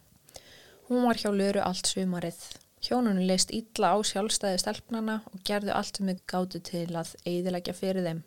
Hún 0.88 1.06
var 1.08 1.16
hjá 1.16 1.30
Löru 1.32 1.62
allt 1.64 1.88
sumarið. 1.88 2.36
Hjónunni 2.84 3.24
leist 3.24 3.52
illa 3.56 3.94
á 3.94 3.98
sjálfstæði 4.04 4.58
stelpnana 4.60 5.22
og 5.30 5.40
gerðu 5.48 5.72
allt 5.72 5.96
þau 5.96 6.18
gátu 6.28 6.60
til 6.60 6.90
að 6.92 7.14
eiðilegja 7.24 7.72
fyrir 7.72 8.04
þeim. 8.04 8.20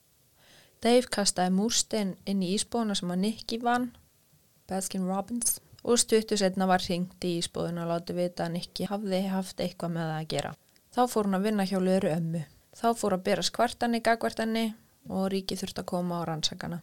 Dave 0.81 1.11
kastaði 1.13 1.53
múrstein 1.53 2.15
inn 2.25 2.41
í 2.41 2.55
ísbóðuna 2.55 2.97
sem 2.97 3.13
að 3.13 3.21
Nicky 3.21 3.59
vann, 3.61 3.91
Baskin 4.69 5.05
Robbins, 5.05 5.59
og 5.85 6.01
stuttu 6.01 6.37
setna 6.37 6.65
var 6.69 6.81
hringt 6.81 7.21
í 7.21 7.35
ísbóðuna 7.37 7.85
að 7.85 7.93
láta 7.93 8.17
vita 8.17 8.47
að 8.47 8.55
Nicky 8.57 8.89
hafði 8.89 9.21
haft 9.29 9.61
eitthvað 9.61 9.93
með 9.93 10.09
það 10.09 10.17
að 10.17 10.29
gera. 10.33 10.53
Þá 10.97 11.01
fór 11.13 11.29
hún 11.29 11.37
að 11.37 11.47
vinna 11.47 11.69
hjá 11.69 11.77
Löru 11.77 12.11
ömmu. 12.15 12.43
Þá 12.77 12.87
fór 12.97 13.17
að 13.17 13.25
bera 13.29 13.45
skvartanni, 13.45 14.01
gagvartanni 14.01 14.65
og 15.13 15.29
ríki 15.33 15.57
þurfti 15.57 15.85
að 15.85 15.89
koma 15.93 16.21
á 16.21 16.27
rannsakana. 16.29 16.81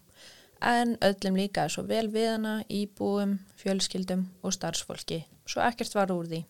En 0.65 0.97
öllum 1.05 1.37
líka 1.37 1.67
svo 1.69 1.85
vel 1.85 2.09
við 2.09 2.31
hana, 2.33 2.55
íbúum, 2.73 3.37
fjölskyldum 3.61 4.25
og 4.43 4.55
starfsfólki, 4.57 5.25
svo 5.45 5.61
ekkert 5.65 5.95
var 5.97 6.13
úr 6.15 6.31
því. 6.31 6.41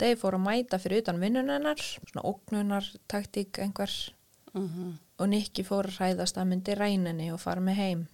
Dave 0.00 0.16
fór 0.16 0.38
að 0.38 0.46
mæta 0.46 0.78
fyrir 0.80 1.02
utan 1.02 1.18
vinnunennar, 1.20 1.82
svona 1.82 2.22
ógnunar, 2.30 2.86
taktík 3.10 3.58
einhver, 3.60 3.92
Mm 4.54 4.98
og 5.20 5.28
Nicky 5.28 5.64
fór 5.66 5.90
að 5.90 5.98
hræðast 5.98 6.38
að 6.40 6.48
myndi 6.48 6.74
ræninni 6.78 7.28
og 7.34 7.42
fara 7.42 7.60
með 7.60 7.76
heim. 7.76 8.06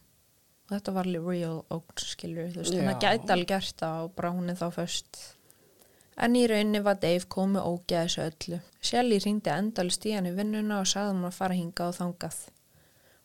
Og 0.66 0.72
þetta 0.74 0.94
var 0.96 1.06
alveg 1.06 1.28
real 1.30 1.60
ógn, 1.70 2.02
skilur, 2.02 2.48
þú 2.50 2.62
veist, 2.62 2.74
hann 2.74 2.88
Já. 2.90 3.02
gæti 3.04 3.32
alveg 3.32 3.50
gert 3.52 3.76
það 3.78 4.00
og 4.02 4.14
er 4.50 4.58
þá 4.58 4.66
föst. 4.74 5.20
En 6.16 6.34
í 6.34 6.46
rauninni 6.50 6.80
var 6.82 6.98
Dave 6.98 7.28
komið 7.30 7.68
þessu 8.08 8.24
öllu. 8.24 8.60
Shelly 8.80 9.20
ringdi 9.22 9.52
endalist 9.52 10.06
í 10.06 10.16
hann 10.16 10.26
í 10.26 10.34
vinnuna 10.34 10.80
og 10.80 10.90
sagði 10.90 11.12
hann 11.12 11.28
að 11.28 11.38
fara 11.38 11.54
hingað 11.54 11.92
og 11.92 11.98
þangað. 12.00 12.38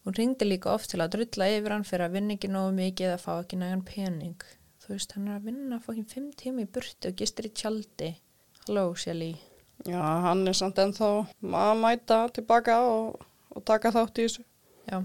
Hún 0.06 0.16
ringdi 0.18 0.48
líka 0.48 0.72
oft 0.74 0.90
til 0.90 1.00
að 1.04 1.12
drulla 1.16 1.48
yfir 1.54 1.76
hann 1.76 1.84
fyrir 1.86 2.08
að 2.08 2.16
vinna 2.18 2.34
ekki 2.38 2.50
nógu 2.50 2.72
mikið 2.80 3.12
að 3.14 3.22
fá 3.22 3.32
ekki 3.44 3.60
nægan 3.62 3.84
pening. 3.86 4.46
Þú 4.82 4.94
veist, 4.96 5.12
hann 5.14 5.28
er 5.30 5.36
að 5.38 5.44
vinna 5.52 5.78
fókin 5.84 6.08
fimm 6.10 6.32
tíma 6.34 6.64
í 6.66 6.70
burtu 6.74 7.12
og 7.12 7.16
gistir 7.20 7.46
í 7.46 7.52
tjaldi. 7.54 8.16
Halló, 8.66 8.88
Shelly. 8.98 9.36
Já, 9.86 10.02
hann 10.26 10.42
er 10.50 10.54
samt 10.58 10.78
ennþá 10.82 11.12
að 11.44 11.76
mæta 11.84 12.18
tilbaka 12.34 12.80
og, 12.86 13.22
og 13.56 13.66
taka 13.66 13.92
þátt 13.94 14.18
í 14.22 14.26
þessu. 14.26 14.44
Já, 14.90 14.98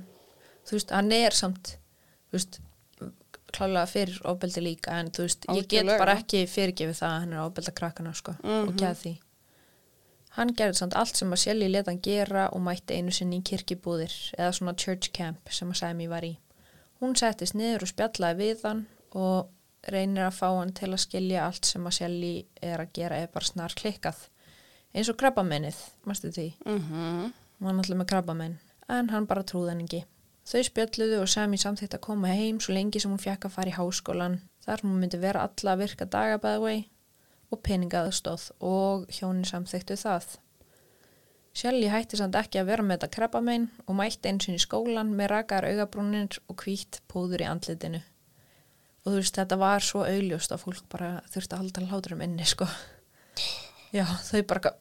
þú 0.68 0.78
veist, 0.78 0.90
hann 0.96 1.12
er 1.12 1.36
samt, 1.36 1.74
þú 2.30 2.38
veist, 2.38 2.58
klálega 3.56 3.86
fyrir 3.88 4.18
ofbeldi 4.28 4.64
líka, 4.64 4.96
en 5.00 5.12
þú 5.16 5.24
veist, 5.28 5.46
ég 5.60 5.68
get 5.72 5.88
bara 5.92 6.16
ekki 6.18 6.42
fyrirgefið 6.50 6.98
það 6.98 7.12
að 7.12 7.20
hann 7.22 7.32
er 7.36 7.40
að 7.42 7.50
ofbelda 7.50 7.76
krakkana, 7.78 8.12
sko, 8.16 8.34
og 8.42 8.72
Mhm. 8.72 8.76
gæð 8.80 8.96
því. 9.04 9.14
Hann 10.36 10.52
gerði 10.52 10.76
samt 10.82 10.94
allt 11.00 11.16
sem 11.16 11.30
að 11.32 11.40
Shelly 11.40 11.68
leta 11.70 11.88
hann 11.88 12.02
gera 12.04 12.48
og 12.52 12.60
mætti 12.60 12.98
einu 12.98 13.12
sinni 13.14 13.38
í 13.40 13.44
kirkibúðir, 13.46 14.12
eða 14.36 14.52
svona 14.58 14.74
church 14.76 15.08
camp 15.16 15.48
sem 15.48 15.70
að 15.72 15.78
Sami 15.80 16.08
var 16.10 16.26
í. 16.28 16.34
Hún 17.00 17.16
settist 17.16 17.56
niður 17.56 17.86
og 17.86 17.92
spjallaði 17.92 18.42
við 18.42 18.64
hann 18.68 18.82
og 19.16 19.48
reynir 19.92 20.26
að 20.26 20.36
fá 20.36 20.48
hann 20.50 20.74
til 20.76 20.90
að 20.90 21.04
skilja 21.06 21.46
allt 21.46 21.68
sem 21.68 21.86
að 21.88 21.96
Shelly 21.98 22.34
er 22.60 22.82
að 22.84 22.92
gera 22.98 23.20
eða 23.22 23.30
bara 23.32 23.48
snar 23.48 23.76
klikkað. 23.80 24.18
Eins 24.92 25.08
og 25.12 25.16
krabbamennið, 25.20 25.78
mástu 26.04 26.32
því? 26.32 26.52
Mm 26.66 26.82
-hmm. 26.84 27.32
Hún 27.56 27.66
var 27.66 27.72
náttúrulega 27.72 28.00
með 28.02 28.10
krabbamenn, 28.12 28.58
en 28.88 29.08
hann 29.08 29.26
bara 29.26 29.42
trúði 29.42 29.70
hann 29.70 29.80
ekki. 29.80 30.04
Þau 30.44 30.62
spjalluðu 30.62 31.20
og 31.20 31.28
Sami 31.28 31.56
samþýtt 31.56 31.94
að 31.94 32.00
koma 32.00 32.28
heim 32.28 32.60
svo 32.60 32.74
lengi 32.74 33.00
sem 33.00 33.10
hún 33.10 33.18
fekk 33.18 33.44
að 33.44 33.54
fara 33.56 33.70
í 33.70 33.78
háskólan. 33.78 34.40
Þar 34.64 34.80
hún 34.82 35.00
myndi 35.00 35.18
vera 35.18 35.40
alla 35.40 35.72
að 35.72 35.78
virka 35.78 36.04
dagabæðvei 36.04 36.88
og 37.52 37.62
peningaðstóð 37.66 38.48
og 38.64 39.06
hjónin 39.12 39.46
samþýttu 39.48 39.96
það. 40.00 40.34
Shelly 41.56 41.88
hætti 41.88 42.18
samt 42.20 42.36
ekki 42.36 42.60
að 42.60 42.68
vera 42.72 42.84
með 42.84 42.98
þetta 42.98 43.14
krabbamein 43.14 43.70
og 43.86 43.96
mætti 43.96 44.28
eins 44.28 44.48
og 44.50 44.58
í 44.58 44.60
skólan 44.60 45.14
með 45.16 45.32
rakaðar 45.32 45.70
augabrúnir 45.70 46.40
og 46.50 46.60
hvítt 46.60 47.00
púður 47.08 47.46
í 47.46 47.48
andlitinu. 47.48 48.02
Og 49.06 49.14
þú 49.14 49.16
veist, 49.22 49.38
þetta 49.38 49.56
var 49.62 49.86
svo 49.86 50.02
augljóst 50.04 50.52
að 50.52 50.62
fólk 50.66 50.84
bara 50.92 51.10
þurfti 51.32 51.54
að 51.56 51.62
halda 51.62 51.88
hláturum 51.88 52.22
inni, 52.26 52.44
sko. 52.44 52.66
Já, 53.94 54.04
þau 54.26 54.42
bara, 54.50 54.74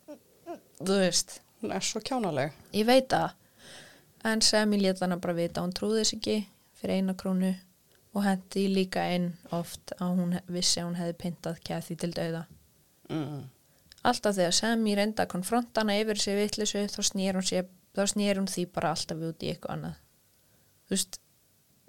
þú 0.81 0.99
veist, 0.99 1.39
Hún 1.65 1.71
er 1.71 1.81
svo 1.81 1.97
kjánaleg. 2.03 2.51
Ég 2.77 2.85
veit 2.85 3.07
það. 3.09 3.31
En 4.25 4.41
Semi 4.41 4.77
lét 4.77 4.99
hana 5.01 5.15
bara 5.17 5.33
vita 5.33 5.61
að 5.61 5.65
hún 5.65 5.71
trúði 5.73 6.03
þess 6.03 6.15
ekki 6.17 6.35
fyrir 6.77 6.99
eina 6.99 7.15
krónu 7.17 7.53
og 8.13 8.25
hendi 8.25 8.67
líka 8.69 9.05
einn 9.09 9.31
oft 9.55 9.95
að 9.97 10.19
hún 10.19 10.35
vissi 10.45 10.81
að 10.81 10.87
hún 10.89 10.99
hefði 10.99 11.15
pyntað 11.23 11.57
Kathy 11.65 11.97
til 11.97 12.11
dauða. 12.13 12.43
Mm. 13.09 13.43
Alltaf 14.05 14.35
þegar 14.37 14.53
Semi 14.53 14.95
reyndi 14.97 15.23
að 15.23 15.31
konfronta 15.33 15.81
hana 15.81 15.97
yfir 15.97 16.19
sig 16.21 16.37
vittlisu 16.37 16.83
þá 16.93 16.99
snýr 17.09 17.39
hún, 17.39 17.45
sér, 17.45 17.69
þá 17.97 18.03
snýr 18.13 18.41
hún 18.41 18.49
því 18.51 18.65
bara 18.75 18.91
alltaf 18.93 19.23
út 19.29 19.45
í 19.45 19.53
eitthvað 19.53 19.77
annað. 19.77 20.01
Þú 20.85 20.95
veist, 20.95 21.17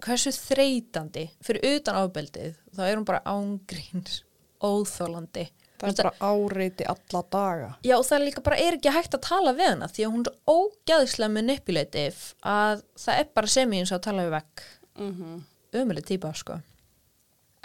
hversu 0.05 0.33
þreytandi 0.33 1.27
fyrir 1.45 1.77
utan 1.77 1.99
ábeldið 2.01 2.57
þá 2.73 2.81
er 2.87 2.97
hún 2.97 3.07
bara 3.07 3.23
ángríns, 3.29 4.21
óþólandi. 4.63 5.47
Það 5.77 5.91
er 5.91 5.97
bara 5.99 6.31
áreiti 6.31 6.87
alla 6.89 7.21
daga. 7.29 7.67
Já 7.85 7.93
og 7.99 8.05
það 8.07 8.17
er 8.17 8.23
líka 8.25 8.43
bara 8.47 8.57
er 8.63 8.77
ekki 8.79 8.93
hægt 8.95 9.13
að 9.13 9.27
tala 9.27 9.53
við 9.53 9.69
hana 9.69 9.89
því 9.93 10.07
að 10.07 10.15
hún 10.15 10.23
er 10.25 10.55
ógæðislega 10.55 11.33
manipulative 11.35 12.31
að 12.41 12.81
það 12.97 13.21
er 13.21 13.29
bara 13.37 13.51
sem 13.53 13.75
eins 13.77 13.91
og 13.93 13.99
að 13.99 14.07
tala 14.07 14.25
við 14.25 14.33
vekk. 14.33 14.65
Mm 14.97 15.13
-hmm. 15.13 15.37
Ömuleg 15.77 16.05
típa 16.09 16.33
sko. 16.33 16.57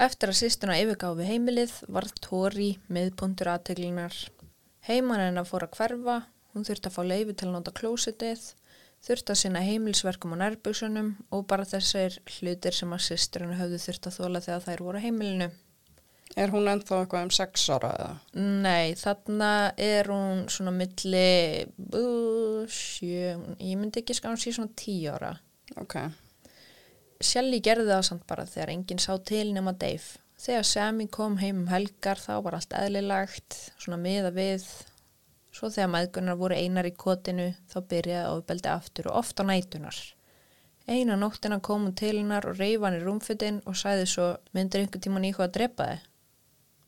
Eftir 0.03 0.33
að 0.33 0.39
sýstuna 0.41 0.75
yfirgáfi 0.83 1.23
heimilið 1.29 1.73
var 1.95 2.09
Tori 2.25 2.73
miðpuntur 2.91 3.53
aðteglunar. 3.53 4.17
Heiman 4.89 5.21
hennar 5.23 5.47
fór 5.47 5.69
að 5.69 5.77
hverfa, 5.77 6.17
hún 6.51 6.67
þurfti 6.67 6.91
að 6.91 6.97
fá 6.97 7.03
leifi 7.07 7.37
til 7.39 7.47
að 7.47 7.53
nota 7.55 7.75
klósitið, 7.77 8.43
þurfti 9.07 9.31
að 9.31 9.39
sinna 9.39 9.63
heimilsverkum 9.63 10.35
og 10.35 10.41
nærbuksunum 10.41 11.13
og 11.31 11.45
bara 11.53 11.69
þessir 11.71 12.17
hlutir 12.35 12.75
sem 12.75 12.97
að 12.97 13.05
sýsturinn 13.07 13.55
höfðu 13.61 13.79
þurfti 13.85 14.11
að 14.11 14.17
þóla 14.19 14.43
þegar 14.49 14.67
þær 14.67 14.83
voru 14.89 15.05
heimilinu. 15.05 15.49
Er 16.35 16.51
hún 16.51 16.73
ennþá 16.73 16.99
eitthvað 17.05 17.29
um 17.29 17.33
sex 17.39 17.69
ára 17.71 17.93
eða? 17.95 18.11
Nei, 18.67 18.99
þarna 18.99 19.53
er 19.87 20.11
hún 20.11 20.47
svona 20.51 20.75
milli, 20.75 21.31
uh, 21.95 22.67
sjö, 22.67 23.37
ég 23.55 23.79
myndi 23.79 24.03
ekki 24.03 24.19
ská 24.19 24.33
hún 24.33 24.43
sé 24.43 24.51
svona 24.59 24.75
tíu 24.75 25.15
ára. 25.15 25.37
Ok. 25.79 26.01
Shelly 27.23 27.61
gerði 27.65 27.91
það 27.91 28.05
samt 28.09 28.25
bara 28.29 28.47
þegar 28.49 28.73
enginn 28.75 29.03
sá 29.03 29.13
til 29.27 29.53
nema 29.55 29.75
Dave. 29.79 30.21
Þegar 30.43 30.65
Sammy 30.67 31.07
kom 31.07 31.37
heim 31.39 31.61
um 31.63 31.69
helgar 31.71 32.19
þá 32.19 32.33
var 32.43 32.57
allt 32.59 32.73
eðlilagt, 32.75 33.59
svona 33.79 34.01
miða 34.01 34.33
við. 34.35 34.65
Svo 35.55 35.69
þegar 35.71 35.93
maðgunar 35.93 36.41
voru 36.41 36.57
einar 36.59 36.89
í 36.89 36.95
kotinu 36.99 37.53
þá 37.71 37.79
byrjaði 37.93 38.33
ofbeldi 38.33 38.71
aftur 38.73 39.11
og 39.13 39.21
oft 39.21 39.39
á 39.39 39.47
nætunar. 39.47 40.01
Eina 40.89 41.15
nóttina 41.15 41.61
kom 41.63 41.87
hún 41.87 41.95
til 41.95 42.17
hennar 42.17 42.49
og 42.51 42.59
reyfa 42.59 42.89
hann 42.89 42.99
í 42.99 43.05
rúmfutinn 43.05 43.63
og 43.71 43.79
sæði 43.79 44.09
svo 44.11 44.33
myndir 44.57 44.83
einhver 44.83 45.05
tíman 45.05 45.29
í 45.29 45.31
hvað 45.37 45.51
að 45.51 45.55
drepa 45.61 45.89
þið. 45.93 46.11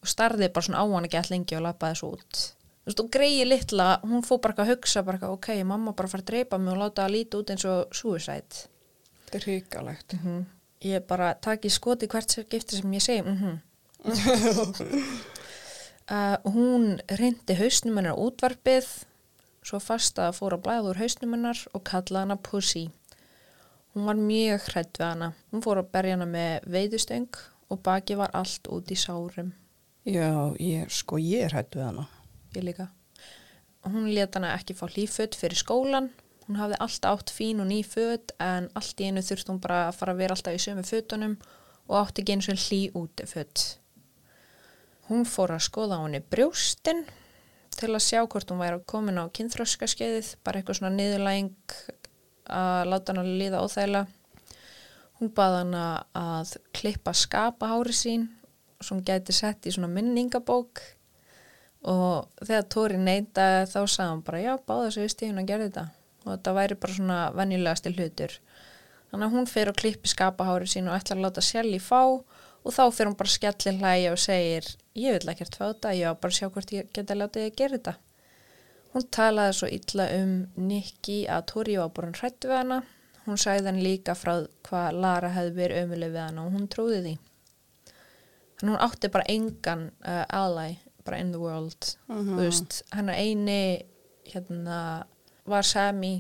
Og 0.03 0.13
starði 0.17 0.51
bara 0.51 0.67
svona 0.67 0.83
á 0.83 0.85
hann 0.91 1.07
ekki 1.07 1.21
all 1.21 1.31
lengi 1.31 1.59
og 1.61 1.67
lappaði 1.69 2.01
svo 2.01 2.11
út. 2.19 2.43
Þú 2.85 2.91
veist, 2.91 3.01
og 3.01 3.15
greiði 3.15 3.45
litla, 3.49 3.87
hún 4.03 4.27
fór 4.27 4.43
bara 4.45 4.65
að 4.67 4.75
hugsa 4.75 5.05
bara 5.07 5.31
ok, 5.31 5.53
mamma 5.65 5.95
bara 5.97 6.11
fara 6.11 6.27
að 6.27 6.33
dreipa 6.33 6.59
mig 6.59 6.75
og 6.75 6.83
láta 6.83 7.07
það 7.07 7.15
líti 7.15 7.39
út 7.39 7.53
eins 7.55 7.65
og 7.71 7.95
suicide. 7.97 8.67
Þetta 9.35 9.51
er 9.51 9.51
hrikalegt. 9.51 10.15
Mm 10.23 10.45
Ég 10.85 11.01
bara 11.09 11.31
taki 11.41 11.71
skoti 11.73 12.07
hvert 12.13 12.29
skipti 12.29 12.77
sem 12.77 12.93
ég 12.93 13.03
segi. 13.03 13.23
Mm 13.25 13.59
uh, 16.11 16.37
hún 16.55 17.01
reyndi 17.19 17.57
hausnum 17.57 17.97
hennar 17.99 18.21
útvarpið, 18.21 18.87
svo 19.65 19.81
fast 19.81 20.21
að 20.23 20.37
fóra 20.39 20.59
blæð 20.61 20.91
úr 20.93 21.01
hausnum 21.01 21.35
hennar 21.35 21.59
og 21.73 21.83
kallaði 21.89 22.21
hana 22.21 22.37
Pussy. 22.37 22.85
Hún 23.95 24.07
var 24.07 24.21
mjög 24.21 24.69
hrætt 24.69 25.01
við 25.01 25.09
hana. 25.09 25.33
Hún 25.51 25.65
fór 25.67 25.83
að 25.83 25.91
berja 25.97 26.15
hana 26.19 26.31
með 26.31 26.69
veiðustöng 26.77 27.41
og 27.71 27.83
baki 27.83 28.15
var 28.21 28.31
allt 28.35 28.69
út 28.71 28.93
í 28.93 28.99
sárum. 28.99 29.51
Já, 30.05 30.55
ég, 30.61 30.87
sko, 30.93 31.19
ég 31.19 31.49
er 31.49 31.57
hættu 31.59 31.81
við 31.81 31.89
hana. 31.89 32.07
Ég 32.55 32.69
líka. 32.69 32.93
Hún 33.83 34.13
let 34.15 34.37
hana 34.37 34.55
ekki 34.55 34.77
fá 34.79 34.87
hlýföt 34.87 35.35
fyrir 35.35 35.59
skólan. 35.59 36.13
Hún 36.45 36.59
hafði 36.61 36.77
alltaf 36.85 37.23
átt 37.23 37.33
fín 37.33 37.63
og 37.65 37.71
ný 37.71 37.79
föt 37.89 38.35
en 38.43 38.67
allt 38.77 39.01
í 39.01 39.09
einu 39.09 39.23
þurfti 39.25 39.53
hún 39.53 39.61
bara 39.65 39.87
að 39.89 39.97
fara 39.97 40.13
að 40.13 40.21
vera 40.21 40.37
alltaf 40.37 40.57
í 40.57 40.61
sömu 40.61 40.85
fötunum 40.85 41.39
og 41.89 41.97
átti 42.03 42.21
ekki 42.21 42.35
eins 42.37 42.49
og 42.53 42.61
hlý 42.67 42.81
úti 43.01 43.29
föt. 43.29 43.65
Hún 45.09 45.25
fór 45.29 45.55
að 45.55 45.65
skoða 45.65 46.01
á 46.01 46.05
henni 46.05 46.21
brjóstinn 46.21 47.05
til 47.75 47.91
að 47.91 48.05
sjá 48.05 48.21
hvort 48.21 48.53
hún 48.53 48.61
væri 48.61 48.83
komin 48.89 49.21
á 49.21 49.25
kynþróskaskeiðið, 49.37 50.35
bara 50.45 50.61
eitthvað 50.61 50.79
svona 50.81 50.93
niðurlæng 50.99 51.75
að 52.45 52.93
láta 52.93 53.13
hann 53.13 53.25
að 53.25 53.33
líða 53.41 53.65
óþægla. 53.65 54.05
Hún 55.21 55.33
baða 55.33 55.65
hana 55.65 55.89
að 56.13 56.55
klippa 56.77 57.17
skapa 57.17 57.73
hári 57.73 57.97
sín 57.97 58.29
sem 58.85 59.01
gæti 59.01 59.33
sett 59.33 59.65
í 59.65 59.73
svona 59.73 59.89
minningabók 59.89 60.83
og 61.89 62.45
þegar 62.45 62.71
Tóri 62.73 63.01
neytaði 63.01 63.69
þá 63.71 63.81
sagði 63.81 64.09
hann 64.11 64.25
bara 64.27 64.43
já, 64.45 64.55
báða 64.61 64.91
sig 64.93 65.09
í 65.09 65.13
stíðun 65.13 65.41
að 65.41 65.49
gera 65.49 65.69
þetta 65.69 65.91
og 66.25 66.31
þetta 66.33 66.55
væri 66.57 66.79
bara 66.81 66.97
svona 66.97 67.19
venjulegasti 67.37 67.93
hlutur. 67.95 68.39
Þannig 69.11 69.27
að 69.29 69.37
hún 69.37 69.51
fer 69.51 69.71
og 69.71 69.77
klippi 69.79 70.11
skapahári 70.11 70.67
sín 70.71 70.89
og 70.91 70.97
ætlar 70.97 71.21
að 71.21 71.27
láta 71.29 71.45
Shelly 71.45 71.79
fá 71.79 72.01
og 72.65 72.73
þá 72.73 72.85
fer 72.97 73.11
hún 73.11 73.19
bara 73.21 73.31
skellir 73.31 73.79
hlæja 73.79 74.15
og 74.15 74.19
segir 74.23 74.71
ég 74.99 75.19
vil 75.19 75.31
ekkert 75.35 75.59
fá 75.59 75.69
þetta, 75.69 75.93
ég 75.95 76.11
á 76.11 76.13
bara 76.17 76.33
að 76.33 76.39
sjá 76.39 76.49
hvort 76.49 76.73
ég 76.75 76.91
geta 76.97 77.17
látið 77.19 77.47
að 77.49 77.57
gera 77.61 77.79
þetta. 77.79 77.95
Hún 78.95 79.07
talaði 79.11 79.55
svo 79.59 79.69
illa 79.75 80.09
um 80.21 80.35
Nicky 80.69 81.21
að 81.27 81.47
Tóri 81.51 81.79
var 81.81 81.93
bara 81.95 82.13
hrættu 82.15 82.51
við 82.51 82.61
hana. 82.61 82.81
Hún 83.25 83.41
sagði 83.41 83.71
hann 83.71 83.83
líka 83.83 84.15
frá 84.15 84.35
hvað 84.69 84.99
Lara 85.03 85.31
hefði 85.35 85.57
verið 85.59 85.81
ömuleg 85.85 86.13
við 86.15 86.23
hana 86.23 86.45
og 86.45 86.55
hún 86.55 86.69
trúði 86.71 87.01
því. 87.03 87.15
Þannig 88.61 88.75
hún 88.75 88.85
átti 88.87 89.11
bara 89.15 89.31
engan 89.35 89.89
uh, 90.07 90.25
ally 90.31 90.77
bara 91.05 91.19
in 91.21 91.33
the 91.33 91.41
world. 91.41 91.97
Mhm. 92.09 92.37
Þú 92.37 92.41
veist, 92.41 92.83
hennar 92.95 93.19
eini 93.19 93.85
hérna 94.31 94.79
var 95.47 95.67
Sami, 95.67 96.15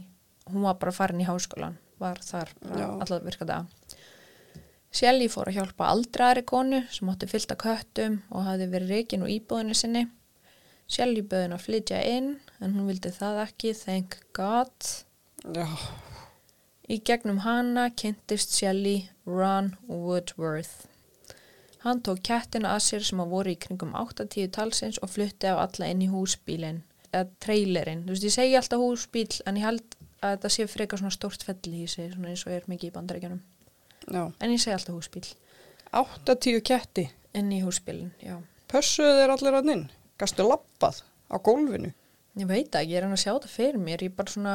hún 0.51 0.67
var 0.67 0.79
bara 0.81 0.93
farin 0.93 1.23
í 1.23 1.29
háskólan, 1.29 1.79
var 1.99 2.21
þar 2.25 2.53
Já. 2.77 2.89
allar 3.01 3.25
virka 3.25 3.45
dag. 3.49 3.67
Shelly 4.95 5.27
fór 5.33 5.51
að 5.51 5.57
hjálpa 5.59 5.89
aldraðri 5.91 6.45
konu 6.47 6.83
sem 6.95 7.09
átti 7.11 7.27
fyllt 7.27 7.51
af 7.51 7.59
köttum 7.65 8.21
og 8.31 8.45
hafði 8.47 8.69
verið 8.71 8.93
reikin 8.95 9.25
úr 9.27 9.33
íbúðinu 9.35 9.75
sinni. 9.75 10.05
Shelly 10.87 11.25
böði 11.27 11.51
að 11.57 11.65
flytja 11.65 12.03
inn 12.07 12.37
en 12.61 12.77
hún 12.77 12.87
vildi 12.93 13.11
það 13.17 13.41
ekki, 13.49 13.73
thank 13.75 14.21
God. 14.37 14.75
Já, 15.57 15.67
Í 16.85 16.99
gegnum 17.01 17.39
hana 17.41 17.87
kynntist 17.97 18.53
Shelly 18.53 19.09
Ron 19.25 19.71
Woodworth. 19.89 20.85
Hann 21.81 22.03
tók 22.05 22.21
kettina 22.25 22.75
að 22.77 22.83
sér 22.85 23.07
sem 23.09 23.23
að 23.25 23.33
voru 23.33 23.53
í 23.55 23.59
kringum 23.61 23.95
8-10 23.97 24.51
talsins 24.53 24.99
og 25.01 25.11
flutti 25.15 25.49
á 25.49 25.57
alla 25.65 25.89
inn 25.89 26.03
í 26.05 26.11
húsbílinn, 26.13 26.83
trailerinn. 27.45 28.05
Þú 28.07 28.15
veist, 28.15 28.27
ég 28.29 28.35
segi 28.35 28.57
alltaf 28.59 28.83
húsbíl 28.83 29.29
en 29.47 29.59
ég 29.61 29.67
held 29.69 29.97
að 30.25 30.37
þetta 30.37 30.51
sé 30.55 30.67
frekar 30.71 31.01
svona 31.03 31.15
stórt 31.15 31.45
fellihísi, 31.47 32.09
svona 32.15 32.31
eins 32.33 32.45
og 32.47 32.55
er 32.57 32.65
mikið 32.71 32.91
í 32.91 32.95
bandarækjunum. 32.95 33.43
En 34.15 34.53
ég 34.55 34.61
segi 34.63 34.75
alltaf 34.77 34.97
húsbíl. 34.97 35.27
80 35.95 36.61
ketti. 36.67 37.07
Inn 37.35 37.51
í 37.55 37.61
húsbílinn, 37.65 38.13
já. 38.23 38.37
Pössuðu 38.71 39.15
þeir 39.21 39.33
allir 39.35 39.57
hann 39.59 39.73
inn? 39.75 39.85
Gastu 40.19 40.47
lappað 40.47 41.01
á 41.31 41.37
gólfinu? 41.43 41.91
Ég 42.39 42.49
veit 42.51 42.75
ekki, 42.75 42.93
ég 42.95 42.99
er 43.01 43.07
hann 43.07 43.15
að 43.17 43.23
sjá 43.25 43.33
þetta 43.37 43.51
fyrir 43.51 43.79
mér, 43.83 44.03
ég 44.03 44.11
er 44.13 44.17
bara 44.19 44.31
svona 44.35 44.55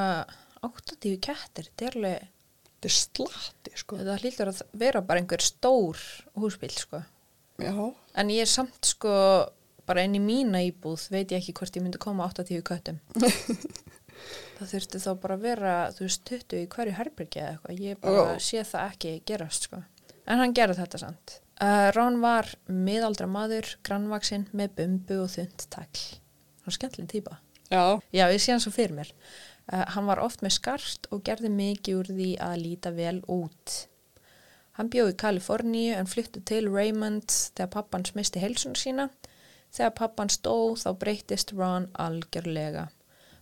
80 0.67 1.19
kettir, 1.23 1.69
þetta 1.71 1.87
er 1.89 1.97
alveg, 1.99 2.27
Þetta 2.79 2.87
er 2.87 2.95
slatti, 2.95 3.71
sko. 3.75 3.97
þetta 3.99 4.13
hlýtur 4.21 4.49
að 4.53 4.59
vera 4.79 5.01
bara 5.03 5.19
einhver 5.19 5.41
stór 5.43 5.99
húsbíl, 6.39 6.71
sko. 6.79 7.01
Já, 7.59 7.73
En 8.15 8.29
ég 8.31 8.45
er 8.45 8.47
samt 8.47 8.87
sko 8.87 9.11
bara 9.89 10.05
inn 10.05 10.17
í 10.17 10.21
mína 10.23 10.61
íbúð 10.67 11.07
veit 11.13 11.33
ég 11.33 11.41
ekki 11.41 11.55
hvort 11.59 11.77
ég 11.79 11.85
myndi 11.85 12.01
koma 12.01 12.27
80 12.29 12.61
köttum. 12.67 12.99
það 14.59 14.71
þurfti 14.73 15.01
þá 15.03 15.09
bara 15.23 15.37
vera, 15.41 15.75
þú 15.95 16.05
veist, 16.05 16.23
20 16.29 16.63
í 16.63 16.69
hverju 16.73 16.95
herbyrgi 16.99 17.41
eða 17.41 17.51
eitthvað. 17.55 17.83
Ég 17.85 18.01
bara 18.03 18.25
Já. 18.35 18.41
sé 18.47 18.63
það 18.67 18.93
ekki 18.93 19.13
gerast 19.29 19.69
sko. 19.69 19.83
En 20.29 20.41
hann 20.43 20.55
gerði 20.55 20.79
þetta 20.83 21.01
samt. 21.01 21.39
Uh, 21.59 21.89
Rón 21.95 22.21
var 22.23 22.47
miðaldra 22.71 23.27
maður, 23.27 23.73
grannvaksinn 23.83 24.47
með 24.55 24.75
bumbu 24.77 25.21
og 25.25 25.31
þund 25.33 25.65
takl. 25.73 26.03
Hann 26.63 26.75
skemmtileg 26.75 27.09
típa. 27.11 27.39
já, 27.71 27.99
Já, 28.13 28.25
ég 28.31 28.39
sé 28.39 28.53
hann 28.53 28.63
svo 28.63 28.71
fyrir 28.71 28.95
mér. 28.95 29.13
Uh, 29.71 29.83
hann 29.95 30.07
var 30.07 30.21
oft 30.23 30.43
með 30.45 30.55
skart 30.59 31.09
og 31.11 31.23
gerði 31.27 31.51
mikið 31.51 31.97
úr 31.99 32.11
því 32.13 32.29
að 32.45 32.61
líta 32.63 32.93
vel 32.95 33.19
út. 33.27 33.75
Hann 34.79 34.87
bjóði 34.93 35.11
í 35.11 35.19
Kaliforníu 35.19 35.97
en 35.97 36.07
flytti 36.07 36.39
til 36.47 36.69
Raymond 36.71 37.27
þegar 37.27 37.73
pappans 37.73 38.13
misti 38.15 38.39
heilsun 38.39 38.77
sína. 38.79 39.09
Þegar 39.75 39.95
pappans 39.97 40.39
dó 40.45 40.75
þá 40.79 40.89
breytist 41.01 41.53
Ron 41.53 41.89
algjörlega. 41.93 42.87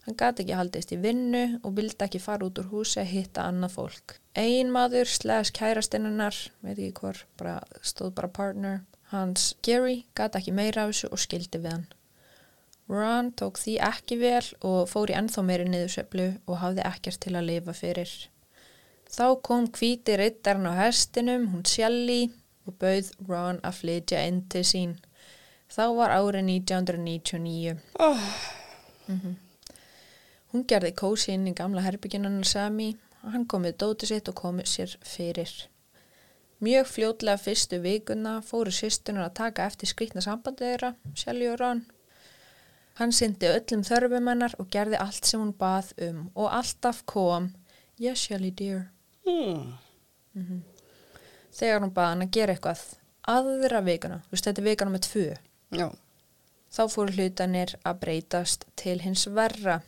Hann 0.07 0.15
gati 0.19 0.43
ekki 0.43 0.55
haldist 0.55 0.93
í 0.95 0.99
vinnu 1.03 1.43
og 1.67 1.73
vildi 1.75 2.03
ekki 2.05 2.21
fara 2.23 2.47
út 2.47 2.59
úr 2.61 2.69
húsi 2.71 3.01
að 3.01 3.11
hitta 3.11 3.47
annað 3.49 3.73
fólk. 3.75 4.15
Ein 4.39 4.71
maður, 4.71 5.09
slæðis 5.11 5.51
kærastinnunar, 5.57 6.37
veit 6.63 6.77
ekki 6.77 6.93
hvor, 7.01 7.19
bara, 7.39 7.57
stóð 7.83 8.13
bara 8.15 8.31
partner, 8.31 8.81
hans 9.11 9.49
Gary 9.67 10.05
gati 10.15 10.39
ekki 10.39 10.55
meira 10.55 10.85
af 10.85 10.93
þessu 10.93 11.11
og 11.11 11.23
skildi 11.23 11.59
við 11.59 11.73
hann. 11.73 11.85
Ron 12.87 13.33
tók 13.35 13.59
því 13.59 13.75
ekki 13.83 14.15
vel 14.21 14.45
og 14.63 14.87
fór 14.87 15.11
í 15.11 15.17
ennþá 15.19 15.43
meiri 15.43 15.67
niðursöflu 15.67 16.27
og 16.47 16.61
hafði 16.61 16.85
ekkert 16.87 17.19
til 17.25 17.35
að 17.35 17.49
lifa 17.49 17.75
fyrir. 17.75 18.13
Þá 19.11 19.25
kom 19.43 19.67
hvíti 19.75 20.15
rittarinn 20.19 20.71
á 20.71 20.73
hestinum, 20.85 21.49
hún 21.51 21.67
Shelly, 21.67 22.29
og 22.67 22.79
bauð 22.79 23.11
Ron 23.27 23.59
að 23.67 23.81
flytja 23.81 24.23
inn 24.27 24.41
til 24.51 24.63
sín. 24.67 24.95
Þá 25.67 25.83
var 25.97 26.13
árið 26.15 26.45
1999. 26.47 27.77
oh, 27.99 28.27
Hún 30.53 30.63
gerði 30.67 30.93
kósi 30.95 31.33
inn 31.35 31.49
í 31.49 31.55
gamla 31.55 31.83
herbyggjunum 31.83 32.39
Sami 32.47 32.93
og 33.23 33.33
hann 33.33 33.47
kom 33.49 33.65
með 33.67 33.81
dóti 33.83 34.07
sitt 34.07 34.29
og 34.31 34.37
kom 34.39 34.61
sér 34.63 34.93
fyrir. 35.03 35.51
Mjög 36.63 36.87
fljótlega 36.89 37.37
fyrstu 37.37 37.77
vikuna 37.83 38.39
fóru 38.41 38.71
sýstunar 38.73 39.27
að 39.27 39.35
taka 39.41 39.67
eftir 39.69 39.91
skrýtna 39.91 40.23
sambandi 40.25 40.65
þeirra, 40.65 40.95
og 41.51 41.59
Ron. 41.59 41.83
Hann 42.97 43.11
syndi 43.13 43.45
öllum 43.45 43.83
þörfum 43.85 44.29
hennar 44.31 44.55
og 44.57 44.71
gerði 44.73 44.97
allt 44.97 45.27
sem 45.29 45.41
hún 45.41 45.53
bað 45.53 45.91
um 46.07 46.23
og 46.33 46.47
alltaf 46.49 47.03
kom, 47.05 47.51
yes 48.01 48.23
Shelly 48.25 48.49
dear, 48.49 48.87
hmm. 49.27 49.75
þegar 51.53 51.83
hún 51.83 51.93
bað 51.93 52.09
hann 52.09 52.25
að 52.25 52.33
gera 52.39 52.55
eitthvað 52.55 52.81
aðra 53.27 53.83
vikuna, 53.85 54.23
þú 54.25 54.33
veist 54.33 54.49
þetta 54.49 54.63
er 54.63 54.69
vikuna 54.71 54.95
með 54.95 55.05
tvö. 55.11 55.27
Já, 55.71 55.89
Þá 56.77 56.83
fóru 56.91 57.13
hlutanir 57.15 57.71
að 57.87 58.01
breytast 58.03 58.65
til 58.77 58.99
hins 59.01 59.23
verra. 59.33 59.79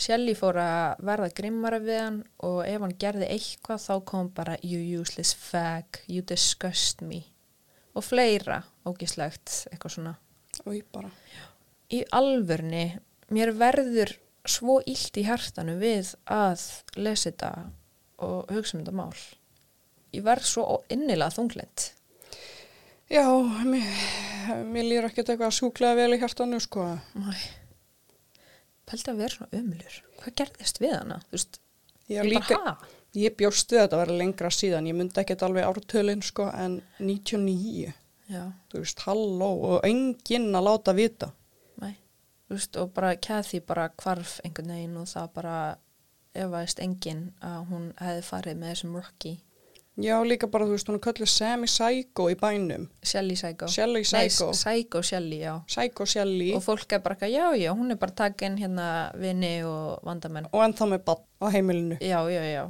Shelly 0.00 0.32
fór 0.34 0.56
að 0.58 1.02
verða 1.04 1.28
grimmara 1.36 1.80
við 1.84 2.00
hann 2.00 2.16
og 2.48 2.62
ef 2.64 2.80
hann 2.80 2.96
gerði 3.02 3.28
eitthvað 3.34 3.82
þá 3.84 3.92
kom 4.08 4.30
bara 4.34 4.56
you 4.64 4.80
useless 5.02 5.34
fag, 5.36 6.00
you 6.08 6.24
disgust 6.24 7.04
me. 7.04 7.20
Og 7.92 8.06
fleira 8.06 8.62
ógislegt 8.88 9.68
eitthvað 9.70 9.94
svona. 9.94 10.14
ég 10.72 10.88
bara, 10.92 11.10
í 11.92 12.02
alvörni 12.16 12.84
mér 13.30 13.52
verður 13.54 14.16
svo 14.48 14.80
illt 14.88 15.20
í 15.20 15.26
hjartanu 15.28 15.76
við 15.78 16.14
að 16.24 16.64
lesa 16.96 17.28
þetta 17.28 17.52
og 18.24 18.50
hugsa 18.50 18.78
um 18.78 18.82
þetta 18.82 18.96
mál. 18.96 19.14
Ég 20.16 20.24
verð 20.24 20.48
svo 20.48 20.80
innilega 20.90 21.36
þunglind 21.36 21.90
Já, 23.10 23.26
mér, 23.66 24.04
mér 24.70 24.86
lýr 24.86 25.08
ekkert 25.08 25.32
eitthvað 25.32 25.56
sjúklega 25.56 25.98
vel 25.98 26.14
í 26.14 26.20
hjartanu, 26.20 26.60
sko. 26.62 26.84
Næ 27.18 27.32
Pældi 28.90 29.10
að 29.12 29.20
vera 29.22 29.34
svona 29.34 29.58
ömulur 29.60 29.96
Hvað 30.20 30.36
gerðist 30.40 30.80
við 30.82 30.94
hana? 30.96 31.18
Þú 31.28 31.36
veist, 31.36 31.60
Ég, 32.10 32.26
líka, 32.26 32.56
ég 33.14 33.34
bjóst 33.38 33.70
við 33.70 33.78
að 33.78 33.84
þetta 33.84 33.98
að 33.98 34.02
vera 34.02 34.16
lengra 34.18 34.50
síðan, 34.54 34.88
ég 34.90 34.96
myndi 34.98 35.20
ekkert 35.22 35.44
alveg 35.46 35.66
ártölinn, 35.68 36.22
sko, 36.26 36.48
en 36.50 36.80
99, 36.98 37.92
Já, 38.30 38.42
þú 38.70 38.82
veist, 38.82 39.04
halló, 39.06 39.50
og 39.68 39.86
enginn 39.86 40.48
að 40.58 40.66
láta 40.66 40.94
vita. 40.94 41.30
næ 41.78 41.92
Þú 42.50 42.56
veist, 42.56 42.80
og 42.82 42.90
bara 42.94 43.12
Kathy 43.14 43.60
bara 43.62 43.88
hvarf 44.02 44.40
einhvern 44.42 44.74
veginn 44.74 44.98
og 44.98 45.06
það 45.06 45.28
bara 45.38 45.58
efaðist 46.34 46.82
enginn 46.82 47.22
að 47.46 47.60
hún 47.70 47.86
hefði 47.98 48.26
farið 48.26 48.58
með 48.58 48.74
þessum 48.74 48.98
Rocky 48.98 49.36
Já, 49.98 50.14
líka 50.24 50.46
bara, 50.46 50.64
þú 50.68 50.76
veist, 50.76 50.88
hún 50.88 50.96
er 50.96 51.02
kallið 51.04 51.28
Sammy 51.32 51.68
Psycho 51.68 52.28
í 52.30 52.36
bænum. 52.38 52.86
Shelly 53.04 53.34
Psycho. 53.36 53.68
Shelly 53.68 54.02
Psycho. 54.06 54.50
Nei, 54.50 54.56
Psycho. 54.56 55.02
Shelly, 55.02 55.40
já. 55.42 55.54
Psycho 55.66 56.06
Shelly. 56.06 56.52
Og 56.56 56.62
fólk 56.64 56.94
er 56.94 57.02
bara 57.04 57.16
ekki, 57.18 57.32
já, 57.34 57.48
já, 57.58 57.72
hún 57.76 57.90
er 57.90 57.98
bara 58.00 58.14
takin 58.22 58.56
hérna 58.60 58.86
vini 59.18 59.58
og 59.66 59.98
vandamenn. 60.06 60.48
Og 60.52 60.62
ennþá 60.64 60.88
með 60.92 61.02
bann 61.10 61.26
á 61.42 61.46
heimilinu. 61.52 61.98
Já, 62.00 62.20
já, 62.32 62.44
já. 62.46 62.64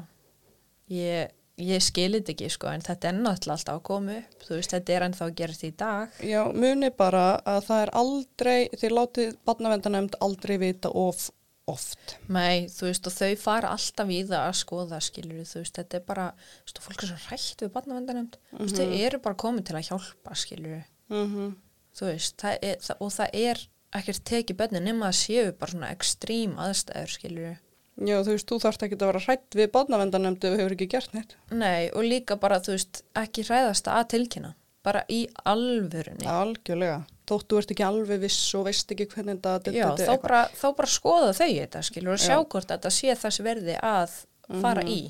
Ég, 0.90 1.34
ég 1.60 1.84
skilit 1.84 2.32
ekki, 2.32 2.48
sko, 2.50 2.72
en 2.72 2.82
þetta 2.82 3.12
er 3.12 3.18
náttúrulega 3.20 3.58
alltaf 3.58 3.76
að 3.76 3.84
koma 3.90 4.16
upp. 4.22 4.46
Þú 4.48 4.56
veist, 4.56 4.74
þetta 4.74 4.96
er 4.96 5.06
ennþá 5.06 5.26
að 5.28 5.36
gerast 5.42 5.66
í 5.68 5.72
dag. 5.84 6.22
Já, 6.24 6.40
muni 6.56 6.90
bara 6.90 7.26
að 7.44 7.60
það 7.68 7.84
er 7.84 7.92
aldrei, 8.00 8.58
þið 8.80 8.96
látið 8.96 9.36
barnavendanemnd 9.46 10.18
aldrei 10.24 10.56
vita 10.64 10.90
of 10.90 11.28
oft. 11.70 12.16
Nei, 12.28 12.66
þú 12.72 12.90
veist, 12.90 13.08
og 13.08 13.16
þau 13.16 13.30
fara 13.40 13.72
alltaf 13.74 14.12
í 14.12 14.20
það 14.28 14.44
að 14.44 14.60
skoða, 14.60 15.00
skilur 15.06 15.48
þú 15.48 15.62
veist, 15.62 15.80
þetta 15.80 15.98
er 16.00 16.06
bara, 16.10 16.28
þú 16.60 16.68
veist, 16.68 16.84
fólk 16.86 17.02
er 17.06 17.12
svo 17.12 17.18
hrætt 17.28 17.64
við 17.64 17.72
barnavendanemnd, 17.78 18.38
þú 18.52 18.62
veist, 18.66 18.80
þau 18.80 19.02
eru 19.06 19.22
bara 19.24 19.40
komin 19.46 19.66
til 19.66 19.76
að 19.78 19.90
hjálpa, 19.90 20.38
skilur 20.38 20.80
Mm 21.10 21.50
þú 21.96 22.10
veist, 22.10 22.36
það 22.40 22.60
er, 22.62 22.78
það, 22.84 23.00
og 23.02 23.10
það 23.16 23.40
er 23.40 23.64
ekkert 24.00 24.22
tekið 24.30 24.58
bönni 24.60 24.82
nema 24.84 25.08
að 25.10 25.18
séu 25.18 25.50
bara 25.58 25.74
svona 25.74 25.90
ekstrím 25.90 26.54
aðstæður, 26.62 27.14
skilur 27.16 27.58
Já, 28.00 28.14
þú 28.24 28.32
veist, 28.32 28.46
þú 28.48 28.58
þarft 28.62 28.84
ekki 28.86 28.96
að 28.96 29.08
vera 29.10 29.20
hrætt 29.26 29.56
við 29.58 29.66
barnavendanemnd 29.74 30.44
ef 30.46 30.54
þú 30.54 30.60
hefur 30.62 30.74
ekki 30.76 30.86
gert 30.88 31.10
neitt. 31.12 31.34
Nei, 31.52 31.90
og 31.92 32.06
líka 32.06 32.38
bara, 32.40 32.60
þú 32.64 32.72
veist, 32.72 33.02
ekki 33.18 33.44
hræðast 33.44 33.90
að 33.92 34.06
tilkynna, 34.14 34.54
bara 34.86 35.02
í 35.12 35.22
alvörunni. 35.48 36.26
Algjörlega. 36.28 37.00
Þótt 37.30 37.46
þú 37.52 37.60
ert 37.60 37.72
ekki 37.74 37.86
alveg 37.86 38.22
viss 38.24 38.54
og 38.58 38.66
veist 38.66 38.90
ekki 38.90 39.06
hvernig 39.12 39.38
þetta... 39.44 39.72
Já, 39.76 39.86
þá 39.94 40.14
bara, 40.22 40.42
þá 40.56 40.66
bara 40.80 40.90
skoða 40.90 41.32
þau 41.36 41.46
þetta, 41.46 41.82
skilur, 41.86 42.16
og 42.16 42.22
sjá 42.22 42.34
Já. 42.34 42.44
hvort 42.54 42.72
þetta 42.72 42.92
sé 42.96 43.16
þess 43.20 43.42
verði 43.46 43.76
að 43.78 44.16
fara 44.62 44.82
í. 44.82 45.00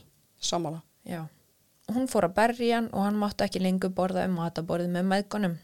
Sammála. 0.41 0.83
Já. 1.09 1.23
Hún 1.91 2.07
fór 2.11 2.29
að 2.29 2.37
berja 2.37 2.77
hann 2.77 2.91
og 2.93 3.07
hann 3.07 3.19
mátti 3.19 3.47
ekki 3.47 3.63
lengur 3.63 3.93
borða 3.95 4.27
um 4.29 4.37
mataborðið 4.39 4.93
með 4.95 5.09
meðgunum. 5.15 5.57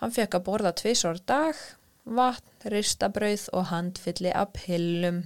Hann 0.00 0.12
fekk 0.12 0.38
að 0.38 0.46
borða 0.48 0.72
tvisar 0.76 1.20
dag, 1.28 1.60
vatn, 2.04 2.68
ristabrauð 2.72 3.46
og 3.56 3.68
handfylli 3.70 4.32
af 4.34 4.52
pillum. 4.56 5.22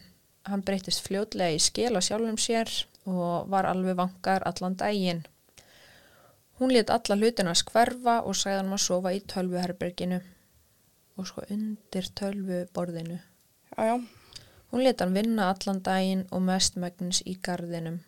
Hann 0.49 0.65
breytist 0.67 1.05
fljótlega 1.07 1.57
í 1.57 1.63
skil 1.63 1.95
á 1.95 2.01
sjálfum 2.03 2.39
sér 2.41 2.71
og 3.09 3.49
var 3.53 3.69
alveg 3.71 3.97
vankar 3.99 4.45
allan 4.49 4.77
daginn. 4.79 5.25
Hún 6.61 6.75
let 6.75 6.91
alla 6.93 7.17
hlutina 7.17 7.55
skverfa 7.57 8.21
og 8.29 8.37
sagði 8.37 8.61
hann 8.61 8.75
að 8.77 8.83
sofa 8.85 9.15
í 9.17 9.23
tölvuherberginu 9.33 10.21
og 11.17 11.29
sko 11.29 11.45
undir 11.49 12.09
tölvuborðinu. 12.21 13.17
Já, 13.73 13.81
já. 13.89 13.97
Hún 14.71 14.85
let 14.85 15.01
hann 15.01 15.17
vinna 15.17 15.49
allan 15.51 15.81
daginn 15.83 16.27
og 16.31 16.45
mestmægnis 16.47 17.23
í 17.27 17.39
gardinum. 17.43 18.03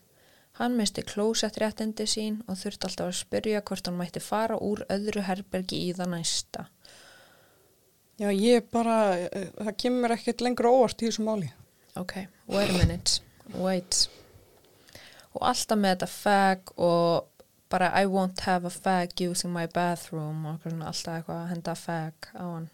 Hann 0.61 0.76
misti 0.76 1.03
klósettréttindi 1.03 2.05
sín 2.07 2.42
og 2.44 2.59
þurfti 2.61 2.88
alltaf 2.88 3.09
að 3.09 3.18
spyrja 3.22 3.62
hvort 3.64 3.88
hann 3.88 3.96
mætti 3.96 4.20
fara 4.20 4.59
úr 4.61 4.84
öðru 4.92 5.24
herbergi 5.26 5.80
í 5.88 5.94
það 5.96 6.12
næsta. 6.12 6.66
Já, 8.20 8.28
ég 8.28 8.68
bara, 8.70 9.16
eh, 9.18 9.48
það 9.57 9.76
kemur 9.82 10.14
ekkert 10.14 10.44
lengur 10.44 10.68
óvart 10.68 11.03
í 11.03 11.09
þessu 11.09 11.24
máli. 11.24 11.48
Ok, 11.96 12.28
wait 12.46 12.70
a 12.70 12.78
minute, 12.78 13.20
wait. 13.57 14.09
Og 15.32 15.42
alltaf 15.48 15.78
með 15.78 15.96
þetta 15.96 16.09
fag 16.12 16.72
og 16.76 17.32
bara 17.73 17.89
I 17.97 18.07
won't 18.07 18.45
have 18.45 18.68
a 18.68 18.70
fag 18.70 19.16
using 19.25 19.53
my 19.53 19.66
bathroom 19.66 20.45
og 20.51 20.66
alltaf 20.68 21.16
eitthvað 21.16 21.39
að 21.39 21.51
henda 21.55 21.75
fag 21.79 22.31
á 22.37 22.45
hann. 22.45 22.68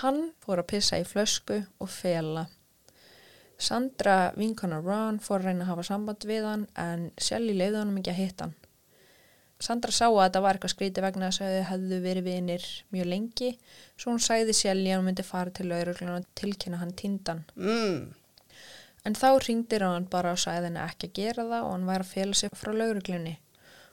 Hann 0.00 0.20
fór 0.40 0.62
að 0.62 0.70
pissa 0.72 1.00
í 1.00 1.04
flösku 1.04 1.58
og 1.76 1.90
fela. 1.92 2.46
Sandra 3.60 4.32
vinkona 4.38 4.80
Ron 4.80 5.20
fór 5.22 5.42
að 5.42 5.50
reyna 5.50 5.66
að 5.66 5.72
hafa 5.74 5.84
samband 5.90 6.24
við 6.26 6.48
hann 6.48 6.64
en 6.80 7.10
Shelly 7.20 7.52
leiði 7.54 7.82
honum 7.82 8.00
ekki 8.00 8.14
að 8.14 8.20
hitta 8.22 8.48
hann. 8.48 8.56
Sandra 9.62 9.94
sá 9.94 10.08
að 10.08 10.22
þetta 10.24 10.42
var 10.42 10.58
eitthvað 10.58 10.72
skríti 10.72 11.04
vegna 11.04 11.28
þess 11.28 11.44
að 11.44 11.52
þau 11.52 11.68
hefðu 11.68 12.00
verið 12.02 12.26
vinir 12.26 12.64
mjög 12.96 13.06
lengi 13.12 13.50
svo 13.92 14.14
hún 14.14 14.24
sagði 14.24 14.56
Shelly 14.58 14.90
að 14.90 14.98
hún 14.98 15.06
myndi 15.10 15.26
fara 15.28 15.54
til 15.54 15.68
lauruglun 15.70 16.16
og 16.16 16.26
tilkynna 16.40 16.80
hann 16.80 16.96
tindan. 16.98 17.44
Mm. 17.54 18.10
En 19.06 19.18
þá 19.18 19.28
ringdi 19.44 19.78
hann 19.84 20.08
bara 20.10 20.32
og 20.34 20.42
sagði 20.42 20.70
henni 20.70 20.82
ekki 20.82 21.10
að 21.10 21.16
gera 21.20 21.46
það 21.52 21.68
og 21.68 21.72
hann 21.76 21.88
var 21.92 22.02
að 22.02 22.12
fela 22.16 22.40
sig 22.40 22.58
frá 22.58 22.72
lauruglunni. 22.74 23.36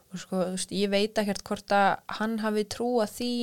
Og 0.10 0.22
sko, 0.22 0.41
þú 0.41 0.53
veist, 0.55 0.72
ég 0.74 0.89
veit 0.89 1.20
ekkert 1.22 1.43
hvort 1.45 1.74
að 1.76 1.89
hann 2.20 2.39
hafi 2.41 2.66
trúa 2.66 3.05
því 3.10 3.34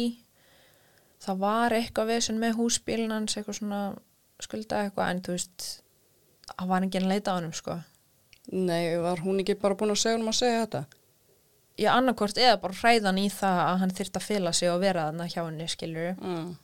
það 1.23 1.43
var 1.43 1.75
eitthvað 1.77 2.11
vesen 2.11 2.41
með 2.43 2.59
húsbílinn 2.61 3.15
hans, 3.15 3.37
eitthvað 3.37 3.61
svona 3.61 3.83
skulda 4.43 4.83
eitthvað, 4.85 5.11
en 5.13 5.23
þú 5.25 5.37
veist, 5.37 5.67
hann 6.57 6.71
var 6.71 6.87
að 6.87 7.09
leita 7.11 7.35
á 7.35 7.37
hennum, 7.39 7.55
sko. 7.57 7.79
Nei, 8.53 8.97
var 9.03 9.23
hún 9.25 9.41
ekki 9.43 9.57
bara 9.59 9.79
búin 9.79 9.95
að 9.95 10.03
segja 10.03 10.21
um 10.21 10.31
að 10.31 10.39
segja 10.41 10.61
þetta? 10.65 10.85
Ég 11.77 11.93
annarkvort 11.93 12.39
eða 12.41 12.61
bara 12.63 12.79
hræðan 12.79 13.19
í 13.21 13.27
það 13.33 13.59
að 13.63 13.81
hann 13.83 13.97
þyrfti 13.99 14.21
að 14.21 14.29
fela 14.29 14.53
sig 14.57 14.71
og 14.73 14.79
vera 14.81 15.09
þarna 15.09 15.27
hjá 15.33 15.43
henni, 15.43 15.67
skilur 15.69 16.15
Mm. 16.23 16.55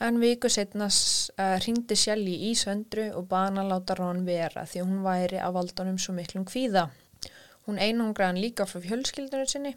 En 0.00 0.16
viku 0.16 0.48
setna 0.48 0.86
uh, 0.88 1.58
ringdi 1.60 1.96
Shelly 1.98 2.32
í 2.48 2.54
söndru 2.56 3.10
og 3.18 3.26
hann 3.36 3.60
að 3.60 3.68
láta 3.68 3.96
Ron 3.98 4.22
vera 4.24 4.62
því 4.64 4.86
hún 4.86 5.02
væri 5.04 5.36
af 5.44 5.52
valdunum 5.52 5.98
svo 6.00 6.14
miklum 6.16 6.46
kvíða. 6.48 6.86
Hún 7.70 7.78
einangraði 7.78 8.32
hann 8.32 8.42
líka 8.42 8.66
frá 8.66 8.80
fjölskyldunum 8.82 9.46
sinni. 9.50 9.76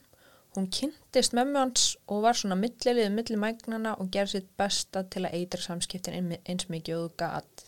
Hún 0.56 0.68
kynntist 0.74 1.34
mömmu 1.38 1.58
hans 1.62 1.84
og 2.10 2.24
var 2.26 2.38
svona 2.38 2.58
milliliðið 2.58 3.14
milli 3.14 3.38
mægnana 3.42 3.96
og 4.02 4.10
gerði 4.14 4.40
sitt 4.40 4.50
besta 4.58 5.04
til 5.10 5.24
að 5.26 5.34
eitra 5.40 5.62
samskiptin 5.62 6.14
ein- 6.18 6.42
eins 6.50 6.68
mikið 6.70 7.00
og 7.06 7.16
gat. 7.18 7.64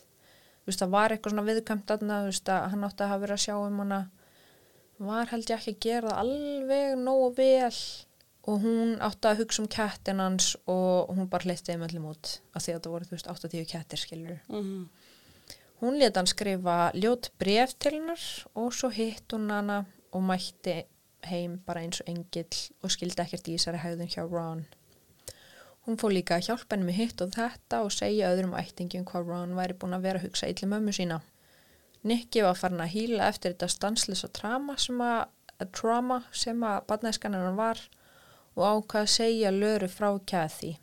Þú 0.66 0.70
veist, 0.72 0.82
það 0.82 0.94
var 0.98 1.14
eitthvað 1.14 1.34
svona 1.34 1.46
viðkvæmt 1.50 1.94
aðna, 1.96 2.20
þú 2.26 2.30
veist, 2.32 2.50
að 2.50 2.70
hann 2.74 2.84
átti 2.88 3.04
að 3.06 3.10
hafa 3.14 3.24
verið 3.24 3.38
að 3.38 3.44
sjá 3.46 3.56
um 3.68 3.80
hana. 3.84 4.00
Var 5.00 5.26
held 5.34 5.50
ég 5.50 5.58
ekki 5.60 5.74
að 5.76 5.80
gera 5.86 6.10
það 6.10 6.20
alveg 6.24 6.98
nógu 7.02 7.30
vel 7.38 7.80
og 8.48 8.62
hún 8.62 8.94
átti 9.02 9.28
að 9.32 9.40
hugsa 9.42 9.62
um 9.64 9.68
kettin 9.68 10.20
hans 10.24 10.56
og 10.70 11.10
hún 11.18 11.30
bara 11.30 11.44
hleytti 11.44 11.74
þeim 11.74 11.86
öllum 11.90 12.06
út 12.14 12.40
af 12.54 12.62
því 12.64 12.76
að 12.76 12.82
það 12.86 12.94
voru, 12.94 13.06
þú 13.10 13.16
veist, 13.18 13.28
80 13.34 13.66
kettir, 13.74 13.98
skilur. 14.00 14.40
Mm. 14.50 14.90
Hún 15.82 15.98
leta 16.00 16.22
hann 16.22 16.30
skrifa 16.32 16.78
ljót 16.96 17.30
bref 17.42 17.74
til 17.82 17.98
hennar 17.98 18.22
og 18.56 18.72
svo 18.74 18.90
hitt 18.94 19.28
hún 19.36 19.50
hana 19.52 19.86
og 20.16 20.24
mætti 20.24 20.80
heim 21.30 21.60
bara 21.66 21.84
eins 21.84 22.02
og 22.02 22.10
engill 22.12 22.60
og 22.82 22.94
skildi 22.94 23.22
ekkert 23.24 23.50
í 23.50 23.58
þessari 23.58 23.82
hægðun 23.84 24.12
hjá 24.14 24.24
Ron. 24.24 24.66
Hún 25.86 26.00
fór 26.02 26.16
líka 26.16 26.40
að 26.40 26.48
hjálpa 26.48 26.74
henni 26.74 26.88
með 26.90 27.00
hitt 27.00 27.22
og 27.22 27.34
þetta 27.36 27.82
og 27.86 27.94
segja 27.94 28.32
öðrum 28.34 28.56
ættingum 28.58 29.06
hvað 29.06 29.28
Ron 29.30 29.58
væri 29.58 29.78
búin 29.78 29.98
að 29.98 30.08
vera 30.08 30.22
að 30.22 30.28
hugsa 30.30 30.50
illi 30.50 30.70
mömmu 30.72 30.94
sína. 30.96 31.20
Nikki 32.06 32.42
var 32.46 32.58
farin 32.58 32.82
að 32.82 32.94
hýla 32.94 33.28
eftir 33.30 33.54
þetta 33.54 33.70
stanslisa 33.74 34.30
trauma 34.34 34.78
sem 34.82 35.02
að, 35.02 35.28
að 35.62 35.72
trauma 35.78 36.20
sem 36.34 36.66
að 36.66 36.84
badnæskanarinn 36.90 37.58
var 37.58 37.82
og 38.56 38.66
ákvað 38.66 39.06
að 39.06 39.14
segja 39.14 39.54
löru 39.54 39.90
frá 39.92 40.10
Kathy. 40.26 40.76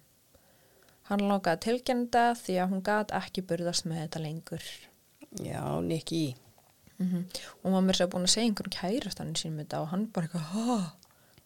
Hann 1.11 1.27
tilkynna 1.63 2.07
þetta 2.07 2.25
því 2.39 2.59
að 2.63 2.71
hún 2.71 2.87
gat 2.87 3.15
ekki 3.15 3.43
burðast 3.47 3.87
með 3.87 4.05
þetta 4.05 4.23
lengur. 4.23 4.71
Já, 5.43 5.63
Nikki. 5.83 6.25
Mm 7.03 7.25
Og 7.63 7.65
hún 7.65 7.73
var 7.73 7.83
mér 7.89 7.97
sér 7.99 8.09
búin 8.13 8.27
að 8.27 8.33
segja 8.35 8.49
einhverjum 8.49 8.77
kærastannin 8.79 9.37
sínum 9.37 9.59
þetta 9.65 9.81
og 9.83 9.89
hann 9.93 10.07
bara 10.07 10.27
eitthvað, 10.27 10.91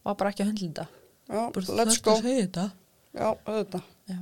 var 0.05 0.15
bara 0.15 0.29
ekki 0.31 0.43
að 0.43 0.49
höndla 0.51 0.67
þetta. 0.67 0.87
Já, 1.27 1.51
Bara, 1.53 1.65
let's 1.65 1.97
"Þarftu 1.97 2.03
go. 2.03 2.15
þetta. 2.21 2.71
Já, 3.13 3.37
auðvitað. 3.45 3.83
Já. 4.07 4.17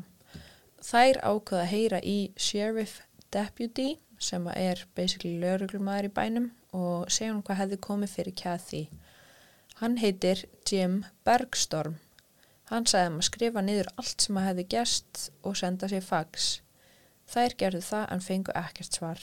Þær 0.86 1.20
ákveða 1.22 1.62
að 1.62 1.72
heyra 1.74 2.00
í 2.04 2.32
Sheriff 2.38 3.02
Deputy 3.32 3.98
sem 4.20 4.48
er 4.48 4.86
basically 4.96 5.40
lögreglumæður 5.40 6.06
í 6.10 6.14
bænum 6.14 6.52
og 6.74 7.10
segja 7.10 7.34
hún 7.34 7.44
hvað 7.44 7.58
hefði 7.62 7.78
komið 7.78 8.10
fyrir 8.10 8.36
Kathy. 8.36 8.90
Hann 9.76 9.98
heitir 9.98 10.46
Jim 10.70 11.04
Bergstorm. 11.26 11.98
Hann 12.70 12.86
sagði 12.86 13.16
að 13.18 13.26
skrifa 13.28 13.62
niður 13.62 13.88
allt 13.98 14.22
sem 14.22 14.38
að 14.38 14.46
hefði 14.50 14.68
gest 14.70 15.30
og 15.44 15.58
senda 15.58 15.88
sér 15.88 16.02
fax. 16.02 16.62
Þær 17.30 17.56
gerðu 17.58 17.82
það 17.82 18.12
en 18.12 18.22
fengu 18.22 18.52
ekkert 18.56 18.94
svar. 18.94 19.20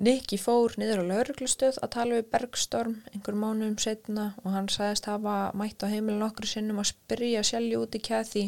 Nicky 0.00 0.38
fór 0.40 0.72
niður 0.80 1.02
á 1.04 1.10
lauruglustöð 1.10 1.76
að 1.84 1.90
tala 1.92 2.16
við 2.16 2.30
Bergstorm 2.32 2.94
einhver 3.12 3.36
mánuðum 3.36 3.76
setna 3.82 4.30
og 4.40 4.54
hann 4.54 4.70
sagðist 4.72 5.10
hafa 5.10 5.50
mætt 5.52 5.84
á 5.84 5.92
heimilin 5.92 6.24
okkur 6.24 6.48
sinnum 6.48 6.80
að 6.80 6.94
spyrja 6.94 7.42
sjálfi 7.44 7.76
út 7.76 7.98
í 7.98 8.00
Kathy 8.06 8.44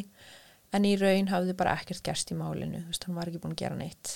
en 0.73 0.87
í 0.89 0.95
raun 0.97 1.29
hafði 1.29 1.53
bara 1.59 1.75
ekkert 1.77 2.01
gerst 2.07 2.33
í 2.33 2.37
málinu, 2.39 2.81
þú 2.81 2.89
veist, 2.89 3.05
hann 3.05 3.19
var 3.19 3.29
ekki 3.29 3.43
búin 3.43 3.53
að 3.53 3.61
gera 3.61 3.77
neitt. 3.77 4.15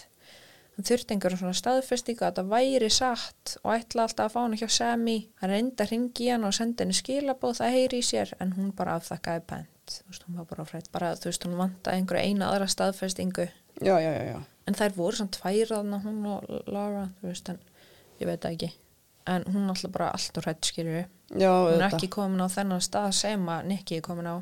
Hann 0.78 0.86
þurfti 0.90 1.14
einhverjum 1.14 1.42
svona 1.44 1.60
staðfestingu 1.62 2.26
að 2.26 2.40
það 2.40 2.50
væri 2.56 2.90
satt 2.94 3.54
og 3.62 3.72
ætla 3.76 4.08
alltaf 4.08 4.26
að 4.28 4.34
fá 4.34 4.42
hann 4.42 4.58
hjá 4.58 4.68
Semi. 4.74 5.16
Hann 5.42 5.54
reyndi 5.54 5.86
að 5.86 5.94
ringi 5.94 6.28
hann 6.30 6.50
og 6.50 6.58
sendi 6.58 6.86
henni 6.86 6.98
skilabóð 6.98 7.62
það 7.62 7.78
heyri 7.78 8.02
í 8.02 8.06
sér 8.06 8.34
en 8.42 8.58
hún 8.58 8.74
bara 8.78 8.98
afþakkaði 8.98 9.46
pent. 9.50 9.96
Þú 10.02 10.10
veist, 10.10 10.28
hún 10.28 10.42
var 10.42 10.50
bara 10.50 10.68
frætt, 10.70 10.92
bara 10.94 11.14
þú 11.18 11.32
veist, 11.32 11.46
hún 11.46 11.58
vantaði 11.62 12.02
einhverja 12.02 12.30
eina 12.30 12.52
aðra 12.52 12.70
staðfestingu. 12.74 13.48
Já, 13.82 14.00
já, 14.02 14.12
já. 14.26 14.40
En 14.68 14.76
þær 14.76 14.96
voru 14.98 15.16
svona 15.16 15.32
tværaðna 15.32 16.00
hún 16.04 16.26
og 16.28 16.68
Laura, 16.68 17.06
veist, 17.24 17.50
en 17.50 17.60
ég 18.20 18.28
veit 18.28 18.46
ekki. 18.50 18.72
En 19.28 19.44
hún 19.54 19.70
alltaf 19.70 19.92
bara 19.92 20.10
allt 20.16 20.38
og 20.40 20.44
hrætt 20.48 20.66
skilur 20.66 21.06
Hún 21.34 21.42
er 21.42 21.50
auðvitað. 21.52 21.94
ekki 21.94 22.08
komin 22.08 22.40
á 22.44 22.48
þennan 22.48 22.82
stað 22.84 23.12
sem 23.12 23.50
að 23.52 23.66
Nicky 23.68 23.98
er 23.98 24.02
komin 24.06 24.28
á. 24.32 24.36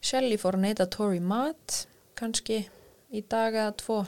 Shelly 0.00 0.36
fór 0.38 0.54
að 0.54 0.62
neyta 0.62 0.86
Tori 0.86 1.18
mat, 1.20 1.86
kannski 2.14 2.68
í 3.10 3.22
dag 3.28 3.54
eða 3.54 3.74
tvo, 3.80 4.06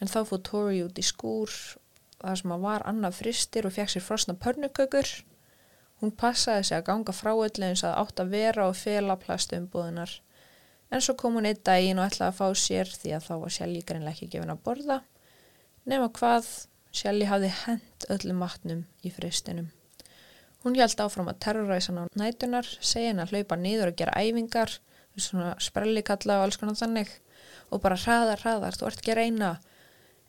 en 0.00 0.08
þá 0.12 0.18
fór 0.28 0.42
Tori 0.44 0.82
út 0.84 0.98
í 1.00 1.04
skúr 1.06 1.48
þar 2.20 2.36
sem 2.36 2.52
að 2.52 2.60
var 2.66 2.84
annað 2.90 3.16
fristir 3.22 3.66
og 3.66 3.72
fekk 3.72 3.94
sér 3.94 4.04
frosna 4.04 4.34
pörnukökur. 4.34 5.08
Hún 6.02 6.12
passaði 6.12 6.64
sig 6.68 6.76
að 6.78 6.84
ganga 6.90 7.12
frá 7.16 7.32
öllu 7.32 7.64
eins 7.70 7.84
að 7.86 7.96
átt 8.02 8.20
að 8.20 8.32
vera 8.36 8.68
og 8.68 8.76
fela 8.76 9.16
plastumbúðunar. 9.16 10.12
En 10.88 11.04
svo 11.04 11.14
kom 11.20 11.36
hún 11.36 11.48
einn 11.48 11.60
daginn 11.64 12.00
og 12.00 12.08
ætlaði 12.08 12.32
að 12.32 12.38
fá 12.38 12.46
sér 12.56 12.90
því 12.94 13.14
að 13.16 13.26
þá 13.26 13.32
var 13.42 13.54
Shelly 13.54 13.82
greinlega 13.84 14.16
ekki 14.16 14.30
gefin 14.32 14.54
að 14.54 14.62
borða. 14.64 14.98
Nefna 15.88 16.08
hvað, 16.18 16.48
Shelly 16.92 17.28
hafði 17.28 17.50
hent 17.64 18.06
öllum 18.14 18.40
matnum 18.42 18.84
í 19.04 19.12
fristinum. 19.12 19.68
Hún 20.64 20.74
hjælt 20.74 21.00
áfram 21.04 21.28
að 21.30 21.40
terroræsa 21.44 21.92
hann 21.92 22.08
á 22.08 22.18
nætunar, 22.18 22.66
segja 22.80 23.12
hann 23.12 23.22
að 23.22 23.34
hlaupa 23.34 23.58
niður 23.60 23.92
og 23.92 23.98
gera 24.00 24.16
æfingar, 24.16 24.78
svona 25.18 25.52
sprellikalla 25.62 26.38
og 26.38 26.48
alls 26.48 26.58
konar 26.60 26.78
þannig 26.78 27.10
og 27.74 27.82
bara 27.82 27.98
hraðar, 27.98 28.40
hraðar, 28.42 28.78
þú 28.78 28.88
ert 28.88 29.02
ekki 29.02 29.14
að 29.14 29.20
reyna. 29.20 29.50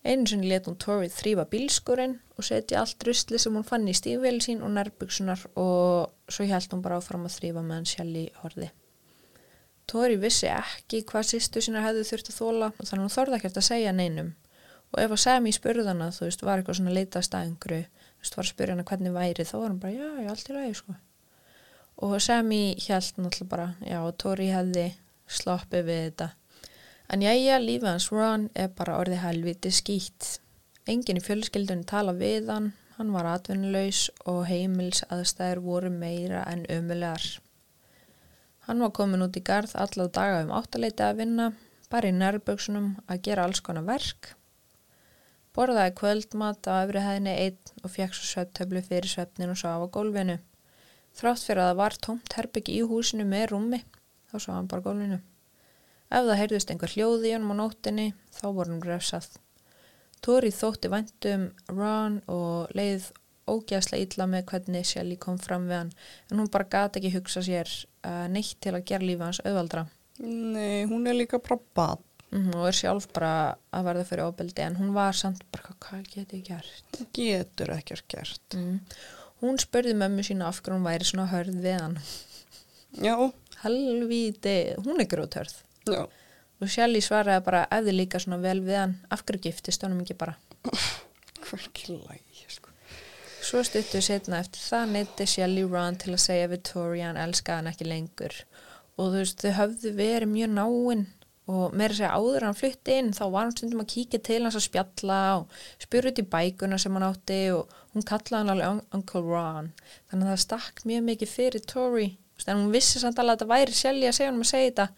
Einu 0.04 0.30
sinni 0.32 0.48
let 0.48 0.68
hún 0.70 0.78
Tori 0.80 1.10
þrýfa 1.12 1.46
bílskurinn 1.52 2.20
og 2.38 2.46
setja 2.48 2.84
allt 2.84 3.04
rusli 3.04 3.40
sem 3.42 3.56
hún 3.56 3.68
fann 3.68 3.88
í 3.92 3.96
stífvel 3.98 4.38
sín 4.44 4.64
og 4.64 4.72
nærbuksunar 4.76 5.44
og 5.60 6.32
svo 6.32 6.48
hjælt 6.48 6.72
hún 6.72 6.84
bara 6.86 7.00
áfram 7.02 7.28
að 7.28 7.36
þrýfa 7.40 7.64
meðan 7.66 7.90
Shelly 7.90 8.30
horði. 8.44 8.70
Tori 9.90 10.20
vissi 10.22 10.50
ekki 10.54 11.02
hvað 11.10 11.28
sýstu 11.32 11.64
sína 11.66 11.82
hefði 11.82 12.06
þurft 12.12 12.30
að 12.30 12.38
þóla 12.38 12.70
og 12.76 12.86
þannig 12.86 13.06
hún 13.08 13.16
þorði 13.16 13.38
ekkert 13.40 13.60
að 13.62 13.68
segja 13.70 13.94
neinum. 13.96 14.32
Og 14.90 15.02
ef 15.04 15.14
að 15.14 15.22
Sami 15.22 15.54
spurði 15.54 15.86
hana, 15.90 16.10
þú 16.14 16.26
veist, 16.28 16.44
var 16.46 16.62
eitthvað 16.62 16.80
svona 16.80 16.94
leitast 16.96 17.36
að 17.38 17.46
einhverju, 17.48 17.86
þú 17.86 18.24
veist, 18.24 18.38
var 18.38 18.46
að 18.46 18.52
spurja 18.52 18.76
hana 18.76 18.86
hvernig 18.90 19.16
væri, 19.16 19.46
þá 19.46 19.56
var 19.58 19.68
hann 19.68 19.80
bara, 19.84 19.94
já, 19.94 20.10
já, 20.24 20.30
allt 20.34 20.50
í 20.50 20.56
lagi, 20.56 20.76
sko. 20.80 20.96
Og 22.06 22.16
Sami 22.24 22.62
held 22.86 23.20
náttúrulega 23.20 23.50
bara, 23.52 23.68
já, 23.86 24.00
Tori 24.24 24.50
hefði 24.54 24.86
sloppið 25.30 25.90
við 25.90 26.04
þetta. 26.08 26.30
En 27.10 27.26
jæja, 27.26 27.58
lífið 27.62 27.90
hans 27.90 28.10
Ron 28.14 28.48
er 28.54 28.70
bara 28.78 28.98
orðið 29.02 29.24
helviti 29.24 29.74
skýtt. 29.74 30.36
Engin 30.90 31.18
í 31.18 31.26
fjölskyldunni 31.26 31.86
tala 31.90 32.14
við 32.18 32.50
hann, 32.54 32.72
hann 32.98 33.14
var 33.14 33.30
atvinnulegs 33.32 34.08
og 34.30 34.44
heimils 34.50 35.02
aðstæður 35.10 35.64
voru 35.66 35.94
meira 35.94 36.44
en 36.50 36.66
ömulegar. 36.70 37.26
Hann 38.70 38.84
var 38.86 38.92
komin 38.94 39.26
út 39.26 39.34
í 39.34 39.42
garð 39.42 39.72
allar 39.82 40.12
daga 40.14 40.44
um 40.44 40.52
áttaleiti 40.54 41.02
að 41.02 41.24
vinna, 41.24 41.46
bara 41.90 42.12
í 42.12 42.14
nærböksunum 42.14 42.92
að 43.10 43.24
gera 43.26 43.48
alls 43.50 43.64
konar 43.66 43.88
verk. 43.88 44.36
Borðaði 45.58 45.96
kvöldmat 45.98 46.70
á 46.70 46.86
öfri 46.86 47.02
hæðinni 47.02 47.34
einn 47.48 47.72
og 47.82 47.96
fekk 47.96 48.14
svo 48.14 48.28
svefntöflu 48.30 48.84
fyrir 48.86 49.10
svefnin 49.10 49.56
og 49.56 49.58
sá 49.58 49.74
á 49.74 49.90
gólfinu. 49.90 50.38
Þrátt 51.18 51.48
fyrir 51.48 51.64
að 51.64 51.72
það 51.72 51.82
var 51.82 51.98
tómt 52.06 52.38
herbyggi 52.38 52.78
í 52.78 52.86
húsinu 52.94 53.26
með 53.26 53.48
rúmi, 53.56 53.82
þá 54.30 54.38
sá 54.38 54.50
hann 54.54 54.70
bara 54.70 54.86
gólfinu. 54.86 55.22
Ef 56.14 56.30
það 56.30 56.42
heyrðust 56.44 56.76
einhver 56.76 56.94
hljóði 56.94 57.32
í 57.32 57.36
honum 57.40 57.58
á 57.58 57.60
nóttinni, 57.66 58.08
þá 58.38 58.48
voru 58.54 58.76
hann 58.76 58.86
refsað. 58.86 59.32
Tori 60.22 60.54
þótti 60.54 60.94
væntum 60.94 61.50
Ron 61.74 62.22
og 62.30 62.70
leið 62.78 63.10
ógæslega 63.50 64.06
illa 64.06 64.30
með 64.30 64.52
hvernig 64.54 64.86
Shelly 64.86 65.18
kom 65.18 65.42
fram 65.42 65.66
við 65.66 65.82
hann, 65.82 65.96
en 66.30 66.44
hún 66.44 66.54
bara 66.54 66.70
gati 66.70 67.02
ekki 67.02 67.18
hugsa 67.18 67.42
sér 67.42 67.80
uh, 68.06 68.28
neitt 68.32 68.58
til 68.64 68.76
að 68.76 68.86
gera 68.92 69.06
lífið 69.06 69.26
hans 69.26 69.42
auðvaldra. 69.46 69.86
Nei, 70.20 70.86
hún 70.90 71.08
er 71.08 71.16
líka 71.18 71.40
bara 71.40 71.60
bad. 71.76 72.06
Mm 72.30 72.52
og 72.54 72.68
er 72.70 72.76
sjálf 72.78 73.08
bara 73.10 73.56
að 73.74 73.88
verða 73.88 74.04
fyrir 74.06 74.28
óbeldi, 74.30 74.62
en 74.62 74.76
hún 74.78 74.92
var 74.94 75.16
samt 75.18 75.42
bara, 75.50 75.72
hvað 75.82 76.04
get 76.14 76.34
ég 76.38 76.44
gert? 76.46 77.00
Getur 77.18 77.72
ekkert 77.74 78.06
gert. 78.12 78.54
Mm. 78.54 78.76
Hún 79.42 79.58
spurði 79.58 79.96
mömmu 79.98 80.22
sína 80.28 80.46
af 80.52 80.60
hverju 80.62 80.78
hún 80.78 80.86
væri 80.86 81.08
svona 81.10 81.26
hörð 81.32 81.58
við 81.64 81.80
hann. 81.82 81.98
Já, 83.02 83.16
Helvíti, 83.64 84.56
hún 84.86 85.02
er 85.02 85.10
grótörð. 85.10 85.56
já. 85.90 86.06
Og 86.60 86.68
Shelly 86.68 87.00
svaraði 87.02 87.44
bara, 87.46 87.64
ef 87.72 87.86
þið 87.88 87.96
líka 87.96 88.20
svona 88.20 88.38
vel 88.44 88.60
við 88.62 88.76
hann, 88.78 88.96
af 89.10 89.24
hverju 89.26 89.42
giftist 89.48 89.82
honum 89.88 90.02
ekki 90.04 90.18
bara. 90.20 90.36
Hverki 91.50 91.94
lægi, 91.96 92.29
sko. 92.29 92.29
Svo 93.42 93.62
stuttu 93.66 94.02
setna 94.04 94.42
eftir 94.44 94.62
það 94.62 94.92
neytti 94.94 95.26
Shelly 95.30 95.64
Ron 95.66 95.96
til 96.02 96.12
að 96.14 96.22
segja 96.26 96.50
Victoria 96.52 97.08
hann 97.10 97.20
elskaði 97.24 97.62
hann 97.62 97.70
ekki 97.72 97.88
lengur. 97.88 98.36
Og 99.00 99.14
þú 99.14 99.22
veist, 99.22 99.42
þau 99.46 99.56
höfðu 99.62 99.94
verið 99.98 100.32
mjög 100.34 100.52
náinn 100.58 101.06
og 101.50 101.74
meira 101.74 101.96
segja 101.98 102.12
áður 102.14 102.44
en 102.44 102.50
hann 102.52 102.58
flutti 102.60 102.98
inn 103.00 103.14
þá 103.16 103.24
var 103.34 103.46
hann 103.48 103.54
stundum 103.56 103.82
að 103.82 103.88
kíkja 103.96 104.20
til 104.28 104.42
hans 104.46 104.58
að 104.60 104.66
spjalla 104.68 105.20
og 105.40 105.62
spyrja 105.82 106.12
út 106.12 106.22
í 106.22 106.26
bækuna 106.36 106.78
sem 106.84 106.94
hann 107.00 107.08
átti 107.08 107.40
og 107.56 107.72
hún 107.96 108.06
kallaði 108.06 108.38
hann 108.44 108.52
alveg 108.54 108.74
Un- 108.76 108.84
Uncle 109.00 109.24
Ron. 109.26 109.72
Þannig 110.12 110.28
að 110.28 110.34
það 110.36 110.44
stakk 110.46 110.84
mjög 110.92 111.08
mikið 111.08 111.34
fyrir 111.38 111.66
Tori. 111.74 112.10
En 112.46 112.62
hún 112.62 112.70
vissi 112.76 113.02
samt 113.02 113.18
alveg 113.20 113.34
að 113.34 113.40
þetta 113.40 113.54
væri 113.56 113.78
Shelly 113.80 114.06
að 114.12 114.18
segja 114.20 114.30
hann 114.34 114.44
að 114.44 114.52
segja 114.52 114.70
þetta 114.70 114.90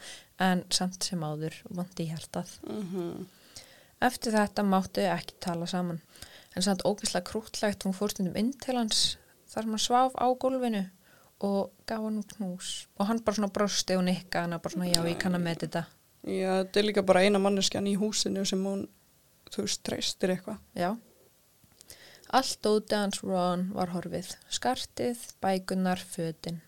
en 0.50 0.66
samt 0.74 1.08
sem 1.08 1.24
áður 1.30 1.62
vandi 1.78 2.04
í 2.08 2.10
hjartað. 2.12 2.58
Mm 2.68 3.30
Eftir 4.02 4.34
þetta 4.34 4.64
máttu 4.66 5.04
ekki 5.06 5.36
tala 5.46 5.68
saman. 5.70 6.00
En 6.56 6.66
samt 6.66 6.84
ógeðslega 6.84 7.26
krútlegt, 7.30 7.86
hún 7.86 7.96
fór 7.96 8.12
stundum 8.12 8.36
inn 8.40 8.52
til 8.60 8.76
hans 8.76 9.16
þar 9.52 9.66
sem 9.66 9.76
hann 9.76 9.84
svaf 9.84 10.16
á 10.20 10.28
gólfinu 10.40 10.84
og 11.48 11.72
gaf 11.90 12.04
hann 12.04 12.22
knús. 12.36 12.72
Og 13.00 13.08
hann 13.08 13.22
bara 13.26 13.40
svona 13.40 13.52
brosti 13.54 13.98
og 13.98 14.06
nikka 14.08 14.46
hann 14.46 14.58
bara 14.58 14.74
svona, 14.74 14.90
já, 14.92 15.02
ég 15.08 15.20
kann 15.20 15.38
að 15.38 15.46
með 15.46 15.64
þetta. 15.66 15.86
Já, 16.22 16.50
þetta 16.62 16.82
er 16.82 16.88
líka 16.88 17.04
bara 17.08 17.24
eina 17.26 17.42
manneskjan 17.42 17.88
í 17.90 17.96
húsinu 17.98 18.44
sem 18.46 18.62
hún, 18.66 18.84
þú 19.50 19.66
veist, 19.66 19.82
treystir 19.88 20.36
eitthvað. 20.36 20.60
Já. 20.78 20.92
Allt 22.32 22.68
ótið 22.68 22.98
hans 22.98 23.24
Ron 23.26 23.64
var 23.76 23.92
horfið. 23.92 24.36
Skartið, 24.54 25.24
bækunar, 25.44 26.00
fötin. 26.00 26.62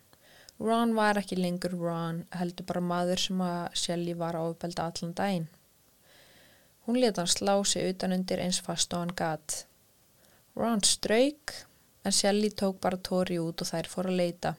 Ron 0.59 0.95
var 0.97 1.19
ekki 1.21 1.37
lengur 1.39 1.75
Ron, 1.77 2.23
heldur 2.35 2.67
bara 2.67 2.81
maður 2.83 3.21
sem 3.21 3.43
að 3.43 3.77
Shelly 3.79 4.15
var 4.19 4.35
að 4.39 4.53
ofbelda 4.53 4.87
allan 4.89 5.13
daginn. 5.17 5.47
Hún 6.87 6.99
leta 6.99 7.23
hann 7.23 7.31
slá 7.31 7.55
sig 7.63 7.93
utan 7.93 8.11
undir 8.11 8.41
eins 8.43 8.59
fast 8.63 8.91
og 8.93 9.05
hann 9.05 9.15
gat. 9.15 9.63
Ron 10.59 10.83
strauk, 10.85 11.53
en 12.05 12.13
Shelly 12.13 12.51
tók 12.53 12.79
bara 12.83 12.97
Tori 12.97 13.39
út 13.41 13.63
og 13.63 13.69
þær 13.69 13.89
fór 13.89 14.11
að 14.11 14.19
leita. 14.21 14.53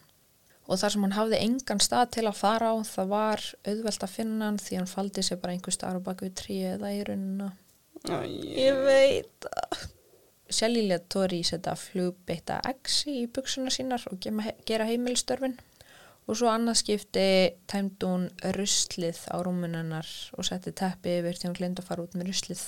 Og 0.65 0.81
þar 0.81 0.95
sem 0.95 1.05
hann 1.05 1.17
hafði 1.19 1.41
engan 1.45 1.83
stað 1.85 2.07
til 2.17 2.25
að 2.27 2.39
fara 2.41 2.71
á, 2.73 2.75
það 2.89 3.11
var 3.13 3.43
auðvelt 3.69 4.07
að 4.07 4.15
finna 4.15 4.49
hann 4.49 4.63
því 4.63 4.79
hann 4.81 4.91
faldi 4.91 5.23
sig 5.23 5.41
bara 5.43 5.53
einhver 5.53 5.77
starf 5.77 6.03
bak 6.07 6.25
við 6.25 6.33
tríu 6.41 6.71
eða 6.73 6.95
í 6.95 7.03
rununa. 7.05 7.51
Æ, 8.09 8.73
veit 8.85 9.45
það. 9.45 9.85
Shelly 10.55 10.85
let 10.89 11.07
Tori 11.13 11.41
setja 11.47 11.73
flugbeitta 11.79 12.59
exi 12.69 13.23
í 13.23 13.29
buksuna 13.33 13.73
sínar 13.73 14.05
og 14.11 14.21
gera 14.69 14.87
heimilstörfin 14.87 15.57
og 16.29 16.39
svo 16.39 16.51
annað 16.53 16.81
skipti 16.83 17.27
tæmdi 17.71 18.09
hún 18.09 18.27
ruslið 18.57 19.23
á 19.33 19.37
rúmunennar 19.45 20.09
og 20.37 20.47
setti 20.49 20.73
teppi 20.77 21.19
yfir 21.19 21.41
því 21.41 21.49
hún 21.49 21.59
gleymdi 21.59 21.85
að 21.85 21.89
fara 21.89 22.05
út 22.05 22.17
með 22.17 22.31
ruslið. 22.31 22.63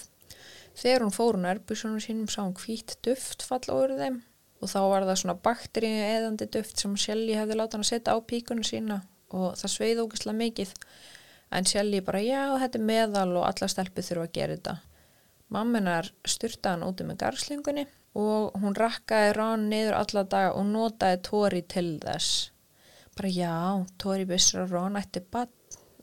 Þegar 0.77 1.07
hún 1.07 1.15
fór 1.15 1.39
hún 1.39 1.49
erbuksunum 1.49 2.03
sínum 2.05 2.29
sá 2.29 2.43
hún 2.43 2.57
hvít 2.61 2.99
duft 3.07 3.45
falla 3.47 3.77
úr 3.81 3.95
þeim 3.97 4.21
og 4.61 4.73
þá 4.73 4.81
var 4.91 5.07
það 5.09 5.21
svona 5.23 5.37
bakteríu 5.47 6.03
eðandi 6.07 6.49
duft 6.53 6.81
sem 6.81 6.97
Shelly 7.01 7.37
hefði 7.37 7.57
látað 7.57 7.79
hann 7.79 7.87
að 7.87 7.93
setja 7.93 8.17
á 8.17 8.19
píkunum 8.29 8.67
sína 8.67 8.99
og 9.37 9.57
það 9.61 9.73
sveið 9.73 10.03
ógislega 10.05 10.41
mikið 10.41 10.75
en 11.57 11.69
Shelly 11.69 12.03
bara 12.05 12.23
já 12.25 12.43
þetta 12.61 12.81
er 12.81 12.89
meðal 12.91 13.31
og 13.41 13.47
alla 13.49 13.69
stelpur 13.71 14.07
þurfa 14.07 14.27
að 14.29 14.37
gera 14.37 14.57
þetta. 14.57 14.77
Mamminar 15.55 16.11
styrtaði 16.27 16.75
hann 16.75 16.87
úti 16.89 17.07
með 17.07 17.21
garslingunni 17.23 17.87
og 18.19 18.57
hún 18.63 18.77
rakkaði 18.77 19.35
Ron 19.37 19.69
niður 19.71 19.99
alla 20.01 20.25
daga 20.25 20.55
og 20.59 20.67
notaði 20.71 21.21
Tori 21.29 21.63
til 21.69 21.91
þess. 22.03 22.51
Bara 23.17 23.33
já, 23.33 23.55
Tori 24.01 24.27
vissur 24.29 24.65
að 24.65 24.75
Ron 24.77 24.99
ætti 25.01 25.23
badn. 25.23 25.56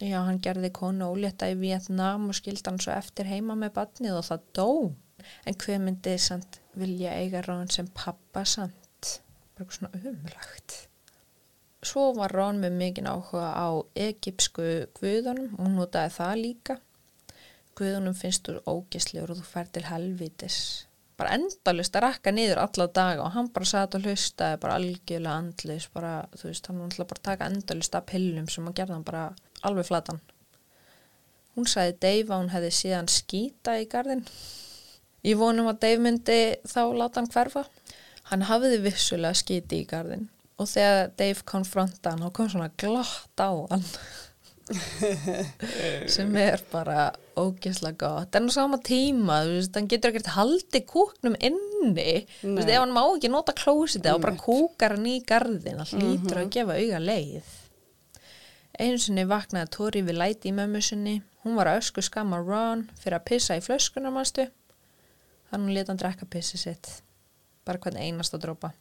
Já, 0.04 0.18
hann 0.28 0.42
gerði 0.44 0.68
konu 0.76 1.14
ólétta 1.14 1.48
í 1.48 1.56
Vietnam 1.56 2.28
og 2.28 2.36
skildi 2.36 2.66
hann 2.68 2.80
svo 2.84 2.92
eftir 2.92 3.30
heima 3.30 3.56
með 3.56 3.76
badnið 3.78 4.18
og 4.20 4.26
það 4.28 4.48
dó. 4.58 4.70
En 5.48 5.56
hver 5.64 5.80
myndi 5.80 6.16
samt 6.20 6.58
vilja 6.76 7.14
eiga 7.22 7.44
Ron 7.46 7.70
sem 7.72 7.88
pappa 7.96 8.44
samt? 8.44 9.14
Bara 9.56 9.72
svona 9.72 10.02
umlagt. 10.02 10.76
Svo 11.84 12.10
var 12.18 12.36
Ron 12.36 12.60
með 12.64 12.76
mikinn 12.82 13.08
áhuga 13.08 13.54
á 13.56 13.68
egypsku 14.08 14.66
guðunum 15.00 15.56
og 15.60 15.72
notaði 15.72 16.16
það 16.18 16.34
líka. 16.42 16.78
Guðunum 17.80 18.18
finnst 18.18 18.50
þú 18.50 18.60
ógislegur 18.68 19.32
og 19.34 19.40
þú 19.40 19.48
fær 19.54 19.72
til 19.72 19.86
helvítis. 19.88 20.60
Bara 21.16 21.38
endalust 21.38 21.96
að 21.96 22.08
rakka 22.10 22.36
niður 22.36 22.60
alla 22.66 22.90
daga 22.92 23.24
og 23.24 23.36
hann 23.38 23.48
bara 23.56 23.72
satt 23.72 23.96
og 23.96 24.04
hlustaði 24.04 24.60
bara 24.60 24.76
algjörlega 24.82 25.40
andlis, 25.40 25.88
bara, 25.94 26.14
þú 26.36 26.50
veist, 26.50 26.68
hann 26.68 26.80
var 26.82 26.92
alltaf 26.92 27.12
bara 27.14 27.22
að 27.22 27.28
taka 27.30 27.50
endalust 27.54 27.96
af 28.00 28.08
pillum 28.10 28.50
sem 28.52 28.68
hann 28.68 28.76
gerði 28.76 28.98
hann 28.98 29.08
bara 29.08 29.26
alveg 29.68 29.88
flatan. 29.90 30.22
Hún 31.54 31.70
sagði 31.70 31.98
Dave 32.02 32.34
að 32.34 32.44
hún 32.44 32.54
hefði 32.54 32.74
síðan 32.74 33.10
skýta 33.14 33.78
í 33.82 33.88
gardin. 33.90 34.24
Ég 35.24 35.40
vonum 35.40 35.70
að 35.72 35.82
Dave 35.86 36.04
myndi 36.04 36.40
þá 36.68 36.82
láta 36.98 37.22
hann 37.22 37.32
hverfa. 37.32 37.68
Hann 38.32 38.48
hafiði 38.50 38.82
vissulega 38.88 39.38
skýti 39.38 39.84
í 39.84 39.90
gardin 39.90 40.30
og 40.62 40.70
þegar 40.70 41.10
Dave 41.18 41.48
konfronta 41.50 42.14
hann 42.14 42.24
þá 42.24 42.36
kom 42.38 42.52
svona 42.52 42.70
glatt 42.80 43.42
á 43.42 43.52
hann 43.72 43.88
sem 46.14 46.36
er 46.40 46.62
bara 46.72 47.10
ógeðslega 47.36 47.98
gott 48.00 48.38
en 48.38 48.48
á 48.48 48.52
sama 48.54 48.80
tíma, 48.80 49.42
þú 49.44 49.58
veist, 49.58 49.74
hann 49.76 49.90
getur 49.92 50.14
ekkert 50.14 50.30
haldið 50.38 50.86
kúknum 50.88 51.36
inni 51.36 52.24
þú 52.40 52.54
veist, 52.56 52.70
ef 52.70 52.80
hann 52.80 52.96
má 52.96 53.02
ekki 53.04 53.32
nota 53.34 53.56
klósiti 53.58 54.14
og 54.14 54.22
bara 54.24 54.40
kúkar 54.40 54.96
hann 54.96 55.10
í 55.10 55.18
gardin, 55.28 55.82
það 55.82 55.98
hlýtur 56.00 56.42
að 56.44 56.54
gefa 56.56 56.80
auga 56.80 57.04
leið 57.04 57.52
einu 58.80 59.00
sinni 59.00 59.26
vaknaði 59.30 59.72
Tori 59.76 60.02
við 60.06 60.20
læti 60.20 60.52
í 60.52 60.56
mömmu 60.58 60.82
sinni. 60.82 61.22
Hún 61.44 61.58
var 61.60 61.70
að 61.70 61.82
ösku 61.82 62.02
skamma 62.02 62.40
Ron 62.42 62.88
fyrir 63.02 63.20
að 63.20 63.28
pissa 63.32 63.58
í 63.60 63.64
flöskunar 63.64 64.14
mannstu 64.16 64.48
hún 65.54 65.74
leta 65.74 65.92
hann 65.92 66.00
drekka 66.02 66.26
pissi 66.26 66.58
sitt. 66.58 67.04
Bara 67.66 67.78
hvern 67.78 68.00
einasta 68.02 68.40
drópa 68.42 68.72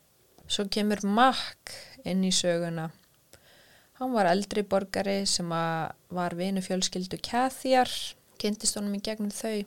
svo 0.53 0.67
kemur 0.69 1.01
Mack 1.07 1.73
inn 2.05 2.25
í 2.27 2.33
söguna. 2.35 2.91
Hann 4.01 4.13
var 4.13 4.29
eldri 4.29 4.65
borgari 4.67 5.23
sem 5.27 5.49
var 5.49 6.37
vinu 6.37 6.63
fjölskyldu 6.65 7.21
Kathyar, 7.23 7.91
kynntist 8.41 8.77
honum 8.77 8.99
í 8.99 9.03
gegnum 9.05 9.31
þau. 9.33 9.63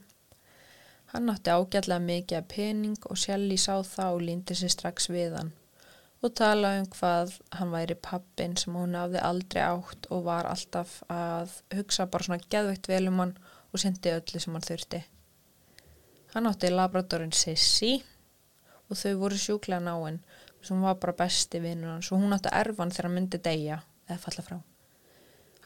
Hann 1.13 1.31
átti 1.31 1.53
ágætlega 1.53 2.01
mikið 2.03 2.49
pening 2.51 3.09
og 3.09 3.17
Shelly 3.17 3.57
sá 3.61 3.79
það 3.87 4.17
og 4.17 4.25
líndi 4.29 4.57
sér 4.57 4.73
strax 4.73 5.09
við 5.09 5.37
hann 5.39 5.53
og 6.23 6.33
talaði 6.39 6.83
um 6.83 6.87
hvað 6.93 7.33
hann 7.57 7.73
væri 7.73 7.97
pappin 8.07 8.55
sem 8.57 8.75
hún 8.77 8.95
hafði 8.97 9.21
aldrei 9.21 9.61
átt 9.65 10.07
og 10.13 10.23
var 10.29 10.47
alltaf 10.49 10.97
að 11.11 11.59
hugsa 11.75 12.07
bara 12.11 12.27
svona 12.27 12.49
geðveikt 12.49 12.89
vel 12.89 13.07
um 13.11 13.21
hann 13.23 13.35
og 13.71 13.81
sendi 13.81 14.13
öllu 14.13 14.41
sem 14.41 14.55
hann 14.55 14.65
þurfti. 14.65 15.01
Hann 16.35 16.49
átti 16.49 16.71
labradorinn 16.71 17.35
Sissi 17.35 17.97
og 18.89 18.97
þau 18.99 19.13
voru 19.21 19.39
sjúklega 19.39 19.83
náinn 19.83 20.21
sem 20.65 20.81
var 20.81 20.97
bara 21.01 21.17
besti 21.19 21.61
vinnur 21.61 21.93
hans 21.93 22.11
og 22.11 22.23
hún 22.23 22.35
átti 22.35 22.53
erfan 22.53 22.93
þegar 22.93 23.09
hann 23.09 23.17
myndi 23.19 23.41
deyja 23.45 23.81
eða 24.07 24.21
falla 24.23 24.45
frá. 24.47 24.57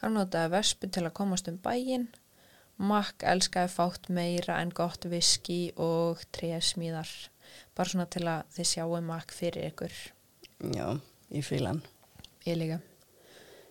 Hann 0.00 0.16
notaði 0.16 0.52
vespu 0.54 0.88
til 0.88 1.04
að 1.06 1.16
komast 1.16 1.48
um 1.50 1.58
bæin. 1.60 2.08
Makk 2.80 3.26
elskaði 3.28 3.72
fátt 3.74 4.08
meira 4.08 4.56
en 4.62 4.70
gott 4.72 5.04
viski 5.12 5.72
og 5.76 6.22
trésmíðar. 6.36 7.10
Bara 7.76 7.92
svona 7.92 8.06
til 8.08 8.24
að 8.24 8.46
þið 8.56 8.70
sjáu 8.70 9.02
makk 9.04 9.34
fyrir 9.36 9.68
ykkur. 9.68 9.92
Já, 10.60 10.86
í 11.32 11.42
fílan. 11.44 11.82
Ég 12.46 12.58
líka. 12.60 12.80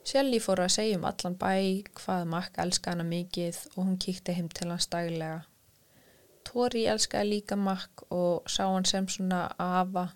Shelly 0.10 0.40
fór 0.42 0.64
að 0.64 0.74
segja 0.74 0.98
um 0.98 1.06
allan 1.06 1.36
bæ 1.38 1.52
hvað 2.00 2.30
makk 2.32 2.62
elskaði 2.64 2.96
hana 2.96 3.08
mikið 3.10 3.60
og 3.76 3.84
hún 3.84 4.00
kíkti 4.02 4.34
heim 4.38 4.48
til 4.50 4.70
hans 4.72 4.90
daglega. 4.90 5.44
Tori 6.48 6.88
elskaði 6.90 7.36
líka 7.36 7.60
makk 7.60 8.08
og 8.10 8.50
sá 8.50 8.66
hann 8.66 8.88
sem 8.90 9.06
svona 9.12 9.48
afa 9.60 10.10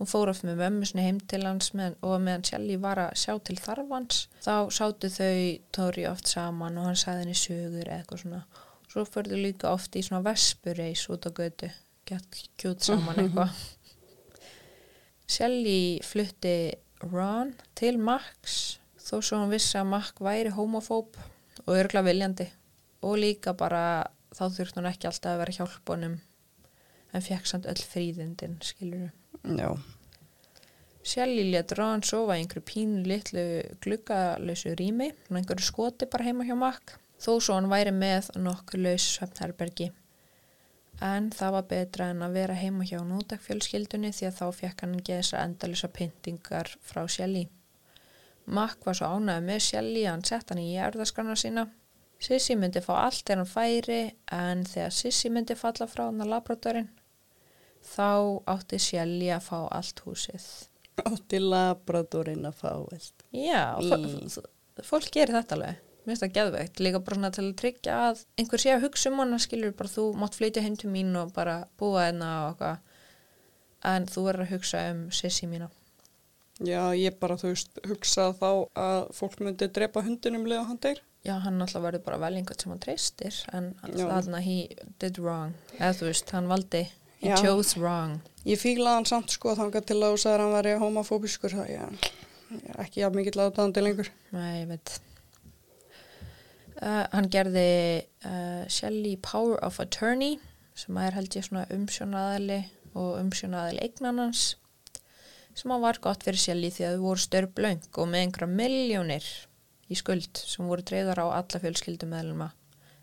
Hún 0.00 0.08
fór 0.08 0.30
oft 0.32 0.46
með 0.48 0.62
mömmu 0.62 0.86
sinni 0.88 1.02
heim 1.04 1.18
til 1.28 1.42
hans 1.44 1.74
með, 1.76 1.98
og 2.00 2.22
meðan 2.24 2.44
Shelly 2.48 2.78
var 2.80 2.96
að 3.02 3.18
sjá 3.20 3.34
til 3.44 3.58
þarfans 3.60 4.22
þá 4.40 4.54
sátu 4.72 5.10
þau 5.12 5.40
Tóri 5.76 6.06
oft 6.08 6.30
saman 6.30 6.78
og 6.80 6.86
hann 6.88 6.96
sagði 6.96 7.26
henni 7.26 7.36
sögur 7.36 7.82
eða 7.84 7.98
eitthvað 7.98 8.22
svona. 8.22 8.38
Svo 8.88 9.04
förðu 9.04 9.42
líka 9.42 9.74
oft 9.74 9.98
í 10.00 10.02
svona 10.06 10.22
vespureis 10.24 11.02
út 11.12 11.28
á 11.28 11.30
götu, 11.36 11.68
gett 12.08 12.40
kjút 12.56 12.88
saman 12.88 13.20
eitthvað. 13.26 13.60
Shelly 15.30 16.00
flutti 16.02 16.72
Ron 17.06 17.52
til 17.78 18.00
Max 18.02 18.80
þó 18.98 19.20
svo 19.22 19.38
hann 19.38 19.52
vissi 19.52 19.78
að 19.78 19.92
Max 19.92 20.16
væri 20.18 20.50
homofób 20.56 21.18
og 21.66 21.70
örgla 21.76 22.02
viljandi 22.02 22.48
og 23.06 23.20
líka 23.22 23.54
bara 23.54 23.84
þá 24.34 24.42
þurfti 24.56 24.80
hann 24.80 24.90
ekki 24.90 25.08
alltaf 25.10 25.32
að 25.32 25.40
vera 25.44 25.54
hjálpunum 25.60 26.18
en 27.10 27.24
fekk 27.26 27.46
samt 27.46 27.66
öll 27.66 27.80
fríðindin, 27.82 28.58
skiluru. 28.62 29.10
Já. 29.42 29.70
Shelly 31.06 31.46
let 31.50 31.72
Ron 31.78 32.02
sofa 32.06 32.36
í 32.36 32.42
einhverju 32.42 32.66
pínu 32.66 33.06
litlu 33.08 33.44
gluggalösu 33.82 34.74
rými 34.78 35.12
og 35.30 35.38
einhverju 35.38 35.66
skoti 35.66 36.10
bara 36.10 36.26
heima 36.26 36.46
hjá 36.46 36.58
makk 36.58 36.98
þó 37.22 37.32
svo 37.38 37.56
hann 37.56 37.70
væri 37.70 37.94
með 37.94 38.32
nokkur 38.42 38.82
laus 38.82 39.06
svefnherbergi 39.14 39.92
en 41.04 41.30
það 41.32 41.54
var 41.56 41.66
betra 41.70 42.10
en 42.12 42.22
að 42.26 42.36
vera 42.38 42.58
heima 42.58 42.86
hjá 42.88 42.98
nótakfjölskyldunni 43.06 44.12
því 44.16 44.28
að 44.28 44.38
þá 44.40 44.46
fekk 44.60 44.84
hann 44.84 45.00
þessar 45.06 45.44
endalisa 45.46 45.88
pyntingar 45.88 46.72
frá 46.84 47.02
Shelly 47.08 47.48
Makk 48.50 48.86
var 48.88 48.96
svo 48.98 49.10
ánægð 49.16 49.44
með 49.46 49.60
Shelly 49.66 50.06
að 50.06 50.14
hann 50.14 50.24
sett 50.30 50.50
hann 50.50 50.62
í 50.62 50.70
erðaskrana 50.76 51.36
sína 51.38 51.66
Sissi 52.20 52.56
myndi 52.60 52.82
fá 52.84 52.94
allt 53.00 53.22
þegar 53.24 53.44
hann 53.44 53.52
færi 53.54 54.00
en 54.36 54.64
þegar 54.68 54.96
Sissi 54.96 55.30
myndi 55.32 55.56
falla 55.56 55.88
frá 55.88 56.06
hann 56.06 56.20
að 56.20 56.34
labradorinn 56.34 56.90
þá 57.84 58.42
átti 58.50 58.80
Shelly 58.80 59.30
að 59.32 59.46
fá 59.46 59.58
allt 59.72 60.02
húsið. 60.04 60.46
Átti 61.00 61.40
labradorinn 61.40 62.44
að 62.48 62.58
fá 62.60 62.72
allt. 62.74 63.24
Já, 63.32 63.78
fólk 64.84 65.08
gerir 65.14 65.38
þetta 65.38 65.56
alveg. 65.56 65.86
Finnst 66.10 66.24
það 66.24 66.36
gæðveikt, 66.36 66.80
líka 66.82 67.00
bara 67.06 67.28
til 67.30 67.44
að 67.46 67.56
tryggja 67.60 67.98
að 68.10 68.22
einhver 68.40 68.62
sé 68.62 68.72
að 68.74 68.86
hugsa 68.88 69.12
um 69.12 69.20
hana, 69.22 69.38
skilur 69.38 69.74
bara 69.78 69.92
þú 69.92 70.06
mátt 70.18 70.38
flytja 70.38 70.64
heim 70.64 70.78
til 70.80 70.90
mín 70.90 71.14
og 71.20 71.30
bara 71.36 71.60
búa 71.78 72.08
hérna 72.08 72.30
og 72.40 72.48
eitthvað, 72.50 72.80
en 73.92 74.08
þú 74.10 74.24
verður 74.26 74.46
að 74.48 74.54
hugsa 74.56 74.82
um 74.90 75.04
sissi 75.14 75.46
mína. 75.50 75.70
Já, 76.60 76.82
ég 76.98 77.14
bara, 77.22 77.38
þú 77.40 77.54
veist, 77.54 77.78
hugsa 77.88 78.32
þá 78.36 78.50
að 78.76 78.98
fólk 79.16 79.38
myndi 79.40 79.70
drepa 79.70 80.02
hundinum 80.04 80.48
leða 80.50 80.66
hann 80.68 80.82
deyr. 80.82 80.98
Já, 81.24 81.36
hann 81.44 81.62
alltaf 81.62 81.84
verður 81.84 82.02
bara 82.04 82.18
vel 82.24 82.34
einhvern 82.40 82.58
sem 82.60 82.72
hann 82.72 82.82
treystir, 82.82 83.38
en 83.54 83.70
þarna 83.84 84.40
he 84.44 84.56
did 85.00 85.20
wrong, 85.22 85.54
eða 85.78 85.94
þú 86.00 86.10
veist, 86.10 86.34
hann 86.34 86.50
valdi 86.50 86.88
He 87.20 87.28
Já. 87.28 87.36
chose 87.36 87.76
wrong. 87.76 88.16
Ég 88.48 88.56
fílaði 88.56 88.96
hann 88.96 89.06
samt 89.08 89.34
sko 89.34 89.52
þanga 89.52 89.82
til 89.84 89.98
að 89.98 90.14
þú 90.14 90.20
sagði 90.22 90.32
að 90.38 90.40
hann 90.40 90.54
væri 90.54 90.70
homofóbiskur 90.80 91.52
það 91.52 91.66
ég, 91.74 92.06
ég 92.54 92.70
er 92.72 92.78
ekki 92.80 93.02
jafn 93.02 93.18
mikill 93.18 93.42
aðdáðandi 93.44 93.82
lengur. 93.84 94.08
Nei, 94.32 94.62
ég 94.62 94.70
veit. 94.70 94.94
Uh, 96.80 97.04
hann 97.12 97.28
gerði 97.28 98.02
uh, 98.24 98.64
Shelly 98.72 99.18
Power 99.20 99.58
of 99.66 99.80
Attorney 99.82 100.38
sem 100.80 100.96
er 100.96 101.12
held 101.12 101.34
ég 101.36 101.44
svona 101.44 101.66
umsjónaðali 101.74 102.62
og 102.96 103.18
umsjónaðali 103.20 103.82
eignanans 103.84 104.54
sem 105.52 105.74
var 105.82 105.98
gott 106.00 106.24
fyrir 106.24 106.40
Shelly 106.40 106.70
því 106.72 106.86
að 106.86 106.96
þau 106.96 107.04
voru 107.04 107.24
störblöng 107.24 107.82
og 107.90 108.08
með 108.08 108.24
einhverja 108.24 108.56
miljónir 108.62 109.28
í 109.90 109.98
skuld 109.98 110.40
sem 110.40 110.70
voru 110.70 110.86
dreyðar 110.86 111.20
á 111.20 111.26
alla 111.42 111.60
fjölskyldum 111.62 112.14
meðluma 112.14 112.48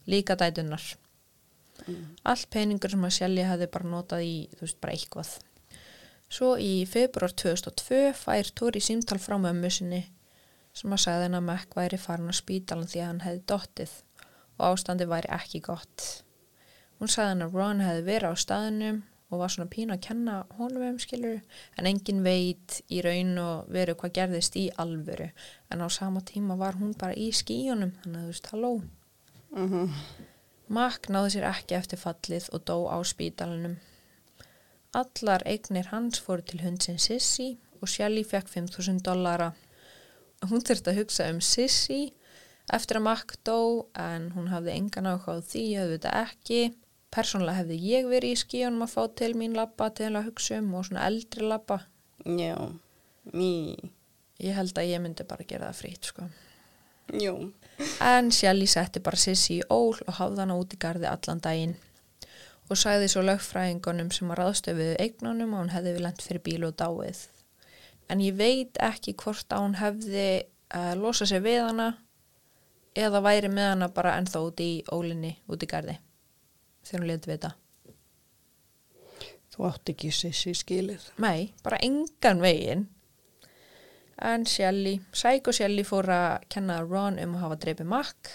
líka 0.10 0.38
dætunar 0.40 0.84
mm. 1.86 2.18
allt 2.26 2.50
peningur 2.54 2.94
sem 2.96 3.06
að 3.06 3.16
Shelly 3.20 3.46
hefði 3.46 3.70
bara 3.78 3.92
notað 3.94 4.26
í 4.26 4.36
þú 4.56 4.64
veist 4.66 4.82
bara 4.82 4.98
eitthvað 4.98 5.34
svo 6.34 6.54
í 6.60 6.72
februar 6.90 7.36
2002 7.46 8.14
fær 8.18 8.54
Tori 8.58 8.82
símtal 8.84 9.20
frá 9.22 9.38
mömmu 9.42 9.72
sinni 9.72 10.06
sem 10.78 10.94
að 10.94 11.04
sagði 11.04 11.28
henn 11.28 11.40
að 11.40 11.48
Mac 11.50 11.76
væri 11.78 12.00
farin 12.02 12.32
á 12.32 12.36
spítalan 12.38 12.90
því 12.92 13.02
að 13.02 13.10
hann 13.12 13.26
hefði 13.26 13.44
dottið 13.52 13.94
og 14.58 14.64
ástandi 14.70 15.10
væri 15.10 15.34
ekki 15.38 15.62
gott 15.66 16.08
hún 17.00 17.14
sagði 17.14 17.34
henn 17.34 17.46
að 17.48 17.60
Ron 17.60 17.86
hefði 17.86 18.08
verið 18.12 18.34
á 18.34 18.44
staðinum 18.46 19.02
og 19.28 19.42
var 19.42 19.52
svona 19.52 19.72
pínu 19.74 19.98
að 19.98 20.06
kenna 20.08 20.38
honum 20.60 20.86
um 20.88 21.02
skilur 21.04 21.42
en 21.76 21.90
engin 21.90 22.24
veit 22.24 22.80
í 22.88 23.02
raun 23.04 23.36
og 23.44 23.68
veru 23.76 23.98
hvað 24.00 24.16
gerðist 24.22 24.56
í 24.56 24.70
alvöru 24.80 25.28
en 25.74 25.84
á 25.84 25.88
sama 25.92 26.24
tíma 26.24 26.56
var 26.62 26.80
hún 26.80 26.96
bara 26.96 27.18
í 27.18 27.28
skíunum 27.36 27.92
þannig 28.04 28.22
að 28.22 28.24
þú 28.24 28.34
veist, 28.34 28.52
halló 28.54 28.74
mhm 29.52 29.84
mm 29.84 30.26
Mack 30.68 31.08
náði 31.08 31.38
sér 31.38 31.46
ekki 31.48 31.78
eftir 31.78 32.00
fallið 32.02 32.50
og 32.52 32.64
dó 32.68 32.76
á 32.92 33.00
spítalunum. 33.08 33.78
Allar 35.00 35.46
eignir 35.48 35.88
hans 35.94 36.20
fóru 36.20 36.44
til 36.44 36.60
hundsin 36.60 37.00
Sissi 37.00 37.54
og 37.80 37.88
Shelly 37.88 38.26
fekk 38.28 38.52
5.000 38.52 39.00
dollara. 39.06 39.54
Hún 40.46 40.62
þurfti 40.62 40.94
að 40.94 41.00
hugsa 41.02 41.30
um 41.34 41.42
Sissi 41.42 42.02
eftir 42.74 43.00
að 43.00 43.08
Mack 43.08 43.38
dó 43.48 43.88
en 43.98 44.30
hún 44.36 44.52
hafði 44.52 44.76
engan 44.76 45.10
áhuga 45.10 45.40
á 45.40 45.42
því, 45.42 45.66
auðvitað 45.82 46.20
ekki. 46.26 46.62
Personlega 47.14 47.62
hefði 47.62 47.78
ég 47.88 48.10
verið 48.12 48.36
í 48.36 48.42
skíunum 48.44 48.84
að 48.86 48.94
fá 48.94 49.04
til 49.18 49.32
mín 49.40 49.56
lappa 49.58 49.90
til 49.96 50.12
að 50.12 50.28
hugsa 50.30 50.60
um 50.60 50.74
og 50.76 50.90
svona 50.90 51.08
eldri 51.08 51.48
lappa. 51.48 51.80
Já, 52.28 52.58
mý. 53.34 53.78
Ég 54.44 54.54
held 54.54 54.78
að 54.78 54.92
ég 54.92 55.02
myndi 55.02 55.26
bara 55.26 55.48
gera 55.48 55.72
það 55.72 55.80
frít, 55.82 56.12
sko. 56.12 56.28
Jú 57.16 57.38
en 58.02 58.32
Shelly 58.32 58.68
setti 58.68 59.02
bara 59.04 59.20
Sissi 59.20 59.60
í 59.60 59.66
ól 59.70 59.98
og 60.08 60.16
hafði 60.20 60.42
hana 60.44 60.58
út 60.58 60.74
í 60.74 60.80
gardi 60.82 61.08
allan 61.10 61.42
daginn 61.44 61.76
og 62.68 62.80
sæði 62.80 63.10
svo 63.12 63.24
lögfræðingunum 63.26 64.10
sem 64.12 64.32
að 64.34 64.40
ráðstöfuðu 64.42 64.96
eignunum 65.04 65.54
og 65.54 65.64
hún 65.64 65.74
hefði 65.76 65.94
við 65.96 66.06
lendt 66.06 66.26
fyrir 66.26 66.44
bílu 66.48 66.72
og 66.72 66.80
dáið 66.82 67.22
en 68.10 68.24
ég 68.24 68.36
veit 68.40 68.80
ekki 68.82 69.16
hvort 69.20 69.52
að 69.54 69.64
hún 69.66 69.78
hefði 69.82 70.28
uh, 70.74 70.94
losað 71.00 71.34
sér 71.34 71.46
við 71.46 71.62
hana 71.66 71.88
eða 72.98 73.22
væri 73.22 73.50
með 73.54 73.72
hana 73.74 73.90
bara 73.94 74.18
ennþá 74.18 74.44
út 74.48 74.64
í 74.64 74.72
ólinni 74.92 75.36
út 75.48 75.64
í 75.64 75.70
gardi 75.70 75.98
þegar 76.88 77.04
hún 77.04 77.12
leti 77.12 77.32
við 77.32 77.40
þetta 77.40 77.56
Þú 79.58 79.66
átti 79.66 79.94
ekki 79.96 80.12
Sissi 80.14 80.52
skilið? 80.54 81.06
Nei, 81.24 81.48
bara 81.66 81.80
engan 81.82 82.44
veginn. 82.44 82.84
En 84.22 84.44
Shelly, 84.46 85.00
og 85.10 85.56
Shelly 85.58 85.82
fór 85.86 86.12
að 86.14 86.44
kenna 86.54 86.76
Ron 86.84 87.18
um 87.22 87.34
að 87.38 87.42
hafa 87.42 87.58
dreipið 87.64 87.90
makk 87.90 88.30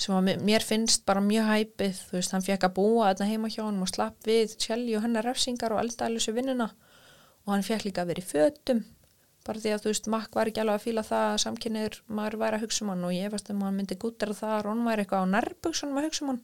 sem 0.00 0.14
að 0.16 0.38
mér- 0.46 0.64
finnst 0.64 1.02
bara 1.04 1.20
mjög 1.20 1.48
hæpið, 1.50 1.98
þú 2.06 2.14
veist, 2.16 2.32
hann 2.32 2.44
fekk 2.46 2.62
að 2.64 2.76
búa 2.78 3.10
þetta 3.10 3.26
heima 3.28 3.50
hjá 3.52 3.64
hann 3.66 3.82
og 3.82 3.90
slapp 3.90 4.30
við 4.30 4.54
Shelly 4.62 4.94
og 4.96 5.02
hennar 5.04 5.26
refsingar 5.26 5.74
og 5.74 5.82
eldaðlusu 5.82 6.32
vinnuna 6.38 6.70
og 7.50 7.56
hann 7.56 7.66
fekk 7.66 7.88
líka 7.88 8.04
að 8.04 8.12
vera 8.12 8.22
í 8.22 8.30
fötum 8.30 8.84
bara 9.46 9.60
því 9.62 9.72
að 9.74 9.82
þú 9.82 9.90
veist, 9.90 10.08
Makk 10.12 10.36
var 10.36 10.50
ekki 10.50 10.62
alveg 10.62 10.78
að 10.78 10.84
fíla 10.84 11.04
það 11.06 11.26
að 11.30 11.42
samkynniður 11.44 11.98
maður 12.12 12.38
væri 12.42 12.58
að 12.58 12.64
hugsa 12.66 12.84
um 12.84 12.92
hann 12.92 13.06
og 13.08 13.14
ég 13.16 13.32
veist 13.32 13.50
um 13.50 13.62
að 13.62 13.68
hann 13.68 13.78
myndi 13.80 13.98
gútera 14.04 14.36
það 14.36 14.54
að 14.56 14.64
Ron 14.66 14.86
væri 14.86 15.04
eitthvað 15.04 15.24
á 15.24 15.32
nærbuksunum 15.34 16.00
að 16.00 16.06
hugsa 16.08 16.24
um 16.24 16.32
hann. 16.32 16.40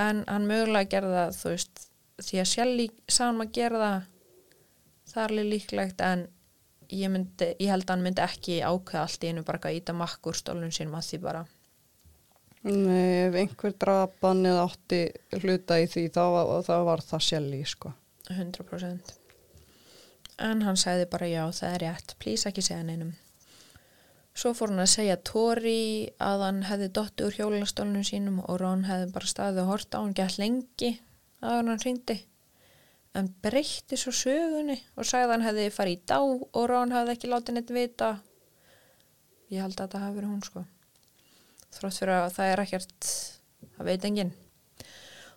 En 0.00 0.22
hann 0.30 0.48
mögulega 0.48 0.90
gerði 0.94 1.16
það 1.18 1.38
þú 1.40 1.54
veist, 1.54 1.84
því 2.22 2.42
að 2.42 2.50
Shelly 2.52 2.88
sá 3.10 3.22
hann 3.26 3.42
að 3.42 3.54
gera 3.58 3.82
það 3.84 4.08
það 5.10 5.24
er 5.26 5.50
líklegt 5.50 6.04
en 6.06 6.26
ég, 6.88 7.10
myndi, 7.10 7.52
ég 7.58 7.72
held 7.74 7.86
að 7.88 7.94
hann 7.96 8.06
myndi 8.06 8.26
ekki 8.26 8.60
ákveða 8.62 9.04
allt 9.04 9.24
í 9.24 9.32
einu 9.32 9.46
bara 9.46 9.64
að 9.66 9.80
íta 9.80 9.96
Makk 9.96 10.30
úr 10.30 10.38
stólun 10.38 10.74
sínum 10.74 10.98
að 11.00 11.08
því 11.10 11.24
bara. 11.26 11.46
Nei, 12.60 13.26
ef 13.26 13.38
einhver 13.40 13.72
drapan 13.80 14.44
eða 14.46 14.66
átti 14.68 15.06
hluta 15.40 15.80
í 15.80 15.86
því, 15.88 16.10
þá, 16.12 16.24
þá 16.68 16.76
var 16.86 17.02
það 17.08 17.26
sjálf 17.26 17.72
sko. 17.72 17.96
100% 18.30 19.19
en 20.40 20.62
hann 20.66 20.78
sagði 20.80 21.06
bara 21.12 21.28
já, 21.28 21.42
það 21.52 21.74
er 21.74 21.84
rétt. 21.84 22.14
Please 22.22 22.48
ekki 22.48 22.64
segja 22.64 22.84
neinum. 22.86 23.12
Svo 24.36 24.52
fór 24.56 24.72
hann 24.72 24.82
að 24.82 24.92
segja 24.94 25.18
Tori 25.26 26.08
að 26.22 26.44
hann 26.46 26.60
hefði 26.68 26.88
dotti 26.96 27.26
úr 27.26 27.36
hjólastólunum 27.36 28.06
sínum 28.06 28.40
og 28.44 28.60
Ron 28.62 28.86
hefði 28.88 29.10
bara 29.14 29.30
staðið 29.30 29.62
og 29.64 29.70
hort 29.72 29.96
á 29.96 29.98
hann 30.00 30.16
gett 30.16 30.38
lengi 30.40 30.90
að 31.42 31.56
hann 31.58 31.82
hringdi. 31.84 32.18
En 33.18 33.32
breytti 33.42 33.98
svo 33.98 34.14
sögunni 34.14 34.78
og 34.94 35.08
sagði 35.08 35.26
að 35.26 35.32
hann 35.34 35.46
hefði 35.48 35.70
farið 35.74 35.96
í 35.96 36.02
dá 36.12 36.18
og 36.22 36.62
Ron 36.70 36.94
hefði 36.94 37.16
ekki 37.16 37.32
látið 37.32 37.58
neitt 37.58 37.74
vita. 37.74 38.12
Ég 39.50 39.64
held 39.64 39.74
að 39.74 39.82
þetta 39.88 40.04
hafi 40.04 40.20
verið 40.20 40.30
hún 40.30 40.46
sko. 40.46 40.64
Þrótt 41.74 41.98
fyrir 41.98 42.16
að 42.20 42.32
það 42.38 42.52
er 42.52 42.64
ekkert 42.64 43.10
það 43.74 43.90
veit 43.90 44.06
enginn 44.06 44.32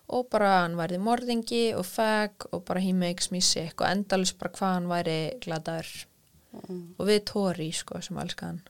og 0.08 0.26
bara 0.32 0.50
hann 0.62 0.76
væri 0.76 0.98
morðingi 1.00 1.62
og 1.78 1.86
fag 1.88 2.48
og 2.52 2.64
bara 2.68 2.82
he 2.84 2.92
makes 2.92 3.30
me 3.32 3.40
sick 3.40 3.80
og 3.80 3.88
endalus 3.88 4.34
bara 4.36 4.52
hvað 4.52 4.74
hann 4.76 4.90
væri 4.90 5.18
gladaður 5.44 5.92
og 6.98 7.06
við 7.08 7.24
Tori 7.30 7.70
sko 7.74 8.00
sem 8.04 8.18
elska 8.20 8.50
hann. 8.52 8.60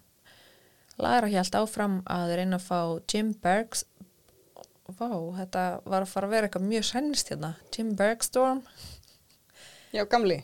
Lara 1.03 1.27
hjælt 1.29 1.57
áfram 1.59 1.99
að 2.07 2.37
reyna 2.39 2.61
að 2.61 2.67
fá 2.69 2.79
Jim 3.11 3.33
Bergs. 3.43 3.83
Vá, 4.87 5.09
þetta 5.41 5.65
var 5.89 6.05
að 6.05 6.11
fara 6.13 6.29
að 6.29 6.35
vera 6.37 6.49
eitthvað 6.49 6.67
mjög 6.69 6.85
sænist 6.91 7.31
hérna. 7.33 7.55
Jim 7.75 7.95
Bergstorm 7.99 8.61
Já, 9.95 10.05
gamli. 10.11 10.37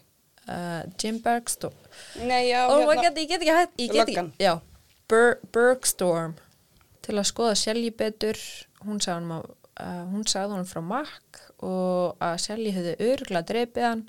uh, 0.49 0.83
Jim 0.99 1.21
Bergstorm 1.23 1.77
Nei, 2.25 2.49
já, 2.49 2.65
oh 2.71 2.87
my 2.89 2.97
god, 2.97 3.19
ég 3.21 3.29
get 3.29 3.43
ekki 3.45 3.57
hætt 3.57 3.83
ég 3.85 3.93
get 3.93 4.09
ekki, 4.09 4.25
já. 4.41 4.55
Ber 5.11 5.37
Bergstorm 5.53 6.35
til 7.05 7.17
að 7.19 7.29
skoða 7.31 7.55
Shelly 7.57 7.91
betur. 7.91 8.39
Hún 8.85 9.01
sagði 9.01 9.17
hann 9.21 9.33
að 9.39 9.49
uh, 9.81 10.05
hún 10.13 10.27
sagði 10.29 10.59
hann 10.59 10.69
frá 10.69 10.83
Mack 10.85 11.43
og 11.65 12.21
að 12.23 12.37
Shelly 12.45 12.73
hefði 12.77 12.97
örgulega 13.11 13.49
dreipið 13.49 13.87
hann 13.87 14.07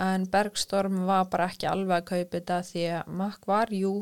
en 0.00 0.28
Bergstorm 0.30 1.02
var 1.08 1.26
bara 1.32 1.50
ekki 1.50 1.68
alveg 1.68 1.96
að 1.98 2.08
kaupa 2.12 2.38
þetta 2.38 2.60
því 2.68 2.86
að 2.98 3.10
Mack 3.20 3.48
var 3.50 3.72
jú 3.74 3.94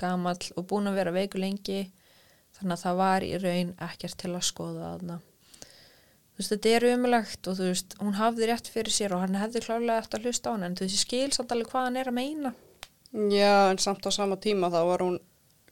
gamall 0.00 0.52
og 0.56 0.66
búin 0.70 0.90
að 0.90 1.00
vera 1.00 1.14
veiku 1.14 1.40
lengi 1.40 1.80
þannig 2.58 2.76
að 2.76 2.84
það 2.84 3.00
var 3.00 3.26
í 3.26 3.32
raun 3.40 3.74
ekkert 3.88 4.18
til 4.20 4.32
að 4.34 4.46
skoða 4.48 4.92
þarna. 4.92 5.18
Þú 6.30 6.42
veist, 6.42 6.52
þetta 6.54 6.72
er 6.76 6.86
umulagt 6.94 7.48
og 7.50 7.56
þú 7.58 7.68
veist, 7.68 7.96
hún 8.00 8.16
hafði 8.16 8.48
rétt 8.48 8.70
fyrir 8.72 8.94
sér 8.94 9.14
og 9.16 9.24
hann 9.24 9.36
hefði 9.40 9.64
klálega 9.64 10.00
eftir 10.00 10.20
að 10.20 10.28
hlusta 10.28 10.52
á 10.52 10.54
hann 10.54 10.66
en 10.68 10.76
þú 10.78 10.86
veist, 10.86 10.96
ég 10.96 11.04
skil 11.04 11.32
samt 11.36 11.54
alveg 11.54 11.72
hvað 11.72 11.88
hann 11.88 11.98
er 12.00 12.10
að 12.12 12.16
meina. 12.16 12.52
Já, 13.10 13.54
en 13.72 13.80
samt 13.82 14.06
á 14.06 14.10
sama 14.14 14.38
tíma 14.40 14.70
þá 14.72 14.80
var 14.88 15.04
hún 15.04 15.18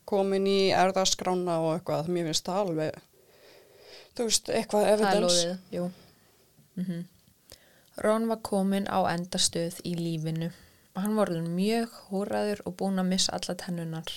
komin 0.08 0.48
í 0.48 0.72
erðaskrána 0.74 1.60
og 1.62 1.76
eitthvað, 1.76 2.10
mér 2.12 2.30
finnst 2.30 2.48
það 2.48 2.60
alveg, 2.64 3.00
þú 4.18 4.26
veist, 4.28 4.50
eitthvað 4.50 4.90
jú. 5.74 5.90
Mm 6.76 7.06
Ron 7.98 8.28
var 8.30 8.38
komin 8.46 8.84
á 8.86 9.02
endastöð 9.10 9.80
í 9.82 9.96
lífinu 9.98 10.52
og 10.94 11.00
hann 11.02 11.16
var 11.18 11.30
mjög 11.30 11.94
hóraður 12.10 12.60
og 12.66 12.76
búin 12.78 12.98
að 13.02 13.08
missa 13.10 13.32
alla 13.34 13.54
tennunar. 13.58 14.12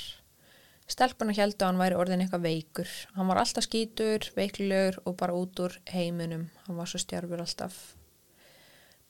Stelpuna 0.89 1.33
heldur 1.33 1.65
að 1.65 1.71
hann 1.71 1.81
væri 1.81 1.97
orðin 1.97 2.21
eitthvað 2.23 2.45
veikur. 2.45 2.91
Hann 3.15 3.29
var 3.29 3.39
alltaf 3.41 3.65
skítur, 3.65 4.27
veiklulegur 4.35 4.99
og 5.05 5.15
bara 5.17 5.37
út 5.37 5.61
úr 5.63 5.77
heiminum. 5.93 6.49
Hann 6.65 6.77
var 6.77 6.89
svo 6.89 7.01
stjárfur 7.01 7.41
alltaf. 7.41 7.77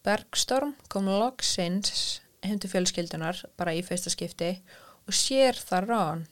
Bergstorm 0.04 0.76
kom 0.92 1.08
loksins 1.10 2.22
heim 2.46 2.60
til 2.60 2.72
fjölskyldunar 2.72 3.44
bara 3.58 3.74
í 3.78 3.84
fyrsta 3.86 4.12
skipti 4.14 4.54
og 5.08 5.16
sér 5.16 5.58
það 5.58 5.90
Ron. 5.90 6.24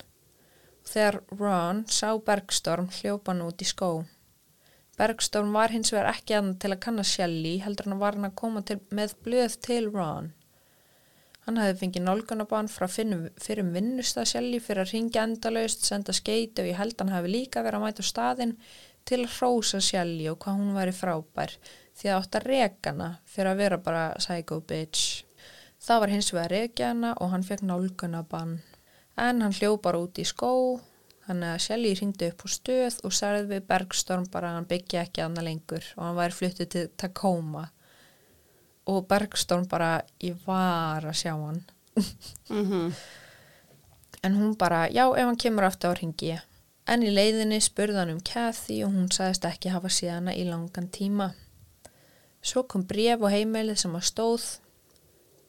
Þegar 0.89 1.21
Ron 1.39 1.83
sá 1.91 2.13
Bergstorm 2.17 2.87
hljópa 2.99 3.33
hann 3.33 3.45
út 3.45 3.61
í 3.61 3.67
skó. 3.67 3.91
Bergstorm 4.99 5.53
var 5.55 5.71
hins 5.71 5.93
vegar 5.93 6.11
ekki 6.11 6.35
að 6.35 6.51
til 6.59 6.73
að 6.73 6.81
kanna 6.83 7.05
Shelly, 7.07 7.55
heldur 7.63 7.87
hann 7.87 8.01
var 8.01 8.17
hann 8.17 8.27
að 8.27 8.35
koma 8.41 8.63
til, 8.67 8.81
með 8.91 9.15
blöð 9.23 9.55
til 9.63 9.87
Ron. 9.93 10.33
Hann 11.45 11.57
hefði 11.57 11.79
fengið 11.79 12.03
nálgunabann 12.05 12.67
frá 12.69 12.85
finnum, 12.91 13.23
fyrir 13.39 13.69
vinnustað 13.73 14.27
Shelly 14.33 14.59
fyrir 14.61 14.83
að 14.83 14.91
ringja 14.93 15.23
endalaust, 15.25 15.87
senda 15.87 16.13
skeiti 16.13 16.61
og 16.61 16.67
ég 16.69 16.77
held 16.77 16.99
hann 16.99 17.13
hefði 17.15 17.31
líka 17.33 17.63
verið 17.65 17.79
að 17.79 17.85
mæta 17.87 18.05
á 18.05 18.11
staðinn 18.11 18.53
til 19.07 19.21
að 19.23 19.37
hrósa 19.37 19.79
Shelly 19.81 20.27
og 20.29 20.37
hvað 20.43 20.59
hún 20.59 20.75
væri 20.75 20.93
frábær 20.93 21.55
því 21.99 22.11
að 22.11 22.19
átt 22.19 22.37
að 22.37 22.47
reka 22.51 22.93
hana 22.93 23.09
fyrir 23.25 23.51
að 23.53 23.63
vera 23.63 23.79
bara 23.87 24.03
psycho 24.19 24.59
bitch. 24.67 25.23
Það 25.79 26.03
var 26.03 26.13
hins 26.13 26.33
vegar 26.35 26.53
rekja 26.53 26.91
hana 26.91 27.15
og 27.23 27.31
hann 27.33 27.47
fekk 27.47 27.63
nálgunabann. 27.65 28.57
En 29.19 29.41
hann 29.43 29.55
hljóð 29.55 29.79
bara 29.83 30.03
út 30.03 30.19
í 30.19 30.27
skó, 30.27 30.51
þannig 31.29 31.53
að 31.53 31.63
Shelly 31.63 31.93
ringdi 31.99 32.29
upp 32.33 32.43
á 32.43 32.47
stöð 32.49 32.99
og 33.05 33.15
sagði 33.15 33.47
við 33.53 33.67
Bergstorm 33.69 34.27
bara 34.33 34.51
að 34.51 34.59
hann 34.59 34.69
byggja 34.73 35.05
ekki 35.05 35.23
annað 35.23 35.47
lengur 35.47 35.89
og 35.95 36.03
hann 36.07 36.17
væri 36.17 36.37
fluttið 36.39 36.71
til 36.73 36.85
Tacoma. 36.97 37.65
Og 38.89 39.03
Bergstorm 39.09 39.67
bara, 39.69 39.99
ég 40.25 40.37
var 40.47 41.05
að 41.05 41.19
sjá 41.23 41.33
hann. 41.37 41.63
Mm 42.49 42.93
En 44.21 44.35
hún 44.35 44.57
bara, 44.57 44.89
já, 44.91 45.07
ef 45.15 45.25
hann 45.25 45.37
kemur 45.39 45.63
aftur 45.63 45.95
á 45.95 45.99
ringi. 45.99 46.33
En 46.91 47.03
í 47.05 47.11
leiðinni 47.13 47.61
spurði 47.63 48.01
hann 48.01 48.11
um 48.11 48.19
Kathy 48.19 48.81
og 48.83 48.91
hún 48.91 49.07
sagðist 49.15 49.45
ekki 49.47 49.71
hafa 49.71 49.87
síðan 49.87 50.27
hana 50.27 50.33
í 50.35 50.43
langan 50.43 50.89
tíma. 50.91 51.29
Svo 52.43 52.65
kom 52.67 52.83
bref 52.83 53.21
og 53.21 53.31
heimilið 53.31 53.79
sem 53.83 53.95
að 53.95 54.07
stóð. 54.09 54.47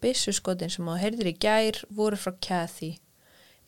Byssuskotin 0.01 0.71
sem 0.71 0.87
að 0.87 1.01
heyrðir 1.03 1.33
í 1.33 1.35
gær 1.43 1.81
voru 1.91 2.19
frá 2.21 2.37
Kathy. 2.39 2.93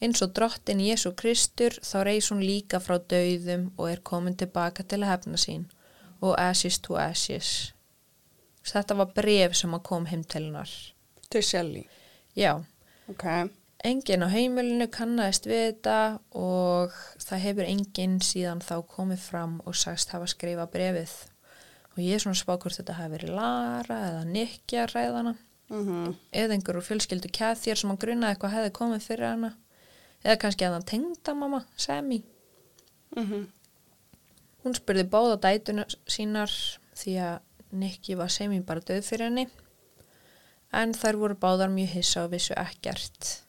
Eins 0.03 0.23
og 0.25 0.33
drottin 0.35 0.83
Jésu 0.83 1.13
Kristur 1.15 1.77
þá 1.79 1.99
reys 2.09 2.33
hún 2.33 2.43
líka 2.43 2.81
frá 2.83 2.97
dauðum 2.99 3.69
og 3.77 3.87
er 3.93 4.03
komin 4.03 4.37
tilbaka 4.37 4.83
til 4.83 5.03
að 5.05 5.13
hefna 5.13 5.39
sín 5.39 5.69
og 6.23 6.35
ashes 6.39 6.81
to 6.83 6.99
ashes. 6.99 7.73
Þetta 8.67 8.99
var 8.99 9.15
bref 9.15 9.57
sem 9.59 9.75
að 9.75 9.87
kom 9.87 10.07
heim 10.11 10.23
til 10.25 10.49
hennar. 10.49 10.71
Til 11.31 11.43
Shelly. 11.43 11.87
Já, 12.39 12.63
Ok. 13.11 13.25
Engin 13.83 14.23
á 14.23 14.31
heimilinu 14.31 14.87
kannaðist 14.95 15.49
við 15.51 15.65
þetta 15.67 15.97
og 16.39 16.93
það 17.19 17.41
hefur 17.43 17.67
enginn 17.67 18.21
síðan 18.23 18.63
þá 18.63 18.77
komið 18.87 19.25
fram 19.25 19.57
og 19.67 19.75
sagst 19.75 20.15
hafa 20.15 20.29
skrifað 20.31 20.71
brefið. 20.77 21.15
Og 21.93 21.99
ég 22.05 22.15
er 22.15 22.23
svona 22.23 22.39
spá 22.39 22.55
hvort 22.55 22.79
þetta 22.79 22.95
hafi 23.01 23.17
verið 23.17 23.35
Lara 23.37 23.99
eða 24.07 24.23
Nikkja 24.31 24.87
ræðana. 24.93 25.35
Mm 25.73 26.15
Eða 26.31 26.55
einhver 26.55 26.79
úr 26.79 26.87
fjölskyldu 26.87 27.33
Kathyr 27.35 27.81
sem 27.81 27.91
hann 27.91 27.99
grunnaði 27.99 28.37
eitthvað 28.37 28.55
hefði 28.55 28.73
komið 28.79 29.07
fyrir 29.09 29.29
hana. 29.33 29.53
Eða 30.23 30.39
kannski 30.45 30.67
að 30.67 30.77
hann 30.77 30.87
tengda 30.87 31.35
mamma, 31.35 31.65
Sammy. 31.77 32.23
-hmm. 33.17 33.47
Hún 34.65 34.75
spurði 34.75 35.05
báða 35.05 35.41
dætuna 35.41 35.85
sínar 36.07 36.51
því 36.95 37.17
að 37.19 37.39
Nikki 37.73 38.15
var 38.15 38.29
Sammy 38.29 38.61
bara 38.61 38.81
döð 38.81 39.03
fyrir 39.03 39.31
henni. 39.31 39.49
En 40.73 40.93
þær 40.95 41.17
voru 41.17 41.35
báðar 41.35 41.73
mjög 41.73 41.89
hissa 41.89 42.25
og 42.25 42.31
vissu 42.31 42.55
ekkert. 42.55 43.43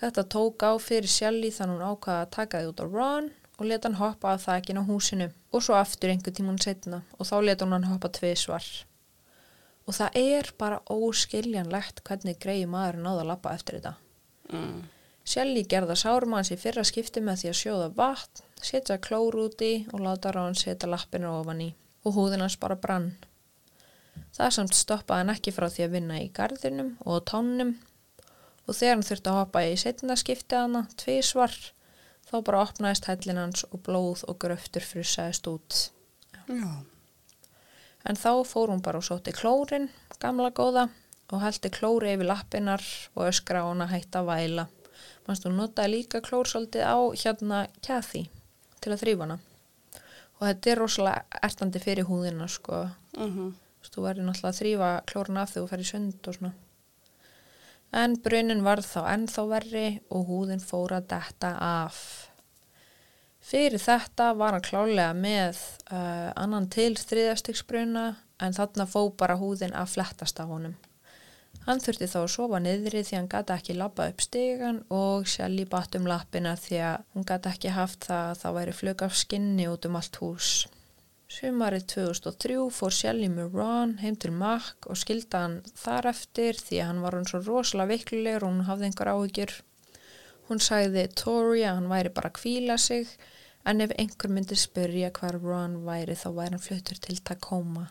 Þetta 0.00 0.24
tók 0.34 0.62
á 0.62 0.76
fyrir 0.78 1.08
Shelly 1.08 1.50
þannig 1.50 1.78
hún 1.78 1.90
ákvaða 1.90 2.22
að 2.26 2.30
taka 2.30 2.60
þið 2.60 2.72
út 2.72 2.82
á 2.84 2.86
Ron 2.86 3.30
og 3.56 3.66
leta 3.66 3.88
hann 3.88 4.00
hoppa 4.00 4.34
af 4.34 4.44
þakin 4.44 4.80
á 4.80 4.88
húsinu 4.88 5.30
og 5.52 5.62
svo 5.62 5.74
aftur 5.78 6.12
einhver 6.12 6.34
tímun 6.36 6.60
setna 6.60 7.00
og 7.16 7.26
þá 7.26 7.36
leta 7.40 7.64
hún 7.64 7.72
hann 7.72 7.88
hoppa 7.88 8.08
tvisvar. 8.12 8.66
Og 9.86 9.94
það 9.94 10.18
er 10.20 10.50
bara 10.58 10.82
óskiljanlegt 10.90 12.02
hvernig 12.04 12.38
greiði 12.42 12.66
maður 12.68 13.00
náða 13.00 13.22
að 13.22 13.30
lappa 13.30 13.54
eftir 13.54 13.78
þetta. 13.78 13.94
mm. 14.52 14.95
Shelly 15.26 15.64
gerða 15.66 15.96
sármanns 15.98 16.52
í 16.54 16.58
fyrra 16.60 16.84
skipti 16.86 17.22
með 17.24 17.40
því 17.40 17.48
að 17.50 17.58
sjóða 17.60 17.88
vatn, 17.96 18.44
setja 18.62 18.98
klór 19.02 19.34
úti 19.42 19.72
og 19.92 20.04
láta 20.04 20.30
Ron 20.34 20.54
setja 20.54 20.88
lappinu 20.90 21.32
ofan 21.40 21.64
í 21.64 21.72
og 22.06 22.14
húðin 22.14 22.44
hans 22.44 22.58
bara 22.62 22.78
brann. 22.78 23.10
Það 24.36 24.52
samt 24.54 24.76
stoppaði 24.78 25.24
hann 25.24 25.32
ekki 25.34 25.54
frá 25.56 25.66
því 25.72 25.86
að 25.86 25.94
vinna 25.96 26.18
í 26.22 26.28
gardinum 26.34 26.92
og 27.02 27.18
á 27.18 27.26
tánum 27.32 27.72
og 28.66 28.74
þegar 28.74 28.94
hann 28.94 29.06
þurfti 29.08 29.32
að 29.32 29.38
hoppa 29.40 29.62
í 29.66 29.72
setna 29.80 30.16
skipti 30.18 30.58
hana, 30.58 30.84
tvísvar, 31.00 31.54
þá 32.26 32.36
bara 32.46 32.62
opnaðist 32.66 33.08
hællin 33.10 33.40
hans 33.40 33.64
og 33.70 33.82
blóð 33.86 34.22
og 34.30 34.38
gröftur 34.42 34.86
frussaðist 34.86 35.50
út. 35.50 35.80
Já. 36.46 36.70
En 38.06 38.18
þá 38.18 38.46
fór 38.46 38.70
hún 38.70 38.82
bara 38.86 39.02
og 39.02 39.06
sótti 39.06 39.34
klórin, 39.34 39.88
gamla 40.22 40.52
góða, 40.54 40.86
og 41.34 41.42
heldi 41.42 41.70
klóri 41.74 42.12
yfir 42.14 42.28
lappinar 42.28 42.84
og 43.16 43.26
öskra 43.26 43.64
á 43.66 43.70
hana 43.70 43.88
hætta 43.90 44.22
að 44.22 44.30
væla. 44.30 44.66
Manst 45.26 45.46
hún 45.46 45.56
notaði 45.58 45.92
líka 45.96 46.22
klór 46.22 46.46
svolítið 46.46 46.86
á 46.86 46.96
hérna 47.18 47.66
Kathy. 47.82 48.28
til 48.80 48.92
að 48.92 49.02
þrýfa 49.02 49.24
hana 49.24 49.38
og 50.36 50.42
þetta 50.46 50.70
er 50.70 50.78
rosalega 50.78 51.40
ertandi 51.42 51.80
fyrir 51.80 52.06
húðina 52.06 52.46
sko. 52.46 52.84
Þú 53.16 53.46
veist, 53.48 53.94
þú 53.94 54.02
verður 54.04 54.26
náttúrulega 54.28 54.52
að 54.52 54.60
þrýfa 54.60 54.90
klórun 55.10 55.40
af 55.40 55.50
þegar 55.50 55.64
þú 55.64 55.70
fer 55.70 55.82
í 55.82 55.88
sund 55.90 56.28
og 56.28 56.36
svona 56.36 56.52
en 57.94 58.16
brunin 58.22 58.64
varð 58.66 58.88
þá 58.88 59.00
ennþá 59.14 59.44
verri 59.50 59.86
og 60.10 60.30
húðin 60.30 60.62
fór 60.62 60.96
að 60.96 61.08
detta 61.12 61.52
af 61.62 61.98
fyrir 63.46 63.80
þetta 63.80 64.32
var 64.38 64.56
hann 64.56 64.66
klálega 64.66 65.12
með 65.16 65.60
uh, 65.92 66.32
annan 66.34 66.68
til 66.72 66.94
þriðastiksbruna 66.98 68.06
en 68.42 68.56
þarna 68.56 68.88
fó 68.90 69.00
bara 69.16 69.38
húðin 69.40 69.76
að 69.76 69.94
flettast 69.94 70.42
af 70.42 70.50
honum 70.50 70.74
Hann 71.66 71.80
þurfti 71.82 72.06
þá 72.06 72.18
að 72.20 72.28
sofa 72.30 72.58
niðri 72.62 73.00
því 73.02 73.16
hann 73.16 73.28
gata 73.30 73.56
ekki 73.58 73.74
labba 73.74 74.04
upp 74.12 74.20
stegan 74.22 74.76
og 74.94 75.24
Shelly 75.26 75.64
batt 75.66 75.96
um 75.98 76.04
lappina 76.06 76.52
því 76.62 76.76
að 76.92 77.00
hún 77.16 77.26
gata 77.26 77.50
ekki 77.50 77.72
haft 77.74 78.06
það 78.06 78.28
að 78.30 78.42
það 78.42 78.56
væri 78.58 78.74
flög 78.80 79.02
af 79.02 79.16
skinni 79.18 79.66
út 79.66 79.88
um 79.88 79.98
allt 79.98 80.18
hús. 80.22 80.50
Sumarið 81.26 81.88
2003 81.90 82.60
fór 82.76 82.94
Shelly 82.94 83.26
með 83.32 83.58
Ron 83.58 83.96
heim 83.98 84.14
til 84.14 84.30
Mac 84.30 84.86
og 84.86 85.00
skilda 85.00 85.42
hann 85.42 85.56
þar 85.74 86.12
eftir 86.12 86.62
því 86.62 86.78
að 86.78 86.90
hann 86.92 87.02
var 87.02 87.18
hann 87.18 87.26
svo 87.32 87.42
rosalega 87.42 87.96
veiklulegur 87.96 88.46
og 88.46 88.54
hún 88.54 88.68
hafði 88.70 88.88
einhver 88.90 89.10
áhyggjur. 89.16 89.56
Hún 90.46 90.62
sagði 90.62 91.08
Tori 91.18 91.66
að 91.66 91.80
hann 91.80 91.90
væri 91.90 92.14
bara 92.14 92.30
að 92.30 92.38
kvíla 92.38 92.78
sig 92.78 93.10
en 93.66 93.82
ef 93.82 93.98
einhver 93.98 94.30
myndi 94.30 94.54
spyrja 94.54 95.10
hvar 95.18 95.42
Ron 95.42 95.80
væri 95.88 96.14
þá 96.14 96.28
væri 96.30 96.54
hann 96.54 96.66
fluttur 96.70 97.02
til 97.02 97.18
Tacoma. 97.26 97.88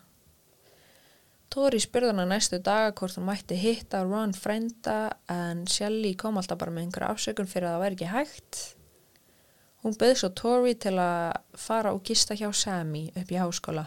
Tori 1.52 1.78
spurði 1.80 2.10
hana 2.10 2.26
næstu 2.28 2.58
daga 2.60 2.90
hvort 2.98 3.16
hún 3.16 3.28
mætti 3.28 3.56
hitta 3.58 4.02
Ron 4.04 4.34
frænda 4.34 4.98
en 5.30 5.64
Shelly 5.70 6.14
kom 6.18 6.40
alltaf 6.40 6.58
bara 6.58 6.74
með 6.74 6.86
einhverja 6.86 7.12
afsökun 7.14 7.48
fyrir 7.50 7.68
að 7.70 7.76
það 7.76 7.84
væri 7.84 7.96
ekki 7.98 8.10
hægt. 8.12 8.60
Hún 9.84 9.96
bauð 10.00 10.16
svo 10.20 10.30
Tori 10.40 10.74
til 10.82 10.96
að 10.98 11.38
fara 11.62 11.94
og 11.94 12.02
gista 12.04 12.34
hjá 12.34 12.48
Sammy 12.50 13.06
upp 13.14 13.30
í 13.30 13.38
háskóla 13.38 13.86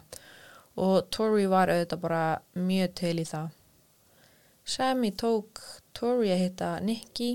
og 0.80 1.10
Tori 1.12 1.48
var 1.52 1.72
auðvitað 1.74 2.04
bara 2.06 2.24
mjög 2.56 2.94
til 3.02 3.16
í 3.20 3.28
það. 3.28 3.50
Sammy 4.70 5.12
tók 5.12 5.60
Tori 5.98 6.32
að 6.32 6.44
hitta 6.46 6.70
Nicky 6.86 7.34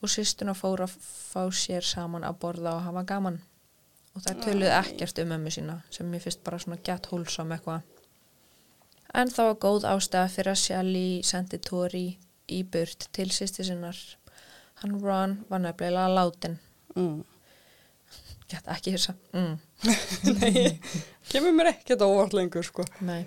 og 0.00 0.12
sýstuna 0.12 0.54
fór 0.56 0.86
að 0.86 0.96
fá 1.02 1.44
sér 1.52 1.84
saman 1.84 2.24
að 2.24 2.40
borða 2.44 2.76
og 2.78 2.86
hafa 2.86 3.04
gaman. 3.08 3.40
Og 4.16 4.24
það 4.24 4.42
töluði 4.46 4.72
ekkert 4.78 5.20
um 5.20 5.36
ömmu 5.36 5.52
sína 5.52 5.76
sem 5.92 6.14
ég 6.16 6.24
fyrst 6.24 6.44
bara 6.46 6.60
svona 6.62 6.80
gett 6.80 7.10
hólsam 7.10 7.52
eitthvað. 7.52 7.84
En 9.14 9.30
það 9.30 9.50
var 9.50 9.58
góð 9.62 9.86
ástæða 9.92 10.28
fyrir 10.32 10.52
að 10.52 10.62
Shelly 10.62 11.08
sendi 11.24 11.58
Tori 11.62 12.06
í 12.52 12.62
burt 12.62 13.08
til 13.16 13.30
sýsti 13.34 13.64
sinnar. 13.66 13.98
Hann 14.82 14.98
Ron 15.00 15.38
var 15.48 15.62
nefnilega 15.62 16.08
látin. 16.12 16.58
Mm. 16.96 17.22
Gæti 18.46 18.70
ekki 18.70 18.92
þess 18.94 19.10
að, 19.10 19.22
mm, 19.34 19.54
Nei, 20.38 20.66
kemur 21.30 21.54
mér 21.56 21.72
ekkert 21.72 22.04
óvart 22.06 22.36
lengur, 22.36 22.62
sko. 22.66 22.84
nei. 23.02 23.24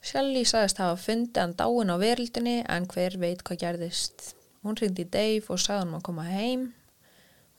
Shelly 0.00 0.46
sagðist 0.48 0.80
hafa 0.80 0.96
fundið 0.96 1.42
hann 1.42 1.56
dáin 1.58 1.92
á 1.92 1.96
verildinni 2.00 2.54
en 2.64 2.86
hver 2.88 3.18
veit 3.20 3.42
hvað 3.44 3.60
gerðist. 3.66 4.30
Hún 4.64 4.78
ringdi 4.80 5.04
Dave 5.04 5.44
og 5.52 5.60
sagði 5.60 5.82
hann 5.84 5.98
að 5.98 6.06
koma 6.08 6.24
heim. 6.24 6.70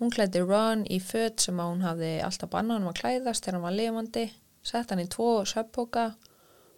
Hún 0.01 0.09
klæddi 0.09 0.41
Ron 0.41 0.81
í 0.89 0.97
föt 0.97 1.43
sem 1.45 1.59
að 1.61 1.69
hún 1.69 1.85
hafði 1.85 2.11
alltaf 2.25 2.49
bannað 2.49 2.79
hann 2.79 2.89
að 2.89 2.99
klæðast 3.03 3.45
þegar 3.45 3.57
hann 3.59 3.67
var 3.67 3.77
lifandi, 3.77 4.25
sett 4.65 4.89
hann 4.89 5.03
í 5.03 5.09
tvo 5.13 5.29
söppóka 5.45 6.07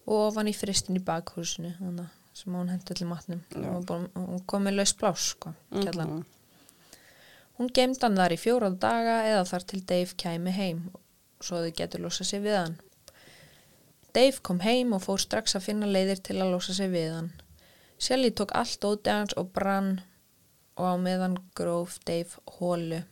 og 0.05 0.27
ofan 0.27 0.51
í 0.51 0.55
fristin 0.55 0.99
í 0.99 1.03
bakhúsinu 1.03 1.73
sem 2.33 2.53
hún 2.55 2.71
hendi 2.71 2.95
til 2.97 3.07
matnum. 3.07 3.43
Já. 3.53 3.69
Hún, 3.89 4.07
hún 4.15 4.41
kom 4.49 4.65
með 4.65 4.79
laus 4.79 4.95
blás, 4.97 5.29
sko, 5.35 5.53
kjallan. 5.71 6.09
Mhm. 6.09 6.23
Hún 7.59 7.69
gemd 7.69 8.01
hann 8.01 8.17
þar 8.17 8.33
í 8.33 8.41
fjóraða 8.41 8.79
daga 8.81 9.17
eða 9.29 9.45
þar 9.45 9.65
til 9.69 9.81
Dave 9.85 10.15
kæmi 10.17 10.51
heim 10.55 10.79
svo 11.43 11.59
þau 11.61 11.75
getur 11.77 12.03
losa 12.03 12.25
sig 12.25 12.41
við 12.43 12.57
hann. 12.57 12.75
Dave 14.13 14.41
kom 14.45 14.61
heim 14.63 14.93
og 14.95 15.03
fór 15.05 15.21
strax 15.21 15.57
að 15.57 15.67
finna 15.67 15.89
leiðir 15.89 16.21
til 16.23 16.39
að 16.39 16.53
losa 16.53 16.75
sig 16.77 16.91
við 16.93 17.11
hann. 17.13 17.31
Shelly 17.99 18.31
tók 18.35 18.53
allt 18.57 18.85
óti 18.85 19.13
hans 19.13 19.35
og 19.39 19.51
brann 19.55 20.01
og 20.77 20.85
á 20.85 20.95
meðan 20.97 21.37
gróf 21.57 21.99
Dave 22.07 22.41
hólu. 22.57 23.03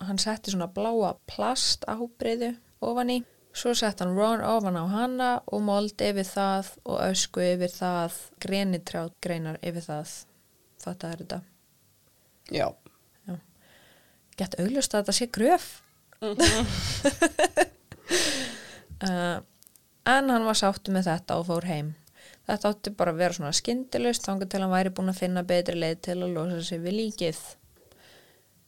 Hann 0.00 0.20
setti 0.20 0.52
svona 0.52 0.70
bláa 0.72 1.14
plast 1.28 1.84
ábreyðu 1.88 2.54
ofan 2.80 3.12
í. 3.16 3.18
Svo 3.50 3.74
sett 3.74 4.00
hann 4.00 4.14
Ron 4.14 4.44
ofan 4.46 4.78
á 4.78 4.84
hana 4.86 5.30
og 5.50 5.64
moldi 5.66 6.12
yfir 6.12 6.28
það 6.28 6.74
og 6.84 7.00
ösku 7.10 7.42
yfir 7.42 7.72
það, 7.74 8.18
grenitrjátt 8.42 9.16
greinar 9.22 9.58
yfir 9.62 9.84
það. 9.88 10.18
Þetta 10.80 11.10
er 11.10 11.24
þetta. 11.24 11.40
Já. 12.50 12.66
gett 14.40 14.56
auglust 14.58 14.94
að 14.94 15.02
þetta 15.02 15.14
sé 15.16 15.26
gröf 15.30 15.66
uh, 16.24 16.32
en 20.14 20.32
hann 20.32 20.46
var 20.48 20.58
sáttu 20.58 20.94
með 20.94 21.10
þetta 21.10 21.38
og 21.40 21.46
fór 21.50 21.68
heim 21.68 21.90
þetta 22.48 22.72
átti 22.72 22.94
bara 22.96 23.14
að 23.14 23.20
vera 23.22 23.36
svona 23.36 23.52
skyndilust 23.54 24.26
þangar 24.26 24.50
til 24.50 24.62
hann 24.64 24.74
væri 24.74 24.94
búin 24.96 25.12
að 25.12 25.20
finna 25.22 25.42
betri 25.46 25.76
leið 25.78 25.98
til 26.08 26.18
að 26.18 26.34
losa 26.34 26.60
sig 26.66 26.82
við 26.82 26.98
líkið 26.98 27.38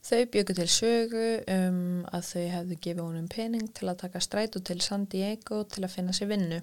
þau 0.03 0.25
bjöku 0.27 0.55
til 0.57 0.67
sögu 0.67 1.27
um 1.47 1.77
að 2.11 2.25
þau 2.27 2.45
hefðu 2.51 2.77
gefið 2.83 3.03
honum 3.05 3.27
pening 3.31 3.69
til 3.75 3.87
að 3.87 4.01
taka 4.01 4.21
strætu 4.23 4.59
til 4.59 4.81
San 4.83 5.05
Diego 5.11 5.61
til 5.63 5.85
að 5.85 5.93
finna 5.95 6.15
sér 6.15 6.31
vinnu. 6.33 6.59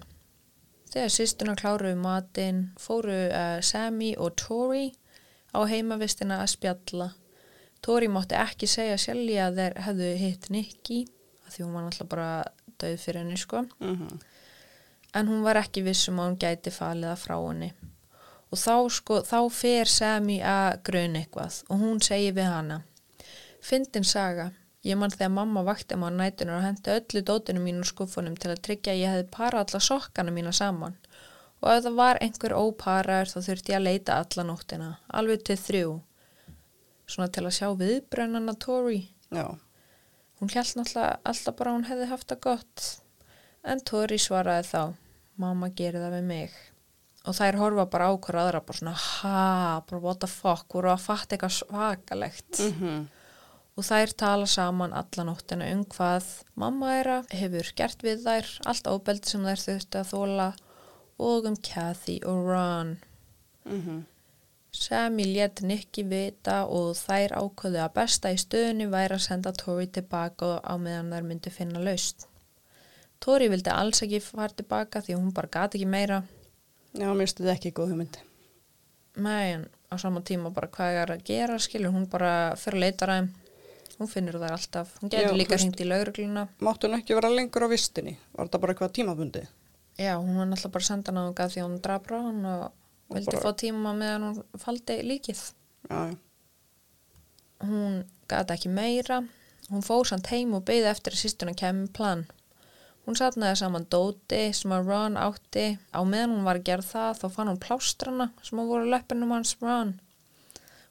Þegar 0.91 1.13
sýstuna 1.15 1.55
kláruðu 1.57 1.97
matinn 2.03 2.61
fóru 2.79 3.15
uh, 3.31 3.57
Sammy 3.63 4.11
og 4.19 4.35
Tori 4.37 4.91
á 5.55 5.65
heimavistina 5.65 6.41
að 6.43 6.51
spjalla. 6.53 7.07
Tori 7.81 8.11
mátti 8.11 8.37
ekki 8.37 8.69
segja 8.69 8.99
Shelly 8.99 9.39
að 9.41 9.57
þeir 9.57 9.79
hefðu 9.87 10.11
hitt 10.19 10.49
Nicky 10.53 10.99
af 11.47 11.55
því 11.55 11.65
hún 11.65 11.73
var 11.77 11.87
náttúrulega 11.87 12.11
bara 12.11 12.29
döð 12.83 12.99
fyrir 13.01 13.23
henni 13.23 13.39
sko. 13.39 13.65
Mhm. 13.79 14.19
en 15.13 15.27
hún 15.27 15.41
var 15.43 15.57
ekki 15.59 15.81
viss 15.83 16.07
um 16.07 16.21
að 16.23 16.29
hún 16.29 16.37
gæti 16.39 16.71
falið 16.71 17.09
það 17.09 17.17
frá 17.19 17.35
henni. 17.47 17.73
Og 18.51 18.59
þá 18.59 18.75
sko 18.89 19.17
þá 19.27 19.39
fer 19.51 19.85
Sammy 19.85 20.37
að 20.39 20.83
grun 20.83 21.17
eitthvað 21.19 21.63
og 21.69 21.81
hún 21.81 21.99
segir 21.99 22.37
við 22.37 22.47
hana 22.47 22.77
Fyndin 23.61 24.07
saga 24.07 24.51
ég 24.85 24.97
mann 24.97 25.13
þegar 25.13 25.33
mamma 25.35 25.63
vakti 25.67 25.97
maður 25.99 26.17
nætunar 26.17 26.57
og 26.57 26.65
hendi 26.65 26.93
öllu 26.95 27.21
dótinu 27.27 27.61
mínu 27.61 27.83
úr 27.83 27.91
skuffunum 27.91 28.37
til 28.41 28.49
að 28.53 28.63
tryggja 28.65 28.95
að 28.95 29.01
ég 29.03 29.13
hefði 29.15 29.27
parað 29.35 29.65
alla 29.67 29.81
sokkana 29.87 30.33
mína 30.33 30.53
saman 30.57 30.95
og 31.61 31.67
ef 31.75 31.83
það 31.85 31.99
var 31.99 32.21
einhver 32.25 32.55
óparaður 32.57 33.33
þá 33.33 33.39
þurfti 33.47 33.75
ég 33.75 33.77
að 33.77 33.87
leita 33.87 34.17
alla 34.23 34.47
nóttina 34.49 34.89
alveg 35.13 35.43
til 35.45 35.59
þrjú 35.61 35.91
svona 37.05 37.29
til 37.29 37.45
að 37.45 37.57
sjá 37.59 37.67
viðbrennana 37.77 38.57
Tori 38.57 39.03
Já. 39.31 39.45
Hún 40.41 40.49
held 40.49 40.73
náttúrulega 40.75 41.19
alltaf 41.23 41.55
bara 41.55 41.71
hún 41.75 41.85
hefði 41.87 42.07
haft 42.09 42.27
það 42.31 42.39
gott. 42.43 42.85
En 43.63 43.79
Tori 43.85 44.17
svaraði 44.19 44.65
þá, 44.67 44.81
mamma 45.39 45.69
gerir 45.69 46.01
það 46.01 46.15
við 46.17 46.25
mig. 46.31 46.55
Og 47.29 47.37
þær 47.37 47.59
horfa 47.61 47.85
bara 47.93 48.07
á 48.09 48.13
hver 48.17 48.39
aðra, 48.41 48.61
bara 48.65 48.79
svona, 48.79 48.95
ha, 48.97 49.81
bara 49.87 50.01
what 50.01 50.19
the 50.23 50.27
fuck, 50.27 50.65
voru 50.73 50.89
að 50.89 51.03
fatta 51.05 51.37
eitthvað 51.37 51.53
svakalegt. 51.59 52.59
Mhm. 52.65 53.03
Og 53.81 53.85
þær 53.87 54.11
tala 54.13 54.45
saman 54.45 54.91
alla 54.93 55.23
nóttina 55.25 55.65
um 55.73 55.79
hvað 55.89 56.25
mamma 56.53 56.91
þeirra 56.91 57.15
hefur 57.33 57.69
gert 57.79 58.03
við 58.05 58.19
þær, 58.27 58.49
allt 58.69 58.89
ábeldi 58.91 59.31
sem 59.31 59.47
þær 59.47 59.63
þurfti 59.63 59.97
að 59.97 60.11
þóla 60.11 60.45
og 61.25 61.47
um 61.49 61.55
Kathy 61.65 62.19
og 62.29 62.43
Ron. 62.45 62.91
Mhm. 63.65 64.03
Sammy 64.71 65.25
let 65.33 65.63
Nicky 65.65 66.03
vita 66.03 66.59
og 66.69 66.93
þær 66.95 67.33
ákvöðu 67.41 67.81
að 67.81 67.95
besta 67.97 68.29
í 68.29 68.37
stöðunni 68.37 68.85
væri 68.93 69.17
að 69.17 69.25
senda 69.25 69.51
Tori 69.51 69.87
tilbaka 69.87 70.61
á 70.61 70.77
meðan 70.77 71.09
þær 71.11 71.27
myndi 71.31 71.49
finna 71.49 71.81
laust. 71.81 72.27
Tori 73.19 73.49
vildi 73.49 73.73
alls 73.73 74.05
ekki 74.05 74.21
fara 74.21 74.53
tilbaka 74.53 75.01
því 75.01 75.17
hún 75.17 75.33
bara 75.33 75.49
gati 75.49 75.81
ekki 75.81 75.89
meira. 75.89 76.21
Já, 76.93 77.09
mér 77.09 77.25
finnst 77.25 77.41
þetta 77.41 77.57
ekki 77.57 77.73
góð 77.73 77.95
hugmynd. 77.95 78.21
Nei, 79.17 79.53
en 79.57 79.69
á 79.89 79.97
sama 79.97 80.21
tíma 80.21 80.53
bara 80.53 80.69
hvað 80.69 81.03
er 81.03 81.17
að 81.17 81.25
gera, 81.25 81.57
skilur, 81.57 81.91
hún 81.91 82.05
bara 82.05 82.53
fyrir 82.55 82.77
að 82.77 82.85
leita 82.85 83.09
ræðum. 83.09 83.33
Hún 84.01 84.09
finnur 84.09 84.39
þær 84.41 84.55
alltaf. 84.57 84.95
Hún 84.99 85.11
Já, 85.13 85.19
getur 85.21 85.35
þú 85.35 85.37
líka 85.43 85.57
hringt 85.61 85.81
í 85.83 85.85
laurugluna. 85.85 86.47
Máttu 86.65 86.89
hún 86.89 86.97
ekki 86.97 87.13
vera 87.19 87.29
lengur 87.29 87.65
á 87.65 87.69
vistinni? 87.69 88.15
Var 88.33 88.47
þetta 88.49 88.61
bara 88.63 88.73
eitthvað 88.73 88.95
tímabundi? 88.97 89.43
Já, 90.01 90.15
hún 90.17 90.39
var 90.41 90.47
náttúrulega 90.49 90.73
bara 90.73 90.83
að 90.83 90.89
senda 90.89 91.11
hana 91.13 91.47
því 91.53 91.61
hún 91.67 91.77
draf 91.85 92.05
frá 92.07 92.17
hann 92.25 92.45
og 92.49 92.63
Og 93.11 93.15
vildi 93.19 93.31
bara- 93.35 93.43
fá 93.45 93.51
tíma 93.61 93.93
meðan 93.93 94.25
hún 94.31 94.43
faldi 94.65 94.95
líkið. 95.05 95.41
Já, 95.91 95.99
já. 96.09 96.15
hún 97.61 98.05
gata 98.27 98.55
ekki 98.57 98.69
meira 98.73 99.21
hún 99.69 99.83
fór 99.85 100.07
samt 100.09 100.29
heim 100.33 100.53
og 100.57 100.63
beigði 100.65 100.89
eftir 100.91 101.13
að 101.13 101.21
sýstuna 101.21 101.53
kemur 101.57 101.91
plan 101.93 102.23
hún 103.05 103.17
satnaði 103.19 103.59
saman 103.61 103.85
dóti 103.93 104.41
sem 104.57 104.73
að 104.73 104.87
Ron 104.89 105.17
átti 105.21 105.65
á 105.93 105.99
meðan 106.01 106.33
hún 106.35 106.47
var 106.47 106.57
að 106.59 106.65
gera 106.71 106.81
það 106.85 107.19
þá 107.21 107.27
fann 107.35 107.51
hún 107.51 107.61
plástrana 107.61 108.29
sem 108.41 108.61
að 108.63 108.71
voru 108.71 108.87
á 108.89 108.91
löppinum 108.95 109.33
hans 109.35 109.53
Ron 109.61 109.93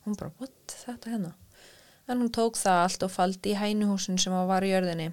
hún 0.07 0.17
bara, 0.21 0.31
what, 0.39 0.77
þetta 0.87 1.11
hérna 1.17 1.33
en 2.09 2.19
hún 2.23 2.31
tók 2.33 2.57
það 2.59 2.83
allt 2.85 3.03
og 3.07 3.11
faldi 3.15 3.53
í 3.55 3.59
hænuhúsin 3.61 4.19
sem 4.19 4.33
að 4.33 4.47
var 4.51 4.63
í 4.67 4.71
jörðinni 4.73 5.11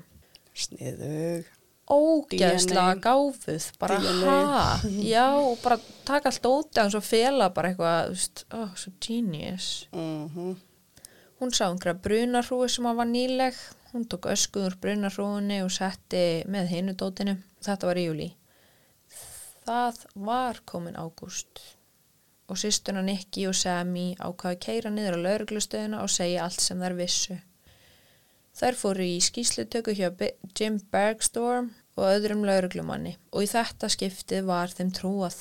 Sniðug. 0.58 1.46
ógeðslega 1.88 2.96
DNA. 2.96 3.02
gáfuð 3.04 3.68
bara 3.80 4.00
ha, 4.00 4.80
já 4.84 5.26
og 5.40 5.58
bara 5.64 5.78
taka 6.06 6.30
allt 6.32 6.42
dóti 6.44 6.82
hans 6.82 6.96
og 6.96 7.04
fela 7.04 7.50
bara 7.54 7.70
eitthvað, 7.72 8.10
þú 8.10 8.16
veist, 8.18 8.46
oh, 8.54 8.72
so 8.76 8.92
genius 9.00 9.88
Mhm. 9.92 10.56
Hún 11.40 11.52
sá 11.54 11.68
einhverja 11.70 12.02
brunarhrúi 12.02 12.68
sem 12.70 12.86
að 12.90 12.96
var 12.98 13.06
nýleg 13.06 13.54
Hún 13.94 14.04
tók 14.10 14.26
öskuður 14.28 14.76
brunarhróunni 14.82 15.62
og 15.64 15.70
setti 15.72 16.44
með 16.50 16.68
hinudótinu. 16.74 17.38
Þetta 17.64 17.88
var 17.88 17.96
í 17.96 18.04
júli. 18.04 18.26
Það 19.66 20.02
var 20.16 20.60
komin 20.66 20.96
ágúst 21.00 21.62
og 22.48 22.60
sýstuna 22.62 23.04
Nikki 23.04 23.48
og 23.50 23.56
Sammy 23.60 24.14
ákvaði 24.20 24.56
að 24.56 24.62
keira 24.66 24.92
niður 24.94 25.20
á 25.20 25.26
lauruglustöðuna 25.26 26.04
og 26.04 26.12
segja 26.14 26.46
allt 26.46 26.64
sem 26.64 26.80
þær 26.84 26.96
vissu. 27.02 27.38
Þær 28.58 28.80
fóru 28.80 29.06
í 29.06 29.20
skýslutöku 29.22 29.94
hjá 29.94 30.08
Jim 30.58 30.80
Bergstorm 30.92 31.74
og 31.98 32.08
öðrum 32.08 32.46
lauruglumanni 32.48 33.18
og 33.34 33.46
í 33.46 33.52
þetta 33.52 33.90
skiptið 33.94 34.48
var 34.48 34.74
þeim 34.74 34.94
trúað. 34.96 35.38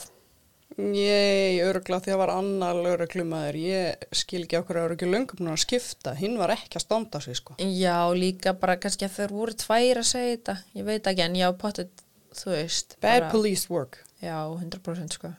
Ég, 0.77 1.63
örgla 1.65 2.01
því 2.05 2.13
að 2.13 2.19
var 2.21 2.31
annar 2.35 2.77
lögreglumæður, 2.85 3.57
ég 3.63 4.09
skil 4.13 4.43
ekki 4.43 4.59
okkur 4.59 4.81
að 4.83 4.95
ekki 4.97 5.09
löngum 5.09 5.49
að 5.49 5.63
skipta, 5.63 6.13
hinn 6.19 6.35
var 6.37 6.53
ekki 6.53 6.77
að 6.77 6.85
standa 6.85 7.21
sig 7.25 7.39
sko. 7.39 7.55
Já, 7.63 7.97
líka 8.13 8.53
bara 8.59 8.75
kannski 8.83 9.07
að 9.07 9.15
þeir 9.15 9.33
voru 9.39 9.55
tvær 9.57 10.03
að 10.03 10.09
segja 10.11 10.35
þetta. 10.35 10.57
Ég 10.77 10.89
veit 10.91 11.09
ekki 11.09 11.25
en 11.25 11.39
já, 11.39 11.47
potið, 11.57 12.05
þú 12.43 12.53
veist. 12.53 12.97
Bad 13.01 13.21
bara- 13.23 13.31
police 13.33 13.71
work. 13.73 14.03
Já, 14.21 14.37
100% 14.59 15.17
sko. 15.17 15.33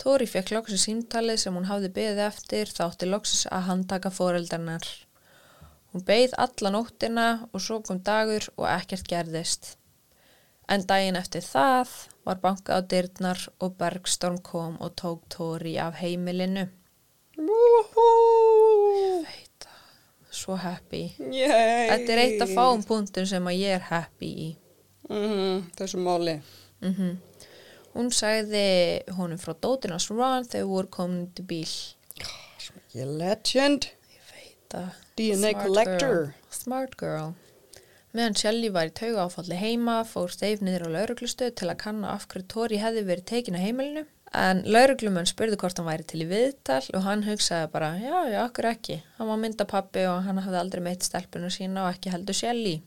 Tóri 0.00 0.26
fekk 0.28 0.52
loksins 0.54 0.84
símtalið 0.88 1.38
sem 1.44 1.54
hún 1.56 1.68
hafði 1.68 1.90
beðið 1.96 2.22
eftir 2.26 2.70
þátti 2.74 3.08
loksins 3.08 3.46
að 3.54 3.66
handtaka 3.68 4.10
foreldarnar. 4.12 4.86
Hún 5.94 6.02
beið 6.06 6.34
alla 6.42 6.72
nóttina 6.74 7.26
og 7.52 7.62
svo 7.62 7.78
kom 7.86 8.00
dagur 8.02 8.48
og 8.56 8.66
ekkert 8.66 9.06
gerðist. 9.10 9.76
En 10.68 10.82
daginn 10.88 11.18
eftir 11.20 11.44
það 11.44 11.92
var 12.26 12.40
bankað 12.42 12.80
á 12.80 12.88
dyrnar 12.90 13.42
og 13.62 13.76
Bergstorm 13.78 14.40
kom 14.42 14.78
og 14.80 14.96
tók 14.98 15.22
Tóri 15.30 15.76
af 15.78 16.00
heimilinu. 16.00 16.66
Woohoo! 17.36 19.22
Veit 19.26 19.66
það, 19.66 19.84
svo 20.30 20.56
happy. 20.58 21.04
Yay! 21.18 21.90
Þetta 21.92 22.16
er 22.16 22.22
eitt 22.24 22.44
af 22.46 22.54
fáum 22.56 22.82
punktum 22.86 23.28
sem 23.28 23.50
að 23.50 23.60
ég 23.60 23.76
er 23.78 23.86
happy 23.90 24.32
í. 24.48 24.50
Mm 25.12 25.68
þessu 25.76 26.00
máli. 26.00 26.38
Mm 26.80 27.14
Hún 27.94 28.10
sagði 28.10 28.64
honum 29.14 29.38
frá 29.38 29.54
dótinans 29.54 30.08
Ron 30.10 30.46
þegar 30.50 30.70
voru 30.70 30.90
komin 30.96 31.28
til 31.34 31.44
bíl. 31.46 31.74
Ég 32.94 33.10
legend, 33.18 33.88
DNA 35.16 35.50
Smart 35.52 35.66
collector. 35.66 35.98
girl. 36.00 36.32
Smart 36.50 36.96
girl. 36.98 37.34
Meðan 38.14 38.36
Shelly 38.38 38.68
var 38.70 38.90
í 38.90 38.94
tauga 38.94 39.24
áfalli 39.26 39.56
heima 39.58 40.00
fór 40.06 40.30
Steve 40.30 40.62
niður 40.62 40.86
á 40.86 40.94
lauruglustöð 40.96 41.54
til 41.58 41.70
að 41.70 41.80
kanna 41.82 42.12
af 42.14 42.28
hverju 42.30 42.46
Tori 42.50 42.78
hefði 42.82 43.02
verið 43.08 43.24
tekin 43.30 43.58
á 43.58 43.62
heimilinu. 43.62 44.04
En 44.34 44.62
lauruglumenn 44.66 45.26
spurði 45.30 45.58
hvort 45.58 45.78
hann 45.78 45.86
væri 45.86 46.06
til 46.10 46.22
í 46.22 46.28
viðtal 46.30 46.82
og 46.94 47.02
hann 47.06 47.22
hugsaði 47.26 47.70
bara, 47.70 47.92
já, 48.02 48.16
já, 48.30 48.40
okkur 48.48 48.70
ekki. 48.70 49.00
Hann 49.18 49.30
var 49.30 49.38
mynda 49.42 49.66
pappi 49.70 50.06
og 50.10 50.22
hann 50.26 50.40
hafði 50.42 50.60
aldrei 50.62 50.82
meitt 50.86 51.06
stelpunu 51.06 51.50
sína 51.54 51.86
og 51.86 51.94
ekki 51.94 52.10
heldur 52.14 52.38
Shelly. 52.38 52.80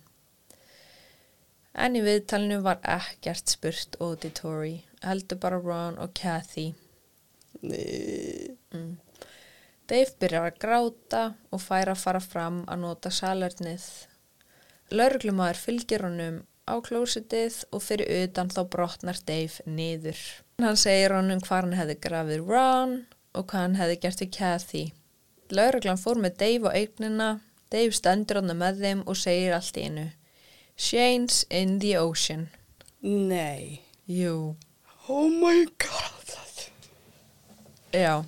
En 1.78 1.96
í 1.96 2.02
viðtalinu 2.02 2.64
var 2.66 2.80
ekkert 2.82 3.54
spurt 3.54 4.00
út 4.02 4.26
í 4.26 4.32
Tori, 4.34 4.76
heldur 5.06 5.38
bara 5.42 5.60
Ron 5.62 6.00
og 6.02 6.16
Kathy. 6.18 6.72
Nei. 7.62 8.58
Dave 9.88 10.12
byrjar 10.20 10.50
að 10.50 10.60
gráta 10.60 11.22
og 11.54 11.62
fær 11.64 11.94
að 11.94 12.02
fara 12.02 12.20
fram 12.20 12.64
að 12.68 12.82
nota 12.82 13.12
salernið. 13.14 13.86
Lörglumæður 14.92 15.62
fylgir 15.62 16.04
honum 16.04 16.42
á 16.68 16.76
klósitið 16.84 17.62
og 17.72 17.84
fyrir 17.86 18.12
utan 18.26 18.52
þá 18.52 18.62
brotnar 18.74 19.22
Dave 19.28 19.64
niður. 19.70 20.20
Hann 20.60 20.80
segir 20.80 21.16
honum 21.16 21.40
hvað 21.46 21.64
hann 21.64 21.78
hefði 21.80 21.98
grafið 22.04 22.52
Ron 22.52 22.96
og 23.32 23.48
hvað 23.48 23.64
hann 23.64 23.80
hefði 23.80 24.00
gert 24.04 24.24
við 24.24 24.32
Kathy. 24.36 24.86
Lörglan 25.56 26.02
fór 26.02 26.20
með 26.20 26.40
Dave 26.42 26.68
á 26.68 26.76
eignina, 26.76 27.30
Dave 27.72 27.96
stendur 27.96 28.42
hann 28.42 28.58
með 28.60 28.84
þeim 28.84 29.06
og 29.08 29.20
segir 29.20 29.56
allt 29.56 29.80
í 29.80 29.88
einu. 29.88 30.08
Shane's 30.78 31.46
in 31.50 31.80
the 31.80 31.98
ocean. 31.98 32.50
Nei. 33.02 33.82
Jú, 34.08 34.56
Oh 35.10 35.30
my 35.30 35.66
god. 35.80 36.28
já. 37.94 38.24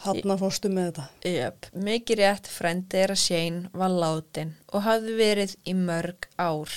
Hanna 0.00 0.36
fórstu 0.40 0.70
með 0.72 0.86
þetta. 0.94 1.04
Jöp, 1.28 1.66
mikið 1.84 2.20
rétt 2.22 2.46
frendi 2.48 2.96
er 3.02 3.12
að 3.12 3.20
Shane 3.20 3.68
var 3.76 3.92
látin 3.92 4.54
og 4.72 4.86
hafði 4.86 5.16
verið 5.18 5.52
í 5.68 5.74
mörg 5.76 6.24
ár. 6.40 6.72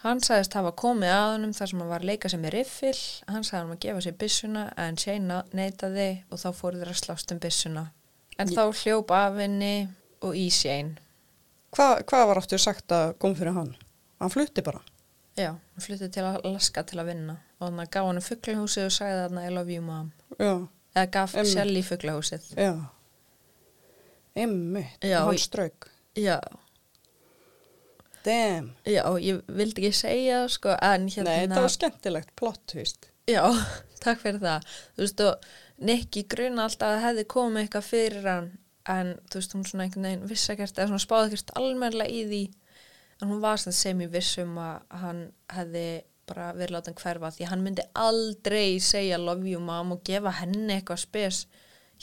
Hann 0.00 0.22
sagðist 0.24 0.56
hafa 0.56 0.72
komið 0.72 1.12
að 1.12 1.26
honum 1.34 1.52
þar 1.52 1.68
sem 1.68 1.82
hann 1.82 1.90
var 1.92 2.00
að 2.00 2.08
leika 2.08 2.30
sem 2.32 2.44
er 2.48 2.56
riffil, 2.56 2.96
hann 3.28 3.44
sagði 3.44 3.60
hann 3.60 3.74
að 3.74 3.82
gefa 3.84 4.04
sér 4.06 4.16
byssuna 4.22 4.62
en 4.80 4.96
Shane 4.96 5.42
neytaði 5.52 6.08
og 6.32 6.40
þá 6.40 6.48
fóru 6.56 6.80
þeir 6.80 6.92
að 6.94 7.00
slást 7.02 7.34
um 7.36 7.42
byssuna. 7.44 7.84
En 8.40 8.48
þá 8.48 8.62
hljóp 8.80 9.12
af 9.12 9.36
henni 9.36 9.74
og 10.24 10.32
í 10.40 10.46
Shane. 10.48 10.96
Hva, 11.76 11.88
hvað 12.02 12.24
var 12.30 12.40
aftur 12.40 12.58
sagt 12.62 12.92
að 12.94 13.12
kom 13.22 13.34
fyrir 13.38 13.54
hann? 13.54 13.74
Hann 14.20 14.32
flutti 14.32 14.62
bara. 14.66 14.80
Já, 15.38 15.52
hann 15.54 15.84
fluttið 15.84 16.10
til 16.16 16.24
Alaska 16.26 16.82
til 16.84 16.98
að 17.00 17.12
vinna 17.12 17.36
og 17.60 17.68
hann 17.68 17.86
gaf 17.92 18.08
hann 18.08 18.18
fugglahúsið 18.24 18.88
og 18.88 18.94
sagði 18.96 19.20
þarna 19.22 19.44
I 19.46 19.52
love 19.54 19.72
you 19.72 19.82
mom. 19.84 20.08
Eða 20.40 21.04
gaf 21.14 21.36
Einmitt. 21.38 21.52
Shelly 21.54 21.82
fugglahúsið. 21.86 22.48
já. 22.58 22.72
Já, 24.34 25.20
hann 25.24 25.34
í- 25.34 25.38
strauk. 25.42 25.88
Já, 26.18 26.40
Damn. 28.24 28.72
já, 28.84 29.02
ég 29.24 29.38
vildi 29.48 29.86
ekki 29.86 29.96
segja 29.96 30.42
það 30.42 30.50
sko 30.56 30.74
en 30.76 31.06
hérna... 31.08 31.30
Nei, 31.30 31.46
þetta 31.46 31.62
var 31.64 31.72
skemmtilegt 31.72 32.32
plott, 32.36 32.74
veist. 32.76 33.06
Já, 33.30 33.44
takk 34.04 34.20
fyrir 34.20 34.42
það. 34.42 34.66
Þú 34.96 35.04
veist, 35.06 35.22
og 35.24 35.86
Nicky 35.88 36.24
gruna 36.28 36.66
alltaf 36.66 36.96
að 36.98 37.04
hefði 37.06 37.24
komið 37.32 37.62
eitthvað 37.64 37.86
fyrir 37.88 38.28
hann, 38.28 38.50
en 38.90 39.14
þú 39.30 39.40
veist, 39.40 39.56
hún 39.56 39.66
svona 39.68 39.86
einhvern 39.86 40.08
veginn 40.08 40.28
vissi 40.30 40.52
ekkert, 40.54 40.78
eða 40.78 40.90
svona 40.90 41.04
spáði 41.04 41.30
ekkert 41.30 41.52
almennilega 41.60 42.14
í 42.14 42.22
því, 42.30 42.44
en 43.20 43.32
hún 43.32 43.42
var 43.42 43.60
sem 43.62 44.00
í 44.00 44.08
vissum 44.10 44.56
að 44.60 45.00
hann 45.02 45.20
hefði 45.54 45.86
bara 46.30 46.52
verið 46.54 46.76
látað 46.76 47.00
hverfa 47.02 47.32
því 47.34 47.48
hann 47.50 47.64
myndi 47.64 47.84
aldrei 47.98 48.78
segja 48.84 49.18
love 49.18 49.48
you 49.50 49.60
mom 49.62 49.96
og 49.96 50.02
gefa 50.06 50.32
henni 50.38 50.76
eitthvað 50.76 51.02
spes 51.02 51.40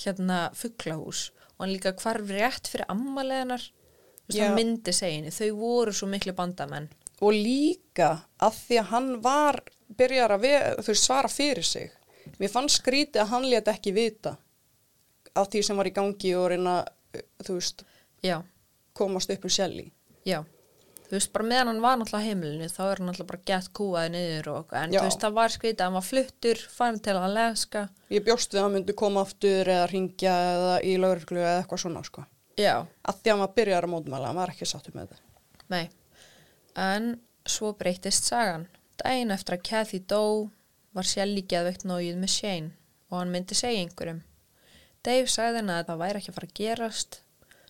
hérna 0.04 0.48
fugglahús 0.58 1.30
og 1.56 1.64
hann 1.64 1.74
líka 1.74 1.94
hvarf 1.98 2.34
rétt 2.36 2.70
fyrir 2.70 2.90
ammaleginar, 2.92 3.64
hann 4.36 4.58
myndi 4.58 4.94
segja 4.94 5.22
henni, 5.22 5.34
þau 5.34 5.56
voru 5.58 5.94
svo 5.96 6.10
miklu 6.12 6.36
bandamenn. 6.38 6.90
Og 7.18 7.34
líka 7.34 8.12
að 8.44 8.60
því 8.60 8.78
að 8.78 8.92
hann 8.92 9.08
var, 9.24 9.58
byrjar 9.98 10.36
að 10.36 10.92
svara 10.94 11.32
fyrir 11.34 11.66
sig. 11.66 11.90
Mér 12.38 12.52
fann 12.54 12.70
skrítið 12.70 13.24
að 13.24 13.32
hann 13.32 13.48
lét 13.50 13.72
ekki 13.72 13.96
vita 13.96 14.36
af 15.38 15.50
því 15.54 15.64
sem 15.68 15.80
var 15.80 15.90
í 15.90 15.96
gangi 15.96 16.34
og 16.40 16.50
reyna, 16.54 16.76
þú 17.46 17.58
veist, 17.60 17.84
Já, 18.26 18.40
komast 18.98 19.30
upp 19.34 19.44
um 19.46 19.54
sjálfi. 19.54 19.92
Já, 20.28 20.40
þú 21.08 21.14
veist, 21.16 21.32
bara 21.36 21.46
meðan 21.48 21.70
hann 21.72 21.82
var 21.84 22.00
náttúrulega 22.00 22.28
heimilinu, 22.32 22.70
þá 22.74 22.82
er 22.88 23.02
hann 23.02 23.10
náttúrulega 23.12 23.32
bara 23.32 23.44
gett 23.52 23.70
kúaði 23.78 24.14
niður 24.16 24.50
og, 24.56 24.74
en 24.74 24.96
Já. 24.96 25.00
þú 25.00 25.04
veist, 25.08 25.22
það 25.24 25.38
var 25.38 25.58
að 25.58 25.84
hann 25.86 25.98
var 26.00 26.08
fluttur, 26.08 26.64
farin 26.74 27.00
til 27.06 27.16
Alaska. 27.22 27.84
Ég 28.12 28.26
bjóst 28.26 28.54
við 28.54 28.60
að 28.62 28.66
hann 28.68 28.76
myndi 28.80 28.98
koma 29.04 29.22
aftur 29.28 29.72
eða 29.76 29.86
ringja 29.92 30.34
eða 30.56 30.74
í 30.84 30.98
lauruglu 30.98 31.40
eða 31.44 31.62
eitthvað 31.62 31.84
svona, 31.86 32.04
sko. 32.08 32.26
Að 32.58 33.22
því 33.22 33.30
að 33.30 33.34
hann 33.36 33.44
var 33.46 33.54
byrjar 33.56 33.86
að 33.86 33.94
mótmæla, 33.94 34.32
hann 34.32 34.42
var 34.42 34.52
ekki 34.56 34.66
sáttur 34.66 34.96
með 34.98 35.12
þetta. 35.14 35.24
nei, 35.70 35.90
en 36.76 37.20
svo 37.48 37.74
breytist 37.78 38.28
sagan. 38.28 38.68
Dæin 38.98 39.32
eftir 39.32 39.58
að 39.58 39.66
Kathy 39.68 40.00
dó 40.00 40.50
var 40.98 41.06
Shelly 41.06 41.44
geðveikt 41.46 41.86
nógið 41.86 42.18
með 42.18 42.32
Shane 42.34 42.72
og 43.12 43.20
hann 43.20 43.32
myndi 43.32 43.56
segja 43.56 43.84
einhverjum. 43.84 44.24
Dave 45.08 45.32
sagði 45.32 45.62
henni 45.62 45.76
að 45.78 45.88
það 45.88 46.02
væri 46.04 46.20
ekki 46.20 46.32
að 46.34 46.38
fara 46.38 46.50
að 46.50 46.58
gerast. 46.60 47.20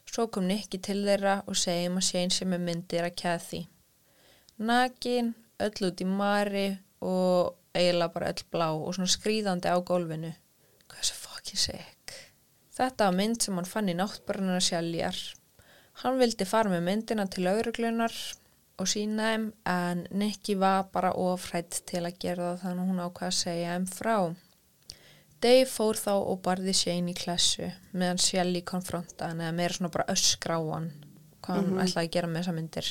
Svo 0.07 0.23
kom 0.33 0.47
Nicky 0.49 0.79
til 0.81 1.01
þeirra 1.05 1.35
og 1.45 1.57
segjum 1.59 1.99
að 1.99 2.07
Shane 2.07 2.33
sem 2.33 2.55
er 2.55 2.63
myndir 2.63 3.05
að 3.05 3.17
Kathy. 3.21 3.59
Nakin, 4.57 5.35
öll 5.61 5.89
út 5.89 6.01
í 6.01 6.07
mari 6.09 6.67
og 7.05 7.53
eiginlega 7.77 8.13
bara 8.15 8.31
öll 8.33 8.47
blá 8.49 8.67
og 8.71 8.95
svona 8.95 9.11
skrýðandi 9.13 9.69
á 9.69 9.77
gólfinu. 9.85 10.31
Hvað 10.87 11.03
er 11.03 11.09
svo 11.11 11.19
fucking 11.27 11.61
sick? 11.61 12.15
Þetta 12.77 13.11
var 13.11 13.19
mynd 13.19 13.43
sem 13.43 13.59
hann 13.59 13.69
fann 13.69 13.91
í 13.91 13.97
náttbörnuna 13.97 14.63
sjálfjar. 14.63 15.21
Hann 16.01 16.19
vildi 16.21 16.45
fara 16.49 16.73
með 16.73 16.83
myndina 16.87 17.27
til 17.29 17.45
lauruglunar 17.45 18.17
og 18.77 18.89
sína 18.89 19.31
þeim 19.31 19.47
en 19.69 20.03
Nicky 20.13 20.57
var 20.57 20.89
bara 20.93 21.13
ofrætt 21.13 21.83
til 21.89 22.03
að 22.05 22.19
gera 22.21 22.51
það 22.51 22.65
þannig 22.65 22.83
að 22.83 22.91
hún 22.91 23.05
ákvað 23.05 23.29
að 23.29 23.39
segja 23.43 23.77
þeim 23.77 23.89
frá. 23.93 24.17
Dave 25.41 25.67
fór 25.69 25.99
þá 25.99 26.13
og 26.17 26.39
barði 26.45 26.73
Shane 26.73 27.13
í 27.13 27.17
klessu 27.17 27.67
meðan 27.93 28.21
Shelly 28.21 28.63
konfronta 28.65 29.29
hann 29.29 29.43
eða 29.43 29.53
meira 29.53 29.77
svona 29.77 29.93
bara 29.93 30.09
öskra 30.13 30.57
á 30.57 30.61
hann 30.65 30.89
hvað 31.45 31.59
hann 31.59 31.81
ætlaði 31.83 32.07
að 32.07 32.13
gera 32.15 32.29
með 32.31 32.41
þessa 32.41 32.55
myndir. 32.57 32.89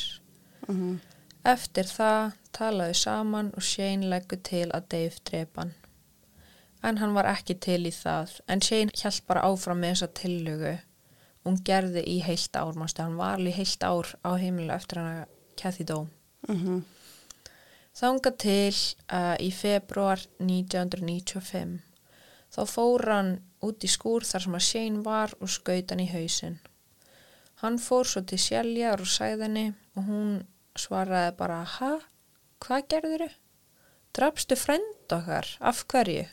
Eftir 1.46 1.90
það 1.90 2.36
talaðu 2.56 2.94
saman 2.98 3.52
og 3.54 3.66
Shane 3.66 4.10
leggur 4.10 4.40
til 4.46 4.66
að 4.70 4.88
Dave 4.94 5.22
drepa 5.30 5.64
hann. 5.64 5.74
En 6.86 6.98
hann 7.00 7.14
var 7.16 7.26
ekki 7.30 7.56
til 7.58 7.80
í 7.88 7.92
það, 7.94 8.36
en 8.46 8.62
Shane 8.62 8.94
hjælt 8.94 9.26
bara 9.26 9.42
áfram 9.48 9.80
með 9.82 9.96
þessa 9.96 10.12
tillögu. 10.20 10.74
Hún 11.46 11.58
gerði 11.66 12.02
í 12.06 12.20
heilt 12.26 12.58
ár, 12.58 12.74
mástu, 12.78 13.02
hann 13.02 13.18
var 13.18 13.38
alveg 13.38 13.54
heilt 13.58 13.82
ár 13.86 14.12
á 14.26 14.30
heimilu 14.38 14.74
eftir 14.74 15.00
hann 15.00 15.22
að 15.22 15.34
Kathy 15.58 15.86
dó. 15.88 16.06
Mm 16.48 16.84
Þanga 17.96 18.30
til 18.36 18.74
uh, 19.08 19.38
í 19.40 19.48
februar 19.56 20.20
1995. 20.36 21.78
Þá 22.56 22.62
fór 22.72 23.04
hann 23.12 23.32
út 23.66 23.84
í 23.84 23.88
skúr 23.90 24.24
þar 24.24 24.46
sem 24.46 24.54
að 24.56 24.64
Shane 24.64 25.02
var 25.04 25.34
og 25.44 25.50
skaut 25.52 25.92
hann 25.92 26.00
í 26.00 26.08
hausinn. 26.08 26.56
Hann 27.60 27.76
fór 27.80 28.08
svo 28.08 28.22
til 28.24 28.38
Sjæljar 28.40 29.02
og 29.04 29.10
sagði 29.12 29.44
henni 29.44 29.66
og 29.96 30.08
hún 30.08 30.30
svaraði 30.76 31.34
bara, 31.36 31.62
ha, 31.64 31.92
hvað 32.64 32.88
gerður 32.92 33.26
þau? 33.26 33.36
Drafstu 34.16 34.56
frend 34.56 35.12
okkar, 35.12 35.48
af 35.60 35.84
hverju? 35.92 36.24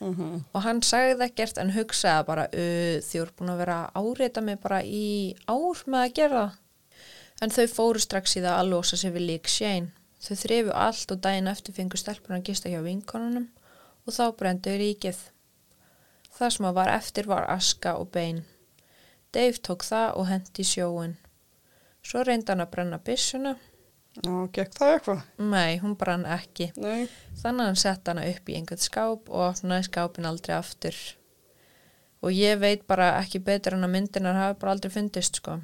Mm 0.00 0.42
Og 0.52 0.60
hann 0.62 0.82
sagði 0.82 1.24
ekkert 1.24 1.58
en 1.58 1.70
hugsaði 1.72 2.26
bara, 2.26 2.48
þið 2.50 3.20
voru 3.20 3.36
búin 3.38 3.52
að 3.52 3.60
vera 3.62 3.76
að 3.94 4.08
áreita 4.10 4.40
mig 4.42 4.58
bara 4.60 4.82
í 4.82 5.34
ár 5.46 5.84
með 5.86 6.00
að 6.00 6.14
gera 6.18 6.40
það. 6.40 6.58
En 7.42 7.50
þau 7.50 7.66
fóru 7.68 8.00
strax 8.00 8.36
í 8.36 8.42
það 8.42 8.58
að 8.58 8.70
losa 8.72 8.96
sig 8.96 9.12
við 9.12 9.26
lík 9.30 9.48
Shane. 9.48 9.92
Þau 10.20 10.36
þrifu 10.42 10.74
allt 10.74 11.12
og 11.12 11.22
daginn 11.22 11.48
eftir 11.48 11.74
fengu 11.74 11.96
stelpuna 11.96 12.38
að 12.38 12.46
gista 12.50 12.68
hjá 12.68 12.82
vinkonunum 12.82 13.48
og 14.06 14.12
þá 14.12 14.36
brendu 14.36 14.76
ríkið. 14.76 15.18
Það 16.36 16.50
sem 16.56 16.66
að 16.68 16.74
var 16.76 16.90
eftir 16.92 17.28
var 17.30 17.46
aska 17.52 17.94
og 18.00 18.10
bein. 18.12 18.42
Dave 19.32 19.58
tók 19.64 19.84
það 19.86 20.16
og 20.20 20.26
hendi 20.30 20.62
í 20.62 20.68
sjóin. 20.68 21.14
Svo 22.06 22.22
reyndi 22.24 22.52
hann 22.52 22.62
að 22.64 22.70
brenna 22.74 22.98
byssuna. 23.02 23.54
Já, 24.16 24.32
gekk 24.56 24.74
það 24.78 24.92
eitthvað? 24.94 25.22
Nei, 25.52 25.78
hún 25.82 25.96
brann 26.00 26.24
ekki. 26.24 26.70
Nei. 26.80 27.08
Þannig 27.40 27.62
að 27.64 27.70
hann 27.70 27.80
sett 27.80 28.08
hana 28.08 28.24
upp 28.30 28.48
í 28.48 28.56
einhvern 28.56 28.80
skáp 28.80 29.28
og 29.28 29.42
opnaði 29.50 29.88
skápin 29.90 30.28
aldrei 30.28 30.54
aftur. 30.56 30.96
Og 32.24 32.32
ég 32.32 32.56
veit 32.62 32.86
bara 32.88 33.10
ekki 33.20 33.42
betur 33.44 33.76
en 33.76 33.84
að 33.84 33.92
myndinar 33.96 34.38
hafi 34.38 34.58
bara 34.62 34.72
aldrei 34.76 34.92
fundist 34.94 35.40
sko. 35.42 35.58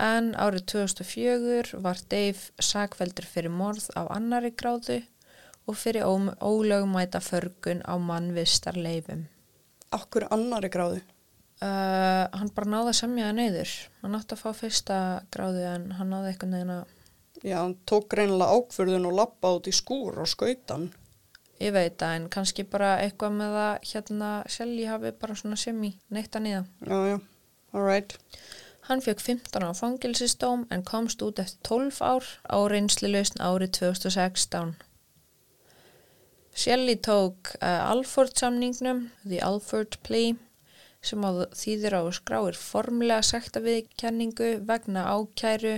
En 0.00 0.32
árið 0.36 0.64
2004 0.72 1.80
var 1.84 2.00
Dave 2.12 2.40
sakveldur 2.60 3.24
fyrir 3.28 3.52
morð 3.52 3.88
á 3.96 4.04
annari 4.12 4.50
gráðu 4.52 5.02
og 5.66 5.76
fyrir 5.80 6.04
ó- 6.04 6.36
ólögmæta 6.40 7.20
förgun 7.24 7.80
á 7.84 7.96
mannvistar 8.00 8.76
Akkur 9.94 10.26
annari 10.30 10.70
gráðu? 10.72 11.02
Uh, 11.56 12.26
hann 12.36 12.50
bara 12.52 12.68
náði 12.68 12.90
að 12.92 12.98
semja 12.98 13.28
það 13.30 13.38
neyður. 13.38 13.70
Hann 14.02 14.16
átti 14.18 14.36
að 14.36 14.42
fá 14.42 14.50
fyrsta 14.58 14.98
gráðu 15.32 15.62
en 15.70 15.86
hann 15.96 16.10
náði 16.12 16.32
eitthvað 16.32 16.52
neina, 16.52 16.76
Já, 17.44 17.58
hann 17.60 17.76
tók 17.88 18.08
greinilega 18.12 18.56
ákförðun 18.56 19.06
og 19.10 19.16
lappa 19.16 19.52
út 19.56 19.68
í 19.68 19.72
skúr 19.76 20.16
og 20.22 20.28
skautan. 20.28 20.90
ég 21.60 21.72
veit 21.72 21.96
það, 22.00 22.14
en 22.16 22.28
kannski 22.32 22.64
bara 22.68 22.98
eitthvað 23.00 23.32
með 23.38 23.56
að 23.62 23.88
hérna 23.92 24.30
Shelly 24.48 24.84
hafi 24.88 25.12
bara 25.20 25.36
svona 25.36 25.56
semi 25.56 25.94
neitt 26.12 26.36
að 26.36 26.42
niða. 26.46 26.62
Já, 26.84 26.98
já, 27.12 27.18
alright. 27.72 28.16
Hann 28.88 29.00
fekk 29.02 29.20
15 29.20 29.64
á 29.64 29.72
fangilsistóm 29.74 30.66
en 30.70 30.84
komst 30.84 31.22
út 31.22 31.40
eftir 31.42 31.58
12 31.68 32.02
ár 32.04 32.24
á 32.46 32.56
reynsli 32.68 33.08
lausn 33.10 33.40
árið 33.40 33.72
2016. 33.80 34.74
Shelley 36.56 36.96
tók 37.04 37.52
uh, 37.60 37.90
Alford 37.90 38.36
samningnum, 38.36 39.10
The 39.28 39.42
Alford 39.44 39.98
Plea, 40.02 40.32
sem 41.04 41.20
á 41.20 41.30
þýðir 41.52 41.98
á 42.00 42.02
skráir 42.16 42.56
formlega 42.56 43.20
sekta 43.28 43.60
viðkenningu 43.60 44.48
vegna 44.64 45.04
ákæru 45.12 45.74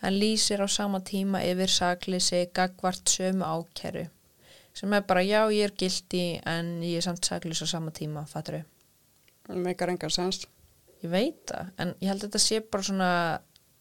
en 0.00 0.16
lýsir 0.16 0.64
á 0.64 0.68
sama 0.72 1.02
tíma 1.04 1.42
yfir 1.44 1.68
sakleysi 1.68 2.46
gagvart 2.56 3.12
sömu 3.12 3.44
ákæru. 3.44 4.06
Sem 4.76 4.92
er 4.96 5.04
bara, 5.08 5.20
já, 5.24 5.44
ég 5.52 5.68
er 5.68 5.76
gildi 5.76 6.24
en 6.48 6.80
ég 6.80 6.96
er 6.96 7.04
samt 7.04 7.24
sakleys 7.24 7.60
á 7.64 7.68
sama 7.68 7.92
tíma, 7.92 8.24
fattur 8.28 8.62
þau? 8.62 9.60
Meikar 9.68 9.92
engan 9.92 10.12
sens. 10.12 10.46
Ég 11.04 11.12
veit 11.12 11.44
það, 11.48 11.70
en 11.76 11.94
ég 12.00 12.08
held 12.08 12.24
að 12.24 12.30
þetta 12.30 12.44
sé 12.46 12.64
bara 12.64 12.88
svona 12.88 13.12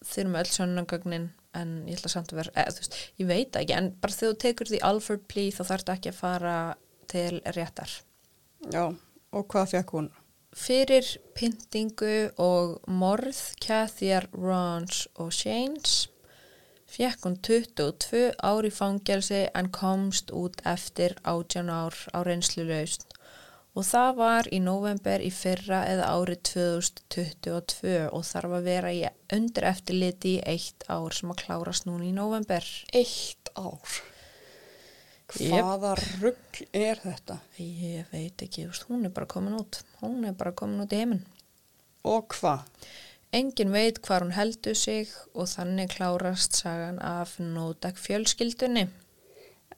þurfum 0.03 0.39
öll 0.43 0.51
sönnangögnin 0.51 1.29
en 1.55 1.77
ég 1.89 1.99
ætla 1.99 2.11
samt 2.11 2.33
að 2.33 2.41
vera, 2.41 2.53
eða, 2.63 2.75
þú 2.75 2.83
veist, 2.83 2.99
ég 3.21 3.29
veit 3.29 3.59
ekki, 3.59 3.77
en 3.77 3.89
bara 4.01 4.17
þegar 4.17 4.33
þú 4.33 4.41
tekur 4.43 4.71
því 4.71 4.81
Alfred 4.89 5.25
Plea 5.31 5.55
þá 5.55 5.63
þarf 5.63 5.85
þetta 5.85 5.95
ekki 5.97 6.11
að 6.11 6.19
fara 6.19 6.57
til 7.11 7.41
réttar. 7.57 7.95
Já, 8.73 8.83
og 9.35 9.47
hvað 9.51 9.71
fekk 9.75 9.95
hún? 9.97 10.11
Fyrir 10.55 11.07
pyntingu 11.35 12.17
og 12.39 12.77
morð 12.87 13.41
Cathyar, 13.63 14.29
Rons 14.31 15.05
og 15.19 15.33
Shanes 15.35 16.05
fekk 16.95 17.25
hún 17.25 17.35
22 17.43 18.29
ár 18.39 18.67
í 18.67 18.71
fangelsi 18.71 19.41
en 19.57 19.71
komst 19.73 20.31
út 20.31 20.61
eftir 20.69 21.17
18 21.23 21.71
ár 21.73 21.97
á 22.15 22.23
reynslu 22.23 22.63
laust 22.69 23.14
og 23.75 23.83
það 23.83 24.11
var 24.17 24.49
í 24.55 24.61
november 24.63 25.23
í 25.23 25.29
fyrra 25.35 25.81
eða 25.91 26.09
árið 26.15 26.41
2022 26.49 27.95
og 28.07 28.25
þarf 28.27 28.57
að 28.57 28.67
vera 28.69 28.91
í 28.95 29.01
undir 29.35 29.67
eftirliti 29.67 30.35
í 30.37 30.43
eitt 30.55 30.85
ár 30.87 31.15
sem 31.15 31.31
að 31.33 31.41
klárast 31.43 31.87
núna 31.89 32.07
í 32.07 32.13
november. 32.15 32.63
Eitt 32.95 33.51
ár. 33.59 33.97
Hvaða 35.35 35.95
rugg 36.21 36.61
er 36.71 37.01
þetta? 37.01 37.39
Ég 37.59 38.11
veit 38.13 38.43
ekki, 38.45 38.69
hún 38.87 39.07
er 39.07 39.13
bara 39.13 39.27
komin 39.27 39.57
út. 39.57 39.81
Hún 39.99 40.21
er 40.29 40.37
bara 40.37 40.53
komin 40.55 40.85
út 40.85 40.93
í 40.93 41.01
heiminn. 41.01 41.25
Og 42.05 42.29
hvað? 42.37 42.63
Engin 43.35 43.73
veit 43.73 43.99
hvar 44.05 44.23
hún 44.23 44.35
heldur 44.37 44.77
sig 44.79 45.09
og 45.33 45.49
þannig 45.51 45.91
klárast 45.97 46.55
sagan 46.55 47.01
af 47.03 47.35
Nódak 47.41 47.97
fjölskyldunni. 47.99 48.85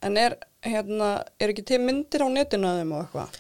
En 0.06 0.18
er, 0.22 0.36
hérna, 0.62 1.24
er 1.42 1.56
ekki 1.56 1.66
til 1.66 1.80
myndir 1.82 2.22
á 2.22 2.30
netinu 2.30 2.70
að 2.70 2.82
þeim 2.84 2.92
og 2.94 3.06
eitthvað? 3.06 3.40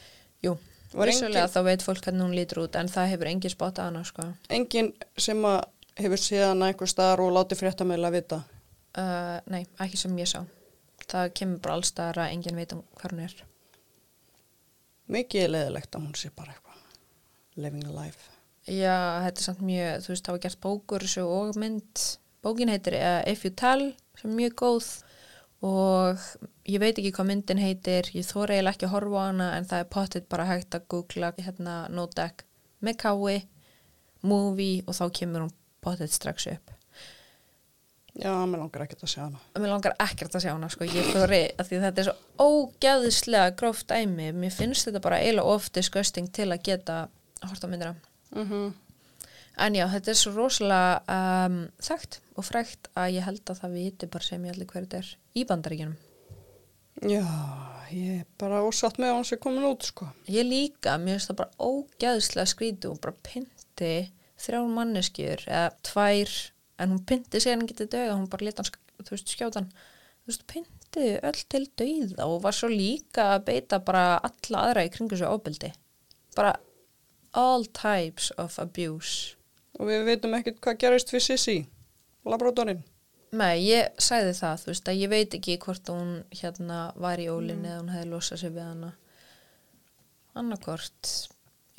Vissulega 0.93 1.43
engin- 1.45 1.53
þá 1.55 1.63
veit 1.67 1.83
fólk 1.83 2.03
hvernig 2.05 2.23
hún 2.23 2.35
lítur 2.37 2.61
út 2.63 2.75
en 2.79 2.87
það 2.87 3.09
hefur 3.11 3.27
engin 3.31 3.51
spottað 3.53 3.89
hana 3.89 4.03
sko. 4.07 4.27
Engin 4.49 4.93
sem 5.17 5.41
að 5.45 5.65
hefur 5.97 6.21
séð 6.21 6.45
hana 6.47 6.69
einhver 6.71 6.87
staðar 6.91 7.19
og 7.25 7.33
látið 7.35 7.59
fréttameila 7.63 8.11
vita. 8.13 8.43
Uh, 8.97 9.39
nei, 9.51 9.65
ekki 9.83 9.97
sem 9.97 10.15
ég 10.17 10.29
sá. 10.31 10.39
Það 11.07 11.33
kemur 11.33 11.59
bara 11.63 11.75
alls 11.77 11.91
staðar 11.91 12.23
að 12.25 12.31
engin 12.37 12.55
veit 12.55 12.73
um 12.73 12.83
hvar 13.01 13.11
hún 13.13 13.23
er. 13.27 13.35
Mikið 15.07 15.43
er 15.45 15.53
leðilegt 15.53 15.95
að 15.95 16.03
hún 16.07 16.15
sé 16.19 16.31
bara 16.35 16.53
eitthvað. 16.55 16.79
Living 17.57 17.85
a 17.87 17.93
life. 17.95 18.31
Já, 18.67 18.95
þetta 19.23 19.39
er 19.39 19.45
samt 19.45 19.61
mjög, 19.63 20.01
þú 20.03 20.11
veist, 20.11 20.25
það 20.27 20.35
var 20.35 20.41
gert 20.43 20.59
bókur 20.65 21.05
og 21.23 21.59
mynd. 21.61 22.01
Bókin 22.43 22.69
heitir 22.71 22.97
uh, 22.99 23.21
If 23.31 23.45
You 23.47 23.53
Tell, 23.55 23.85
sem 24.19 24.31
er 24.33 24.37
mjög 24.41 24.57
góð 24.59 24.89
og 25.67 26.25
ég 26.67 26.81
veit 26.83 26.97
ekki 26.97 27.13
hvað 27.15 27.29
myndin 27.31 27.61
heitir, 27.61 28.09
ég 28.15 28.25
þóra 28.27 28.55
eiginlega 28.55 28.75
ekki 28.75 28.87
að 28.87 28.93
horfa 28.95 29.21
á 29.23 29.27
hana 29.27 29.49
en 29.57 29.67
það 29.69 29.83
er 29.83 29.91
pottitt 29.93 30.29
bara 30.31 30.47
hægt 30.49 30.77
að 30.77 30.87
googla 30.93 31.33
hérna 31.37 31.75
Nodeck 31.93 32.43
með 32.83 32.97
kái, 33.03 33.37
movie 34.27 34.83
og 34.85 34.97
þá 34.97 35.05
kemur 35.19 35.45
hún 35.45 35.53
pottitt 35.83 36.15
strax 36.15 36.49
upp. 36.51 36.73
Já, 38.17 38.31
mér 38.49 38.63
langar 38.63 38.81
ekkert 38.87 39.03
að 39.05 39.11
sjá 39.11 39.21
hana. 39.27 39.39
Mér 39.61 39.71
langar 39.75 39.93
ekkert 40.01 40.35
að 40.35 40.43
sjá 40.47 40.51
hana, 40.55 40.71
sko, 40.73 40.87
ég 40.89 41.11
þóri 41.13 41.41
þetta 41.61 42.01
er 42.01 42.09
svo 42.09 42.47
ógæðislega 42.47 43.53
gróft 43.59 43.87
dæmi, 43.91 44.31
mér 44.33 44.55
finnst 44.55 44.89
þetta 44.89 45.03
bara 45.05 45.21
eiginlega 45.21 45.53
of 45.53 45.69
disgusting 45.75 46.31
til 46.33 46.49
að 46.49 46.63
geta 46.65 46.97
að 47.41 47.51
horta 47.51 47.69
á 47.69 47.71
myndina. 47.71 47.95
Mm 48.33 48.73
En 49.57 49.73
já, 49.73 49.87
þetta 49.89 50.11
er 50.11 50.17
svo 50.19 50.31
rosalega 50.35 51.15
um, 51.47 51.55
þekkt 51.81 52.19
og 52.37 52.45
frækt 52.45 52.89
að 52.93 53.15
ég 53.15 53.25
held 53.25 53.49
að 53.49 53.63
það 53.63 53.77
viti 53.79 54.09
bara 54.13 54.27
sem 54.27 54.43
ég 54.45 54.53
allir 54.53 54.69
hverju 54.69 54.85
þetta 54.85 54.99
er 54.99 55.09
í 55.33 55.45
bandaríkjunum. 55.49 55.95
Já, 57.05 57.23
ég 57.93 58.21
er 58.23 58.27
bara 58.41 58.63
ósatt 58.65 58.97
með 58.97 59.11
að 59.11 59.17
hún 59.19 59.27
sé 59.29 59.37
komin 59.41 59.67
út, 59.69 59.85
sko. 59.85 60.07
Ég 60.31 60.47
líka, 60.47 60.95
mér 60.97 61.17
finnst 61.19 61.29
það 61.31 61.39
bara 61.43 61.67
ógæðislega 61.69 62.49
skrítu 62.49 62.91
og 62.93 63.01
bara 63.03 63.13
pynti 63.27 63.91
þrjár 64.41 64.71
manneskjur 64.73 65.43
eða 65.45 65.67
tvær, 65.85 66.33
en 66.81 66.95
hún 66.95 67.03
pynti 67.09 67.41
sér 67.43 67.55
hann 67.57 67.69
getið 67.69 67.91
döða, 67.93 68.15
hún 68.17 68.29
bara 68.33 68.47
leta 68.49 68.63
hann, 68.63 68.71
sk- 68.71 69.05
þú 69.05 69.13
veist, 69.15 69.33
skjótan. 69.35 69.69
Þú 70.25 70.31
veist, 70.33 70.45
pynti 70.49 71.07
öll 71.29 71.43
til 71.53 71.63
döða 71.79 72.25
og 72.27 72.41
var 72.47 72.57
svo 72.57 72.69
líka 72.73 73.29
að 73.35 73.45
beita 73.51 73.79
bara 73.85 74.05
alla 74.17 74.65
aðra 74.65 74.85
í 74.87 74.91
kringu 74.93 75.17
svo 75.19 75.29
ofbeldi. 75.37 75.71
Bara 76.35 76.55
all 77.37 77.65
types 77.77 78.31
of 78.41 78.57
abuse. 78.59 79.35
Og 79.77 79.85
við 79.91 80.05
veitum 80.09 80.33
ekkert 80.33 80.57
hvað 80.65 80.79
gerist 80.81 81.11
fyrir 81.13 81.27
Sissi, 81.29 81.57
labradorinn. 82.25 82.81
Nei, 83.35 83.59
ég 83.67 83.97
sagði 83.99 84.31
það, 84.37 84.61
þú 84.61 84.69
veist, 84.71 84.87
að 84.87 84.99
ég 85.01 85.09
veit 85.11 85.33
ekki 85.35 85.57
hvort 85.59 85.89
hún 85.91 86.11
hérna 86.31 86.77
var 86.95 87.19
í 87.19 87.27
ólinni 87.27 87.67
eða 87.67 87.81
hún 87.81 87.89
hefði 87.91 88.11
losað 88.13 88.39
sig 88.39 88.53
við 88.55 88.63
hana. 88.63 88.91
Annarkvort, 90.37 91.09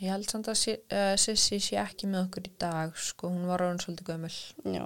ég 0.02 0.12
held 0.12 0.28
samt 0.28 0.50
að 0.52 0.64
eh, 0.74 1.14
Sissi 1.16 1.60
sé 1.64 1.78
ekki 1.80 2.10
með 2.10 2.26
okkur 2.26 2.50
í 2.50 2.52
dag, 2.60 2.92
sko, 3.00 3.30
hún 3.32 3.46
var 3.48 3.64
orðin 3.64 3.80
svolítið 3.80 4.10
gömul. 4.10 4.34
Já. 4.74 4.84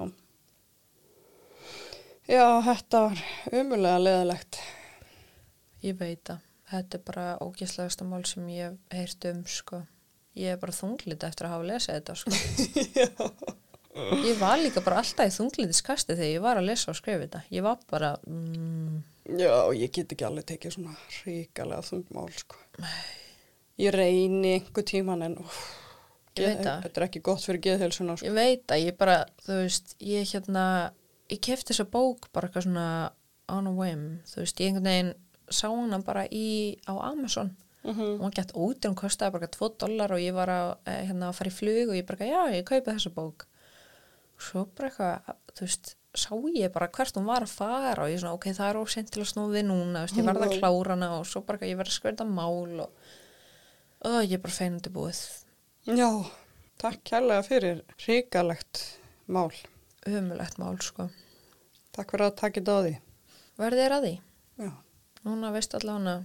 Já, 2.31 2.47
þetta 2.69 3.01
var 3.09 3.25
umulega 3.59 4.03
leðilegt. 4.05 4.61
Ég 5.83 5.99
veit 5.99 6.31
að 6.31 6.45
þetta 6.71 7.01
er 7.01 7.05
bara 7.09 7.25
ógæslegasta 7.43 8.07
mál 8.07 8.23
sem 8.29 8.47
ég 8.55 8.71
hef 8.71 9.01
heyrt 9.01 9.27
um, 9.33 9.43
sko. 9.51 9.83
Ég 10.39 10.55
er 10.55 10.63
bara 10.63 10.79
þunglita 10.79 11.27
eftir 11.27 11.51
að 11.51 11.57
hafa 11.57 11.69
lesið 11.73 11.99
þetta, 11.99 12.17
sko. 12.23 13.57
Ég 13.93 14.39
var 14.41 14.57
líka 14.57 14.81
bara 14.81 15.03
alltaf 15.03 15.29
í 15.29 15.35
þunglitiskasti 15.35 16.15
þegar 16.17 16.31
ég 16.33 16.41
var 16.45 16.57
að 16.61 16.69
lesa 16.71 16.91
og 16.93 16.97
skrifa 16.97 17.27
þetta. 17.27 17.41
Ég 17.53 17.65
var 17.67 17.79
bara, 17.91 18.15
mm, 18.27 19.03
Já, 19.39 19.53
ég 19.77 19.93
get 19.93 20.13
ekki 20.17 20.25
alveg 20.27 20.47
tekið 20.49 20.73
svona 20.75 20.95
ríkalega 21.27 21.85
þungmál, 21.87 22.31
sko. 22.35 22.57
Ég 23.79 23.93
reyni 23.95 24.55
einhver 24.57 24.85
tíman 24.89 25.23
en 25.23 25.37
úf, 25.45 25.59
Ég 26.37 26.47
veit 26.49 26.65
það. 26.65 26.83
þetta 26.87 27.01
er 27.03 27.07
ekki 27.07 27.23
gott 27.23 27.45
fyrir 27.45 27.61
geðhelsuna, 27.67 28.17
sko. 28.17 28.27
Ég 28.27 28.35
veit 28.35 28.67
að 28.75 28.85
ég 28.87 28.97
bara, 28.99 29.19
þú 29.45 29.59
veist, 29.61 29.95
ég 30.01 30.25
hérna, 30.33 30.65
ég 31.31 31.41
kefti 31.41 31.73
þessa 31.75 31.87
bók 31.93 32.33
bara 32.33 32.49
eitthvað 32.49 32.67
svona 32.67 33.13
on 33.49 33.67
a 33.67 33.71
whim, 33.77 34.21
þú 34.27 34.41
veist, 34.43 34.57
ég 34.61 34.73
einhvern 34.73 34.89
veginn 34.89 35.15
sá 35.53 35.69
hana 35.69 35.99
bara 36.03 36.27
í, 36.33 36.79
á 36.89 36.97
Amazon 37.13 37.55
og 37.85 37.97
hún 38.23 38.33
gett 38.33 38.53
út, 38.55 38.81
hún 38.87 38.95
kostaði 38.95 39.33
bara 39.33 39.47
2 39.51 39.69
dólar 39.77 40.13
og 40.15 40.21
ég 40.23 40.33
var 40.33 40.49
að, 40.49 40.77
eh, 40.87 41.05
hérna, 41.09 41.29
að 41.29 41.35
fara 41.35 41.51
í 41.51 41.53
flug 41.53 41.89
og 41.91 41.97
ég 41.99 42.07
bara, 42.07 42.25
já, 42.25 42.43
ég 42.55 42.65
kaupi 42.65 42.91
þessa 42.95 43.11
bók 43.13 43.47
svo 44.43 44.65
bara 44.77 44.91
eitthvað, 44.91 45.37
þú 45.57 45.67
veist 45.67 45.93
sá 46.13 46.33
ég 46.53 46.73
bara 46.75 46.91
hvert 46.93 47.17
hún 47.17 47.29
var 47.29 47.47
að 47.47 47.55
fara 47.57 48.05
og 48.05 48.11
ég 48.13 48.21
svona, 48.21 48.37
ok, 48.37 48.51
það 48.53 48.69
er 48.69 48.79
ósent 48.83 49.13
til 49.13 49.23
að 49.23 49.31
snúa 49.31 49.53
við 49.55 49.65
núna 49.71 50.03
veist, 50.05 50.19
ég 50.19 50.27
verða 50.29 50.49
að 50.49 50.59
klára 50.59 50.93
hana 50.97 51.09
og 51.17 51.25
svo 51.29 51.41
bara 51.47 51.57
eitthvað, 51.57 51.73
ég 51.73 51.79
verða 51.81 51.95
að 51.95 51.99
skverða 51.99 52.27
mál 52.29 52.83
og, 52.85 53.07
og 54.11 54.19
ég 54.27 54.35
er 54.37 54.43
bara 54.45 54.59
feinandi 54.59 54.93
búið 54.93 55.23
Já, 55.89 56.09
takk 56.79 57.01
kærlega 57.09 57.47
fyrir 57.47 57.81
ríkalegt 58.05 58.83
mál. 59.27 59.51
umulegt 60.07 60.61
mál, 60.61 60.77
sko. 60.85 61.09
Takk 61.97 62.13
fyrir 62.13 62.29
að 62.29 62.37
þetta 62.43 62.77
á 62.77 62.81
því. 62.85 62.95
verðið 63.59 63.85
er 63.87 63.97
að 63.97 64.07
því, 64.07 64.15
Já, 64.63 64.71
núna 65.25 65.53
veist 65.57 65.75
allavega 65.79 66.21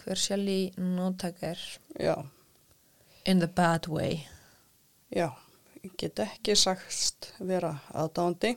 hver 0.00 0.20
sjálf 0.20 0.52
í 0.52 0.60
nóttak 0.78 1.42
er 1.44 1.60
já, 2.00 2.14
in 3.24 3.40
the 3.40 3.48
bad 3.48 3.88
way. 3.88 4.26
Já. 5.12 5.32
Get 5.98 6.18
ekki 6.20 6.54
sagst 6.56 7.30
vera 7.40 7.74
aðdándi. 7.96 8.54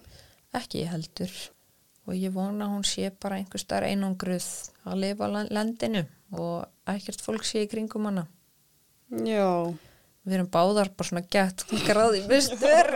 ekki 0.54 0.84
heldur 0.86 1.32
og 2.06 2.14
ég 2.20 2.34
vona 2.36 2.68
hún 2.70 2.84
sé 2.86 3.08
bara 3.22 3.38
einhver 3.40 3.62
starf 3.62 3.88
einangruð 3.88 4.46
að 4.86 5.00
lifa 5.02 5.30
landinu 5.50 6.04
og 6.36 6.66
ekkert 6.92 7.24
fólk 7.24 7.46
sé 7.48 7.64
í 7.64 7.70
kringum 7.72 8.06
hana 8.10 8.26
Já, 9.24 9.72
við 10.26 10.36
erum 10.38 10.50
báðar 10.52 10.92
bara 10.98 11.08
svona 11.10 11.24
gett 11.32 11.64
gráði 11.88 12.24
bestur 12.28 12.92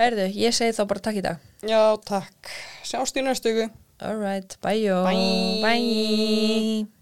Herðu, 0.00 0.26
ég 0.40 0.54
segi 0.56 0.72
þá 0.76 0.82
bara 0.88 1.04
takk 1.04 1.20
í 1.20 1.24
dag 1.26 1.38
já, 1.68 1.82
takk. 2.08 2.48
Sjást 2.88 3.18
í 3.20 3.24
næstu 3.26 3.52
ykkur. 3.52 3.68
Alright, 4.00 4.56
bye, 4.64 4.80
Bye. 5.04 5.60
bye. 5.60 6.86